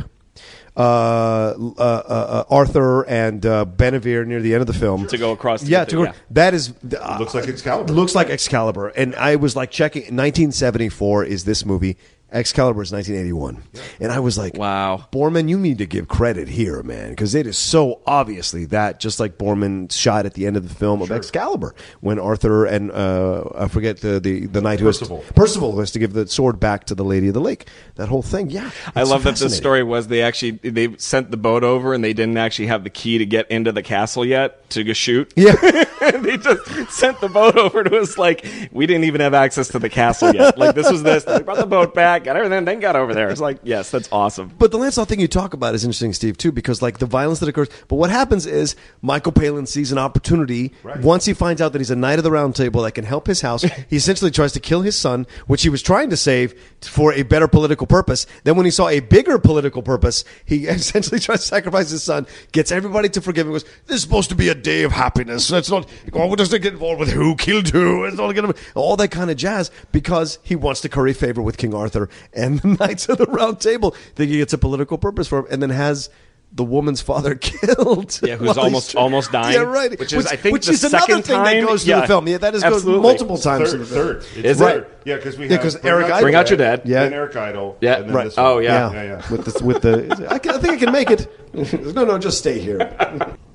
Uh, 0.78 0.80
uh, 0.80 1.82
uh, 1.82 1.82
uh, 2.08 2.44
Arthur 2.50 3.02
and 3.08 3.44
uh, 3.44 3.64
Benevere 3.64 4.24
near 4.24 4.40
the 4.40 4.54
end 4.54 4.60
of 4.60 4.68
the 4.68 4.72
film 4.72 5.08
To 5.08 5.18
go 5.18 5.32
across 5.32 5.62
to 5.62 5.66
yeah, 5.66 5.84
to 5.84 5.96
go, 5.96 6.04
yeah. 6.04 6.12
that 6.30 6.54
is 6.54 6.72
uh, 6.96 7.16
looks 7.18 7.34
like 7.34 7.48
Excalibur. 7.48 7.92
Looks 7.92 8.14
like 8.14 8.30
Excalibur, 8.30 8.86
and 8.88 9.16
I 9.16 9.34
was 9.34 9.56
like 9.56 9.72
checking. 9.72 10.02
1974 10.02 11.24
is 11.24 11.44
this 11.44 11.64
movie. 11.64 11.96
Excalibur 12.30 12.82
is 12.82 12.92
1981, 12.92 13.62
and 14.00 14.12
I 14.12 14.20
was 14.20 14.36
like, 14.36 14.54
Wow. 14.54 15.06
Boorman, 15.10 15.48
you 15.48 15.58
need 15.58 15.78
to 15.78 15.86
give 15.86 16.08
credit 16.08 16.46
here, 16.48 16.82
man, 16.82 17.10
because 17.10 17.34
it 17.34 17.46
is 17.46 17.56
so 17.56 18.00
obviously 18.06 18.66
that 18.66 19.00
just 19.00 19.18
like 19.18 19.38
Boorman 19.38 19.90
shot 19.90 20.26
at 20.26 20.34
the 20.34 20.46
end 20.46 20.56
of 20.56 20.68
the 20.68 20.74
film 20.74 21.00
of 21.00 21.10
Excalibur 21.10 21.74
when 22.00 22.18
Arthur 22.18 22.66
and 22.66 22.90
uh, 22.92 23.44
I 23.56 23.68
forget 23.68 24.00
the 24.00 24.20
the, 24.20 24.46
the 24.46 24.60
knight 24.60 24.80
who 24.80 24.86
has 24.86 24.98
Percival. 24.98 25.22
to, 25.22 25.32
Percival 25.32 25.78
has 25.80 25.90
to 25.92 25.98
give 25.98 26.12
the 26.12 26.26
sword 26.26 26.60
back 26.60 26.84
to 26.84 26.94
the 26.94 27.04
Lady 27.04 27.28
of 27.28 27.34
the 27.34 27.40
Lake. 27.40 27.66
That 27.94 28.08
whole 28.08 28.22
thing, 28.22 28.50
yeah. 28.50 28.70
I 28.94 29.00
it's 29.02 29.10
love 29.10 29.22
that 29.22 29.30
the 29.30 29.32
fascinating. 29.36 29.56
story 29.56 29.82
was 29.82 30.08
they 30.08 30.20
actually 30.22 30.52
they 30.52 30.96
sent 30.98 31.30
the 31.30 31.36
boat 31.38 31.64
over 31.64 31.94
and 31.94 32.04
they 32.04 32.12
didn't 32.12 32.36
actually 32.36 32.66
have 32.66 32.84
the 32.84 32.90
key 32.90 33.18
to 33.18 33.26
get 33.26 33.50
into 33.50 33.72
the 33.72 33.82
castle 33.82 34.24
yet 34.24 34.68
to 34.70 34.84
go 34.84 34.92
shoot. 34.92 35.32
Yeah. 35.34 35.52
they 36.12 36.36
just 36.36 36.90
sent 36.90 37.20
the 37.20 37.28
boat 37.28 37.56
over 37.56 37.82
to 37.84 37.98
us 37.98 38.18
like 38.18 38.44
we 38.70 38.86
didn't 38.86 39.04
even 39.04 39.20
have 39.20 39.34
access 39.34 39.68
to 39.68 39.78
the 39.78 39.88
castle 39.88 40.34
yet. 40.34 40.58
Like 40.58 40.74
this 40.74 40.90
was 40.90 41.02
this. 41.02 41.24
They 41.24 41.42
brought 41.42 41.58
the 41.58 41.66
boat 41.66 41.94
back, 41.94 42.17
got 42.24 42.36
everything, 42.36 42.64
then 42.64 42.80
got 42.80 42.96
over 42.96 43.14
there. 43.14 43.28
It's 43.30 43.40
like 43.40 43.58
yes, 43.62 43.90
that's 43.90 44.08
awesome. 44.10 44.52
But 44.58 44.70
the 44.70 44.78
Lancelot 44.78 45.08
thing 45.08 45.20
you 45.20 45.28
talk 45.28 45.54
about 45.54 45.74
is 45.74 45.84
interesting, 45.84 46.12
Steve, 46.12 46.38
too, 46.38 46.52
because 46.52 46.82
like 46.82 46.98
the 46.98 47.06
violence 47.06 47.40
that 47.40 47.48
occurs. 47.48 47.68
But 47.88 47.96
what 47.96 48.10
happens 48.10 48.46
is 48.46 48.76
Michael 49.02 49.32
Palin 49.32 49.66
sees 49.66 49.92
an 49.92 49.98
opportunity 49.98 50.72
once 51.00 51.24
he 51.24 51.34
finds 51.34 51.60
out 51.60 51.72
that 51.72 51.78
he's 51.78 51.90
a 51.90 51.96
knight 51.96 52.18
of 52.18 52.24
the 52.24 52.30
Round 52.30 52.54
Table 52.54 52.82
that 52.82 52.92
can 52.92 53.04
help 53.04 53.26
his 53.26 53.40
house. 53.40 53.62
he 53.62 53.96
essentially 53.96 54.30
tries 54.30 54.52
to 54.52 54.60
kill 54.60 54.82
his 54.82 54.96
son, 54.96 55.26
which 55.46 55.62
he 55.62 55.68
was 55.68 55.82
trying 55.82 56.10
to 56.10 56.16
save 56.16 56.54
for 56.80 57.12
a 57.12 57.22
better 57.22 57.48
political 57.48 57.86
purpose. 57.86 58.26
Then, 58.44 58.56
when 58.56 58.64
he 58.64 58.70
saw 58.70 58.88
a 58.88 59.00
bigger 59.00 59.38
political 59.38 59.82
purpose, 59.82 60.24
he 60.44 60.66
essentially 60.66 61.20
tries 61.20 61.40
to 61.40 61.46
sacrifice 61.46 61.90
his 61.90 62.02
son, 62.02 62.26
gets 62.52 62.72
everybody 62.72 63.08
to 63.10 63.20
forgive 63.20 63.46
him. 63.46 63.52
Goes, 63.52 63.64
"This 63.86 63.96
is 63.96 64.02
supposed 64.02 64.30
to 64.30 64.34
be 64.34 64.48
a 64.48 64.54
day 64.54 64.82
of 64.82 64.92
happiness. 64.92 65.50
Let's 65.50 65.70
not. 65.70 65.88
Oh, 66.12 66.34
doesn't 66.34 66.62
get 66.62 66.72
involved 66.72 67.00
with 67.00 67.10
who 67.10 67.36
killed 67.36 67.68
who. 67.68 68.04
It's 68.04 68.16
not 68.16 68.32
get 68.32 68.56
all 68.74 68.96
that 68.96 69.10
kind 69.10 69.30
of 69.30 69.36
jazz 69.36 69.70
because 69.92 70.38
he 70.42 70.56
wants 70.56 70.80
to 70.82 70.88
curry 70.88 71.12
favor 71.12 71.42
with 71.42 71.56
King 71.56 71.74
Arthur 71.74 72.07
and 72.32 72.58
the 72.60 72.68
Knights 72.80 73.08
of 73.08 73.18
the 73.18 73.26
Round 73.26 73.60
Table, 73.60 73.94
thinking 74.14 74.40
it's 74.40 74.52
a 74.52 74.58
political 74.58 74.98
purpose 74.98 75.28
for 75.28 75.40
him, 75.40 75.46
and 75.50 75.62
then 75.62 75.70
has 75.70 76.10
the 76.50 76.64
woman's 76.64 77.02
father 77.02 77.34
killed. 77.40 78.18
Yeah, 78.22 78.36
who's 78.36 78.56
almost- 78.56 78.96
almost 78.96 79.30
dying, 79.32 79.52
Yeah, 79.54 79.60
right. 79.64 79.98
which 79.98 80.14
is, 80.14 80.26
I 80.26 80.36
think, 80.36 80.54
which 80.54 80.64
the 80.66 80.72
is 80.72 80.82
another 80.84 81.00
second 81.06 81.22
thing 81.24 81.36
time- 81.36 81.44
that 81.60 81.66
goes 81.66 81.84
through 81.84 81.90
yeah, 81.94 82.00
the 82.00 82.06
film. 82.06 82.26
Yeah, 82.26 82.38
that 82.38 82.54
is 82.54 82.62
goes 82.62 82.86
multiple 82.86 83.36
times. 83.36 83.64
Third, 83.64 83.70
through 83.70 83.78
the 83.80 83.84
film. 83.86 84.06
third. 84.06 84.16
It's 84.18 84.36
Is 84.36 84.60
it? 84.60 84.64
third. 84.64 84.86
Yeah, 85.04 85.16
because 85.16 85.36
we 85.38 85.44
Yeah, 85.46 85.52
have 85.52 85.60
'cause 85.62 85.74
Bring 85.76 85.92
Eric 85.92 86.04
Out 86.06 86.10
Idle- 86.12 86.22
Bring 86.22 86.34
Out 86.36 86.48
Your 86.50 86.56
dad. 86.56 86.82
Yeah. 86.86 87.02
then 87.04 87.12
Eric 87.12 87.36
Idle, 87.36 87.76
Yeah, 87.82 87.96
and 87.96 88.08
then 88.08 88.14
right. 88.14 88.24
this 88.24 88.36
one. 88.38 88.46
Oh, 88.46 88.58
yeah. 88.60 88.90
yeah, 88.92 89.02
yeah. 89.02 89.30
With 89.30 89.44
the 89.44 89.62
with 89.64 89.82
the, 89.82 90.26
I, 90.30 90.38
can, 90.38 90.54
I 90.54 90.58
think 90.58 90.74
I 90.74 90.76
can 90.78 90.92
make 90.92 91.10
it. 91.10 91.30
no, 91.94 92.04
no, 92.06 92.16
just 92.18 92.38
stay 92.38 92.58
here. 92.58 92.78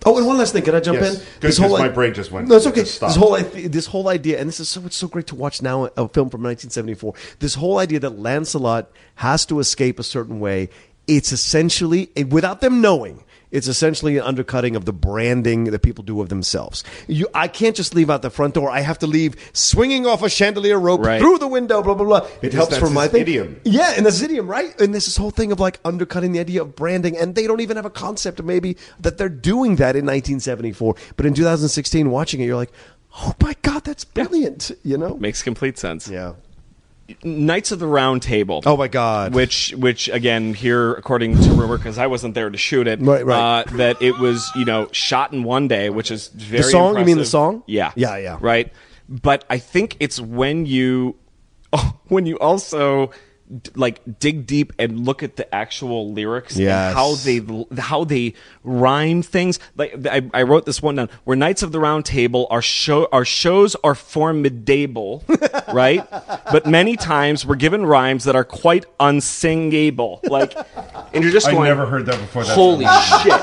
Oh, 0.05 0.17
and 0.17 0.27
one 0.27 0.37
last 0.37 0.53
thing. 0.53 0.63
Can 0.63 0.75
I 0.75 0.79
jump 0.79 0.99
Yes. 0.99 1.15
in? 1.15 1.21
Good, 1.39 1.55
'cause 1.55 1.59
my 1.79 1.87
brain 1.89 2.13
just 2.13 2.31
went- 2.31 2.47
No, 2.47 2.55
it's 2.57 2.67
okay. 2.67 2.81
This 2.81 2.97
whole 3.15 3.35
i- 3.35 3.41
this 3.43 3.85
whole 3.87 4.09
idea, 4.09 4.39
and 4.39 4.47
this 4.49 4.59
is 4.59 4.67
so 4.69 4.81
it's 4.85 4.95
so 4.97 5.07
great 5.07 5.27
to 5.27 5.35
watch 5.35 5.61
now. 5.61 5.89
A 5.97 6.07
film 6.09 6.29
from 6.29 6.41
1974. 6.41 7.13
This 7.39 7.55
whole 7.55 7.77
idea 7.79 7.99
that 8.01 8.19
Lancelot 8.19 8.89
has 9.15 9.45
to 9.45 9.59
escape 9.59 9.99
a 9.99 10.03
certain 10.03 10.39
way. 10.39 10.69
It's 11.07 11.31
essentially, 11.31 12.09
without 12.29 12.61
them 12.61 12.81
knowing, 12.81 13.23
it's 13.53 13.67
essentially 13.69 14.17
an 14.17 14.23
undercutting 14.23 14.75
of 14.75 14.83
the 14.83 14.91
branding 14.91 15.63
that 15.65 15.81
people 15.81 16.03
do 16.03 16.19
of 16.19 16.27
themselves. 16.27 16.83
You, 17.07 17.27
I 17.33 17.47
can't 17.47 17.75
just 17.77 17.95
leave 17.95 18.09
out 18.09 18.21
the 18.21 18.29
front 18.29 18.55
door. 18.55 18.69
I 18.69 18.81
have 18.81 18.99
to 18.99 19.07
leave 19.07 19.35
swinging 19.53 20.05
off 20.05 20.21
a 20.23 20.29
chandelier 20.29 20.77
rope 20.77 20.99
Right. 21.05 21.21
through 21.21 21.37
the 21.37 21.47
window. 21.47 21.81
Blah 21.81 21.93
blah 21.93 22.05
blah. 22.05 22.17
It 22.17 22.41
Because 22.41 22.55
helps 22.55 22.77
for 22.77 22.89
my 22.89 23.07
thing. 23.07 23.21
idiom. 23.21 23.61
Yeah, 23.63 23.93
and 23.95 24.05
that's 24.05 24.17
his 24.17 24.23
idiom, 24.29 24.47
right? 24.47 24.77
And 24.81 24.93
this 24.93 25.15
whole 25.15 25.31
thing 25.31 25.53
of 25.53 25.59
like 25.61 25.79
undercutting 25.85 26.33
the 26.33 26.39
idea 26.41 26.61
of 26.61 26.75
branding, 26.75 27.15
and 27.17 27.35
they 27.35 27.47
don't 27.47 27.61
even 27.61 27.77
have 27.77 27.85
a 27.85 27.89
concept 27.89 28.43
maybe 28.43 28.75
that 28.99 29.17
they're 29.17 29.29
doing 29.29 29.77
that 29.77 29.95
in 29.95 30.05
1974. 30.05 30.95
But 31.15 31.25
in 31.25 31.33
2016, 31.33 32.09
watching 32.09 32.41
it, 32.41 32.45
you're 32.45 32.55
like, 32.55 32.71
oh 33.17 33.33
my 33.41 33.55
god, 33.61 33.83
that's 33.85 34.03
brilliant. 34.03 34.71
You 34.83 34.97
know? 34.97 35.15
Makes 35.17 35.43
complete 35.43 35.77
sense. 35.77 36.07
Yeah. 36.07 36.33
Knights 37.23 37.71
of 37.71 37.79
the 37.79 37.87
Round 37.87 38.21
Table. 38.21 38.61
Oh 38.65 38.77
my 38.77 38.87
God! 38.87 39.33
Which, 39.33 39.73
which 39.77 40.09
again, 40.09 40.53
here 40.53 40.93
according 40.93 41.35
to 41.41 41.49
rumor, 41.53 41.77
because 41.77 41.97
I 41.97 42.07
wasn't 42.07 42.35
there 42.35 42.49
to 42.49 42.57
shoot 42.57 42.87
it, 42.87 42.99
Right, 43.01 43.25
right. 43.25 43.61
Uh, 43.67 43.77
that 43.77 44.01
it 44.01 44.17
was 44.19 44.49
you 44.55 44.65
know 44.65 44.87
shot 44.91 45.33
in 45.33 45.43
one 45.43 45.67
day, 45.67 45.89
which 45.89 46.11
is 46.11 46.27
very 46.27 46.63
the 46.63 46.69
song? 46.69 46.97
You 46.97 47.05
mean 47.05 47.17
the 47.17 47.25
song? 47.25 47.63
Yeah, 47.67 47.91
Yeah, 47.95 48.17
yeah. 48.17 48.37
right. 48.41 48.71
But 49.09 49.45
I 49.49 49.57
think 49.57 49.97
it's 49.99 50.19
when 50.19 50.65
you 50.65 51.15
oh, 51.71 51.99
when 52.07 52.25
you 52.25 52.39
also 52.39 53.11
like 53.75 54.19
dig 54.19 54.47
deep 54.47 54.73
and 54.79 55.05
look 55.05 55.21
at 55.21 55.35
the 55.35 55.53
actual 55.53 56.11
lyrics 56.13 56.57
Yes. 56.57 56.87
and 56.89 56.97
how 56.97 57.15
they 57.15 57.81
how 57.81 58.03
they 58.03 58.33
rhyme 58.63 59.21
things. 59.21 59.59
Like 59.75 60.07
I, 60.07 60.29
I 60.33 60.43
wrote 60.43 60.65
this 60.65 60.81
one 60.81 60.95
down. 60.95 61.09
Where 61.23 61.35
Knights 61.35 61.61
of 61.61 61.71
the 61.71 61.79
Round 61.79 62.05
Table, 62.05 62.47
our 62.49 62.61
show 62.61 63.07
our 63.11 63.25
shows 63.25 63.75
are 63.83 63.95
formidable, 63.95 65.23
right? 65.73 66.07
But 66.51 66.65
many 66.65 66.95
times 66.95 67.45
we're 67.45 67.55
given 67.55 67.85
rhymes 67.85 68.23
that 68.23 68.35
are 68.35 68.45
quite 68.45 68.85
unsingable. 68.99 70.19
Like, 70.29 70.55
and 71.13 71.23
you're 71.23 71.33
just 71.33 71.47
I 71.47 71.53
never 71.53 71.85
heard 71.85 72.05
that 72.07 72.19
before. 72.19 72.43
That's 72.43 72.55
Holy 72.55 72.85
amazing. 72.85 73.19
shit! 73.23 73.41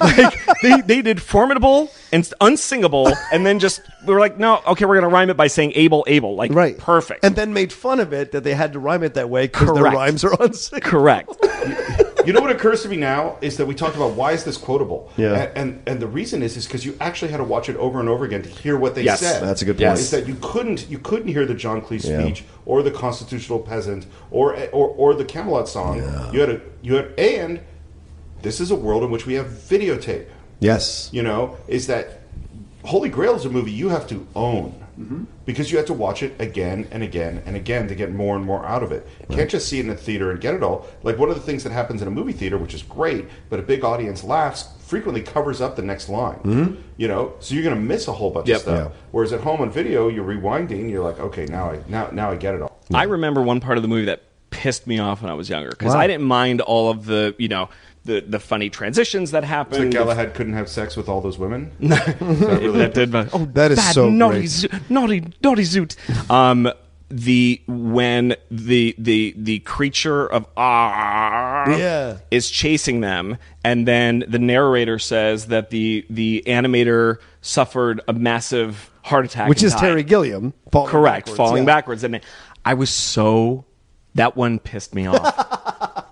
like 0.00 0.60
they 0.62 0.80
they 0.80 1.02
did 1.02 1.20
formidable 1.22 1.90
and 2.12 2.28
unsingable, 2.40 3.12
and 3.32 3.44
then 3.46 3.58
just 3.58 3.82
we 4.06 4.12
were 4.14 4.20
like, 4.20 4.38
no, 4.38 4.60
okay, 4.66 4.84
we're 4.84 4.96
gonna 4.96 5.08
rhyme 5.08 5.30
it 5.30 5.36
by 5.36 5.46
saying 5.46 5.72
able, 5.74 6.04
able, 6.08 6.34
like 6.34 6.52
Right. 6.52 6.76
perfect. 6.78 7.24
And 7.24 7.36
then 7.36 7.52
made 7.52 7.72
fun 7.72 8.00
of 8.00 8.12
it 8.12 8.32
that 8.32 8.44
they 8.44 8.54
had 8.54 8.72
to 8.74 8.78
rhyme 8.78 9.02
it 9.02 9.14
that 9.14 9.30
way 9.30 9.46
because 9.46 9.66
their 9.68 9.76
Correct. 9.84 9.96
rhymes 9.96 10.24
are 10.24 10.34
unsingable. 10.40 10.82
Correct. 10.82 11.36
You 12.24 12.32
know 12.32 12.40
what 12.40 12.52
occurs 12.52 12.84
to 12.84 12.88
me 12.88 12.96
now 12.98 13.36
is 13.40 13.56
that 13.56 13.66
we 13.66 13.74
talked 13.74 13.96
about 13.96 14.12
why 14.12 14.30
is 14.30 14.44
this 14.44 14.56
quotable? 14.56 15.10
Yeah. 15.16 15.32
And 15.34 15.56
and, 15.56 15.82
and 15.88 16.00
the 16.00 16.06
reason 16.06 16.40
is 16.44 16.56
is 16.56 16.66
because 16.66 16.84
you 16.84 16.96
actually 17.00 17.32
had 17.32 17.38
to 17.38 17.42
watch 17.44 17.68
it 17.68 17.74
over 17.78 17.98
and 17.98 18.08
over 18.08 18.24
again 18.24 18.42
to 18.42 18.48
hear 18.48 18.76
what 18.78 18.94
they 18.94 19.02
Yes. 19.02 19.18
said. 19.18 19.42
That's 19.42 19.60
a 19.60 19.64
good 19.64 19.80
Yes. 19.80 19.88
point. 19.90 19.98
Is 19.98 20.10
that 20.12 20.28
you 20.28 20.36
couldn't 20.40 20.88
you 20.88 20.98
couldn't 21.00 21.26
hear 21.26 21.44
the 21.46 21.54
John 21.54 21.80
Cleese 21.82 22.08
Yeah. 22.08 22.22
speech 22.22 22.44
or 22.64 22.84
the 22.84 22.92
constitutional 22.92 23.58
peasant 23.58 24.06
or 24.30 24.54
or, 24.70 24.86
or 24.96 25.14
the 25.14 25.24
Camelot 25.24 25.68
song. 25.68 25.96
You 26.32 26.38
had 26.38 26.50
a 26.50 26.60
you 26.80 26.94
had 26.94 27.06
and 27.18 27.58
this 28.42 28.60
is 28.60 28.70
a 28.70 28.76
world 28.76 29.02
in 29.02 29.10
which 29.10 29.26
we 29.26 29.34
have 29.34 29.46
videotape. 29.48 30.26
Yes. 30.60 31.08
You 31.12 31.24
know, 31.24 31.56
is 31.66 31.88
that 31.88 32.21
Holy 32.84 33.08
Grail 33.08 33.34
is 33.34 33.44
a 33.44 33.50
movie 33.50 33.70
you 33.70 33.88
have 33.90 34.06
to 34.08 34.26
own 34.34 34.72
mm-hmm. 34.98 35.24
because 35.44 35.70
you 35.70 35.76
have 35.78 35.86
to 35.86 35.92
watch 35.94 36.22
it 36.22 36.34
again 36.40 36.86
and 36.90 37.02
again 37.02 37.42
and 37.46 37.56
again 37.56 37.88
to 37.88 37.94
get 37.94 38.12
more 38.12 38.36
and 38.36 38.44
more 38.44 38.64
out 38.66 38.82
of 38.82 38.92
it. 38.92 39.06
You 39.28 39.36
can't 39.36 39.50
just 39.50 39.68
see 39.68 39.78
it 39.78 39.84
in 39.86 39.90
a 39.90 39.96
theater 39.96 40.30
and 40.30 40.40
get 40.40 40.54
it 40.54 40.62
all. 40.62 40.86
Like 41.02 41.18
one 41.18 41.28
of 41.30 41.34
the 41.36 41.42
things 41.42 41.62
that 41.64 41.72
happens 41.72 42.02
in 42.02 42.08
a 42.08 42.10
movie 42.10 42.32
theater, 42.32 42.58
which 42.58 42.74
is 42.74 42.82
great, 42.82 43.26
but 43.50 43.58
a 43.58 43.62
big 43.62 43.84
audience 43.84 44.24
laughs, 44.24 44.68
frequently 44.86 45.22
covers 45.22 45.60
up 45.60 45.76
the 45.76 45.82
next 45.82 46.08
line. 46.08 46.38
Mm-hmm. 46.40 46.74
You 46.96 47.08
know, 47.08 47.34
so 47.40 47.54
you're 47.54 47.64
going 47.64 47.76
to 47.76 47.80
miss 47.80 48.08
a 48.08 48.12
whole 48.12 48.30
bunch 48.30 48.48
Yep. 48.48 48.56
of 48.56 48.62
stuff. 48.62 48.92
Yeah. 48.92 48.98
Whereas 49.12 49.32
at 49.32 49.40
home 49.40 49.60
on 49.60 49.70
video, 49.70 50.08
you're 50.08 50.24
rewinding. 50.26 50.90
You're 50.90 51.04
like, 51.04 51.18
okay, 51.20 51.46
now 51.46 51.70
I 51.70 51.80
now 51.88 52.10
now 52.12 52.30
I 52.30 52.36
get 52.36 52.54
it 52.54 52.62
all. 52.62 52.78
I 52.92 53.04
remember 53.04 53.42
one 53.42 53.60
part 53.60 53.78
of 53.78 53.82
the 53.82 53.88
movie 53.88 54.06
that 54.06 54.22
pissed 54.50 54.86
me 54.86 54.98
off 54.98 55.22
when 55.22 55.30
I 55.30 55.34
was 55.34 55.48
younger 55.48 55.70
because 55.70 55.94
Wow. 55.94 56.00
I 56.00 56.06
didn't 56.06 56.26
mind 56.26 56.60
all 56.60 56.90
of 56.90 57.06
the 57.06 57.34
you 57.38 57.48
know 57.48 57.70
the 58.04 58.20
the 58.20 58.40
funny 58.40 58.68
transitions 58.70 59.30
that 59.30 59.42
So 59.44 59.46
happened. 59.48 59.92
Galahad 59.92 60.34
couldn't 60.34 60.54
have 60.54 60.68
sex 60.68 60.96
with 60.96 61.08
all 61.08 61.20
those 61.20 61.38
women. 61.38 61.70
that 61.80 62.92
did 62.94 63.10
my, 63.12 63.28
oh 63.32 63.44
That 63.46 63.70
is 63.72 63.78
bad, 63.78 63.94
so 63.94 64.08
naughty 64.10 64.38
great. 64.40 64.48
Zo- 64.50 64.68
naughty 64.88 65.24
naughty 65.42 65.62
zoot. 65.62 65.96
Um, 66.30 66.70
the 67.08 67.60
when 67.68 68.34
the 68.50 68.94
the 68.98 69.34
the 69.36 69.58
creature 69.60 70.26
of 70.26 70.46
ah 70.56 71.68
Yeah. 71.76 72.18
is 72.30 72.50
chasing 72.50 73.00
them, 73.02 73.36
and 73.62 73.86
then 73.86 74.24
the 74.26 74.38
narrator 74.38 74.98
says 74.98 75.46
that 75.48 75.70
the 75.70 76.06
the 76.08 76.42
animator 76.46 77.18
suffered 77.42 78.00
a 78.08 78.12
massive 78.14 78.90
heart 79.02 79.26
attack, 79.26 79.48
Which 79.48 79.62
is 79.62 79.72
died. 79.74 79.80
Terry 79.80 80.02
Gilliam. 80.04 80.54
Falling 80.70 80.90
correct 80.90 81.26
backwards, 81.26 81.36
falling 81.36 81.62
yeah. 81.64 81.66
backwards 81.66 82.04
and 82.04 82.20
i 82.64 82.72
was 82.72 82.88
so 82.88 83.64
that 84.14 84.36
one 84.36 84.58
pissed 84.58 84.94
me 84.94 85.06
off 85.06 85.18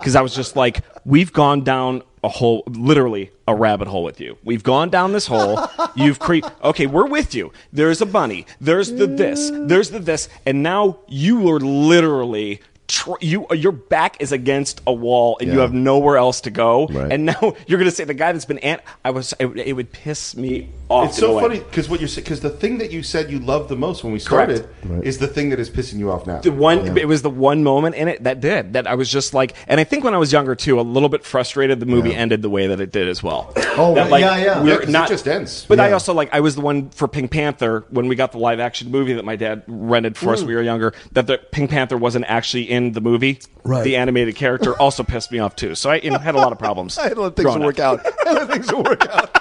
because 0.01 0.17
i 0.17 0.21
was 0.21 0.35
just 0.35 0.57
like 0.57 0.83
we've 1.05 1.33
gone 1.33 1.63
down 1.63 2.03
a 2.25 2.29
hole 2.29 2.65
literally 2.67 3.31
a 3.49 3.55
rabbit 3.55 3.89
hole 3.89 4.05
with 4.05 4.21
you. 4.21 4.37
We've 4.45 4.63
gone 4.63 4.91
down 4.91 5.13
this 5.13 5.27
hole. 5.27 5.59
You've 5.97 6.19
cre- 6.19 6.47
okay 6.63 6.87
we're 6.87 7.07
with 7.07 7.35
you. 7.35 7.51
There's 7.73 8.03
a 8.03 8.07
bunny. 8.07 8.45
There's 8.61 8.93
the 8.93 9.07
this. 9.07 9.51
There's 9.51 9.89
the 9.89 10.01
this. 10.01 10.29
And 10.45 10.63
now 10.63 10.99
you 11.09 11.49
are 11.51 11.59
literally 11.61 12.61
tr- 12.89 13.15
you 13.23 13.47
your 13.55 13.73
back 13.73 14.21
is 14.21 14.33
against 14.33 14.83
a 14.87 14.93
wall 14.93 15.39
and 15.41 15.51
you 15.51 15.61
have 15.61 15.73
nowhere 15.73 16.19
else 16.19 16.43
to 16.43 16.51
go. 16.51 16.89
Right. 16.89 17.11
and 17.11 17.25
now 17.25 17.41
you're 17.67 17.79
going 17.79 17.91
to 17.91 17.97
say 17.97 18.05
the 18.05 18.15
guy 18.15 18.33
that's 18.33 18.45
been 18.45 18.59
ant 18.59 18.83
i 19.03 19.11
was 19.11 19.33
it, 19.41 19.47
it 19.57 19.73
would 19.73 19.91
piss 19.91 20.37
me 20.37 20.69
off 20.91 21.09
It's 21.09 21.19
so 21.19 21.37
way. 21.37 21.43
funny 21.43 21.59
because 21.61 21.89
what 21.89 22.01
you're 22.01 22.09
because 22.15 22.41
the 22.41 22.51
thing 22.51 22.79
that 22.79 22.91
you 22.91 23.03
said 23.03 23.31
you 23.31 23.39
loved 23.39 23.69
the 23.69 23.77
most 23.77 24.03
when 24.05 24.13
we 24.13 24.21
Correct. 24.21 24.51
started 24.83 25.05
is 25.05 25.19
the 25.19 25.29
thing 25.29 25.51
that 25.51 25.61
is 25.61 25.71
pissing 25.71 25.99
you 25.99 26.11
off 26.11 26.27
now. 26.27 26.41
the 26.41 26.51
one 26.53 26.99
it 26.99 27.07
was 27.09 27.23
the 27.23 27.31
one 27.31 27.63
moment 27.63 27.95
in 27.95 28.09
it 28.09 28.25
that 28.25 28.41
did 28.41 28.73
that 28.73 28.87
I 28.87 28.97
was 28.97 29.11
just 29.11 29.33
like 29.33 29.55
and 29.69 29.79
I 29.81 29.85
think 29.85 30.05
when 30.05 30.15
I 30.15 30.19
was 30.19 30.33
younger 30.33 30.55
too 30.55 30.81
a 30.81 30.83
little 30.83 31.09
bit 31.09 31.25
frustrated 31.25 31.81
the 31.81 31.87
movie 31.87 32.15
ended 32.15 32.43
the 32.43 32.51
way 32.51 32.67
that 32.67 32.81
it 32.81 32.91
did 32.93 33.09
as 33.09 33.23
well. 33.23 33.53
Oh, 33.77 33.95
That, 33.95 34.11
yeah, 34.11 34.37
yeah. 34.37 34.63
we're 34.63 34.69
Yeah, 34.69 34.77
'cause 34.79 34.89
it 34.89 34.93
not 34.93 35.09
just 35.09 35.29
ends. 35.29 35.65
But 35.69 35.79
I 35.81 35.93
also 35.93 36.13
like 36.13 36.29
I 36.35 36.41
was 36.41 36.57
the 36.57 36.61
one 36.61 36.91
for 36.91 37.07
Pink 37.09 37.31
Panther 37.31 37.85
when 37.91 38.09
we 38.09 38.17
got 38.17 38.33
the 38.33 38.39
live 38.39 38.59
action 38.61 38.91
movie 38.91 39.13
that 39.15 39.25
my 39.25 39.37
dad 39.37 39.63
rented 39.69 40.17
for 40.17 40.33
us 40.33 40.39
mm. 40.41 40.43
when 40.43 40.49
we 40.49 40.55
were 40.57 40.63
younger 40.63 40.93
that 41.13 41.27
the 41.29 41.39
Pink 41.39 41.71
Panther 41.71 41.97
wasn't 41.97 42.25
actually 42.27 42.69
in 42.69 42.93
the 42.93 43.01
movie. 43.01 43.39
Right. 43.63 43.85
The 43.85 43.97
animated 43.97 44.35
character 44.37 44.75
also 44.81 45.03
pissed 45.05 45.31
me 45.31 45.39
off 45.39 45.55
too. 45.55 45.75
So 45.75 45.91
I 45.91 45.97
you 45.97 46.11
know, 46.11 46.19
had 46.19 46.35
a 46.35 46.39
lot 46.39 46.51
of 46.53 46.59
problems. 46.59 46.99
I 46.99 47.05
had 47.05 47.15
to 47.15 47.23
let 47.23 47.37
things 47.37 47.45
growing 47.45 47.63
work 47.63 47.79
out. 47.79 48.01
I 48.27 48.33
let 48.33 48.49
things 48.51 48.73
work 48.73 49.07
out. 49.09 49.40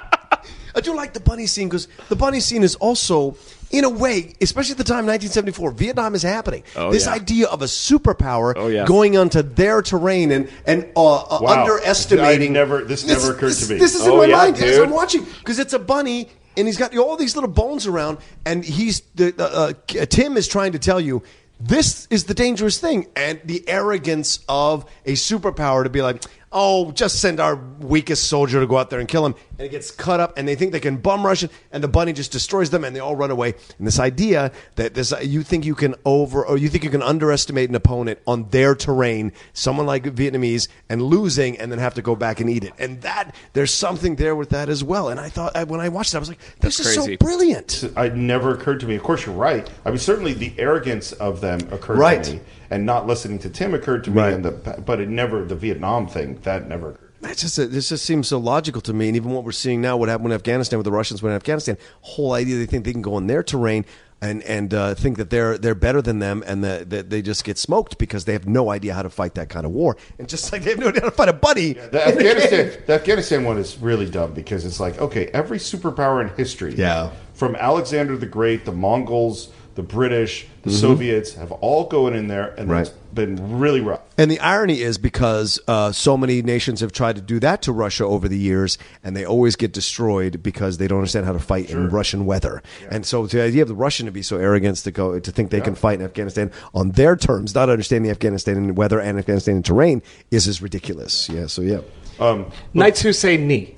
I 0.75 0.81
do 0.81 0.95
like 0.95 1.13
the 1.13 1.19
bunny 1.19 1.47
scene 1.47 1.67
because 1.69 1.87
the 2.09 2.15
bunny 2.15 2.39
scene 2.39 2.63
is 2.63 2.75
also, 2.75 3.35
in 3.71 3.83
a 3.83 3.89
way, 3.89 4.33
especially 4.41 4.73
at 4.73 4.77
the 4.77 4.83
time, 4.83 5.05
1974, 5.05 5.71
Vietnam 5.71 6.15
is 6.15 6.23
happening. 6.23 6.63
Oh, 6.75 6.91
this 6.91 7.05
yeah. 7.05 7.13
idea 7.13 7.47
of 7.47 7.61
a 7.61 7.65
superpower 7.65 8.53
Oh, 8.55 8.67
yeah. 8.67 8.85
going 8.85 9.17
onto 9.17 9.41
their 9.41 9.81
terrain 9.81 10.31
and 10.31 10.49
and 10.65 10.87
uh, 10.95 11.15
uh, 11.15 11.39
Wow. 11.41 11.61
underestimating. 11.63 12.51
I 12.51 12.53
never- 12.53 12.83
this 12.83 13.05
never 13.05 13.31
occurred 13.33 13.53
to 13.53 13.73
me. 13.73 13.79
This 13.79 13.95
is 13.95 14.01
Oh, 14.07 14.13
in 14.13 14.17
my 14.17 14.25
yeah, 14.25 14.37
mind 14.51 14.57
as. 14.63 14.77
I'm 14.77 14.89
watching 14.91 15.25
because 15.39 15.59
it's 15.59 15.73
a 15.73 15.79
bunny 15.79 16.29
and 16.57 16.67
he's 16.67 16.77
got 16.77 16.95
all 16.97 17.15
these 17.15 17.35
little 17.35 17.49
bones 17.49 17.87
around, 17.87 18.17
and 18.45 18.65
he's 18.65 19.01
the 19.15 19.33
uh, 19.39 19.73
uh, 20.01 20.05
Tim 20.07 20.35
is 20.35 20.47
trying 20.47 20.73
to 20.73 20.79
tell 20.79 20.99
you. 20.99 21.23
This 21.61 22.07
is 22.09 22.23
the 22.23 22.33
dangerous 22.33 22.77
thing, 22.77 23.07
and 23.17 23.37
the 23.43 23.67
arrogance 23.67 24.39
of 24.47 24.85
a 25.05 25.13
superpower 25.13 25.83
to 25.83 25.89
be 25.89 26.01
like, 26.01 26.23
"Oh, 26.51 26.91
just 26.91 27.19
send 27.19 27.39
our 27.39 27.55
weakest 27.79 28.25
soldier 28.27 28.59
to 28.59 28.67
go 28.67 28.77
out 28.77 28.89
there 28.89 28.99
and 28.99 29.07
kill 29.07 29.25
him," 29.25 29.35
and 29.57 29.65
it 29.65 29.69
gets 29.71 29.91
cut 29.91 30.19
up, 30.19 30.37
and 30.37 30.47
they 30.47 30.55
think 30.55 30.71
they 30.71 30.79
can 30.79 30.97
bum 30.97 31.25
rush 31.25 31.43
it, 31.43 31.51
and 31.71 31.83
the 31.83 31.87
bunny 31.87 32.13
just 32.13 32.31
destroys 32.31 32.69
them, 32.69 32.83
and 32.83 32.95
they 32.95 32.99
all 32.99 33.15
run 33.15 33.31
away. 33.31 33.53
And 33.77 33.85
this 33.87 33.99
idea 33.99 34.51
that 34.75 34.93
this 34.93 35.13
you 35.21 35.43
think 35.43 35.65
you 35.65 35.75
can 35.75 35.95
over 36.05 36.45
or 36.45 36.57
you 36.57 36.69
think 36.69 36.83
you 36.83 36.89
can 36.89 37.03
underestimate 37.03 37.69
an 37.69 37.75
opponent 37.75 38.19
on 38.25 38.49
their 38.49 38.75
terrain, 38.75 39.31
someone 39.53 39.85
like 39.85 40.03
Vietnamese, 40.03 40.67
and 40.89 41.01
losing, 41.01 41.57
and 41.57 41.71
then 41.71 41.79
have 41.79 41.93
to 41.95 42.01
go 42.01 42.15
back 42.15 42.39
and 42.39 42.49
eat 42.49 42.63
it, 42.63 42.73
and 42.79 43.01
that 43.01 43.35
there's 43.53 43.73
something 43.73 44.15
there 44.15 44.35
with 44.35 44.49
that 44.49 44.69
as 44.69 44.83
well. 44.83 45.09
And 45.09 45.19
I 45.19 45.29
thought 45.29 45.67
when 45.67 45.79
I 45.79 45.89
watched 45.89 46.13
it, 46.13 46.17
I 46.17 46.19
was 46.19 46.29
like, 46.29 46.39
"This 46.59 46.77
That's 46.77 46.79
is 46.89 46.97
crazy. 46.97 47.13
so 47.19 47.25
brilliant." 47.25 47.83
It 47.83 48.15
never 48.15 48.53
occurred 48.53 48.79
to 48.81 48.87
me. 48.87 48.95
Of 48.95 49.03
course, 49.03 49.25
you're 49.25 49.35
right. 49.35 49.69
I 49.85 49.89
mean, 49.89 49.99
certainly 49.99 50.33
the 50.33 50.53
arrogance 50.57 51.11
of 51.13 51.41
them 51.41 51.59
occurred 51.71 51.97
Right. 51.99 52.23
to 52.23 52.33
me, 52.33 52.39
and 52.71 52.85
not 52.85 53.07
listening 53.07 53.39
to 53.39 53.49
Tim 53.49 53.73
occurred 53.73 54.03
to 54.05 54.11
me. 54.11 54.17
Right. 54.21 54.33
And 54.33 54.45
the, 54.45 54.51
but 54.85 54.99
it 54.99 55.09
never 55.09 55.43
the 55.43 55.55
Vietnam 55.55 56.07
thing 56.07 56.38
that 56.43 56.67
never 56.67 56.91
occurred. 56.91 57.05
It's 57.21 57.41
just 57.41 57.57
this 57.57 57.89
just 57.89 58.05
seems 58.05 58.29
so 58.29 58.37
logical 58.37 58.79
to 58.81 58.93
me, 58.93 59.07
and 59.07 59.15
even 59.17 59.31
what 59.31 59.43
we're 59.43 59.51
seeing 59.51 59.81
now, 59.81 59.97
what 59.97 60.07
happened 60.07 60.27
in 60.27 60.33
Afghanistan 60.33 60.79
with 60.79 60.85
the 60.85 60.91
Russians 60.91 61.21
when 61.21 61.31
in 61.31 61.35
Afghanistan, 61.35 61.77
whole 62.01 62.31
idea 62.33 62.55
they 62.57 62.65
think 62.65 62.85
they 62.85 62.93
can 62.93 63.01
go 63.01 63.15
on 63.15 63.27
their 63.27 63.43
terrain 63.43 63.85
and 64.21 64.41
and 64.43 64.73
uh, 64.73 64.95
think 64.95 65.17
that 65.17 65.29
they're 65.29 65.57
they're 65.57 65.75
better 65.75 66.01
than 66.01 66.19
them, 66.19 66.43
and 66.47 66.63
that 66.63 66.89
that 66.91 67.09
they 67.09 67.21
just 67.21 67.43
get 67.43 67.57
smoked 67.57 67.97
because 67.97 68.23
they 68.23 68.31
have 68.31 68.47
no 68.47 68.69
idea 68.71 68.93
how 68.93 69.01
to 69.01 69.09
fight 69.09 69.35
that 69.35 69.49
kind 69.49 69.65
of 69.65 69.73
war, 69.73 69.97
and 70.17 70.29
just 70.29 70.53
like 70.53 70.63
they 70.63 70.69
have 70.69 70.79
no 70.79 70.87
idea 70.87 71.01
how 71.01 71.09
to 71.09 71.15
fight 71.15 71.27
a 71.27 71.33
buddy. 71.33 71.73
The 71.73 72.07
Afghanistan, 72.07 72.83
the 72.87 72.93
Afghanistan 72.93 73.43
one 73.43 73.57
is 73.57 73.77
really 73.79 74.09
dumb 74.09 74.33
because 74.33 74.63
it's 74.63 74.79
like, 74.79 74.97
okay, 75.01 75.25
every 75.33 75.57
superpower 75.57 76.21
in 76.21 76.29
history, 76.37 76.73
Yeah. 76.75 77.11
from 77.33 77.55
Alexander 77.57 78.15
the 78.15 78.25
Great, 78.27 78.63
the 78.63 78.71
Mongols, 78.71 79.49
the 79.79 79.83
British, 79.83 80.45
the 80.63 80.69
Mhm. 80.71 80.73
Soviets 80.73 81.35
have 81.35 81.53
all 81.53 81.85
going 81.85 82.13
in 82.13 82.27
there, 82.27 82.53
and 82.57 82.69
Right. 82.69 82.81
it's 82.81 82.91
been 83.13 83.59
really 83.59 83.79
rough. 83.79 84.01
And 84.17 84.29
the 84.29 84.37
irony 84.41 84.81
is 84.81 84.97
because 84.97 85.57
uh, 85.69 85.93
so 85.93 86.17
many 86.17 86.41
nations 86.41 86.81
have 86.81 86.91
tried 86.91 87.15
to 87.15 87.21
do 87.21 87.39
that 87.39 87.61
to 87.61 87.71
Russia 87.71 88.03
over 88.05 88.27
the 88.27 88.37
years, 88.37 88.77
and 89.01 89.15
they 89.15 89.23
always 89.23 89.55
get 89.55 89.71
destroyed 89.71 90.43
because 90.43 90.79
they 90.79 90.87
don't 90.89 90.97
understand 90.97 91.25
how 91.25 91.31
to 91.31 91.39
fight 91.39 91.69
in 91.69 91.87
Russian 91.89 92.25
weather. 92.25 92.61
And 92.91 93.05
so 93.05 93.25
the 93.25 93.41
idea 93.41 93.61
of 93.61 93.69
the 93.69 93.73
Russian 93.73 94.05
to 94.07 94.11
be 94.11 94.21
so 94.21 94.35
arrogant 94.35 94.75
to 94.79 94.91
go 94.91 95.17
to 95.17 95.31
think 95.31 95.49
they 95.49 95.61
can 95.61 95.75
fight 95.75 95.99
in 96.01 96.05
Afghanistan 96.05 96.51
on 96.73 96.91
their 96.91 97.15
terms, 97.15 97.55
not 97.55 97.69
understanding 97.69 98.11
Afghanistan 98.11 98.57
and 98.57 98.75
weather 98.75 98.99
and 98.99 99.17
Afghanistan 99.17 99.63
terrain, 99.63 100.01
is 100.29 100.45
as 100.45 100.61
ridiculous. 100.61 101.29
Yeah. 101.33 101.47
So 101.47 101.61
yeah. 101.61 101.79
Um, 102.19 102.47
Knights 102.73 103.01
who 103.01 103.13
say 103.13 103.37
knee. 103.37 103.73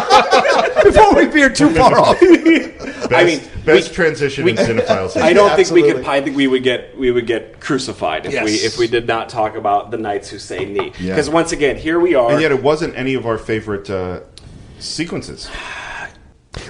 Before 0.84 1.14
we 1.14 1.26
veer 1.26 1.50
too 1.50 1.70
far 1.74 1.98
off. 1.98 2.16
I 2.22 3.24
mean, 3.24 3.40
best 3.64 3.92
transition 3.92 4.48
in 4.48 4.56
cinephiles. 4.56 5.20
I 5.20 5.32
don't 5.32 5.54
think 5.56 5.70
we 5.70 5.82
could. 5.82 6.04
I 6.04 6.20
think 6.20 6.36
we 6.36 6.46
would 6.46 6.62
get 6.62 6.96
we 6.96 7.10
would 7.10 7.26
get 7.26 7.60
crucified 7.60 8.26
if 8.26 8.32
we 8.44 8.52
if 8.54 8.78
we 8.78 8.86
did 8.88 9.06
not 9.06 9.28
talk 9.28 9.56
about 9.56 9.90
the 9.90 9.98
knights 9.98 10.28
who 10.30 10.38
say 10.38 10.64
knee. 10.64 10.92
Yeah. 10.98 11.14
Because 11.14 11.28
once 11.30 11.52
again, 11.52 11.76
here 11.76 12.00
we 12.00 12.14
are. 12.14 12.30
and 12.32 12.40
yet 12.40 12.50
it 12.52 12.62
wasn't 12.62 12.96
any 12.96 13.14
of 13.14 13.26
our 13.26 13.38
favorite 13.38 13.88
uh, 13.90 14.20
sequences. 14.78 15.48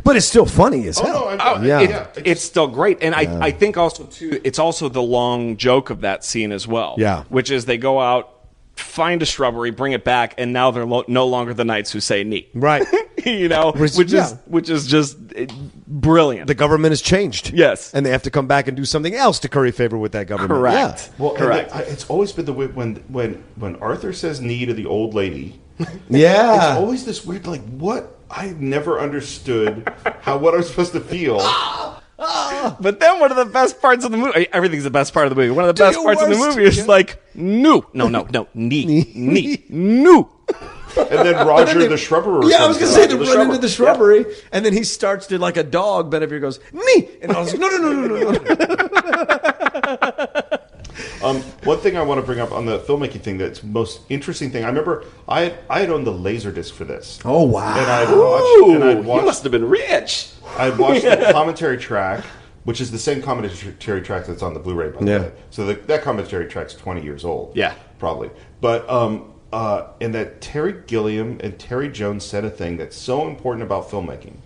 but 0.04 0.16
it's 0.16 0.26
still 0.26 0.46
funny 0.46 0.86
as 0.88 0.98
hell. 0.98 1.36
Oh, 1.40 1.62
yeah. 1.62 1.80
it- 1.80 2.22
it's 2.26 2.42
still 2.42 2.66
great, 2.66 2.98
and 3.02 3.14
Yeah. 3.14 3.38
I, 3.38 3.46
I 3.46 3.50
think 3.50 3.76
also 3.76 4.04
too, 4.04 4.40
it's 4.44 4.58
also 4.58 4.88
the 4.88 5.02
long 5.02 5.56
joke 5.56 5.90
of 5.90 6.00
that 6.02 6.24
scene 6.24 6.52
as 6.52 6.66
well. 6.66 6.96
Yeah. 6.98 7.24
which 7.28 7.50
is 7.50 7.64
they 7.66 7.78
go 7.78 8.00
out, 8.00 8.39
find 8.80 9.22
a 9.22 9.26
shrubbery, 9.26 9.70
bring 9.70 9.92
it 9.92 10.04
back, 10.04 10.34
and 10.38 10.52
now 10.52 10.70
they're 10.70 10.84
lo- 10.84 11.04
no 11.08 11.26
longer 11.26 11.54
the 11.54 11.64
knights 11.64 11.92
who 11.92 12.00
say 12.00 12.24
"neat." 12.24 12.50
Right. 12.54 12.86
you 13.24 13.48
know, 13.48 13.72
Which- 13.72 13.94
which, 13.96 14.12
yeah. 14.12 14.26
is 14.26 14.34
which 14.46 14.68
is 14.70 14.86
just 14.86 15.16
eh, 15.36 15.46
brilliant. 15.86 16.46
the 16.46 16.54
government 16.54 16.92
has 16.92 17.02
changed. 17.02 17.52
Yes. 17.52 17.92
and 17.94 18.04
they 18.06 18.10
have 18.10 18.22
to 18.24 18.30
come 18.30 18.46
back 18.46 18.68
and 18.68 18.76
do 18.76 18.84
something 18.84 19.14
else 19.14 19.38
to 19.40 19.48
curry 19.48 19.72
favor 19.72 19.96
with 19.98 20.12
that 20.12 20.26
government. 20.26 20.52
Correct. 20.60 21.10
Well, 21.18 21.34
Correct. 21.34 21.70
the- 21.70 21.76
I- 21.76 21.80
it's 21.82 22.08
always 22.08 22.32
been 22.32 22.44
the 22.46 22.52
way 22.52 22.66
when 22.66 22.96
when 23.08 23.42
when 23.56 23.76
Arthur 23.76 24.12
says 24.12 24.40
"knee" 24.40 24.66
to 24.66 24.74
the 24.74 24.86
old 24.86 25.14
lady. 25.14 25.60
Yeah, 25.78 25.86
yeah. 26.10 26.54
It's 26.72 26.78
always 26.78 27.04
this 27.06 27.24
weird, 27.24 27.46
like 27.46 27.62
what 27.70 28.18
I 28.30 28.54
never 28.58 29.00
understood 29.00 29.90
how 30.20 30.36
what 30.38 30.54
I'm 30.54 30.62
supposed 30.62 30.92
to 30.92 31.00
feel. 31.00 31.40
But 32.80 33.00
then 33.00 33.18
one 33.20 33.30
of 33.30 33.36
the 33.38 33.46
best 33.46 33.80
parts 33.80 34.04
of 34.04 34.10
the 34.10 34.16
movie, 34.18 34.46
everything's 34.52 34.84
the 34.84 34.90
best 34.90 35.14
part 35.14 35.26
of 35.26 35.30
the 35.30 35.36
movie. 35.36 35.50
One 35.50 35.64
of 35.64 35.68
the 35.68 35.72
Do 35.74 35.84
best 35.84 35.96
your 35.96 36.04
parts 36.04 36.22
of 36.22 36.28
the 36.28 36.36
movie 36.36 36.64
is 36.64 36.86
like, 36.86 37.22
no, 37.34 37.86
no, 37.94 38.08
no, 38.08 38.26
no, 38.32 38.46
knee, 38.54 39.10
knee, 39.14 39.64
no. 39.68 40.30
And 40.96 41.20
then 41.24 41.46
Roger 41.46 41.78
they- 41.78 41.86
the 41.86 41.94
shrubberer. 41.96 42.50
Yeah, 42.50 42.64
I 42.64 42.66
was 42.66 42.76
gonna 42.76 42.90
say 42.90 43.04
out 43.04 43.10
they 43.10 43.14
of 43.14 43.20
run 43.20 43.46
into 43.46 43.58
the 43.58 43.68
shrubbery. 43.68 44.24
shrubbery, 44.24 44.42
and 44.50 44.66
then 44.66 44.72
he 44.72 44.82
starts 44.82 45.28
to 45.28 45.38
like 45.38 45.56
a 45.56 45.62
dog. 45.62 46.10
Benevere 46.10 46.40
goes 46.40 46.58
me, 46.72 47.08
and 47.22 47.30
I 47.30 47.38
was 47.38 47.52
like, 47.52 47.60
no, 47.60 47.68
no, 47.68 47.78
no, 47.78 48.06
no, 48.08 48.30
no, 48.30 48.32
no. 48.32 49.39
Um, 51.22 51.40
one 51.64 51.78
thing 51.78 51.96
I 51.96 52.02
want 52.02 52.18
to 52.20 52.26
bring 52.26 52.40
up 52.40 52.50
on 52.52 52.64
the 52.66 52.78
filmmaking 52.80 53.20
thing 53.20 53.36
that's 53.38 53.62
most 53.62 54.00
interesting 54.08 54.50
thing. 54.50 54.64
I 54.64 54.68
remember 54.68 55.04
I 55.28 55.40
had, 55.42 55.58
I 55.68 55.80
had 55.80 55.90
owned 55.90 56.06
the 56.06 56.12
Laserdisc 56.12 56.72
for 56.72 56.84
this. 56.84 57.18
Oh 57.24 57.42
wow! 57.44 57.76
And 57.76 57.86
I'd 57.90 58.16
watched 58.16 58.74
and 58.74 58.84
I'd 58.84 58.96
You 59.20 59.22
must 59.26 59.42
have 59.42 59.52
been 59.52 59.68
rich. 59.68 60.30
I 60.56 60.70
watched 60.70 61.02
the 61.02 61.28
commentary 61.32 61.76
track, 61.76 62.24
which 62.64 62.80
is 62.80 62.90
the 62.90 62.98
same 62.98 63.20
commentary 63.20 64.00
track 64.02 64.26
that's 64.26 64.42
on 64.42 64.54
the 64.54 64.60
Blu-ray. 64.60 64.90
By 64.90 65.00
the 65.00 65.10
Yeah. 65.10 65.18
way, 65.20 65.32
so 65.50 65.66
the, 65.66 65.74
that 65.74 66.02
commentary 66.02 66.46
track's 66.46 66.74
twenty 66.74 67.02
years 67.02 67.24
old. 67.24 67.54
Yeah. 67.56 67.74
probably. 67.98 68.30
But 68.62 68.88
um, 68.88 69.32
uh, 69.52 69.88
and 70.00 70.14
that 70.14 70.40
Terry 70.40 70.74
Gilliam 70.86 71.38
and 71.42 71.58
Terry 71.58 71.90
Jones 71.90 72.24
said 72.24 72.44
a 72.46 72.50
thing 72.50 72.76
that's 72.78 72.96
so 72.96 73.26
important 73.28 73.62
about 73.62 73.90
filmmaking, 73.90 74.36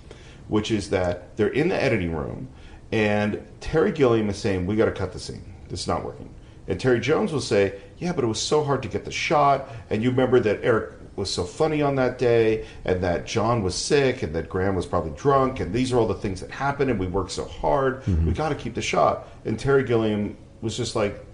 which 0.49 0.71
is 0.73 0.91
that 0.91 1.37
they're 1.37 1.49
in 1.49 1.69
the 1.69 1.81
editing 1.81 2.17
room, 2.17 2.49
and 2.91 3.41
Terry 3.61 3.93
Gilliam 3.93 4.29
is 4.29 4.39
saying, 4.39 4.67
"We 4.67 4.75
got 4.75 4.87
to 4.87 4.91
cut 4.93 5.13
the 5.13 5.21
scene. 5.21 5.55
This 5.69 5.83
is 5.83 5.87
not 5.87 6.05
working." 6.05 6.31
And 6.67 6.81
Terry 6.81 7.01
Jones 7.01 7.33
will 7.33 7.41
say, 7.41 7.75
"Yeah, 7.99 8.13
but 8.13 8.25
it 8.25 8.27
was 8.27 8.41
so 8.41 8.65
hard 8.65 8.83
to 8.83 8.89
get 8.89 9.05
the 9.05 9.13
shot." 9.13 9.69
And 9.91 10.03
you 10.03 10.11
remember 10.11 10.41
that 10.41 10.61
Eric 10.63 10.93
was 11.17 11.31
so 11.31 11.45
funny 11.45 11.81
on 11.81 11.95
that 11.97 12.19
day, 12.19 12.65
and 12.85 13.03
that 13.03 13.27
John 13.27 13.63
was 13.63 13.75
sick, 13.75 14.23
and 14.23 14.35
that 14.35 14.49
Graham 14.49 14.75
was 14.75 14.87
probably 14.87 15.13
drunk, 15.13 15.61
and 15.61 15.73
these 15.73 15.93
are 15.93 15.99
all 15.99 16.09
the 16.09 16.15
things 16.15 16.41
that 16.41 16.51
happened, 16.51 16.91
and 16.91 16.99
we 16.99 17.07
worked 17.07 17.31
so 17.31 17.45
hard. 17.45 18.03
Mm-hmm. 18.03 18.27
We 18.27 18.33
got 18.33 18.49
to 18.49 18.55
keep 18.55 18.75
the 18.75 18.83
shot. 18.83 19.29
And 19.45 19.59
Terry 19.59 19.85
Gilliam 19.85 20.37
was 20.61 20.77
just 20.77 20.97
like, 20.97 21.25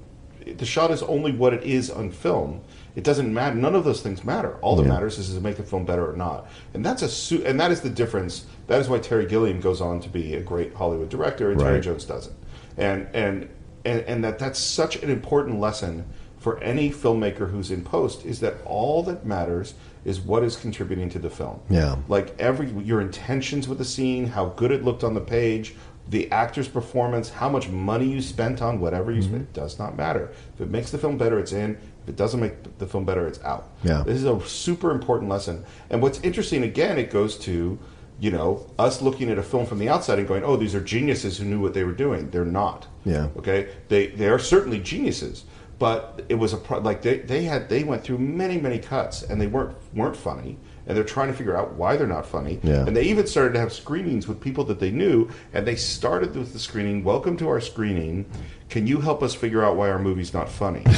"The 0.45 0.67
shot 0.67 0.91
is 0.91 1.03
only 1.03 1.33
what 1.33 1.55
it 1.55 1.63
is 1.63 1.91
on 1.91 2.11
film. 2.11 2.61
It 2.97 3.05
doesn't 3.05 3.33
matter. 3.33 3.55
None 3.55 3.77
of 3.77 3.85
those 3.85 4.03
things 4.03 4.25
matter. 4.25 4.57
All 4.63 4.75
that 4.77 4.87
matters 4.87 5.17
is 5.17 5.33
to 5.33 5.41
make 5.41 5.57
the 5.57 5.63
film 5.63 5.85
better 5.85 6.11
or 6.11 6.17
not. 6.17 6.49
And 6.75 6.85
that's 6.85 7.03
a 7.03 7.09
su- 7.09 7.43
and 7.47 7.59
that 7.61 7.71
is 7.71 7.81
the 7.81 7.89
difference. 7.89 8.47
That 8.67 8.81
is 8.81 8.89
why 8.89 8.99
Terry 8.99 9.27
Gilliam 9.27 9.61
goes 9.61 9.81
on 9.81 10.01
to 10.01 10.09
be 10.09 10.35
a 10.35 10.41
great 10.41 10.75
Hollywood 10.75 11.09
director, 11.09 11.53
and 11.53 11.61
Terry 11.61 11.81
Jones 11.81 12.05
doesn't. 12.05 12.35
And 12.77 13.07
and 13.15 13.49
and, 13.85 14.01
and 14.03 14.25
that 14.25 14.39
that's 14.39 14.59
such 14.59 14.97
an 15.03 15.11
important 15.11 15.61
lesson 15.61 16.07
for 16.39 16.59
any 16.63 16.91
filmmaker 16.91 17.51
who's 17.51 17.71
in 17.71 17.85
post 17.85 18.25
is 18.25 18.41
that 18.41 18.55
all 18.65 19.03
that 19.03 19.27
matters 19.27 19.75
is 20.07 20.21
what 20.21 20.43
is 20.43 20.57
contributing 20.57 21.11
to 21.11 21.19
the 21.19 21.29
film. 21.29 21.61
Yeah. 21.69 21.97
Like 22.09 22.35
every 22.39 22.71
your 22.71 23.03
intentions 23.03 23.69
with 23.69 23.79
the 23.79 23.85
scene, 23.85 24.27
how 24.27 24.47
good 24.47 24.73
it 24.73 24.83
looked 24.83 25.05
on 25.05 25.13
the 25.13 25.21
page, 25.21 25.75
the 26.09 26.31
actor's 26.33 26.67
performance, 26.67 27.29
how 27.29 27.51
much 27.51 27.69
money 27.69 28.07
you 28.07 28.23
spent 28.23 28.63
on 28.63 28.81
whatever 28.81 29.13
you 29.13 29.23
spent, 29.23 29.45
mm-hmm. 29.45 29.53
does 29.53 29.79
not 29.79 29.97
matter. 29.97 30.33
If 30.55 30.63
it 30.63 30.71
makes 30.71 30.91
the 30.91 30.99
film 30.99 31.19
better, 31.19 31.39
it's 31.39 31.53
in. 31.53 31.79
If 32.03 32.09
it 32.09 32.17
doesn't 32.17 32.41
make 32.41 32.79
the 32.79 32.87
film 32.87 33.05
better, 33.05 33.27
it's 33.27 33.43
out. 33.43 33.71
Yeah. 33.85 34.03
This 34.03 34.17
is 34.17 34.25
a 34.25 34.41
super 34.47 34.91
important 34.91 35.31
lesson. 35.31 35.65
And 35.91 36.01
what's 36.01 36.21
interesting 36.21 36.63
again, 36.63 36.99
it 36.99 37.11
goes 37.11 37.37
to 37.41 37.79
you 38.21 38.31
know, 38.31 38.67
us 38.79 39.01
looking 39.01 39.31
at 39.31 39.39
a 39.39 39.43
film 39.43 39.67
from 39.67 39.79
the 39.79 39.89
outside 39.89 40.19
and 40.19 40.29
going, 40.29 40.45
"Oh, 40.45 40.57
these 40.57 40.75
are 40.75 40.81
geniuses 40.81 41.39
who 41.39 41.45
knew 41.47 41.61
what 41.61 41.75
they 41.75 41.85
were 41.85 41.93
doing." 41.93 42.31
They're 42.31 42.45
not. 42.45 42.87
Yeah. 43.05 43.29
Okay. 43.37 43.69
They 43.89 44.09
they 44.09 44.29
are 44.29 44.39
certainly 44.39 44.79
geniuses, 44.79 45.45
but 45.79 46.23
it 46.29 46.35
was 46.35 46.53
a 46.53 46.59
pro- 46.59 46.81
like 46.81 47.03
they, 47.03 47.19
they 47.19 47.45
had 47.45 47.69
they 47.69 47.83
went 47.83 48.05
through 48.05 48.19
many 48.19 48.59
many 48.59 48.79
cuts 48.79 49.23
and 49.23 49.41
they 49.41 49.47
weren't 49.47 49.75
weren't 49.95 50.17
funny 50.17 50.59
and 50.87 50.97
they're 50.97 51.05
trying 51.05 51.29
to 51.29 51.35
figure 51.35 51.57
out 51.57 51.75
why 51.75 51.97
they're 51.97 52.07
not 52.07 52.27
funny. 52.27 52.59
Yeah. 52.63 52.87
And 52.87 52.97
they 52.97 53.05
even 53.05 53.27
started 53.27 53.53
to 53.55 53.61
have 53.61 53.73
screenings 53.73 54.27
with 54.27 54.41
people 54.41 54.65
that 54.65 54.81
they 54.81 54.91
knew, 54.91 55.29
and 55.53 55.67
they 55.67 55.77
started 55.77 56.35
with 56.35 56.53
the 56.53 56.59
screening. 56.59 57.05
Welcome 57.05 57.37
to 57.39 57.49
our 57.49 57.61
screening. 57.61 58.27
Can 58.69 58.87
you 58.87 59.01
help 59.01 59.23
us 59.23 59.35
figure 59.35 59.65
out 59.65 59.77
why 59.77 59.91
our 59.91 59.99
movie's 59.99 60.33
not 60.33 60.49
funny? 60.49 60.85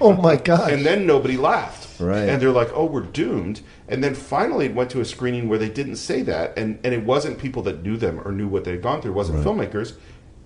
Oh 0.00 0.12
my 0.14 0.36
god! 0.36 0.72
and 0.72 0.86
then 0.86 1.06
nobody 1.06 1.36
laughed. 1.36 2.00
Right. 2.00 2.28
And 2.28 2.40
they're 2.40 2.50
like, 2.50 2.70
"Oh, 2.72 2.84
we're 2.84 3.02
doomed." 3.02 3.60
And 3.88 4.02
then 4.02 4.14
finally, 4.14 4.66
it 4.66 4.74
went 4.74 4.90
to 4.90 5.00
a 5.00 5.04
screening 5.04 5.48
where 5.48 5.58
they 5.58 5.68
didn't 5.68 5.96
say 5.96 6.22
that, 6.22 6.56
and 6.56 6.78
and 6.84 6.94
it 6.94 7.04
wasn't 7.04 7.38
people 7.38 7.62
that 7.64 7.82
knew 7.82 7.96
them 7.96 8.20
or 8.24 8.32
knew 8.32 8.48
what 8.48 8.64
they'd 8.64 8.80
gone 8.80 9.02
through. 9.02 9.12
It 9.12 9.14
wasn't 9.14 9.44
filmmakers, 9.44 9.94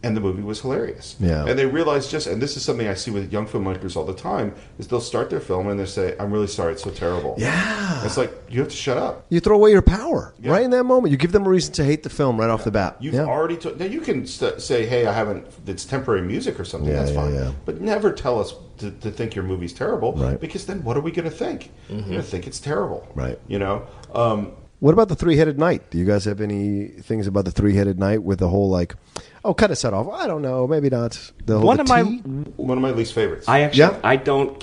and 0.05 0.17
the 0.17 0.21
movie 0.21 0.43
was 0.43 0.61
hilarious. 0.61 1.17
Yeah. 1.19 1.47
And 1.47 1.59
they 1.59 1.67
realized 1.67 2.11
just, 2.11 2.27
and 2.27 2.41
this 2.41 2.57
is 2.57 2.63
something 2.65 2.87
I 2.87 2.95
see 2.95 3.11
with 3.11 3.33
young 3.33 3.47
filmmakers 3.47 3.97
all 3.97 4.05
the 4.05 4.15
time, 4.15 4.55
is 4.79 4.87
they'll 4.87 5.01
start 5.01 5.31
their 5.31 5.41
film 5.41 5.69
and 5.69 5.81
they 5.81 5.87
say, 5.87 6.15
"I'm 6.21 6.31
really 6.33 6.47
sorry, 6.47 6.73
it's 6.75 6.83
so 6.85 6.91
terrible." 6.91 7.35
Yeah. 7.39 8.05
It's 8.05 8.17
like 8.17 8.33
you 8.51 8.61
have 8.61 8.69
to 8.69 8.77
shut 8.77 8.99
up. 8.99 9.25
you 9.31 9.41
throw 9.41 9.57
away 9.57 9.71
your 9.71 9.83
power 9.83 10.35
Yeah. 10.41 10.53
right 10.53 10.63
in 10.63 10.71
that 10.73 10.85
moment. 10.85 11.11
You 11.11 11.17
give 11.17 11.33
them 11.33 11.47
a 11.47 11.49
reason 11.49 11.73
to 11.75 11.85
hate 11.85 12.03
the 12.03 12.11
film 12.11 12.39
right 12.39 12.51
off 12.51 12.65
the 12.65 12.71
bat. 12.71 12.97
You've 13.01 13.15
Yeah. 13.15 13.25
already 13.27 13.57
told. 13.57 13.81
Now 13.81 13.87
you 13.87 14.01
can 14.01 14.27
st- 14.27 14.61
say, 14.61 14.85
"Hey, 14.87 15.07
I 15.07 15.13
haven't." 15.13 15.47
It's 15.67 15.85
temporary 15.85 16.23
music 16.23 16.61
or 16.61 16.65
something. 16.65 16.93
That's 16.93 17.11
fine. 17.11 17.55
But 17.65 17.81
never 17.81 18.13
tell 18.13 18.39
us 18.41 18.55
to, 18.79 18.91
to 18.91 19.11
think 19.11 19.35
your 19.35 19.45
movie's 19.45 19.73
terrible, 19.73 20.13
Right. 20.15 20.39
because 20.41 20.67
then 20.67 20.83
what 20.85 20.97
are 20.97 21.01
we 21.01 21.13
going 21.13 21.31
to 21.31 21.37
think? 21.37 21.71
We're 21.89 22.01
going 22.03 22.13
to 22.15 22.23
think 22.23 22.47
it's 22.47 22.59
terrible, 22.61 23.07
Right. 23.15 23.39
You 23.49 23.59
know. 23.59 23.83
Um, 24.15 24.53
What 24.85 24.93
about 24.93 25.09
the 25.09 25.15
three 25.15 25.39
headed 25.39 25.59
knight? 25.59 25.89
Do 25.89 25.97
you 25.97 26.05
guys 26.05 26.27
have 26.27 26.43
any 26.43 26.89
things 26.89 27.27
about 27.27 27.47
the 27.47 27.51
three 27.51 27.75
headed 27.75 27.99
knight 27.99 28.23
with 28.23 28.39
the 28.39 28.51
whole 28.51 28.69
like, 28.69 28.95
oh, 29.43 29.55
cut 29.55 29.71
a 29.71 29.77
set 29.77 29.95
off? 29.95 30.09
I 30.13 30.27
don't 30.27 30.43
know, 30.43 30.67
maybe 30.67 30.91
not. 30.91 31.13
The 31.47 31.57
whole 31.57 31.67
One 31.69 31.79
the 31.79 31.85
of 31.85 31.89
my 31.89 32.03
one 32.03 32.77
of 32.77 32.83
my 32.83 32.91
least 32.91 33.15
favorites. 33.15 33.49
I 33.49 33.61
actually, 33.61 33.79
Yeah. 33.79 33.99
I 34.05 34.17
don't, 34.17 34.63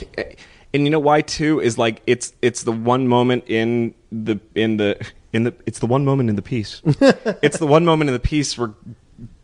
and 0.76 0.84
you 0.84 0.92
know 0.92 1.00
why 1.00 1.22
too 1.22 1.60
is 1.60 1.80
like 1.80 2.04
it's 2.06 2.34
it's 2.44 2.62
the 2.62 2.72
one 2.72 3.08
moment 3.08 3.46
in 3.48 3.96
the 4.12 4.40
in 4.54 4.78
the 4.78 5.04
in 5.34 5.42
the 5.46 5.56
it's 5.66 5.80
the 5.80 5.88
one 5.88 6.06
moment 6.06 6.30
in 6.30 6.36
the 6.36 6.44
piece. 6.44 6.84
it's 7.42 7.58
the 7.58 7.66
one 7.66 7.84
moment 7.84 8.12
in 8.12 8.14
the 8.14 8.20
piece 8.20 8.56
where 8.60 8.76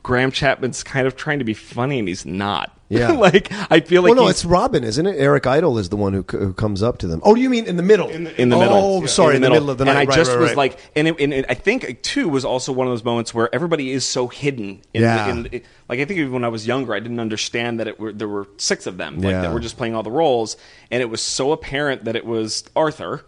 Graham 0.08 0.32
Chapman's 0.32 0.84
kind 0.84 1.06
of 1.06 1.18
trying 1.18 1.40
to 1.40 1.46
be 1.46 1.54
funny 1.54 2.00
and 2.00 2.08
he's 2.08 2.26
not. 2.26 2.74
Yeah. 2.90 3.12
like 3.28 3.52
I 3.70 3.82
feel 3.82 4.02
like 4.02 4.12
well, 4.12 4.16
no, 4.16 4.22
he's- 4.28 4.38
it's 4.38 4.46
Robin, 4.46 4.86
isn't 4.86 5.06
it? 5.06 5.18
Eric 5.20 5.46
Idle 5.46 5.78
is 5.78 5.90
the 5.90 5.98
one 5.98 6.14
who, 6.14 6.24
c- 6.32 6.38
who 6.38 6.54
comes 6.54 6.82
up 6.82 6.98
to 7.00 7.08
them. 7.08 7.20
Oh, 7.26 7.36
do 7.36 7.42
you 7.42 7.50
mean 7.50 7.66
in 7.66 7.76
the 7.76 7.84
middle? 7.84 8.08
In 8.08 8.24
the- 8.24 8.42
in 8.42 8.48
the 8.48 8.56
oh, 8.56 8.60
middle. 9.02 9.08
sorry, 9.10 9.36
in 9.36 9.42
the 9.42 9.50
middle 9.50 9.70
of 9.70 9.78
the 9.78 9.84
night. 9.84 9.92
And 9.92 10.00
I 10.00 10.06
Right, 10.06 10.16
just 10.16 10.32
right, 10.32 10.40
was 10.40 10.50
right. 10.52 10.58
like, 10.58 10.80
and, 10.96 11.10
it, 11.10 11.20
and 11.20 11.34
it, 11.34 11.46
I 11.50 11.54
think 11.56 12.02
too 12.02 12.30
was 12.30 12.46
also 12.46 12.72
one 12.72 12.88
of 12.88 12.92
those 12.94 13.04
moments 13.04 13.34
where 13.34 13.54
everybody 13.54 13.92
is 13.92 14.06
so 14.06 14.30
hidden. 14.30 14.82
In 14.94 15.02
Yeah. 15.02 15.26
The, 15.26 15.56
in 15.58 15.62
like 15.90 16.00
I 16.00 16.06
think 16.06 16.20
even 16.22 16.32
when 16.32 16.46
I 16.46 16.48
was 16.48 16.66
younger, 16.66 16.94
I 16.96 17.02
didn't 17.02 17.20
understand 17.20 17.82
that 17.82 17.88
it 17.90 18.00
were 18.00 18.14
there 18.14 18.30
were 18.30 18.48
six 18.56 18.88
of 18.88 18.96
them. 18.98 19.16
Like 19.18 19.32
Yeah. 19.32 19.42
that 19.42 19.54
were 19.54 19.60
just 19.60 19.76
playing 19.76 19.94
all 19.94 20.04
the 20.04 20.12
roles, 20.12 20.56
and 20.90 21.02
it 21.02 21.10
was 21.10 21.22
so 21.22 21.52
apparent 21.52 22.06
that 22.06 22.16
it 22.16 22.26
was 22.26 22.64
Arthur 22.74 23.26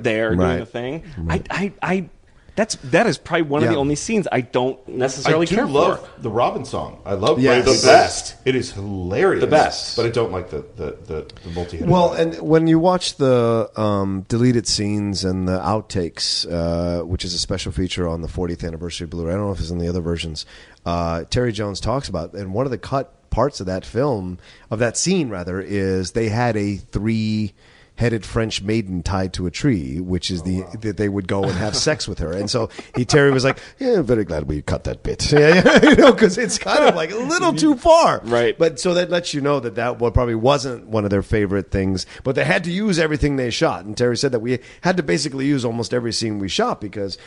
there 0.00 0.34
doing 0.34 0.58
the 0.58 0.66
thing. 0.66 1.04
I, 1.28 1.42
I, 1.50 1.72
I, 1.80 2.10
that's 2.58 2.74
that 2.90 3.06
is 3.06 3.18
probably 3.18 3.42
one 3.42 3.62
of 3.62 3.68
the 3.68 3.76
only 3.76 3.94
scenes 3.94 4.26
I 4.32 4.40
don't 4.40 4.76
necessarily 4.88 5.46
care 5.46 5.62
about. 5.62 5.70
I 5.70 5.72
do 5.72 5.76
care 5.76 5.88
love 5.90 6.08
for. 6.16 6.20
the 6.22 6.30
Robin 6.30 6.64
song. 6.64 7.00
I 7.04 7.14
love 7.14 7.38
Yes. 7.38 7.64
The 7.64 7.86
best. 7.86 8.34
It 8.44 8.56
is 8.56 8.72
hilarious. 8.72 9.40
The 9.40 9.46
best. 9.46 9.96
But 9.96 10.06
I 10.06 10.08
don't 10.08 10.32
like 10.32 10.50
the 10.50 10.64
the 10.74 10.98
the, 11.06 11.32
the 11.44 11.50
multi. 11.50 11.80
Well, 11.84 12.14
and 12.14 12.34
when 12.40 12.66
you 12.66 12.80
watch 12.80 13.14
the 13.14 13.70
um, 13.76 14.22
deleted 14.28 14.66
scenes 14.66 15.24
and 15.24 15.46
the 15.46 15.60
outtakes, 15.60 16.50
uh, 16.50 17.04
which 17.04 17.24
is 17.24 17.32
a 17.32 17.38
special 17.38 17.70
feature 17.70 18.08
on 18.08 18.22
the 18.22 18.28
40th 18.28 18.66
anniversary 18.66 19.06
Blu-ray, 19.06 19.34
I 19.34 19.36
don't 19.36 19.46
know 19.46 19.52
if 19.52 19.60
it's 19.60 19.70
in 19.70 19.78
the 19.78 19.88
other 19.88 20.00
versions. 20.00 20.44
Uh, 20.84 21.22
Terry 21.30 21.52
Jones 21.52 21.78
talks 21.78 22.08
about, 22.08 22.32
and 22.34 22.52
one 22.52 22.66
of 22.66 22.72
the 22.72 22.78
cut 22.78 23.30
parts 23.30 23.60
of 23.60 23.66
that 23.66 23.86
film, 23.86 24.38
of 24.68 24.80
that 24.80 24.96
scene 24.96 25.28
rather, 25.28 25.60
is 25.60 26.10
they 26.10 26.28
had 26.28 26.56
a 26.56 26.74
three. 26.74 27.54
Headed 27.98 28.24
French 28.24 28.62
maiden 28.62 29.02
tied 29.02 29.32
to 29.34 29.46
a 29.46 29.50
tree, 29.50 29.98
which 30.00 30.30
is 30.30 30.44
the 30.44 30.62
oh, 30.62 30.72
that 30.82 30.96
they 30.96 31.08
would 31.08 31.26
go 31.26 31.42
and 31.42 31.52
have 31.52 31.74
sex 31.88 32.06
with 32.06 32.20
her, 32.20 32.30
and 32.32 32.48
so 32.48 32.70
he 32.94 33.04
Terry 33.04 33.32
was 33.32 33.42
like, 33.42 33.58
"Yeah, 33.80 33.98
I'm 33.98 34.04
very 34.04 34.24
glad 34.24 34.44
we 34.44 34.62
cut 34.62 34.84
that 34.84 35.02
bit, 35.02 35.30
yeah, 35.32 35.62
yeah. 35.64 35.82
you 35.90 35.96
know, 35.96 36.12
because 36.12 36.38
it's 36.38 36.58
kind 36.58 36.84
of 36.84 36.94
like 36.94 37.10
a 37.10 37.16
little 37.16 37.52
too 37.52 37.74
far, 37.76 38.20
Right. 38.22 38.56
But 38.56 38.78
so 38.78 38.94
that 38.94 39.10
lets 39.10 39.34
you 39.34 39.40
know 39.40 39.58
that 39.60 39.74
that 39.74 39.98
what 39.98 40.14
probably 40.14 40.36
wasn't 40.36 40.86
one 40.86 41.02
of 41.02 41.10
their 41.10 41.22
favorite 41.22 41.70
things, 41.72 42.06
but 42.22 42.36
they 42.36 42.44
had 42.44 42.62
to 42.64 42.70
use 42.70 42.98
everything 43.00 43.34
they 43.34 43.50
shot. 43.50 43.84
And 43.84 43.96
Terry 43.96 44.16
said 44.16 44.30
that 44.32 44.40
we 44.40 44.60
had 44.82 44.96
to 44.96 45.02
basically 45.02 45.46
use 45.46 45.64
almost 45.64 45.92
every 45.92 46.12
scene 46.12 46.38
we 46.38 46.48
shot 46.48 46.80
because 46.80 47.18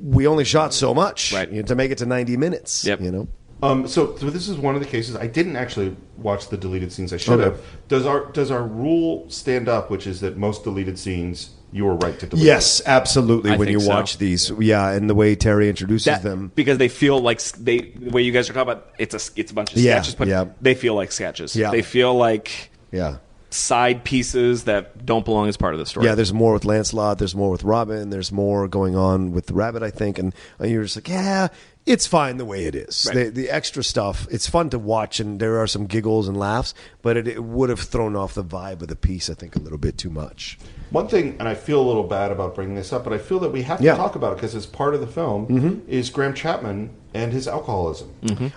we 0.00 0.26
only 0.28 0.44
shot 0.44 0.72
so 0.72 0.94
much 0.94 1.32
Right. 1.32 1.50
you 1.50 1.62
know, 1.62 1.66
to 1.66 1.74
make 1.74 1.90
it 1.90 1.98
to 1.98 2.06
ninety 2.06 2.36
minutes. 2.36 2.84
Yep. 2.84 3.00
You 3.00 3.10
know, 3.10 3.28
Um, 3.62 3.86
so, 3.86 4.16
so 4.16 4.28
this 4.28 4.48
is 4.48 4.56
one 4.58 4.74
of 4.74 4.80
the 4.80 4.88
cases 4.88 5.14
I 5.14 5.28
didn't 5.28 5.54
actually 5.56 5.96
watch 6.16 6.48
the 6.48 6.56
deleted 6.56 6.92
scenes. 6.92 7.12
I 7.12 7.16
should 7.16 7.34
Okay. 7.40 7.44
have. 7.50 7.60
Does 7.88 8.06
our 8.06 8.26
does 8.32 8.50
our 8.50 8.62
rule 8.66 9.24
stand 9.28 9.68
up, 9.68 9.90
which 9.90 10.06
is 10.06 10.20
that 10.20 10.36
most 10.36 10.64
deleted 10.64 10.98
scenes 10.98 11.50
you 11.70 11.84
were 11.84 11.94
right 11.94 12.18
to 12.18 12.26
delete 12.26 12.44
Yes, 12.44 12.80
it. 12.80 12.88
absolutely. 12.88 13.52
I 13.52 13.56
when 13.56 13.68
you 13.68 13.80
so. 13.80 13.88
watch 13.88 14.18
these, 14.18 14.50
yeah, 14.58 14.90
and 14.90 15.08
the 15.08 15.14
way 15.14 15.34
Terry 15.36 15.68
introduces 15.68 16.04
That- 16.06 16.22
them. 16.22 16.50
because 16.54 16.76
they 16.78 16.88
feel 16.88 17.20
like 17.20 17.40
they 17.52 17.78
the 17.96 18.10
way 18.10 18.22
you 18.22 18.32
guys 18.32 18.50
are 18.50 18.52
talking 18.52 18.72
about 18.72 18.88
it's 18.98 19.14
a 19.14 19.40
it's 19.40 19.52
a 19.52 19.54
bunch 19.54 19.72
of 19.72 19.78
Yeah, 19.78 19.94
sketches, 20.02 20.14
but 20.16 20.28
yeah. 20.28 20.46
they 20.60 20.74
feel 20.74 20.94
like 20.96 21.12
sketches. 21.12 21.54
Yeah. 21.56 21.70
They 21.70 21.82
feel 21.82 22.14
like 22.14 22.70
Yeah. 22.90 23.16
side 23.50 24.02
pieces 24.02 24.64
that 24.64 25.04
don't 25.06 25.24
belong 25.26 25.46
as 25.48 25.56
part 25.58 25.74
of 25.74 25.78
the 25.80 25.84
story. 25.86 26.06
Yeah, 26.06 26.14
there's 26.14 26.32
more 26.32 26.52
with 26.54 26.64
Lancelot. 26.64 27.18
There's 27.18 27.34
more 27.34 27.50
with 27.50 27.64
Robin. 27.64 28.08
There's 28.10 28.32
more 28.32 28.66
going 28.66 28.96
on 28.96 29.32
with 29.32 29.46
the 29.46 29.52
Rabbit, 29.54 29.82
I 29.82 29.90
think. 29.90 30.18
And 30.18 30.34
you're 30.62 30.82
just 30.84 30.96
like, 30.96 31.08
yeah, 31.08 31.48
it's 31.86 32.06
fine 32.06 32.36
the 32.36 32.44
way 32.44 32.64
it 32.64 32.74
is. 32.74 33.06
Right. 33.08 33.24
The, 33.26 33.30
the 33.30 33.50
extra 33.50 33.82
stuff, 33.82 34.26
it's 34.30 34.48
fun 34.48 34.70
to 34.70 34.78
watch, 34.78 35.18
and 35.20 35.40
there 35.40 35.58
are 35.60 35.66
some 35.66 35.86
giggles 35.86 36.28
and 36.28 36.36
laughs, 36.36 36.74
but 37.02 37.16
it, 37.16 37.26
it 37.26 37.42
would 37.42 37.70
have 37.70 37.80
thrown 37.80 38.14
off 38.16 38.34
the 38.34 38.44
vibe 38.44 38.82
of 38.82 38.88
the 38.88 38.96
piece, 38.96 39.28
I 39.28 39.34
think, 39.34 39.56
a 39.56 39.58
little 39.58 39.78
bit 39.78 39.98
too 39.98 40.10
much. 40.10 40.58
One 40.90 41.08
thing, 41.08 41.36
and 41.38 41.48
I 41.48 41.54
feel 41.54 41.80
a 41.80 41.86
little 41.86 42.04
bad 42.04 42.30
about 42.30 42.54
bringing 42.54 42.74
this 42.74 42.92
up, 42.92 43.02
but 43.04 43.12
I 43.14 43.18
feel 43.18 43.38
that 43.40 43.50
we 43.50 43.62
have 43.62 43.78
to 43.78 43.84
Yeah. 43.84 43.96
talk 43.96 44.14
about 44.14 44.32
it 44.32 44.36
because 44.36 44.54
it's 44.54 44.66
part 44.66 44.94
of 44.94 45.00
the 45.00 45.06
film. 45.06 45.46
Mhm. 45.48 45.88
Is 45.88 46.10
Graham 46.10 46.34
Chapman 46.34 46.90
and 47.14 47.32
his 47.32 47.48
alcoholism? 47.48 48.10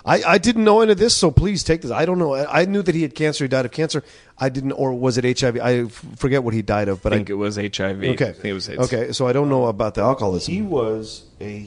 I, 0.05 0.21
I 0.23 0.38
didn't 0.38 0.65
know 0.65 0.82
any 0.82 0.91
of 0.91 0.97
this, 0.97 1.15
so 1.15 1.32
please 1.32 1.63
take 1.63 1.82
this. 1.82 1.91
I 1.91 2.05
don't 2.05 2.19
know. 2.19 2.34
I, 2.34 2.61
I 2.61 2.65
knew 2.65 2.82
that 2.82 2.93
he 2.93 3.03
had 3.03 3.15
cancer. 3.15 3.45
He 3.45 3.47
died 3.47 3.63
of 3.65 3.71
cancer. 3.71 4.03
I 4.38 4.49
didn't, 4.49 4.73
or 4.73 4.93
was 4.93 5.17
it 5.17 5.39
HIV? 5.39 5.57
I 5.61 5.86
f- 5.86 6.05
forget 6.17 6.43
what 6.43 6.53
he 6.53 6.61
died 6.61 6.89
of, 6.89 7.01
but 7.01 7.13
I 7.13 7.15
think 7.15 7.30
it 7.30 7.36
was 7.36 7.55
HIV. 7.55 8.03
Okay, 8.03 8.30
I 8.30 8.34
think 8.34 8.45
it 8.45 8.53
was 8.53 8.67
AIDS. 8.69 8.80
okay. 8.93 9.13
So 9.13 9.28
I 9.28 9.32
don't 9.34 9.47
know 9.47 9.67
about 9.67 9.95
the 9.95 10.01
alcoholism. 10.01 10.53
He 10.53 10.61
was 10.61 11.23
a 11.39 11.65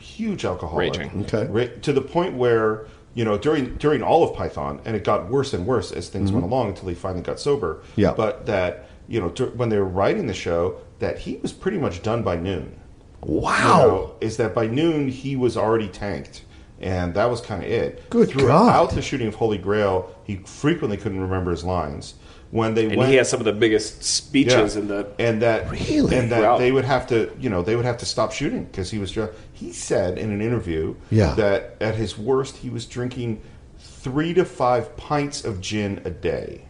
huge 0.00 0.44
alcoholic. 0.44 0.94
Raging. 0.96 1.24
Okay. 1.24 1.46
Ra- 1.46 1.74
to 1.82 1.92
the 1.92 2.00
point 2.00 2.34
where 2.36 2.86
you 3.14 3.24
know 3.24 3.38
during 3.38 3.74
during 3.76 4.02
all 4.02 4.22
of 4.24 4.36
Python, 4.36 4.80
and 4.84 4.96
it 4.96 5.04
got 5.04 5.28
worse 5.30 5.52
and 5.52 5.66
worse 5.66 5.92
as 5.92 6.08
things 6.08 6.32
went 6.32 6.44
along 6.44 6.68
until 6.68 6.88
he 6.88 6.94
finally 6.94 7.22
got 7.22 7.38
sober. 7.40 7.74
Mm-hmm. 7.76 8.00
Yeah. 8.00 8.12
But 8.14 8.46
that 8.46 8.88
you 9.08 9.20
know 9.20 9.30
dur- 9.30 9.50
when 9.56 9.68
they 9.68 9.78
were 9.78 9.84
writing 9.84 10.26
the 10.26 10.34
show, 10.34 10.78
that 10.98 11.18
he 11.18 11.36
was 11.36 11.52
pretty 11.52 11.78
much 11.78 12.02
done 12.02 12.22
by 12.22 12.36
noon. 12.36 12.78
Wow. 13.22 13.58
You 13.60 13.86
know, 13.90 14.14
is 14.20 14.36
that 14.38 14.54
by 14.54 14.66
noon 14.66 15.08
he 15.08 15.36
was 15.36 15.56
already 15.56 15.88
tanked. 15.88 16.44
And 16.80 17.14
that 17.14 17.26
was 17.30 17.40
kind 17.40 17.62
of 17.62 17.70
it. 17.70 18.10
Good 18.10 18.30
Throughout 18.30 18.88
God. 18.88 18.90
the 18.96 19.02
shooting 19.02 19.28
of 19.28 19.36
Holy 19.36 19.56
Grail, 19.56 20.12
he 20.24 20.38
frequently 20.38 20.96
couldn't 20.96 21.20
remember 21.20 21.52
his 21.52 21.62
lines. 21.62 22.14
When 22.52 22.74
they 22.74 22.84
And 22.86 22.96
went, 22.96 23.08
he 23.10 23.16
has 23.16 23.28
some 23.30 23.40
of 23.40 23.44
the 23.46 23.52
biggest 23.54 24.04
speeches 24.04 24.74
yeah. 24.76 24.80
in 24.82 24.88
the 24.88 25.06
and 25.18 25.40
that 25.42 25.70
Really? 25.70 26.14
and 26.16 26.30
that 26.30 26.38
Throughout. 26.40 26.58
they 26.58 26.70
would 26.70 26.84
have 26.84 27.06
to 27.08 27.32
you 27.40 27.48
know 27.50 27.62
they 27.62 27.76
would 27.76 27.86
have 27.86 27.96
to 27.98 28.04
stop 28.06 28.30
shooting 28.30 28.64
because 28.64 28.90
he 28.90 28.98
was 28.98 29.10
just 29.10 29.32
he 29.54 29.72
said 29.72 30.18
in 30.18 30.30
an 30.30 30.40
interview 30.42 30.94
Yeah. 31.10 31.32
that 31.36 31.76
at 31.80 31.94
his 31.94 32.18
worst 32.18 32.58
he 32.58 32.68
was 32.68 32.84
drinking 32.84 33.40
three 33.78 34.34
to 34.34 34.44
five 34.44 34.96
pints 34.98 35.44
of 35.46 35.60
gin 35.62 36.02
a 36.04 36.10
day 36.10 36.66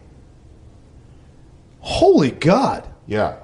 Holy 1.79 2.31
God. 2.31 2.87
yeah 3.07 3.35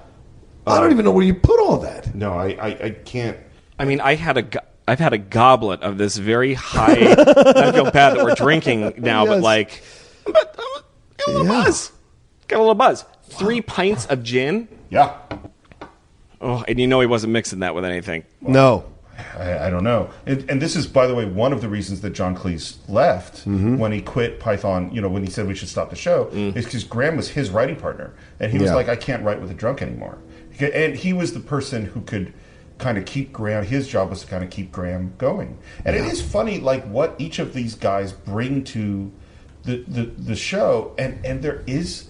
I 0.65 0.79
don't 0.79 0.91
even 0.91 1.03
know 1.05 1.11
where 1.11 1.25
you 1.25 1.33
put 1.33 1.59
all 1.59 1.77
that. 1.79 2.15
no 2.15 2.33
I 2.33 2.47
I, 2.51 2.67
I 2.85 2.89
can't 2.91 3.37
I 3.77 3.85
mean, 3.85 4.01
I 4.01 4.15
had 4.15 4.37
a 4.37 4.41
go- 4.43 4.59
I've 4.87 4.99
had 4.99 5.13
a 5.13 5.17
goblet 5.17 5.81
of 5.83 5.97
this 5.97 6.17
very 6.17 6.53
high. 6.53 7.13
I 7.17 7.71
feel 7.71 7.91
bad 7.91 8.15
that 8.17 8.23
we're 8.23 8.35
drinking 8.35 8.93
now, 8.97 9.25
but 9.25 9.39
like, 9.41 9.81
but, 10.25 10.55
uh, 10.57 10.81
got 11.25 11.29
a 11.35 11.43
Yeah. 11.43 11.47
buzz. 11.47 11.91
Got 12.49 12.57
a 12.57 12.59
little 12.59 12.75
buzz. 12.75 13.05
Three 13.23 13.61
pints 13.61 14.05
of 14.07 14.21
gin. 14.23 14.67
yeah 14.89 15.15
Oh, 16.41 16.63
and 16.67 16.79
you 16.79 16.87
know 16.87 16.99
he 17.01 17.05
wasn't 17.07 17.33
mixing 17.33 17.59
that 17.59 17.75
with 17.75 17.83
anything. 17.85 18.23
No. 18.41 18.85
I, 19.37 19.67
I 19.67 19.69
don't 19.69 19.83
know 19.83 20.09
and, 20.25 20.49
and 20.49 20.61
this 20.61 20.77
is 20.77 20.87
by 20.87 21.05
the 21.05 21.13
way 21.13 21.25
one 21.25 21.51
of 21.51 21.59
the 21.59 21.67
reasons 21.67 21.99
that 22.01 22.11
John 22.11 22.37
Cleese 22.37 22.77
left 22.87 23.39
Mm-hmm. 23.39 23.77
when 23.77 23.91
he 23.91 24.01
quit 24.01 24.39
Python 24.39 24.89
you 24.93 25.01
know 25.01 25.09
when 25.09 25.23
he 25.25 25.29
said 25.29 25.45
we 25.45 25.55
should 25.55 25.67
stop 25.67 25.89
the 25.89 25.95
show 25.97 26.25
Mm. 26.31 26.55
is 26.55 26.63
because 26.63 26.85
Graham 26.85 27.17
was 27.17 27.27
his 27.27 27.49
writing 27.49 27.75
partner 27.75 28.13
and 28.39 28.49
he 28.49 28.57
was 28.57 28.69
Yeah. 28.69 28.75
like 28.75 28.87
I 28.87 28.95
can't 28.95 29.21
write 29.25 29.41
with 29.41 29.51
a 29.51 29.53
drunk 29.53 29.81
anymore 29.81 30.19
and 30.61 30.95
he 30.95 31.11
was 31.11 31.33
the 31.33 31.41
person 31.41 31.83
who 31.87 31.99
could 32.01 32.31
kind 32.77 32.97
of 32.97 33.03
keep 33.03 33.33
Graham 33.33 33.65
his 33.65 33.89
job 33.89 34.09
was 34.09 34.21
to 34.21 34.27
kind 34.27 34.41
of 34.41 34.49
keep 34.49 34.71
Graham 34.71 35.13
going 35.17 35.57
and 35.83 35.97
it 35.97 36.05
is 36.05 36.21
funny 36.21 36.59
like 36.59 36.85
what 36.85 37.13
each 37.17 37.39
of 37.39 37.53
these 37.53 37.75
guys 37.75 38.13
bring 38.13 38.63
to 38.65 39.11
the 39.63 39.83
the, 39.85 40.03
the 40.05 40.35
show 40.37 40.95
and 40.97 41.19
and 41.25 41.41
there 41.41 41.61
is 41.67 42.08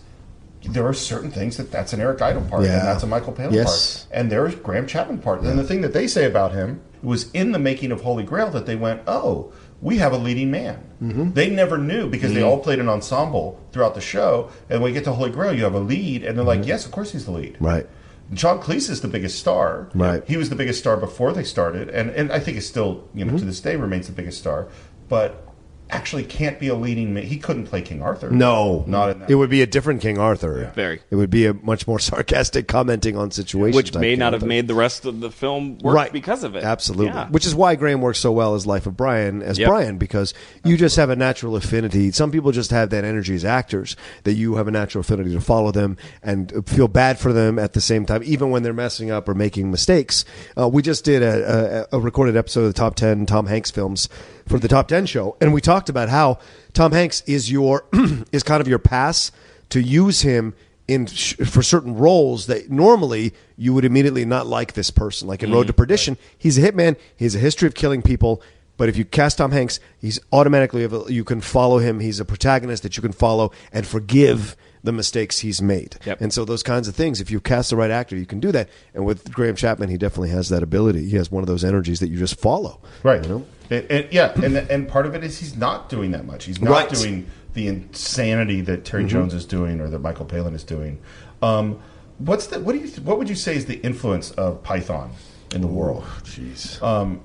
there 0.63 0.85
are 0.85 0.93
certain 0.93 1.31
things 1.31 1.57
that 1.57 1.71
that's 1.71 1.93
an 1.93 2.01
Eric 2.01 2.21
Idle 2.21 2.41
part 2.43 2.63
Yeah. 2.63 2.79
and 2.79 2.87
that's 2.87 3.03
a 3.03 3.07
Michael 3.07 3.31
Palin 3.33 3.53
Yes. 3.53 4.03
part 4.05 4.17
and 4.19 4.31
there's 4.31 4.55
Graham 4.55 4.87
Chapman 4.87 5.19
part. 5.19 5.41
And 5.41 5.57
the 5.57 5.63
thing 5.63 5.81
that 5.81 5.93
they 5.93 6.07
say 6.07 6.25
about 6.25 6.51
him 6.51 6.81
was 7.01 7.31
in 7.31 7.51
the 7.53 7.59
making 7.59 7.91
of 7.91 8.01
Holy 8.01 8.23
Grail 8.23 8.49
that 8.51 8.65
they 8.65 8.75
went, 8.75 9.01
oh, 9.07 9.53
we 9.81 9.99
have 9.99 10.11
a 10.11 10.17
leading 10.17 10.51
man. 10.51 10.83
Mm-hmm. 11.01 11.31
They 11.31 11.49
never 11.49 11.77
knew 11.77 12.09
because 12.09 12.33
they 12.33 12.41
all 12.41 12.59
played 12.59 12.79
an 12.79 12.89
ensemble 12.89 13.57
throughout 13.71 13.95
the 13.95 14.01
show. 14.01 14.49
And 14.69 14.81
when 14.81 14.91
you 14.91 14.99
get 14.99 15.05
to 15.05 15.13
Holy 15.13 15.29
Grail, 15.31 15.53
you 15.53 15.63
have 15.63 15.73
a 15.73 15.79
lead, 15.79 16.25
and 16.25 16.37
they're 16.37 16.43
like, 16.43 16.67
yes, 16.67 16.85
of 16.85 16.91
course 16.91 17.13
he's 17.13 17.23
the 17.23 17.31
lead. 17.31 17.53
Mm-hmm. 17.53 17.65
Right. 17.65 17.87
John 18.33 18.59
Cleese 18.59 18.89
is 18.89 18.99
the 18.99 19.07
biggest 19.07 19.39
star. 19.39 19.89
Right. 19.95 20.21
He 20.27 20.35
was 20.35 20.49
the 20.49 20.55
biggest 20.57 20.79
star 20.79 20.97
before 20.97 21.31
they 21.31 21.45
started, 21.45 21.87
and, 21.89 22.09
and 22.09 22.29
I 22.33 22.39
think 22.41 22.57
is 22.57 22.67
still, 22.67 23.07
you 23.15 23.23
Mm-hmm. 23.23 23.33
know, 23.35 23.39
to 23.39 23.45
this 23.45 23.61
day 23.61 23.77
remains 23.77 24.07
the 24.07 24.13
biggest 24.13 24.37
star. 24.39 24.67
But 25.07 25.47
actually 25.91 26.23
can't 26.23 26.59
be 26.59 26.67
a 26.67 26.75
leading 26.75 27.13
man. 27.13 27.23
He 27.23 27.37
couldn't 27.37 27.65
play 27.65 27.81
King 27.81 28.01
Arthur. 28.01 28.29
No. 28.29 28.83
Not 28.87 29.09
in 29.09 29.19
that. 29.19 29.29
It 29.31 29.35
would 29.35 29.49
be 29.49 29.61
a 29.61 29.67
different 29.67 30.01
King 30.01 30.17
Arthur. 30.17 30.71
Very. 30.75 31.01
It 31.09 31.15
would 31.15 31.29
be 31.29 31.45
a 31.47 31.53
much 31.53 31.87
more 31.87 31.99
sarcastic 31.99 32.67
commenting 32.67 33.17
on 33.17 33.31
situations. 33.31 33.75
Which 33.75 33.93
may 33.95 34.11
King 34.11 34.19
not 34.19 34.33
have 34.33 34.43
made 34.43 34.67
the 34.67 34.75
rest 34.75 35.05
of 35.05 35.19
the 35.19 35.31
film 35.31 35.79
work 35.79 35.95
right 35.95 36.13
because 36.13 36.43
of 36.43 36.55
it. 36.55 36.63
Absolutely. 36.63 37.07
Yeah. 37.07 37.29
Which 37.29 37.45
is 37.45 37.55
why 37.55 37.75
Graham 37.75 38.01
works 38.01 38.19
so 38.19 38.31
well 38.31 38.55
as 38.55 38.67
Life 38.67 38.85
of 38.85 38.95
Brian 38.95 39.41
as 39.41 39.57
Yep. 39.57 39.67
Brian 39.69 39.97
because 39.97 40.33
you 40.63 40.77
just 40.77 40.95
have 40.95 41.09
a 41.09 41.15
natural 41.15 41.55
affinity. 41.55 42.11
Some 42.11 42.31
people 42.31 42.51
just 42.51 42.71
have 42.71 42.91
that 42.91 43.03
energy 43.03 43.33
as 43.35 43.43
actors 43.43 43.95
that 44.23 44.33
you 44.33 44.55
have 44.55 44.67
a 44.67 44.71
natural 44.71 45.01
affinity 45.01 45.33
to 45.33 45.41
follow 45.41 45.71
them 45.71 45.97
and 46.21 46.67
feel 46.67 46.87
bad 46.87 47.17
for 47.19 47.33
them 47.33 47.57
at 47.57 47.73
the 47.73 47.81
same 47.81 48.05
time, 48.05 48.21
even 48.23 48.51
when 48.51 48.63
they're 48.63 48.73
messing 48.73 49.09
up 49.11 49.27
or 49.27 49.33
making 49.33 49.71
mistakes. 49.71 50.23
Uh, 50.57 50.67
we 50.69 50.81
just 50.81 51.03
did 51.03 51.23
a, 51.23 51.87
a, 51.91 51.97
a 51.97 51.99
recorded 51.99 52.37
episode 52.37 52.61
of 52.61 52.67
the 52.67 52.73
top 52.73 52.95
ten 52.95 53.25
Tom 53.25 53.47
Hanks 53.47 53.71
films 53.71 54.07
for 54.49 54.59
the 54.59 54.67
top 54.67 54.87
ten 54.87 55.05
show, 55.05 55.37
and 55.39 55.53
we 55.53 55.61
talked 55.61 55.87
about 55.89 56.09
how 56.09 56.39
Tom 56.73 56.91
Hanks 56.91 57.21
is 57.27 57.51
your 57.51 57.85
is 58.31 58.43
kind 58.43 58.59
of 58.59 58.67
your 58.67 58.79
pass 58.79 59.31
to 59.69 59.81
use 59.81 60.21
him 60.21 60.55
in 60.87 61.05
sh- 61.05 61.35
for 61.35 61.61
certain 61.61 61.95
roles 61.95 62.47
that 62.47 62.71
normally 62.71 63.33
you 63.55 63.73
would 63.75 63.85
immediately 63.85 64.25
not 64.25 64.47
like 64.47 64.73
this 64.73 64.89
person. 64.89 65.27
Like 65.27 65.43
in 65.43 65.51
Road 65.51 65.67
to 65.67 65.73
mm, 65.73 65.77
Perdition, 65.77 66.17
he's 66.37 66.57
a 66.57 66.61
hitman. 66.61 66.97
He 67.15 67.25
has 67.25 67.35
a 67.35 67.39
history 67.39 67.67
of 67.67 67.75
killing 67.75 68.01
people. 68.01 68.41
But 68.75 68.89
if 68.89 68.97
you 68.97 69.05
cast 69.05 69.37
Tom 69.37 69.51
Hanks, 69.51 69.79
he's 69.99 70.19
automatically 70.31 70.87
you 71.13 71.23
can 71.23 71.41
follow 71.41 71.77
him. 71.77 71.99
He's 71.99 72.19
a 72.19 72.25
protagonist 72.25 72.81
that 72.83 72.97
you 72.97 73.01
can 73.01 73.11
follow 73.11 73.51
and 73.71 73.85
forgive 73.85 74.55
the 74.83 74.91
mistakes 74.91 75.39
he's 75.39 75.61
made. 75.61 75.97
Yep. 76.05 76.21
And 76.21 76.31
so 76.33 76.45
those 76.45 76.63
kinds 76.63 76.87
of 76.87 76.95
things, 76.95 77.19
if 77.21 77.29
you 77.31 77.39
cast 77.39 77.69
the 77.69 77.75
right 77.75 77.91
actor, 77.91 78.15
you 78.15 78.25
can 78.25 78.39
do 78.39 78.51
that. 78.53 78.69
And 78.93 79.05
with 79.05 79.31
Graham 79.33 79.55
Chapman, 79.55 79.89
he 79.89 79.97
definitely 79.97 80.29
has 80.29 80.49
that 80.49 80.63
ability. 80.63 81.09
He 81.09 81.15
has 81.17 81.29
one 81.31 81.43
of 81.43 81.47
those 81.47 81.63
energies 81.65 81.99
that 81.99 82.09
you 82.09 82.17
just 82.17 82.39
follow. 82.39 82.79
Right. 83.03 83.21
You 83.23 83.29
know? 83.29 83.45
And, 83.69 83.85
and- 83.91 84.07
yeah, 84.13 84.31
and 84.41 84.55
and 84.57 84.87
part 84.87 85.05
of 85.05 85.13
it 85.15 85.23
is 85.23 85.39
he's 85.39 85.55
not 85.55 85.89
doing 85.89 86.11
that 86.11 86.25
much. 86.25 86.45
He's 86.45 86.59
not 86.61 86.71
Right. 86.71 86.89
Mm-hmm. 86.89 87.01
doing 87.03 87.27
the 87.53 87.67
insanity 87.67 88.61
that 88.61 88.85
Terry 88.85 89.05
Jones 89.05 89.33
is 89.33 89.45
doing 89.45 89.79
or 89.81 89.89
that 89.89 89.99
Michael 89.99 90.25
Palin 90.25 90.53
is 90.55 90.63
doing. 90.63 90.99
Um, 91.41 91.79
what's 92.17 92.47
the 92.47 92.59
what 92.59 92.73
do 92.73 92.79
you 92.79 92.87
what 93.01 93.17
would 93.17 93.29
you 93.29 93.35
say 93.35 93.55
is 93.55 93.65
the 93.65 93.79
influence 93.81 94.31
of 94.31 94.63
Python 94.63 95.11
in 95.53 95.61
the 95.61 95.67
world? 95.67 96.03
Jeez. 96.23 96.81
Um, 96.81 97.21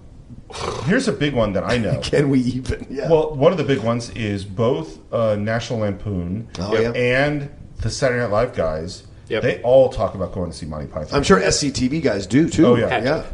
here's 0.84 1.08
a 1.08 1.12
big 1.12 1.34
one 1.34 1.52
that 1.54 1.64
I 1.64 1.78
know. 1.78 2.00
Can 2.02 2.28
we 2.30 2.40
even? 2.40 2.86
Yeah. 2.90 3.10
Well, 3.10 3.34
one 3.34 3.52
of 3.52 3.58
the 3.58 3.64
big 3.64 3.80
ones 3.80 4.10
is 4.10 4.44
both 4.44 4.98
uh, 5.12 5.36
National 5.36 5.80
Lampoon 5.80 6.48
Oh, 6.58 6.78
yeah. 6.78 6.90
and 6.90 7.50
the 7.78 7.90
Saturday 7.90 8.20
Night 8.20 8.30
Live 8.30 8.54
guys. 8.54 9.04
Yep. 9.28 9.42
They 9.42 9.62
all 9.62 9.88
talk 9.88 10.14
about 10.14 10.32
going 10.32 10.50
to 10.50 10.56
see 10.56 10.66
Monty 10.66 10.86
Python. 10.86 11.16
I'm 11.16 11.22
sure 11.22 11.40
SCTV 11.40 12.02
guys 12.02 12.26
do 12.26 12.48
too. 12.48 12.66
Oh 12.66 12.76
yeah, 12.76 13.02
yeah. 13.02 13.24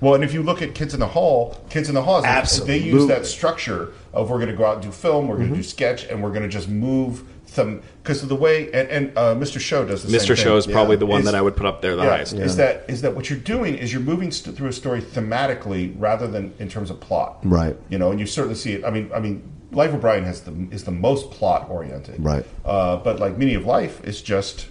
Well, 0.00 0.14
and 0.14 0.24
if 0.24 0.32
you 0.32 0.42
look 0.42 0.62
at 0.62 0.74
Kids 0.74 0.94
in 0.94 1.00
the 1.00 1.06
Hall, 1.06 1.62
Kids 1.70 1.88
in 1.88 1.94
the 1.94 2.02
Hall, 2.02 2.18
is- 2.20 2.24
Absolutely. 2.24 2.78
they 2.78 2.84
use 2.86 3.06
that 3.08 3.26
structure 3.26 3.92
of 4.14 4.30
we're 4.30 4.38
going 4.38 4.50
to 4.50 4.56
go 4.56 4.64
out 4.64 4.74
and 4.76 4.82
do 4.82 4.90
film, 4.92 5.28
we're 5.28 5.34
Mm-hmm. 5.34 5.42
going 5.44 5.50
to 5.52 5.56
do 5.58 5.62
sketch, 5.62 6.04
and 6.04 6.22
we're 6.22 6.30
going 6.30 6.42
to 6.42 6.48
just 6.48 6.68
move 6.68 7.22
them 7.54 7.82
because 8.02 8.22
of 8.22 8.28
the 8.28 8.36
way. 8.36 8.66
And, 8.72 8.88
and 8.88 9.18
uh, 9.18 9.34
Mr. 9.34 9.60
Show 9.60 9.84
does 9.84 10.02
the 10.02 10.10
same 10.10 10.20
Mr. 10.20 10.26
thing. 10.36 10.44
Show 10.44 10.56
is 10.56 10.66
probably 10.66 10.96
the 10.96 11.06
one 11.06 11.20
Is- 11.20 11.26
that 11.26 11.34
I 11.34 11.42
would 11.42 11.56
put 11.56 11.66
up 11.66 11.82
there 11.82 11.96
the 11.96 12.02
yeah, 12.04 12.10
highest. 12.10 12.32
Is 12.34 12.56
that 12.56 12.84
is 12.88 13.02
that 13.02 13.14
what 13.14 13.28
you're 13.30 13.38
doing? 13.38 13.76
Is 13.76 13.92
you're 13.92 14.02
moving 14.02 14.30
st- 14.30 14.56
through 14.56 14.68
a 14.68 14.72
story 14.72 15.00
thematically 15.00 15.94
rather 15.98 16.26
than 16.26 16.52
in 16.58 16.68
terms 16.68 16.90
of 16.90 17.00
plot, 17.00 17.38
Right. 17.44 17.76
You 17.88 17.98
know, 17.98 18.10
and 18.10 18.18
you 18.20 18.26
certainly 18.26 18.56
see 18.56 18.72
it. 18.74 18.84
I 18.84 18.90
mean, 18.90 19.10
I 19.14 19.20
mean, 19.20 19.42
Life 19.72 19.94
of 19.94 20.00
Brian 20.00 20.24
has 20.24 20.40
the 20.42 20.52
is 20.70 20.84
the 20.84 20.90
most 20.90 21.30
plot 21.30 21.70
oriented, 21.70 22.16
Right. 22.24 22.44
Uh, 22.64 22.96
but 22.96 23.20
like 23.20 23.36
Meaning 23.38 23.56
of 23.56 23.66
Life 23.66 24.02
is 24.04 24.20
just 24.22 24.68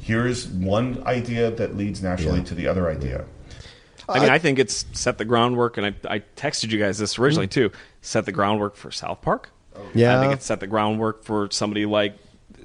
here's 0.00 0.46
one 0.48 1.02
idea 1.06 1.50
that 1.50 1.76
leads 1.76 2.02
naturally 2.02 2.38
Yeah. 2.38 2.44
to 2.44 2.54
the 2.54 2.66
other 2.66 2.88
idea. 2.88 3.24
I 4.08 4.18
mean, 4.18 4.30
I 4.30 4.38
think 4.38 4.58
it's 4.58 4.86
set 4.92 5.18
the 5.18 5.24
groundwork, 5.24 5.76
and 5.76 5.86
I, 5.86 5.94
I 6.16 6.18
texted 6.36 6.70
you 6.70 6.78
guys 6.80 6.98
this 6.98 7.16
originally 7.18 7.46
too. 7.46 7.70
Set 8.00 8.24
the 8.26 8.32
groundwork 8.32 8.74
for 8.74 8.90
South 8.90 9.20
Park. 9.22 9.50
Yeah. 9.94 10.18
I 10.18 10.20
think 10.22 10.34
it 10.34 10.42
set 10.42 10.60
the 10.60 10.66
groundwork 10.66 11.24
for 11.24 11.48
somebody 11.50 11.86
like 11.86 12.16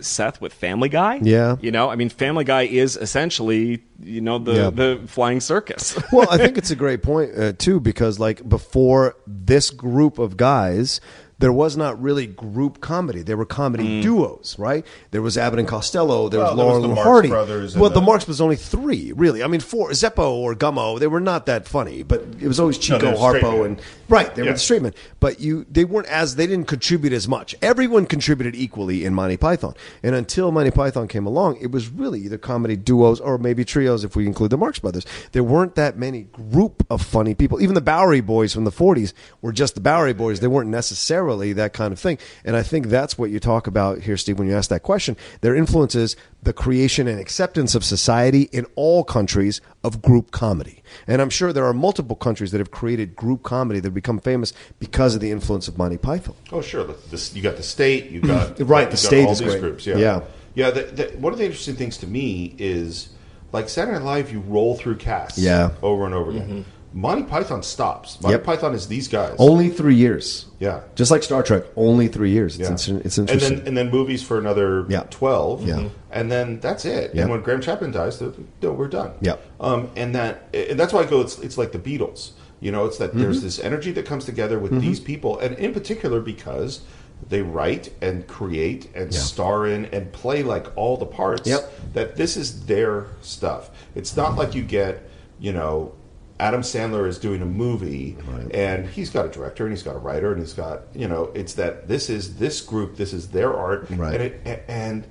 Seth 0.01 0.41
with 0.41 0.53
Family 0.53 0.89
Guy. 0.89 1.19
Yeah. 1.21 1.55
you 1.61 1.71
know, 1.71 1.89
I 1.89 1.95
mean, 1.95 2.09
Family 2.09 2.43
Guy 2.43 2.63
is 2.63 2.97
essentially 2.97 3.81
you 4.03 4.21
know 4.21 4.39
the 4.39 4.53
Yeah. 4.53 4.69
the 4.69 4.99
flying 5.07 5.39
circus. 5.39 5.97
well, 6.11 6.27
I 6.29 6.37
think 6.37 6.57
it's 6.59 6.71
a 6.71 6.75
great 6.75 7.01
point 7.01 7.31
uh, 7.37 7.53
too 7.53 7.79
because 7.79 8.19
like 8.19 8.47
before 8.47 9.15
this 9.25 9.69
group 9.69 10.19
of 10.19 10.35
guys, 10.37 10.99
there 11.39 11.51
was 11.53 11.75
not 11.75 12.01
really 12.01 12.27
group 12.27 12.79
comedy. 12.81 13.21
There 13.21 13.35
were 13.37 13.45
comedy 13.45 14.01
duos, 14.01 14.55
right? 14.57 14.85
There 15.11 15.21
was 15.21 15.37
Abbott 15.37 15.59
and 15.59 15.67
Costello. 15.67 16.29
There 16.29 16.39
Well, 16.39 16.55
was 16.55 16.57
there 16.57 16.65
was 16.67 16.81
the 16.83 16.89
and 16.89 16.97
Hardy. 16.97 17.27
Brothers 17.29 17.77
Well, 17.77 17.89
the 17.89 17.95
the- 17.99 18.05
Marx 18.05 18.25
was 18.27 18.39
only 18.39 18.55
three, 18.55 19.11
really. 19.13 19.43
I 19.43 19.47
mean, 19.47 19.59
four 19.59 19.89
Zeppo 19.91 20.29
or 20.31 20.55
Gummo. 20.55 20.97
They 20.99 21.07
were 21.07 21.19
not 21.19 21.45
that 21.47 21.67
funny, 21.67 22.03
but 22.03 22.21
it 22.41 22.47
was 22.47 22.57
always 22.59 22.77
No, 22.77 22.97
Chico, 22.97 22.99
they 22.99 23.11
were 23.21 23.29
straight 23.39 23.43
Harpo, 23.43 23.65
and 23.65 23.81
right. 24.09 24.33
They 24.35 24.41
Yeah. 24.43 24.49
were 24.49 24.53
the 24.53 24.59
straight 24.59 24.81
men, 24.81 24.93
but 25.19 25.39
you 25.39 25.65
they 25.71 25.85
weren't 25.85 26.07
as 26.07 26.35
they 26.35 26.47
didn't 26.47 26.67
contribute 26.67 27.13
as 27.13 27.27
much. 27.27 27.55
Everyone 27.61 28.05
contributed 28.05 28.55
equally 28.55 29.05
in 29.05 29.13
Monty 29.13 29.37
Python, 29.37 29.73
and 30.03 30.15
until 30.15 30.51
Monty 30.51 30.71
Python 30.71 31.07
came 31.07 31.25
along, 31.25 31.57
it 31.61 31.71
was 31.71 31.89
really 31.89 32.19
either 32.21 32.37
comedy 32.37 32.75
duos 32.75 33.19
or 33.19 33.37
maybe 33.37 33.63
trios 33.65 34.03
if 34.03 34.15
we 34.15 34.25
include 34.25 34.51
the 34.51 34.57
Marx 34.57 34.79
Brothers. 34.79 35.05
There 35.31 35.43
weren't 35.43 35.75
that 35.75 35.97
many 35.97 36.27
group 36.51 36.85
of 36.89 37.01
funny 37.01 37.33
people. 37.33 37.61
Even 37.61 37.75
the 37.75 37.81
Bowery 37.81 38.21
Boys 38.21 38.53
from 38.53 38.63
the 38.65 38.71
'40s 38.71 39.13
were 39.41 39.51
just 39.51 39.75
the 39.75 39.81
Bowery 39.81 40.13
Boys. 40.13 40.39
They 40.39 40.47
weren't 40.47 40.69
necessarily 40.69 41.53
that 41.53 41.73
kind 41.73 41.91
of 41.91 41.99
thing, 41.99 42.17
and 42.43 42.55
I 42.55 42.63
think 42.63 42.87
that's 42.87 43.17
what 43.17 43.29
you 43.29 43.39
talk 43.39 43.67
about 43.67 43.99
here, 43.99 44.17
Steve, 44.17 44.39
when 44.39 44.47
you 44.47 44.55
ask 44.55 44.69
that 44.69 44.83
question. 44.83 45.15
Their 45.41 45.55
influence 45.55 45.95
is 45.95 46.15
the 46.43 46.53
creation 46.53 47.07
and 47.07 47.19
acceptance 47.19 47.73
of 47.75 47.83
society 47.83 48.43
in 48.51 48.65
all 48.75 49.03
countries 49.03 49.61
of 49.85 50.01
group 50.01 50.31
comedy. 50.31 50.81
And 51.07 51.21
I'm 51.21 51.29
sure 51.29 51.53
there 51.53 51.65
are 51.65 51.73
multiple 51.73 52.15
countries 52.15 52.51
that 52.51 52.57
have 52.57 52.71
created 52.71 53.15
group 53.15 53.43
comedy 53.43 53.79
that 53.79 53.87
have 53.87 53.93
become 53.93 54.19
famous 54.19 54.51
because 54.79 55.13
of 55.15 55.21
the 55.21 55.31
influence 55.31 55.67
of 55.67 55.77
Monty 55.77 55.97
Python. 55.97 56.35
Oh, 56.51 56.61
sure. 56.61 56.83
Look, 56.83 57.09
This, 57.11 57.33
you 57.35 57.41
got 57.41 57.57
the 57.57 57.63
state. 57.63 58.09
You 58.09 58.21
got 58.21 58.59
Right, 58.59 58.81
you 58.81 58.85
the 58.85 58.91
got 58.91 58.97
state 58.97 59.25
all 59.25 59.31
is 59.31 59.39
these 59.39 59.49
great. 59.51 59.61
groups. 59.61 59.85
Yeah, 59.85 59.97
Yeah. 59.97 60.21
yeah. 60.55 60.71
The, 60.71 60.81
the, 60.83 61.03
one 61.17 61.31
of 61.33 61.39
the 61.39 61.45
interesting 61.45 61.75
things 61.75 61.97
to 61.99 62.07
me 62.07 62.55
is 62.57 63.09
like 63.51 63.69
Saturday 63.69 63.99
Night 63.99 64.05
Live. 64.05 64.31
You 64.33 64.39
roll 64.41 64.75
through 64.75 64.95
casts, 64.97 65.37
Yeah. 65.37 65.71
over 65.83 66.05
and 66.05 66.13
over 66.15 66.31
again. 66.31 66.49
Mm-hmm. 66.49 66.69
Monty 66.97 67.23
Python 67.23 67.61
stops. 67.61 68.21
Monty 68.21 68.35
Yep. 68.37 68.43
Python 68.45 68.73
is 68.73 68.87
these 68.87 69.09
guys. 69.09 69.35
Only 69.37 69.67
three 69.67 69.95
years. 69.95 70.45
Yeah. 70.59 70.79
Just 70.95 71.11
like 71.11 71.23
Star 71.23 71.43
Trek, 71.43 71.63
only 71.75 72.07
three 72.07 72.31
years. 72.31 72.57
It's, 72.57 72.87
Yeah. 72.87 72.93
inter- 72.95 73.05
it's 73.05 73.17
and 73.17 73.29
interesting. 73.29 73.57
then 73.59 73.67
and 73.67 73.77
then 73.77 73.91
movies 73.91 74.23
for 74.23 74.37
another 74.39 74.85
Yeah. 74.87 75.03
twelve. 75.09 75.67
Yeah. 75.67 75.89
and 76.09 76.31
then 76.31 76.61
that's 76.61 76.85
it. 76.85 77.11
Yeah. 77.13 77.23
And 77.23 77.31
when 77.31 77.41
Graham 77.41 77.59
Chapman 77.59 77.91
dies, 77.91 78.21
no, 78.61 78.71
we're 78.71 78.87
done. 78.87 79.11
Yeah. 79.19 79.35
um, 79.59 79.89
and 79.97 80.15
that 80.15 80.47
and 80.53 80.79
that's 80.79 80.93
why 80.93 81.01
I 81.01 81.05
go. 81.05 81.19
It's 81.19 81.37
it's 81.39 81.57
like 81.57 81.73
the 81.73 81.79
Beatles. 81.79 82.31
You 82.61 82.71
know, 82.71 82.85
it's 82.85 82.97
that 82.99 83.09
Mm-hmm. 83.09 83.19
there's 83.23 83.41
this 83.41 83.59
energy 83.59 83.91
that 83.91 84.05
comes 84.05 84.23
together 84.23 84.57
with 84.57 84.79
these 84.79 85.01
people, 85.01 85.37
and 85.39 85.57
in 85.57 85.73
particular 85.73 86.21
because 86.21 86.79
they 87.27 87.41
write 87.41 87.91
and 88.01 88.25
create 88.27 88.89
and 88.95 89.13
Yeah. 89.13 89.19
star 89.19 89.67
in 89.67 89.85
and 89.87 90.13
play 90.13 90.43
like 90.43 90.67
all 90.77 90.95
the 90.95 91.05
parts. 91.05 91.45
Yep. 91.49 91.71
That 91.93 92.15
this 92.15 92.37
is 92.37 92.61
their 92.67 93.07
stuff. 93.21 93.69
It's 93.95 94.15
not 94.15 94.37
like 94.37 94.55
you 94.55 94.63
get, 94.63 95.03
you 95.41 95.51
know. 95.51 95.91
Adam 96.39 96.61
Sandler 96.61 97.07
is 97.07 97.17
doing 97.17 97.41
a 97.41 97.45
movie, 97.45 98.17
and 98.51 98.87
he's 98.87 99.09
got 99.09 99.25
a 99.25 99.29
director, 99.29 99.65
and 99.65 99.71
he's 99.71 99.83
got 99.83 99.95
a 99.95 99.99
writer, 99.99 100.31
and 100.31 100.41
he's 100.41 100.53
got 100.53 100.81
you 100.93 101.07
know. 101.07 101.31
It's 101.33 101.53
that 101.53 101.87
this 101.87 102.09
is 102.09 102.37
this 102.37 102.61
group, 102.61 102.97
this 102.97 103.13
is 103.13 103.29
their 103.29 103.55
art, 103.55 103.87
Right. 103.91 104.19
and 104.19 104.23
it, 104.47 104.65
and 104.67 105.07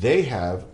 they 0.00 0.22
have 0.22 0.64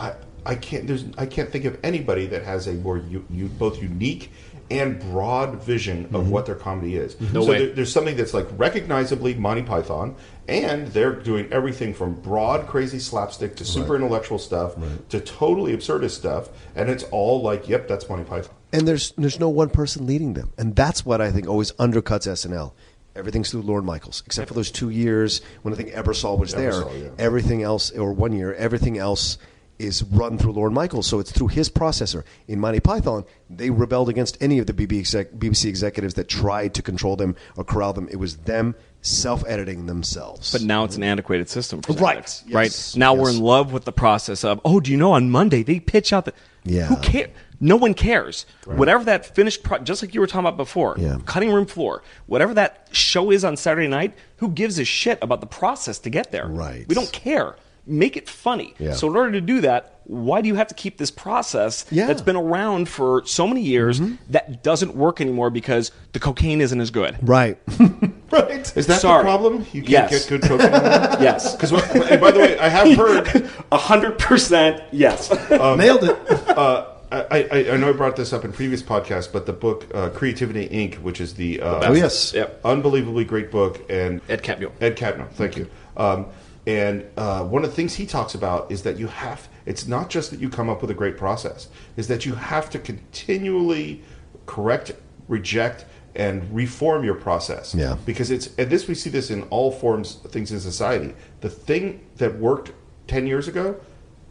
I 0.00 0.14
I 0.44 0.56
can't 0.56 0.86
there's 0.86 1.04
I 1.16 1.26
can't 1.26 1.50
think 1.50 1.64
of 1.64 1.78
anybody 1.84 2.26
that 2.26 2.42
has 2.42 2.66
a 2.66 2.72
more 2.72 2.98
u, 2.98 3.24
u, 3.30 3.46
both 3.46 3.80
unique 3.80 4.32
and 4.70 4.98
broad 4.98 5.62
vision 5.62 6.06
of 6.06 6.10
mm-hmm. 6.10 6.30
what 6.30 6.46
their 6.46 6.54
comedy 6.54 6.96
is. 6.96 7.20
No 7.32 7.42
so 7.44 7.50
way. 7.50 7.66
There, 7.66 7.74
there's 7.74 7.92
something 7.92 8.16
that's 8.16 8.34
like 8.34 8.46
recognizably 8.56 9.34
Monty 9.34 9.62
Python, 9.62 10.16
and 10.48 10.88
they're 10.88 11.14
doing 11.14 11.52
everything 11.52 11.94
from 11.94 12.14
broad 12.14 12.66
crazy 12.66 12.98
slapstick 12.98 13.54
to 13.56 13.64
super 13.64 13.94
intellectual 13.94 14.38
stuff 14.38 14.74
to 15.10 15.20
totally 15.20 15.76
absurdist 15.76 16.12
stuff, 16.12 16.48
and 16.74 16.90
it's 16.90 17.04
all 17.04 17.42
like, 17.42 17.68
yep, 17.68 17.86
that's 17.86 18.08
Monty 18.08 18.24
Python. 18.24 18.54
And 18.72 18.86
there's 18.88 19.12
there's 19.12 19.38
no 19.38 19.48
one 19.48 19.70
person 19.70 20.06
leading 20.06 20.34
them, 20.34 20.52
and 20.58 20.74
that's 20.74 21.04
what 21.04 21.20
I 21.20 21.30
think 21.30 21.48
always 21.48 21.72
undercuts 21.72 22.26
SNL. 22.26 22.72
Everything's 23.14 23.50
through 23.50 23.62
Lorne 23.62 23.84
Michaels, 23.84 24.22
except 24.24 24.48
for 24.48 24.54
those 24.54 24.70
two 24.70 24.88
years 24.88 25.42
when 25.62 25.74
I 25.74 25.76
think 25.76 25.90
Ebersol 25.90 26.38
was 26.38 26.54
there. 26.54 26.72
Ebersol, 26.72 27.02
yeah. 27.02 27.10
Everything 27.18 27.62
else, 27.62 27.90
or 27.90 28.12
one 28.12 28.32
year, 28.32 28.54
everything 28.54 28.96
else 28.96 29.36
is 29.78 30.02
run 30.04 30.38
through 30.38 30.52
Lorne 30.52 30.72
Michaels. 30.72 31.06
So 31.06 31.18
it's 31.18 31.32
through 31.32 31.48
his 31.48 31.68
processor. 31.68 32.24
In 32.48 32.60
Monty 32.60 32.80
Python, 32.80 33.24
they 33.50 33.70
rebelled 33.70 34.08
against 34.08 34.38
any 34.40 34.58
of 34.58 34.66
the 34.66 34.72
BBC, 34.72 35.66
executives 35.66 36.14
that 36.14 36.28
tried 36.28 36.74
to 36.74 36.82
control 36.82 37.16
them 37.16 37.36
or 37.56 37.64
corral 37.64 37.92
them. 37.92 38.08
It 38.10 38.16
was 38.16 38.38
them 38.38 38.74
self-editing 39.00 39.86
themselves. 39.86 40.52
But 40.52 40.62
now 40.62 40.84
it's 40.84 40.96
an 40.96 41.02
antiquated 41.02 41.48
system, 41.48 41.82
for 41.82 41.92
Right. 41.94 42.42
Yes. 42.46 42.54
Right 42.54 42.98
now 42.98 43.14
we're 43.14 43.30
in 43.30 43.40
love 43.40 43.72
with 43.72 43.84
the 43.84 43.92
process 43.92 44.44
of. 44.44 44.60
Oh, 44.64 44.80
do 44.80 44.90
you 44.90 44.96
know 44.96 45.12
on 45.12 45.30
Monday 45.30 45.62
they 45.62 45.80
pitch 45.80 46.12
out 46.12 46.24
the. 46.24 46.32
Yeah. 46.64 46.86
Who 46.86 46.96
cares? 46.96 47.30
No 47.64 47.76
one 47.76 47.94
cares. 47.94 48.44
Whatever 48.66 49.04
that 49.04 49.24
finished, 49.34 49.62
pro- 49.62 49.78
just 49.78 50.02
like 50.02 50.12
you 50.14 50.20
were 50.20 50.26
talking 50.26 50.40
about 50.46 50.56
before, 50.56 50.96
Yeah. 50.98 51.18
cutting 51.26 51.52
room 51.52 51.64
floor. 51.66 52.02
Whatever 52.26 52.52
that 52.54 52.88
show 52.90 53.30
is 53.30 53.44
on 53.44 53.56
Saturday 53.56 53.86
night, 53.88 54.14
who 54.38 54.48
gives 54.50 54.78
a 54.80 54.84
shit 54.84 55.18
about 55.22 55.40
the 55.40 55.46
process 55.46 55.98
to 56.00 56.10
get 56.10 56.32
there? 56.32 56.46
Right. 56.48 56.84
We 56.88 56.94
don't 56.96 57.12
care. 57.12 57.54
Make 57.86 58.16
it 58.16 58.28
funny. 58.28 58.74
Yeah. 58.78 58.92
So 58.94 59.08
in 59.08 59.16
order 59.16 59.32
to 59.32 59.40
do 59.40 59.60
that, 59.60 60.00
why 60.04 60.40
do 60.40 60.48
you 60.48 60.56
have 60.56 60.66
to 60.68 60.74
keep 60.74 60.98
this 60.98 61.10
process 61.12 61.84
Yeah. 61.90 62.02
Mm-hmm. 62.02 62.08
that's 62.08 62.22
been 62.22 62.36
around 62.36 62.88
for 62.88 63.22
so 63.26 63.46
many 63.46 63.60
years 63.62 64.00
that 64.30 64.62
doesn't 64.64 64.94
work 64.96 65.20
anymore 65.20 65.50
because 65.50 65.92
the 66.12 66.18
cocaine 66.20 66.60
isn't 66.60 66.80
as 66.80 66.90
good? 66.90 67.16
right, 67.22 67.58
right. 68.30 68.76
Is 68.76 68.86
that 68.88 69.00
Sorry. 69.00 69.18
the 69.22 69.24
problem? 69.24 69.66
You 69.72 69.82
Yes. 69.86 70.10
can't 70.10 70.22
get 70.22 70.28
good 70.28 70.42
coaching. 70.42 70.70
Yes. 71.22 71.54
Because 71.56 71.70
by 71.72 72.30
the 72.32 72.38
way, 72.40 72.58
I 72.58 72.68
have 72.68 72.96
heard 73.02 73.48
A 73.70 73.78
hundred 73.78 74.18
percent 74.18 74.82
yes. 74.92 75.30
Nailed 75.50 76.04
it. 76.04 76.16
uh, 76.50 76.86
I, 77.12 77.48
I, 77.52 77.70
I 77.72 77.76
know 77.76 77.90
I 77.90 77.92
brought 77.92 78.16
this 78.16 78.32
up 78.32 78.44
in 78.44 78.52
previous 78.52 78.82
podcasts, 78.82 79.30
but 79.30 79.44
the 79.44 79.52
book 79.52 79.86
uh, 79.94 80.08
Creativity 80.10 80.66
Inc., 80.68 80.98
which 81.00 81.20
is 81.20 81.34
the, 81.34 81.60
uh, 81.60 81.90
Oh 81.90 81.92
yes. 81.92 82.32
Yep. 82.32 82.62
unbelievably 82.64 83.24
great 83.26 83.50
book, 83.50 83.82
and 83.90 84.22
Ed 84.28 84.42
Catmull. 84.42 84.72
Ed 84.80 84.96
Catmull, 84.96 85.30
thank 85.32 85.56
you. 85.56 85.68
Um, 85.96 86.26
and 86.66 87.04
uh, 87.16 87.44
one 87.44 87.64
of 87.64 87.70
the 87.70 87.76
things 87.76 87.94
he 87.94 88.06
talks 88.06 88.34
about 88.34 88.70
is 88.72 88.82
that 88.84 88.96
you 88.96 89.08
have. 89.08 89.48
It's 89.66 89.86
not 89.86 90.08
just 90.10 90.30
that 90.30 90.40
you 90.40 90.48
come 90.48 90.70
up 90.70 90.80
with 90.80 90.90
a 90.90 90.94
great 90.94 91.16
process; 91.16 91.68
is 91.96 92.08
that 92.08 92.24
you 92.24 92.34
have 92.34 92.70
to 92.70 92.78
continually 92.78 94.02
correct, 94.46 94.92
reject, 95.28 95.84
and 96.14 96.54
reform 96.54 97.04
your 97.04 97.14
process. 97.14 97.74
Yeah. 97.74 97.96
Because 98.06 98.30
it's 98.30 98.48
and 98.58 98.70
this 98.70 98.86
we 98.86 98.94
see 98.94 99.10
this 99.10 99.30
in 99.30 99.42
all 99.44 99.72
forms 99.72 100.14
things 100.28 100.52
in 100.52 100.60
society. 100.60 101.14
The 101.40 101.50
thing 101.50 102.00
that 102.16 102.38
worked 102.38 102.72
ten 103.06 103.26
years 103.26 103.48
ago. 103.48 103.78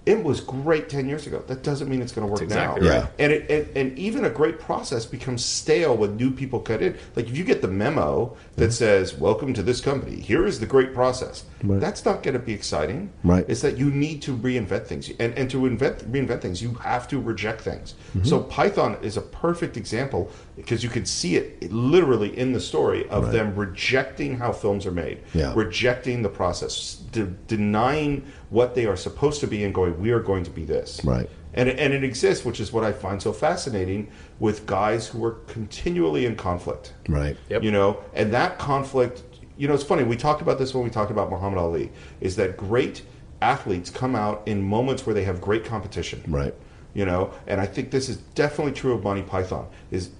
It 0.03 0.23
was 0.23 0.41
great 0.41 0.89
ten 0.89 1.07
years 1.07 1.27
ago. 1.27 1.43
That 1.45 1.61
doesn't 1.61 1.87
mean 1.87 2.01
it's 2.01 2.11
going 2.11 2.25
to 2.25 2.31
work 2.31 2.41
exactly 2.41 2.87
now. 2.87 3.01
right. 3.01 3.09
And, 3.19 3.31
it, 3.31 3.51
and 3.51 3.77
and 3.77 3.99
even 3.99 4.25
a 4.25 4.31
great 4.31 4.59
process 4.59 5.05
becomes 5.05 5.45
stale 5.45 5.95
when 5.95 6.15
new 6.17 6.31
people 6.31 6.59
cut 6.59 6.81
in. 6.81 6.97
Like 7.15 7.27
if 7.29 7.37
you 7.37 7.43
get 7.43 7.61
the 7.61 7.67
memo 7.67 8.35
that 8.55 8.71
says 8.71 9.13
"Welcome 9.13 9.53
to 9.53 9.61
this 9.61 9.79
company. 9.79 10.19
Here 10.19 10.47
is 10.47 10.59
the 10.59 10.65
great 10.65 10.95
process." 10.95 11.43
Right. 11.63 11.79
That's 11.79 12.03
not 12.03 12.23
going 12.23 12.33
to 12.33 12.39
be 12.39 12.51
exciting. 12.51 13.11
Right. 13.23 13.45
It's 13.47 13.61
that 13.61 13.77
you 13.77 13.91
need 13.91 14.23
to 14.23 14.35
reinvent 14.35 14.87
things, 14.87 15.11
and 15.19 15.35
and 15.37 15.47
to 15.51 15.67
invent 15.67 16.11
reinvent 16.11 16.41
things, 16.41 16.63
you 16.63 16.73
have 16.75 17.07
to 17.09 17.19
reject 17.19 17.61
things. 17.61 17.93
Mm-hmm. 18.15 18.25
So 18.25 18.41
Python 18.41 18.97
is 19.03 19.17
a 19.17 19.21
perfect 19.21 19.77
example 19.77 20.31
because 20.55 20.83
you 20.83 20.89
can 20.89 21.05
see 21.05 21.35
it 21.35 21.71
literally 21.71 22.35
in 22.35 22.53
the 22.53 22.59
story 22.59 23.07
of 23.09 23.31
them 23.31 23.55
rejecting 23.55 24.37
how 24.39 24.51
films 24.51 24.85
are 24.87 24.91
made, 24.91 25.19
Yeah. 25.33 25.53
rejecting 25.55 26.23
the 26.23 26.29
process, 26.29 26.95
de- 27.11 27.25
denying 27.47 28.23
what 28.51 28.75
they 28.75 28.85
are 28.85 28.95
supposed 28.95 29.39
to 29.41 29.47
be, 29.47 29.63
and 29.63 29.73
going, 29.73 29.99
"We 29.99 30.11
are 30.11 30.19
going 30.19 30.43
to 30.43 30.51
be 30.51 30.63
this." 30.63 31.01
Right. 31.03 31.27
And 31.53 31.67
it, 31.67 31.79
and 31.79 31.93
it 31.93 32.03
exists, 32.03 32.45
which 32.45 32.59
is 32.59 32.71
what 32.71 32.83
I 32.83 32.93
find 32.93 33.21
so 33.21 33.33
fascinating 33.33 34.09
with 34.39 34.65
guys 34.65 35.07
who 35.07 35.25
are 35.25 35.37
continually 35.47 36.25
in 36.25 36.35
conflict. 36.35 36.93
Right. 37.09 37.35
Yep. 37.49 37.63
You 37.63 37.71
know, 37.71 38.03
and 38.13 38.31
that 38.33 38.57
conflict, 38.59 39.23
you 39.57 39.67
know, 39.67 39.73
it's 39.73 39.83
funny. 39.83 40.03
We 40.03 40.15
talked 40.15 40.41
about 40.41 40.59
this 40.59 40.73
when 40.73 40.83
we 40.83 40.89
talked 40.89 41.11
about 41.11 41.29
Muhammad 41.29 41.57
Ali. 41.57 41.91
Is 42.21 42.35
that 42.37 42.55
great 42.55 43.01
athletes 43.41 43.89
come 43.89 44.15
out 44.15 44.43
in 44.45 44.61
moments 44.61 45.05
where 45.05 45.13
they 45.13 45.23
have 45.23 45.41
great 45.41 45.65
competition. 45.65 46.23
Right. 46.27 46.53
You 46.93 47.05
know, 47.05 47.33
and 47.47 47.59
I 47.59 47.65
think 47.65 47.91
this 47.91 48.09
is 48.09 48.17
definitely 48.17 48.73
true 48.73 48.93
of 48.93 49.03
Monty 49.03 49.23
Python. 49.23 49.67
Is 49.91 50.11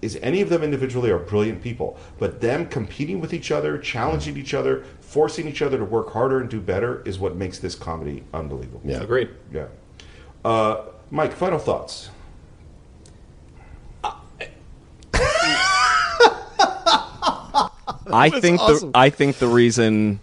is 0.00 0.16
any 0.22 0.40
of 0.40 0.48
them 0.48 0.62
individually 0.62 1.10
are 1.10 1.18
brilliant 1.18 1.60
people, 1.60 1.98
but 2.20 2.40
them 2.40 2.66
competing 2.66 3.20
with 3.20 3.34
each 3.34 3.50
other, 3.50 3.76
challenging 3.78 4.36
each 4.36 4.54
other, 4.54 4.84
forcing 5.08 5.48
each 5.48 5.62
other 5.62 5.78
to 5.78 5.84
work 5.86 6.12
harder 6.12 6.38
and 6.38 6.50
do 6.50 6.60
better 6.60 7.02
is 7.06 7.18
what 7.18 7.34
makes 7.34 7.58
this 7.58 7.74
comedy 7.74 8.22
unbelievable. 8.34 8.82
Yeah. 8.84 9.02
Agreed. 9.02 9.30
Yeah. 9.50 9.68
Uh, 10.44 10.84
Mike, 11.10 11.32
final 11.32 11.58
thoughts. 11.58 12.10
I 18.10 18.30
think 18.30 18.58
the 18.58 18.90
I 18.94 19.10
think 19.10 19.36
the 19.36 19.48
reason 19.48 20.20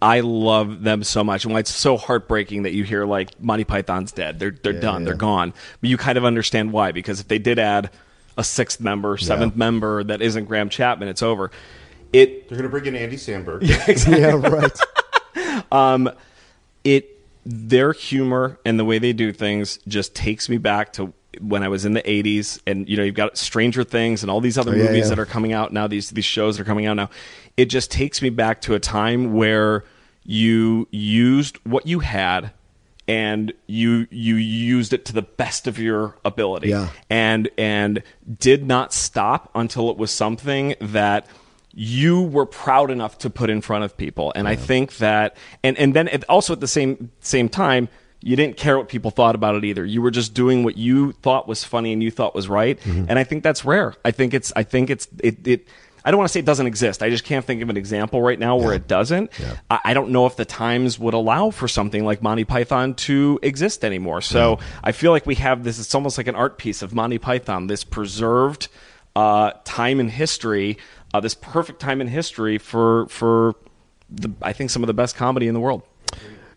I 0.00 0.20
love 0.20 0.82
them 0.82 1.02
so 1.02 1.24
much 1.24 1.44
and 1.44 1.52
why 1.52 1.60
it's 1.60 1.74
so 1.74 1.96
heartbreaking 1.96 2.62
that 2.62 2.72
you 2.72 2.84
hear 2.84 3.04
like 3.04 3.40
Monty 3.40 3.64
Python's 3.64 4.12
dead. 4.12 4.38
They're 4.38 4.50
they're 4.50 4.72
done. 4.72 5.04
They're 5.04 5.14
gone. 5.14 5.52
But 5.80 5.90
you 5.90 5.96
kind 5.96 6.18
of 6.18 6.24
understand 6.24 6.72
why 6.72 6.92
because 6.92 7.20
if 7.20 7.28
they 7.28 7.38
did 7.38 7.58
add 7.58 7.90
a 8.36 8.44
sixth 8.44 8.80
member, 8.80 9.16
seventh 9.16 9.56
member 9.56 10.04
that 10.04 10.22
isn't 10.22 10.44
Graham 10.44 10.68
Chapman, 10.68 11.08
it's 11.08 11.22
over. 11.22 11.50
It 12.12 12.48
They're 12.48 12.56
going 12.58 12.68
to 12.70 12.70
bring 12.70 12.86
in 12.86 12.96
Andy 12.96 13.16
Samberg. 13.16 13.62
yeah. 14.08 14.32
Right. 14.48 15.62
um, 15.72 16.10
it 16.84 17.14
their 17.44 17.92
humor 17.92 18.58
and 18.64 18.78
the 18.78 18.84
way 18.84 18.98
they 18.98 19.12
do 19.12 19.32
things 19.32 19.78
just 19.88 20.14
takes 20.14 20.48
me 20.48 20.58
back 20.58 20.92
to 20.94 21.12
when 21.40 21.62
I 21.62 21.68
was 21.68 21.84
in 21.84 21.92
the 21.92 22.02
80s, 22.02 22.60
and 22.66 22.88
you 22.88 22.96
know, 22.96 23.02
you've 23.04 23.14
got 23.14 23.36
Stranger 23.38 23.84
Things 23.84 24.22
and 24.22 24.30
all 24.30 24.40
these 24.40 24.58
other 24.58 24.72
Oh, 24.72 24.76
yeah, 24.76 24.84
movies 24.84 25.04
yeah. 25.04 25.08
that 25.10 25.18
are 25.18 25.26
coming 25.26 25.52
out 25.52 25.72
now, 25.72 25.86
these 25.86 26.10
these 26.10 26.24
shows 26.24 26.56
that 26.56 26.62
are 26.62 26.66
coming 26.66 26.86
out 26.86 26.94
now. 26.94 27.10
It 27.56 27.66
just 27.66 27.90
takes 27.90 28.20
me 28.22 28.30
back 28.30 28.60
to 28.62 28.74
a 28.74 28.80
time 28.80 29.32
where 29.34 29.84
you 30.24 30.88
used 30.90 31.56
what 31.64 31.86
you 31.86 32.00
had 32.00 32.50
and 33.06 33.52
you 33.66 34.06
you 34.10 34.34
used 34.34 34.92
it 34.92 35.04
to 35.06 35.12
the 35.12 35.22
best 35.22 35.66
of 35.66 35.78
your 35.78 36.16
ability 36.24 36.68
Yeah. 36.70 36.88
and 37.08 37.48
and 37.56 38.02
did 38.38 38.66
not 38.66 38.92
stop 38.92 39.50
until 39.54 39.90
it 39.90 39.96
was 39.96 40.10
something 40.10 40.74
that 40.80 41.26
you 41.80 42.22
were 42.22 42.44
proud 42.44 42.90
enough 42.90 43.18
to 43.18 43.30
put 43.30 43.48
in 43.48 43.60
front 43.60 43.84
of 43.84 43.96
people 43.96 44.32
and 44.34 44.48
i 44.48 44.56
think 44.56 44.96
that 44.96 45.36
and 45.62 45.78
and 45.78 45.94
then 45.94 46.08
also 46.28 46.52
at 46.52 46.58
the 46.58 46.66
same 46.66 47.10
same 47.20 47.48
time 47.48 47.88
you 48.20 48.34
didn't 48.34 48.56
care 48.56 48.76
what 48.76 48.88
people 48.88 49.12
thought 49.12 49.36
about 49.36 49.54
it 49.54 49.64
either 49.64 49.84
you 49.84 50.02
were 50.02 50.10
just 50.10 50.34
doing 50.34 50.64
what 50.64 50.76
you 50.76 51.12
thought 51.12 51.46
was 51.46 51.62
funny 51.62 51.92
and 51.92 52.02
you 52.02 52.10
thought 52.10 52.34
was 52.34 52.48
right 52.48 52.84
and 53.08 53.16
i 53.16 53.22
think 53.22 53.44
that's 53.44 53.64
rare 53.64 53.94
i 54.04 54.10
think 54.10 54.34
it's 54.34 54.52
i 54.56 54.64
think 54.64 54.90
it's 54.90 55.06
it, 55.22 55.46
it 55.46 55.68
I 56.04 56.10
don't 56.10 56.18
want 56.18 56.28
to 56.28 56.32
say 56.32 56.40
it 56.40 56.46
doesn't 56.46 56.66
exist. 56.66 57.02
I 57.02 57.10
just 57.10 57.24
can't 57.24 57.44
think 57.44 57.60
of 57.60 57.68
an 57.68 57.76
example 57.76 58.22
right 58.22 58.38
now 58.38 58.56
where 58.56 58.72
it 58.72 58.86
doesn't. 58.88 59.30
I, 59.68 59.80
I 59.86 59.94
don't 59.94 60.10
know 60.10 60.24
if 60.26 60.36
the 60.36 60.44
times 60.46 60.98
would 60.98 61.12
allow 61.12 61.50
for 61.50 61.68
something 61.68 62.02
like 62.02 62.22
Monty 62.22 62.44
Python 62.44 62.94
to 62.94 63.38
exist 63.42 63.84
anymore. 63.84 64.22
So 64.22 64.58
I 64.82 64.92
feel 64.92 65.10
like 65.10 65.26
we 65.26 65.34
have 65.34 65.64
this. 65.64 65.78
It's 65.78 65.94
almost 65.94 66.16
like 66.16 66.28
an 66.28 66.36
art 66.36 66.56
piece 66.56 66.80
of 66.82 66.94
Monty 66.94 67.18
Python, 67.18 67.66
this 67.66 67.84
preserved 67.84 68.68
uh, 69.16 69.52
time 69.64 69.98
in 70.00 70.08
history, 70.08 70.78
uh, 71.14 71.20
this 71.20 71.34
perfect 71.34 71.80
time 71.80 72.00
in 72.00 72.08
history 72.08 72.58
for 72.58 73.06
for 73.08 73.54
the, 74.10 74.32
I 74.42 74.52
think 74.52 74.70
some 74.70 74.82
of 74.82 74.86
the 74.86 74.94
best 74.94 75.16
comedy 75.16 75.48
in 75.48 75.54
the 75.54 75.60
world. 75.60 75.82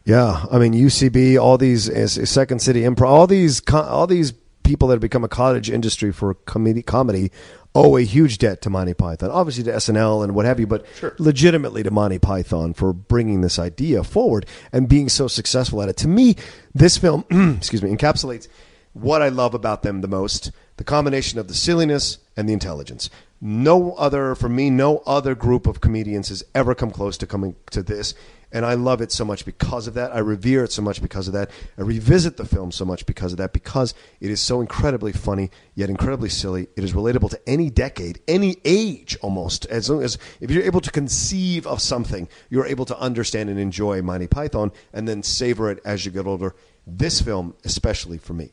Yeah, 0.04 0.46
I 0.52 0.58
mean 0.58 0.74
UCB, 0.74 1.42
all 1.42 1.58
these 1.58 1.90
uh, 1.90 2.08
Second 2.08 2.62
City 2.62 2.82
Improv, 2.82 3.08
all 3.08 3.28
these 3.28 3.62
all 3.72 4.08
these 4.08 4.34
people 4.64 4.88
that 4.88 4.96
have 4.96 5.02
become 5.02 5.24
a 5.24 5.30
cottage 5.30 5.70
industry 5.70 6.12
for 6.12 6.34
comedy 6.34 6.82
comedy 6.82 7.32
owe 7.74 7.98
a 7.98 8.02
huge 8.02 8.38
debt 8.38 8.62
to 8.62 8.70
Monty 8.70 8.94
Python. 8.94 9.30
Obviously 9.32 9.64
to 9.64 9.72
SNL 9.72 10.24
and 10.24 10.36
what 10.36 10.46
have 10.46 10.60
you, 10.60 10.68
but 10.68 10.86
legitimately 11.20 11.84
to 11.84 11.92
Monty 11.92 12.20
Python 12.20 12.74
for 12.74 12.94
bringing 12.94 13.42
this 13.42 13.58
idea 13.58 14.04
forward 14.04 14.46
and 14.72 14.90
being 14.90 15.08
so 15.08 15.28
successful 15.28 15.82
at 15.82 15.90
it. 15.90 15.98
To 15.98 16.08
me, 16.08 16.36
this 16.74 16.98
film, 16.98 17.26
excuse 17.58 17.82
me, 17.82 17.96
encapsulates 17.96 18.48
what 18.94 19.22
I 19.22 19.30
love 19.30 19.54
about 19.54 19.84
them 19.84 20.02
the 20.02 20.08
most: 20.08 20.52
the 20.78 20.84
combination 20.84 21.40
of 21.40 21.48
the 21.48 21.54
silliness 21.54 22.18
and 22.36 22.48
the 22.48 22.54
intelligence. 22.54 23.10
No 23.44 23.94
other, 23.94 24.36
for 24.36 24.48
me, 24.48 24.70
no 24.70 25.00
other 25.08 25.34
group 25.34 25.66
of 25.66 25.82
comedians 25.82 26.30
has 26.30 26.44
ever 26.54 26.76
come 26.76 26.92
close 26.92 27.18
to 27.18 27.26
coming 27.26 27.56
to 27.72 27.82
this. 27.82 28.14
And 28.52 28.66
I 28.66 28.74
love 28.74 29.02
it 29.02 29.12
so 29.12 29.26
much 29.26 29.46
because 29.46 29.88
of 29.88 29.94
that. 29.96 30.14
I 30.14 30.20
revere 30.20 30.64
it 30.66 30.72
so 30.72 30.82
much 30.82 31.02
because 31.02 31.28
of 31.28 31.34
that. 31.34 31.50
I 31.78 31.82
revisit 31.82 32.38
the 32.38 32.46
film 32.46 32.72
so 32.72 32.86
much 32.86 33.06
because 33.06 33.32
of 33.32 33.38
that, 33.40 33.54
because 33.54 33.96
it 34.20 34.30
is 34.30 34.42
so 34.42 34.62
incredibly 34.62 35.12
funny, 35.12 35.50
yet 35.74 35.90
incredibly 35.90 36.30
silly. 36.30 36.68
It 36.76 36.84
is 36.84 36.94
relatable 36.94 37.30
to 37.32 37.50
any 37.50 37.70
decade, 37.70 38.20
any 38.28 38.58
age 38.64 39.18
almost. 39.22 39.66
As 39.68 39.90
long 39.90 40.04
as 40.04 40.18
if 40.40 40.52
you're 40.52 40.64
able 40.64 40.82
to 40.82 40.92
conceive 40.92 41.66
of 41.66 41.82
something, 41.82 42.28
you're 42.50 42.68
able 42.68 42.86
to 42.86 43.00
understand 43.00 43.50
and 43.50 43.58
enjoy 43.58 44.02
Monty 44.02 44.28
Python 44.28 44.72
and 44.94 45.08
then 45.08 45.24
savor 45.24 45.72
it 45.72 45.80
as 45.86 46.06
you 46.06 46.12
get 46.12 46.28
older. 46.28 46.54
This 46.86 47.22
film, 47.22 47.56
especially 47.64 48.18
for 48.18 48.34
me. 48.34 48.52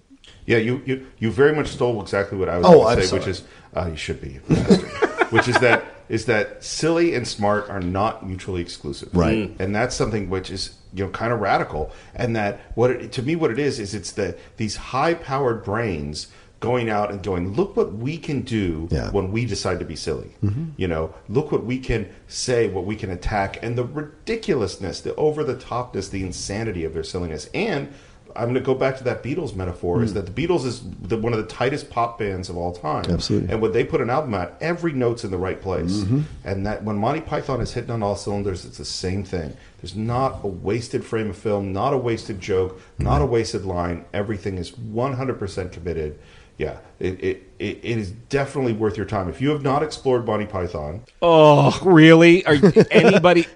Yeah, 0.49 0.57
you, 0.57 0.81
you, 0.87 1.07
you 1.19 1.31
very 1.31 1.55
much 1.55 1.69
stole 1.69 2.01
exactly 2.01 2.39
what 2.39 2.49
I 2.49 2.57
was 2.57 2.67
Oh, 2.67 2.83
going 2.85 2.97
to 2.97 3.03
say, 3.03 3.09
sorry. 3.09 3.21
which 3.21 3.29
is 3.29 3.43
uh, 3.77 3.87
you 3.91 3.97
should 3.97 4.19
be, 4.21 4.31
you 4.31 4.41
which 5.31 5.47
is 5.47 5.59
that 5.61 5.85
is 6.09 6.25
that 6.25 6.65
silly 6.65 7.15
and 7.15 7.29
smart 7.29 7.69
are 7.69 7.81
not 7.83 8.27
mutually 8.27 8.63
exclusive, 8.63 9.11
Right. 9.13 9.55
And 9.59 9.75
that's 9.77 9.95
something 9.95 10.31
which 10.31 10.49
is 10.51 10.75
you 10.95 11.05
know 11.05 11.11
kind 11.11 11.35
of 11.35 11.41
radical, 11.41 11.93
and 12.15 12.35
that 12.35 12.61
what 12.77 12.91
it, 12.91 13.13
to 13.13 13.23
me 13.23 13.37
what 13.37 13.51
it 13.51 13.59
is 13.59 13.79
is 13.79 13.95
it's 13.95 14.13
the 14.13 14.39
these 14.57 14.77
high 14.77 15.13
powered 15.13 15.65
brains 15.65 16.29
going 16.61 16.89
out 16.91 17.11
and 17.13 17.23
going, 17.23 17.53
look 17.53 17.77
what 17.77 17.93
we 17.93 18.17
can 18.19 18.41
do 18.41 18.89
Yeah. 18.91 19.11
when 19.13 19.31
we 19.31 19.45
decide 19.45 19.79
to 19.81 19.85
be 19.85 19.95
silly. 19.95 20.31
Mhm. 20.43 20.71
You 20.79 20.89
know, 20.89 21.15
look 21.29 21.53
what 21.53 21.65
we 21.65 21.79
can 21.79 22.09
say, 22.27 22.69
what 22.69 22.85
we 22.87 22.97
can 22.97 23.11
attack, 23.11 23.59
and 23.63 23.77
the 23.79 23.85
ridiculousness, 23.85 25.01
the 25.03 25.15
over 25.17 25.45
the 25.45 25.55
topness, 25.55 26.11
the 26.11 26.23
insanity 26.25 26.85
of 26.85 26.95
their 26.95 27.05
silliness. 27.05 27.49
And 27.55 27.89
I'm 28.37 28.45
going 28.45 28.55
to 28.55 28.61
go 28.61 28.75
back 28.75 28.97
to 28.99 29.05
that 29.05 29.23
Beatles 29.23 29.55
metaphor: 29.57 30.03
is 30.03 30.11
Mm. 30.11 30.15
that 30.15 30.35
the 30.35 30.47
Beatles 30.47 30.65
is 30.65 30.83
the, 31.03 31.17
one 31.17 31.33
of 31.33 31.39
the 31.39 31.47
tightest 31.47 31.91
pop 31.91 32.19
bands 32.19 32.49
of 32.49 32.57
all 32.57 32.73
time. 32.73 33.05
Absolutely. 33.11 33.51
And 33.53 33.61
when 33.63 33.73
they 33.73 33.85
put 33.85 34.01
an 34.01 34.11
album 34.11 34.35
out, 34.35 34.55
every 34.61 34.93
note's 34.93 35.25
in 35.25 35.31
the 35.31 35.39
right 35.39 35.61
place. 35.61 35.99
Mhm. 36.05 36.23
And 36.45 36.67
that 36.67 36.85
when 36.85 36.97
Monty 36.97 37.21
Python 37.21 37.61
is 37.61 37.73
hitting 37.75 37.91
on 37.91 38.03
all 38.03 38.17
cylinders, 38.17 38.65
it's 38.65 38.79
the 38.79 38.85
same 38.85 39.25
thing. 39.25 39.55
There's 39.81 39.95
not 39.97 40.41
a 40.45 40.49
wasted 40.49 41.05
frame 41.05 41.31
of 41.31 41.37
film, 41.37 41.73
not 41.73 41.93
a 41.93 41.99
wasted 41.99 42.41
joke, 42.41 42.81
not 42.99 43.23
a 43.23 43.27
wasted 43.27 43.65
line. 43.65 44.05
Everything 44.13 44.59
is 44.59 44.73
100% 44.73 45.73
committed. 45.73 46.19
Yeah, 46.57 46.79
it, 46.99 47.23
it, 47.23 47.43
it, 47.61 47.79
it 47.85 47.99
is 47.99 48.11
definitely 48.11 48.73
worth 48.73 48.97
your 48.97 49.07
time. 49.07 49.29
If 49.29 49.41
you 49.41 49.51
have 49.51 49.63
not 49.63 49.85
explored 49.85 50.27
Monty 50.27 50.47
Python, 50.47 51.03
Oh, 51.23 51.79
really? 51.85 52.45
Are 52.47 52.57
anybody? 52.91 53.47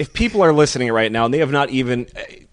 if 0.00 0.12
people 0.14 0.42
are 0.42 0.52
listening 0.52 0.90
right 0.92 1.12
now 1.12 1.26
and 1.26 1.34
they 1.34 1.38
have 1.38 1.50
not 1.52 1.68
even, 1.70 2.06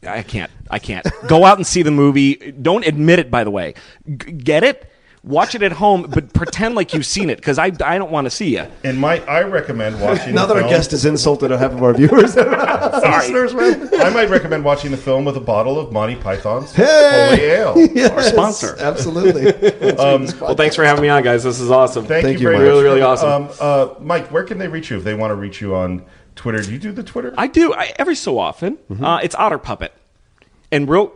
I 0.07 0.23
can't, 0.23 0.49
I 0.69 0.80
can't 0.80 1.06
go 1.28 1.45
out 1.45 1.57
and 1.57 1.65
see 1.68 1.84
the 1.84 1.91
movie. 1.91 2.36
Don't 2.52 2.86
admit 2.86 3.19
it, 3.19 3.30
by 3.30 3.44
the 3.44 3.52
way. 3.52 3.76
G- 4.07 4.32
get 4.32 4.64
it? 4.64 4.88
Watch 5.23 5.53
it 5.53 5.61
at 5.61 5.72
home, 5.73 6.07
but 6.10 6.34
pretend 6.34 6.73
like 6.73 6.95
you've 6.95 7.06
seen 7.06 7.30
it 7.30 7.36
because 7.36 7.60
I, 7.60 7.65
I 7.86 7.99
don't 7.99 8.10
want 8.10 8.26
to 8.26 8.32
see 8.32 8.56
you. 8.56 8.65
and 8.84 8.98
my 8.99 9.19
I 9.26 9.44
recommend 9.44 10.02
watching. 10.02 10.34
Now 10.34 10.48
the 10.48 10.56
that 10.56 10.64
our 10.64 10.68
film- 10.69 10.72
guest 10.72 10.90
has 10.91 11.06
insulted 11.06 11.52
half 11.52 11.73
of 11.73 11.84
our 11.84 11.94
viewers, 11.94 12.36
listeners, 12.36 13.53
man. 13.53 13.90
I 14.02 14.10
might 14.10 14.30
recommend 14.32 14.65
watching 14.65 14.90
the 14.90 14.98
film 14.98 15.26
with 15.26 15.38
a 15.38 15.41
bottle 15.41 15.80
of 15.80 15.91
Monty 15.91 16.15
Python's 16.15 16.73
Hey! 16.73 17.28
Holy 17.30 17.41
Ale, 17.86 17.91
Yes, 17.95 18.11
our 18.11 18.23
sponsor. 18.23 18.76
absolutely. 18.80 19.48
Um, 19.98 20.26
Well, 20.40 20.56
thanks 20.56 20.76
for 20.76 20.84
having 20.84 21.03
me 21.03 21.10
on, 21.10 21.22
guys. 21.22 21.44
This 21.44 21.60
is 21.60 21.69
awesome. 21.69 22.06
Thank, 22.06 22.26
Thank 22.26 22.40
you 22.40 22.49
you, 22.49 22.56
very 22.56 22.56
Mike. 22.57 22.61
much. 22.65 22.69
Really, 22.72 22.84
really 22.84 23.02
awesome. 23.03 23.30
Um, 23.44 23.49
uh, 23.60 23.88
Mike, 23.99 24.32
where 24.32 24.44
can 24.44 24.57
they 24.57 24.68
reach 24.68 24.90
you 24.90 24.98
if 24.98 25.03
they 25.03 25.14
want 25.14 25.30
to 25.30 25.36
reach 25.36 25.61
you 25.61 25.76
on 25.76 26.03
Twitter? 26.35 26.61
Do 26.61 26.71
you 26.71 26.79
do 26.79 26.91
the 26.91 27.03
Twitter? 27.03 27.33
I 27.37 27.47
do 27.47 27.73
I, 27.73 27.93
every 27.97 28.15
so 28.15 28.39
often. 28.39 28.77
Uh, 29.01 29.19
it's 29.23 29.35
Otter 29.35 29.57
Puppet, 29.57 29.93
and 30.71 30.89
real. 30.89 31.13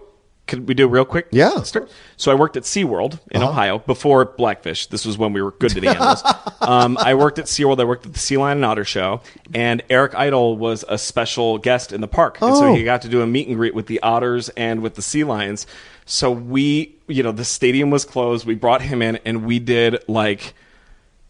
Could 0.48 0.68
we 0.68 0.76
do 0.76 0.88
real 0.88 1.06
quick? 1.06 1.26
Yeah. 1.32 1.64
Start- 1.64 1.90
So 2.18 2.32
I 2.32 2.36
worked 2.36 2.56
at 2.56 2.62
SeaWorld 2.64 3.20
in 3.32 3.42
Uh-huh. 3.42 3.50
Ohio 3.50 3.80
before 3.80 4.26
Blackfish. 4.26 4.86
This 4.86 5.04
was 5.04 5.18
when 5.18 5.34
we 5.34 5.42
were 5.42 5.50
good 5.54 5.72
to 5.72 5.82
the 5.82 5.88
animals. 5.88 6.22
um, 6.62 7.00
I 7.02 7.16
worked 7.16 7.40
at 7.40 7.46
SeaWorld. 7.46 7.80
I 7.80 7.84
worked 7.84 8.06
at 8.06 8.14
the 8.14 8.20
Sea 8.20 8.38
Lion 8.38 8.60
and 8.60 8.66
Otter 8.66 8.86
Show, 8.86 9.22
and 9.56 9.82
Eric 9.90 10.14
Idle 10.14 10.56
was 10.56 10.86
a 10.88 11.00
special 11.00 11.58
guest 11.58 11.92
in 11.92 12.00
the 12.02 12.08
park, 12.08 12.38
and 12.44 12.56
so 12.56 12.66
Oh. 12.68 12.76
he 12.76 12.84
got 12.84 13.02
to 13.02 13.10
do 13.10 13.24
a 13.24 13.26
meet 13.28 13.48
and 13.48 13.58
greet 13.58 13.74
with 13.74 13.88
the 13.88 14.00
otters 14.04 14.50
and 14.50 14.82
with 14.84 14.94
the 14.94 15.02
sea 15.02 15.24
lions. 15.24 15.66
So 16.06 16.30
we, 16.30 16.96
you 17.08 17.24
know, 17.24 17.32
the 17.32 17.44
stadium 17.44 17.90
was 17.90 18.06
closed. 18.06 18.46
We 18.46 18.54
brought 18.54 18.84
him 18.84 19.02
in, 19.02 19.16
and 19.26 19.46
we 19.48 19.58
did 19.58 20.04
like 20.08 20.54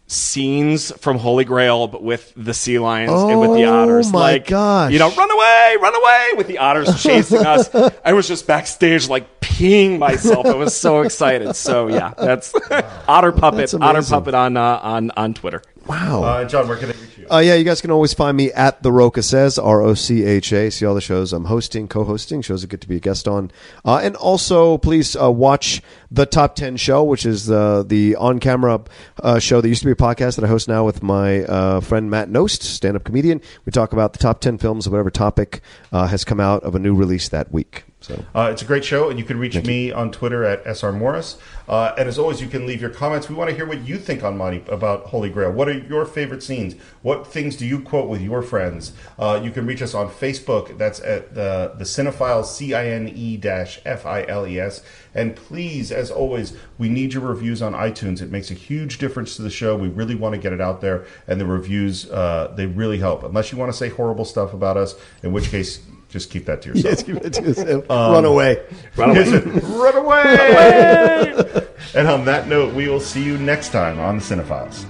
scenes 0.08 0.92
from 0.98 1.18
Holy 1.18 1.44
Grail, 1.44 1.88
but 1.88 2.02
with 2.02 2.32
the 2.36 2.54
sea 2.54 2.78
lions 2.78 3.10
and 3.12 3.40
with 3.40 3.54
the 3.54 3.64
Oh, 3.64 3.82
otters. 3.82 4.12
my 4.12 4.18
like, 4.18 4.46
gosh. 4.46 4.92
you 4.92 4.98
know, 4.98 5.10
run 5.10 5.30
away, 5.30 5.76
run 5.80 5.94
away, 5.96 6.28
with 6.36 6.46
the 6.46 6.58
otters 6.58 7.02
chasing 7.02 7.44
us. 7.44 7.68
I 8.04 8.12
was 8.12 8.28
just 8.28 8.46
backstage, 8.46 9.08
like 9.08 9.40
peeing 9.40 9.98
myself. 9.98 10.46
I 10.46 10.54
was 10.54 10.76
so 10.76 11.00
excited. 11.02 11.54
So 11.56 11.88
yeah, 11.88 12.14
that's 12.16 12.54
Otter 13.08 13.32
Puppet, 13.32 13.70
That's 13.70 13.74
Otter. 13.74 14.02
Puppet 14.02 14.34
on 14.34 14.56
uh, 14.56 14.80
on 14.82 15.10
on 15.16 15.34
Twitter. 15.34 15.62
Wow. 15.86 16.22
Uh, 16.22 16.44
John, 16.44 16.68
where 16.68 16.76
can 16.76 16.88
they 16.88 16.94
reach 16.94 17.18
you? 17.18 17.26
Uh, 17.30 17.38
yeah, 17.38 17.54
you 17.54 17.64
guys 17.64 17.80
can 17.80 17.90
always 17.90 18.12
find 18.12 18.36
me 18.36 18.52
at 18.52 18.82
The 18.82 18.92
Rocha 18.92 19.22
Says, 19.22 19.58
R 19.58 19.82
O 19.82 19.94
C 19.94 20.24
H 20.24 20.52
A. 20.52 20.70
See 20.70 20.84
all 20.84 20.94
the 20.94 21.00
shows 21.00 21.32
I'm 21.32 21.44
hosting, 21.44 21.88
co 21.88 22.04
hosting, 22.04 22.42
shows 22.42 22.64
I 22.64 22.66
get 22.66 22.80
to 22.82 22.88
be 22.88 22.96
a 22.96 23.00
guest 23.00 23.26
on. 23.28 23.50
Uh, 23.84 24.00
and 24.02 24.16
also, 24.16 24.78
please 24.78 25.16
uh, 25.16 25.30
watch 25.30 25.82
The 26.10 26.26
Top 26.26 26.54
10 26.54 26.76
Show, 26.76 27.04
which 27.04 27.24
is 27.24 27.46
the, 27.46 27.84
the 27.86 28.16
on 28.16 28.38
camera 28.40 28.82
uh, 29.22 29.38
show 29.38 29.60
that 29.60 29.68
used 29.68 29.82
to 29.82 29.86
be 29.86 29.92
a 29.92 29.96
podcast 29.96 30.36
that 30.36 30.44
I 30.44 30.48
host 30.48 30.68
now 30.68 30.84
with 30.84 31.02
my 31.02 31.44
uh, 31.44 31.80
friend 31.80 32.10
Matt 32.10 32.28
Nost, 32.28 32.62
stand 32.62 32.96
up 32.96 33.04
comedian. 33.04 33.40
We 33.64 33.72
talk 33.72 33.92
about 33.92 34.12
the 34.12 34.18
top 34.18 34.40
10 34.40 34.58
films 34.58 34.86
of 34.86 34.92
whatever 34.92 35.10
topic 35.10 35.60
uh, 35.92 36.06
has 36.06 36.24
come 36.24 36.40
out 36.40 36.62
of 36.62 36.74
a 36.74 36.78
new 36.78 36.94
release 36.94 37.28
that 37.30 37.50
week. 37.52 37.85
So. 38.06 38.24
Uh, 38.36 38.50
it's 38.52 38.62
a 38.62 38.64
great 38.64 38.84
show, 38.84 39.10
and 39.10 39.18
you 39.18 39.24
can 39.24 39.36
reach 39.36 39.60
me 39.64 39.90
on 39.90 40.12
Twitter 40.12 40.44
at 40.44 40.76
sr 40.76 40.92
morris. 40.92 41.38
Uh, 41.68 41.92
and 41.98 42.08
as 42.08 42.20
always, 42.20 42.40
you 42.40 42.46
can 42.46 42.64
leave 42.64 42.80
your 42.80 42.90
comments. 42.90 43.28
We 43.28 43.34
want 43.34 43.50
to 43.50 43.56
hear 43.56 43.66
what 43.66 43.80
you 43.80 43.98
think 43.98 44.22
on 44.22 44.36
Monty 44.36 44.62
about 44.68 45.06
Holy 45.06 45.28
Grail. 45.28 45.50
What 45.50 45.68
are 45.68 45.76
your 45.76 46.06
favorite 46.06 46.44
scenes? 46.44 46.76
What 47.02 47.26
things 47.26 47.56
do 47.56 47.66
you 47.66 47.80
quote 47.80 48.08
with 48.08 48.20
your 48.20 48.42
friends? 48.42 48.92
Uh, 49.18 49.40
you 49.42 49.50
can 49.50 49.66
reach 49.66 49.82
us 49.82 49.92
on 49.92 50.08
Facebook. 50.08 50.78
That's 50.78 51.00
at 51.00 51.34
the 51.34 51.74
the 51.76 51.84
Cine-Files 51.84 52.54
C 52.54 52.74
I 52.74 52.86
N 52.86 53.08
E 53.08 53.36
dash 53.36 53.80
F 53.84 54.06
I 54.06 54.24
L 54.28 54.46
E 54.46 54.60
S. 54.60 54.84
And 55.12 55.34
please, 55.34 55.90
as 55.90 56.12
always, 56.12 56.56
we 56.78 56.88
need 56.88 57.12
your 57.12 57.24
reviews 57.24 57.60
on 57.60 57.72
iTunes. 57.72 58.22
It 58.22 58.30
makes 58.30 58.52
a 58.52 58.54
huge 58.54 58.98
difference 58.98 59.34
to 59.34 59.42
the 59.42 59.50
show. 59.50 59.74
We 59.74 59.88
really 59.88 60.14
want 60.14 60.36
to 60.36 60.40
get 60.40 60.52
it 60.52 60.60
out 60.60 60.80
there, 60.80 61.06
and 61.26 61.40
the 61.40 61.46
reviews 61.46 62.08
uh, 62.08 62.54
they 62.56 62.66
really 62.66 62.98
help. 62.98 63.24
Unless 63.24 63.50
you 63.50 63.58
want 63.58 63.72
to 63.72 63.76
say 63.76 63.88
horrible 63.88 64.24
stuff 64.24 64.54
about 64.54 64.76
us, 64.76 64.94
in 65.24 65.32
which 65.32 65.50
case. 65.50 65.80
Just 66.16 66.30
keep 66.30 66.46
that 66.46 66.62
to 66.62 66.68
yourself. 66.72 66.84
Yes, 66.94 67.02
keep 67.02 67.16
it 67.16 67.32
to 67.34 67.42
yourself. 67.42 67.90
Um, 67.90 68.12
run 68.14 68.24
away. 68.24 68.62
Run 68.96 69.10
away. 69.10 69.38
Run 69.38 69.96
away. 69.98 71.66
and 71.94 72.08
on 72.08 72.24
that 72.24 72.48
note, 72.48 72.72
we 72.72 72.88
will 72.88 73.00
see 73.00 73.22
you 73.22 73.36
next 73.36 73.68
time 73.68 73.98
on 74.00 74.16
the 74.16 74.22
Cine-Files. 74.22 74.86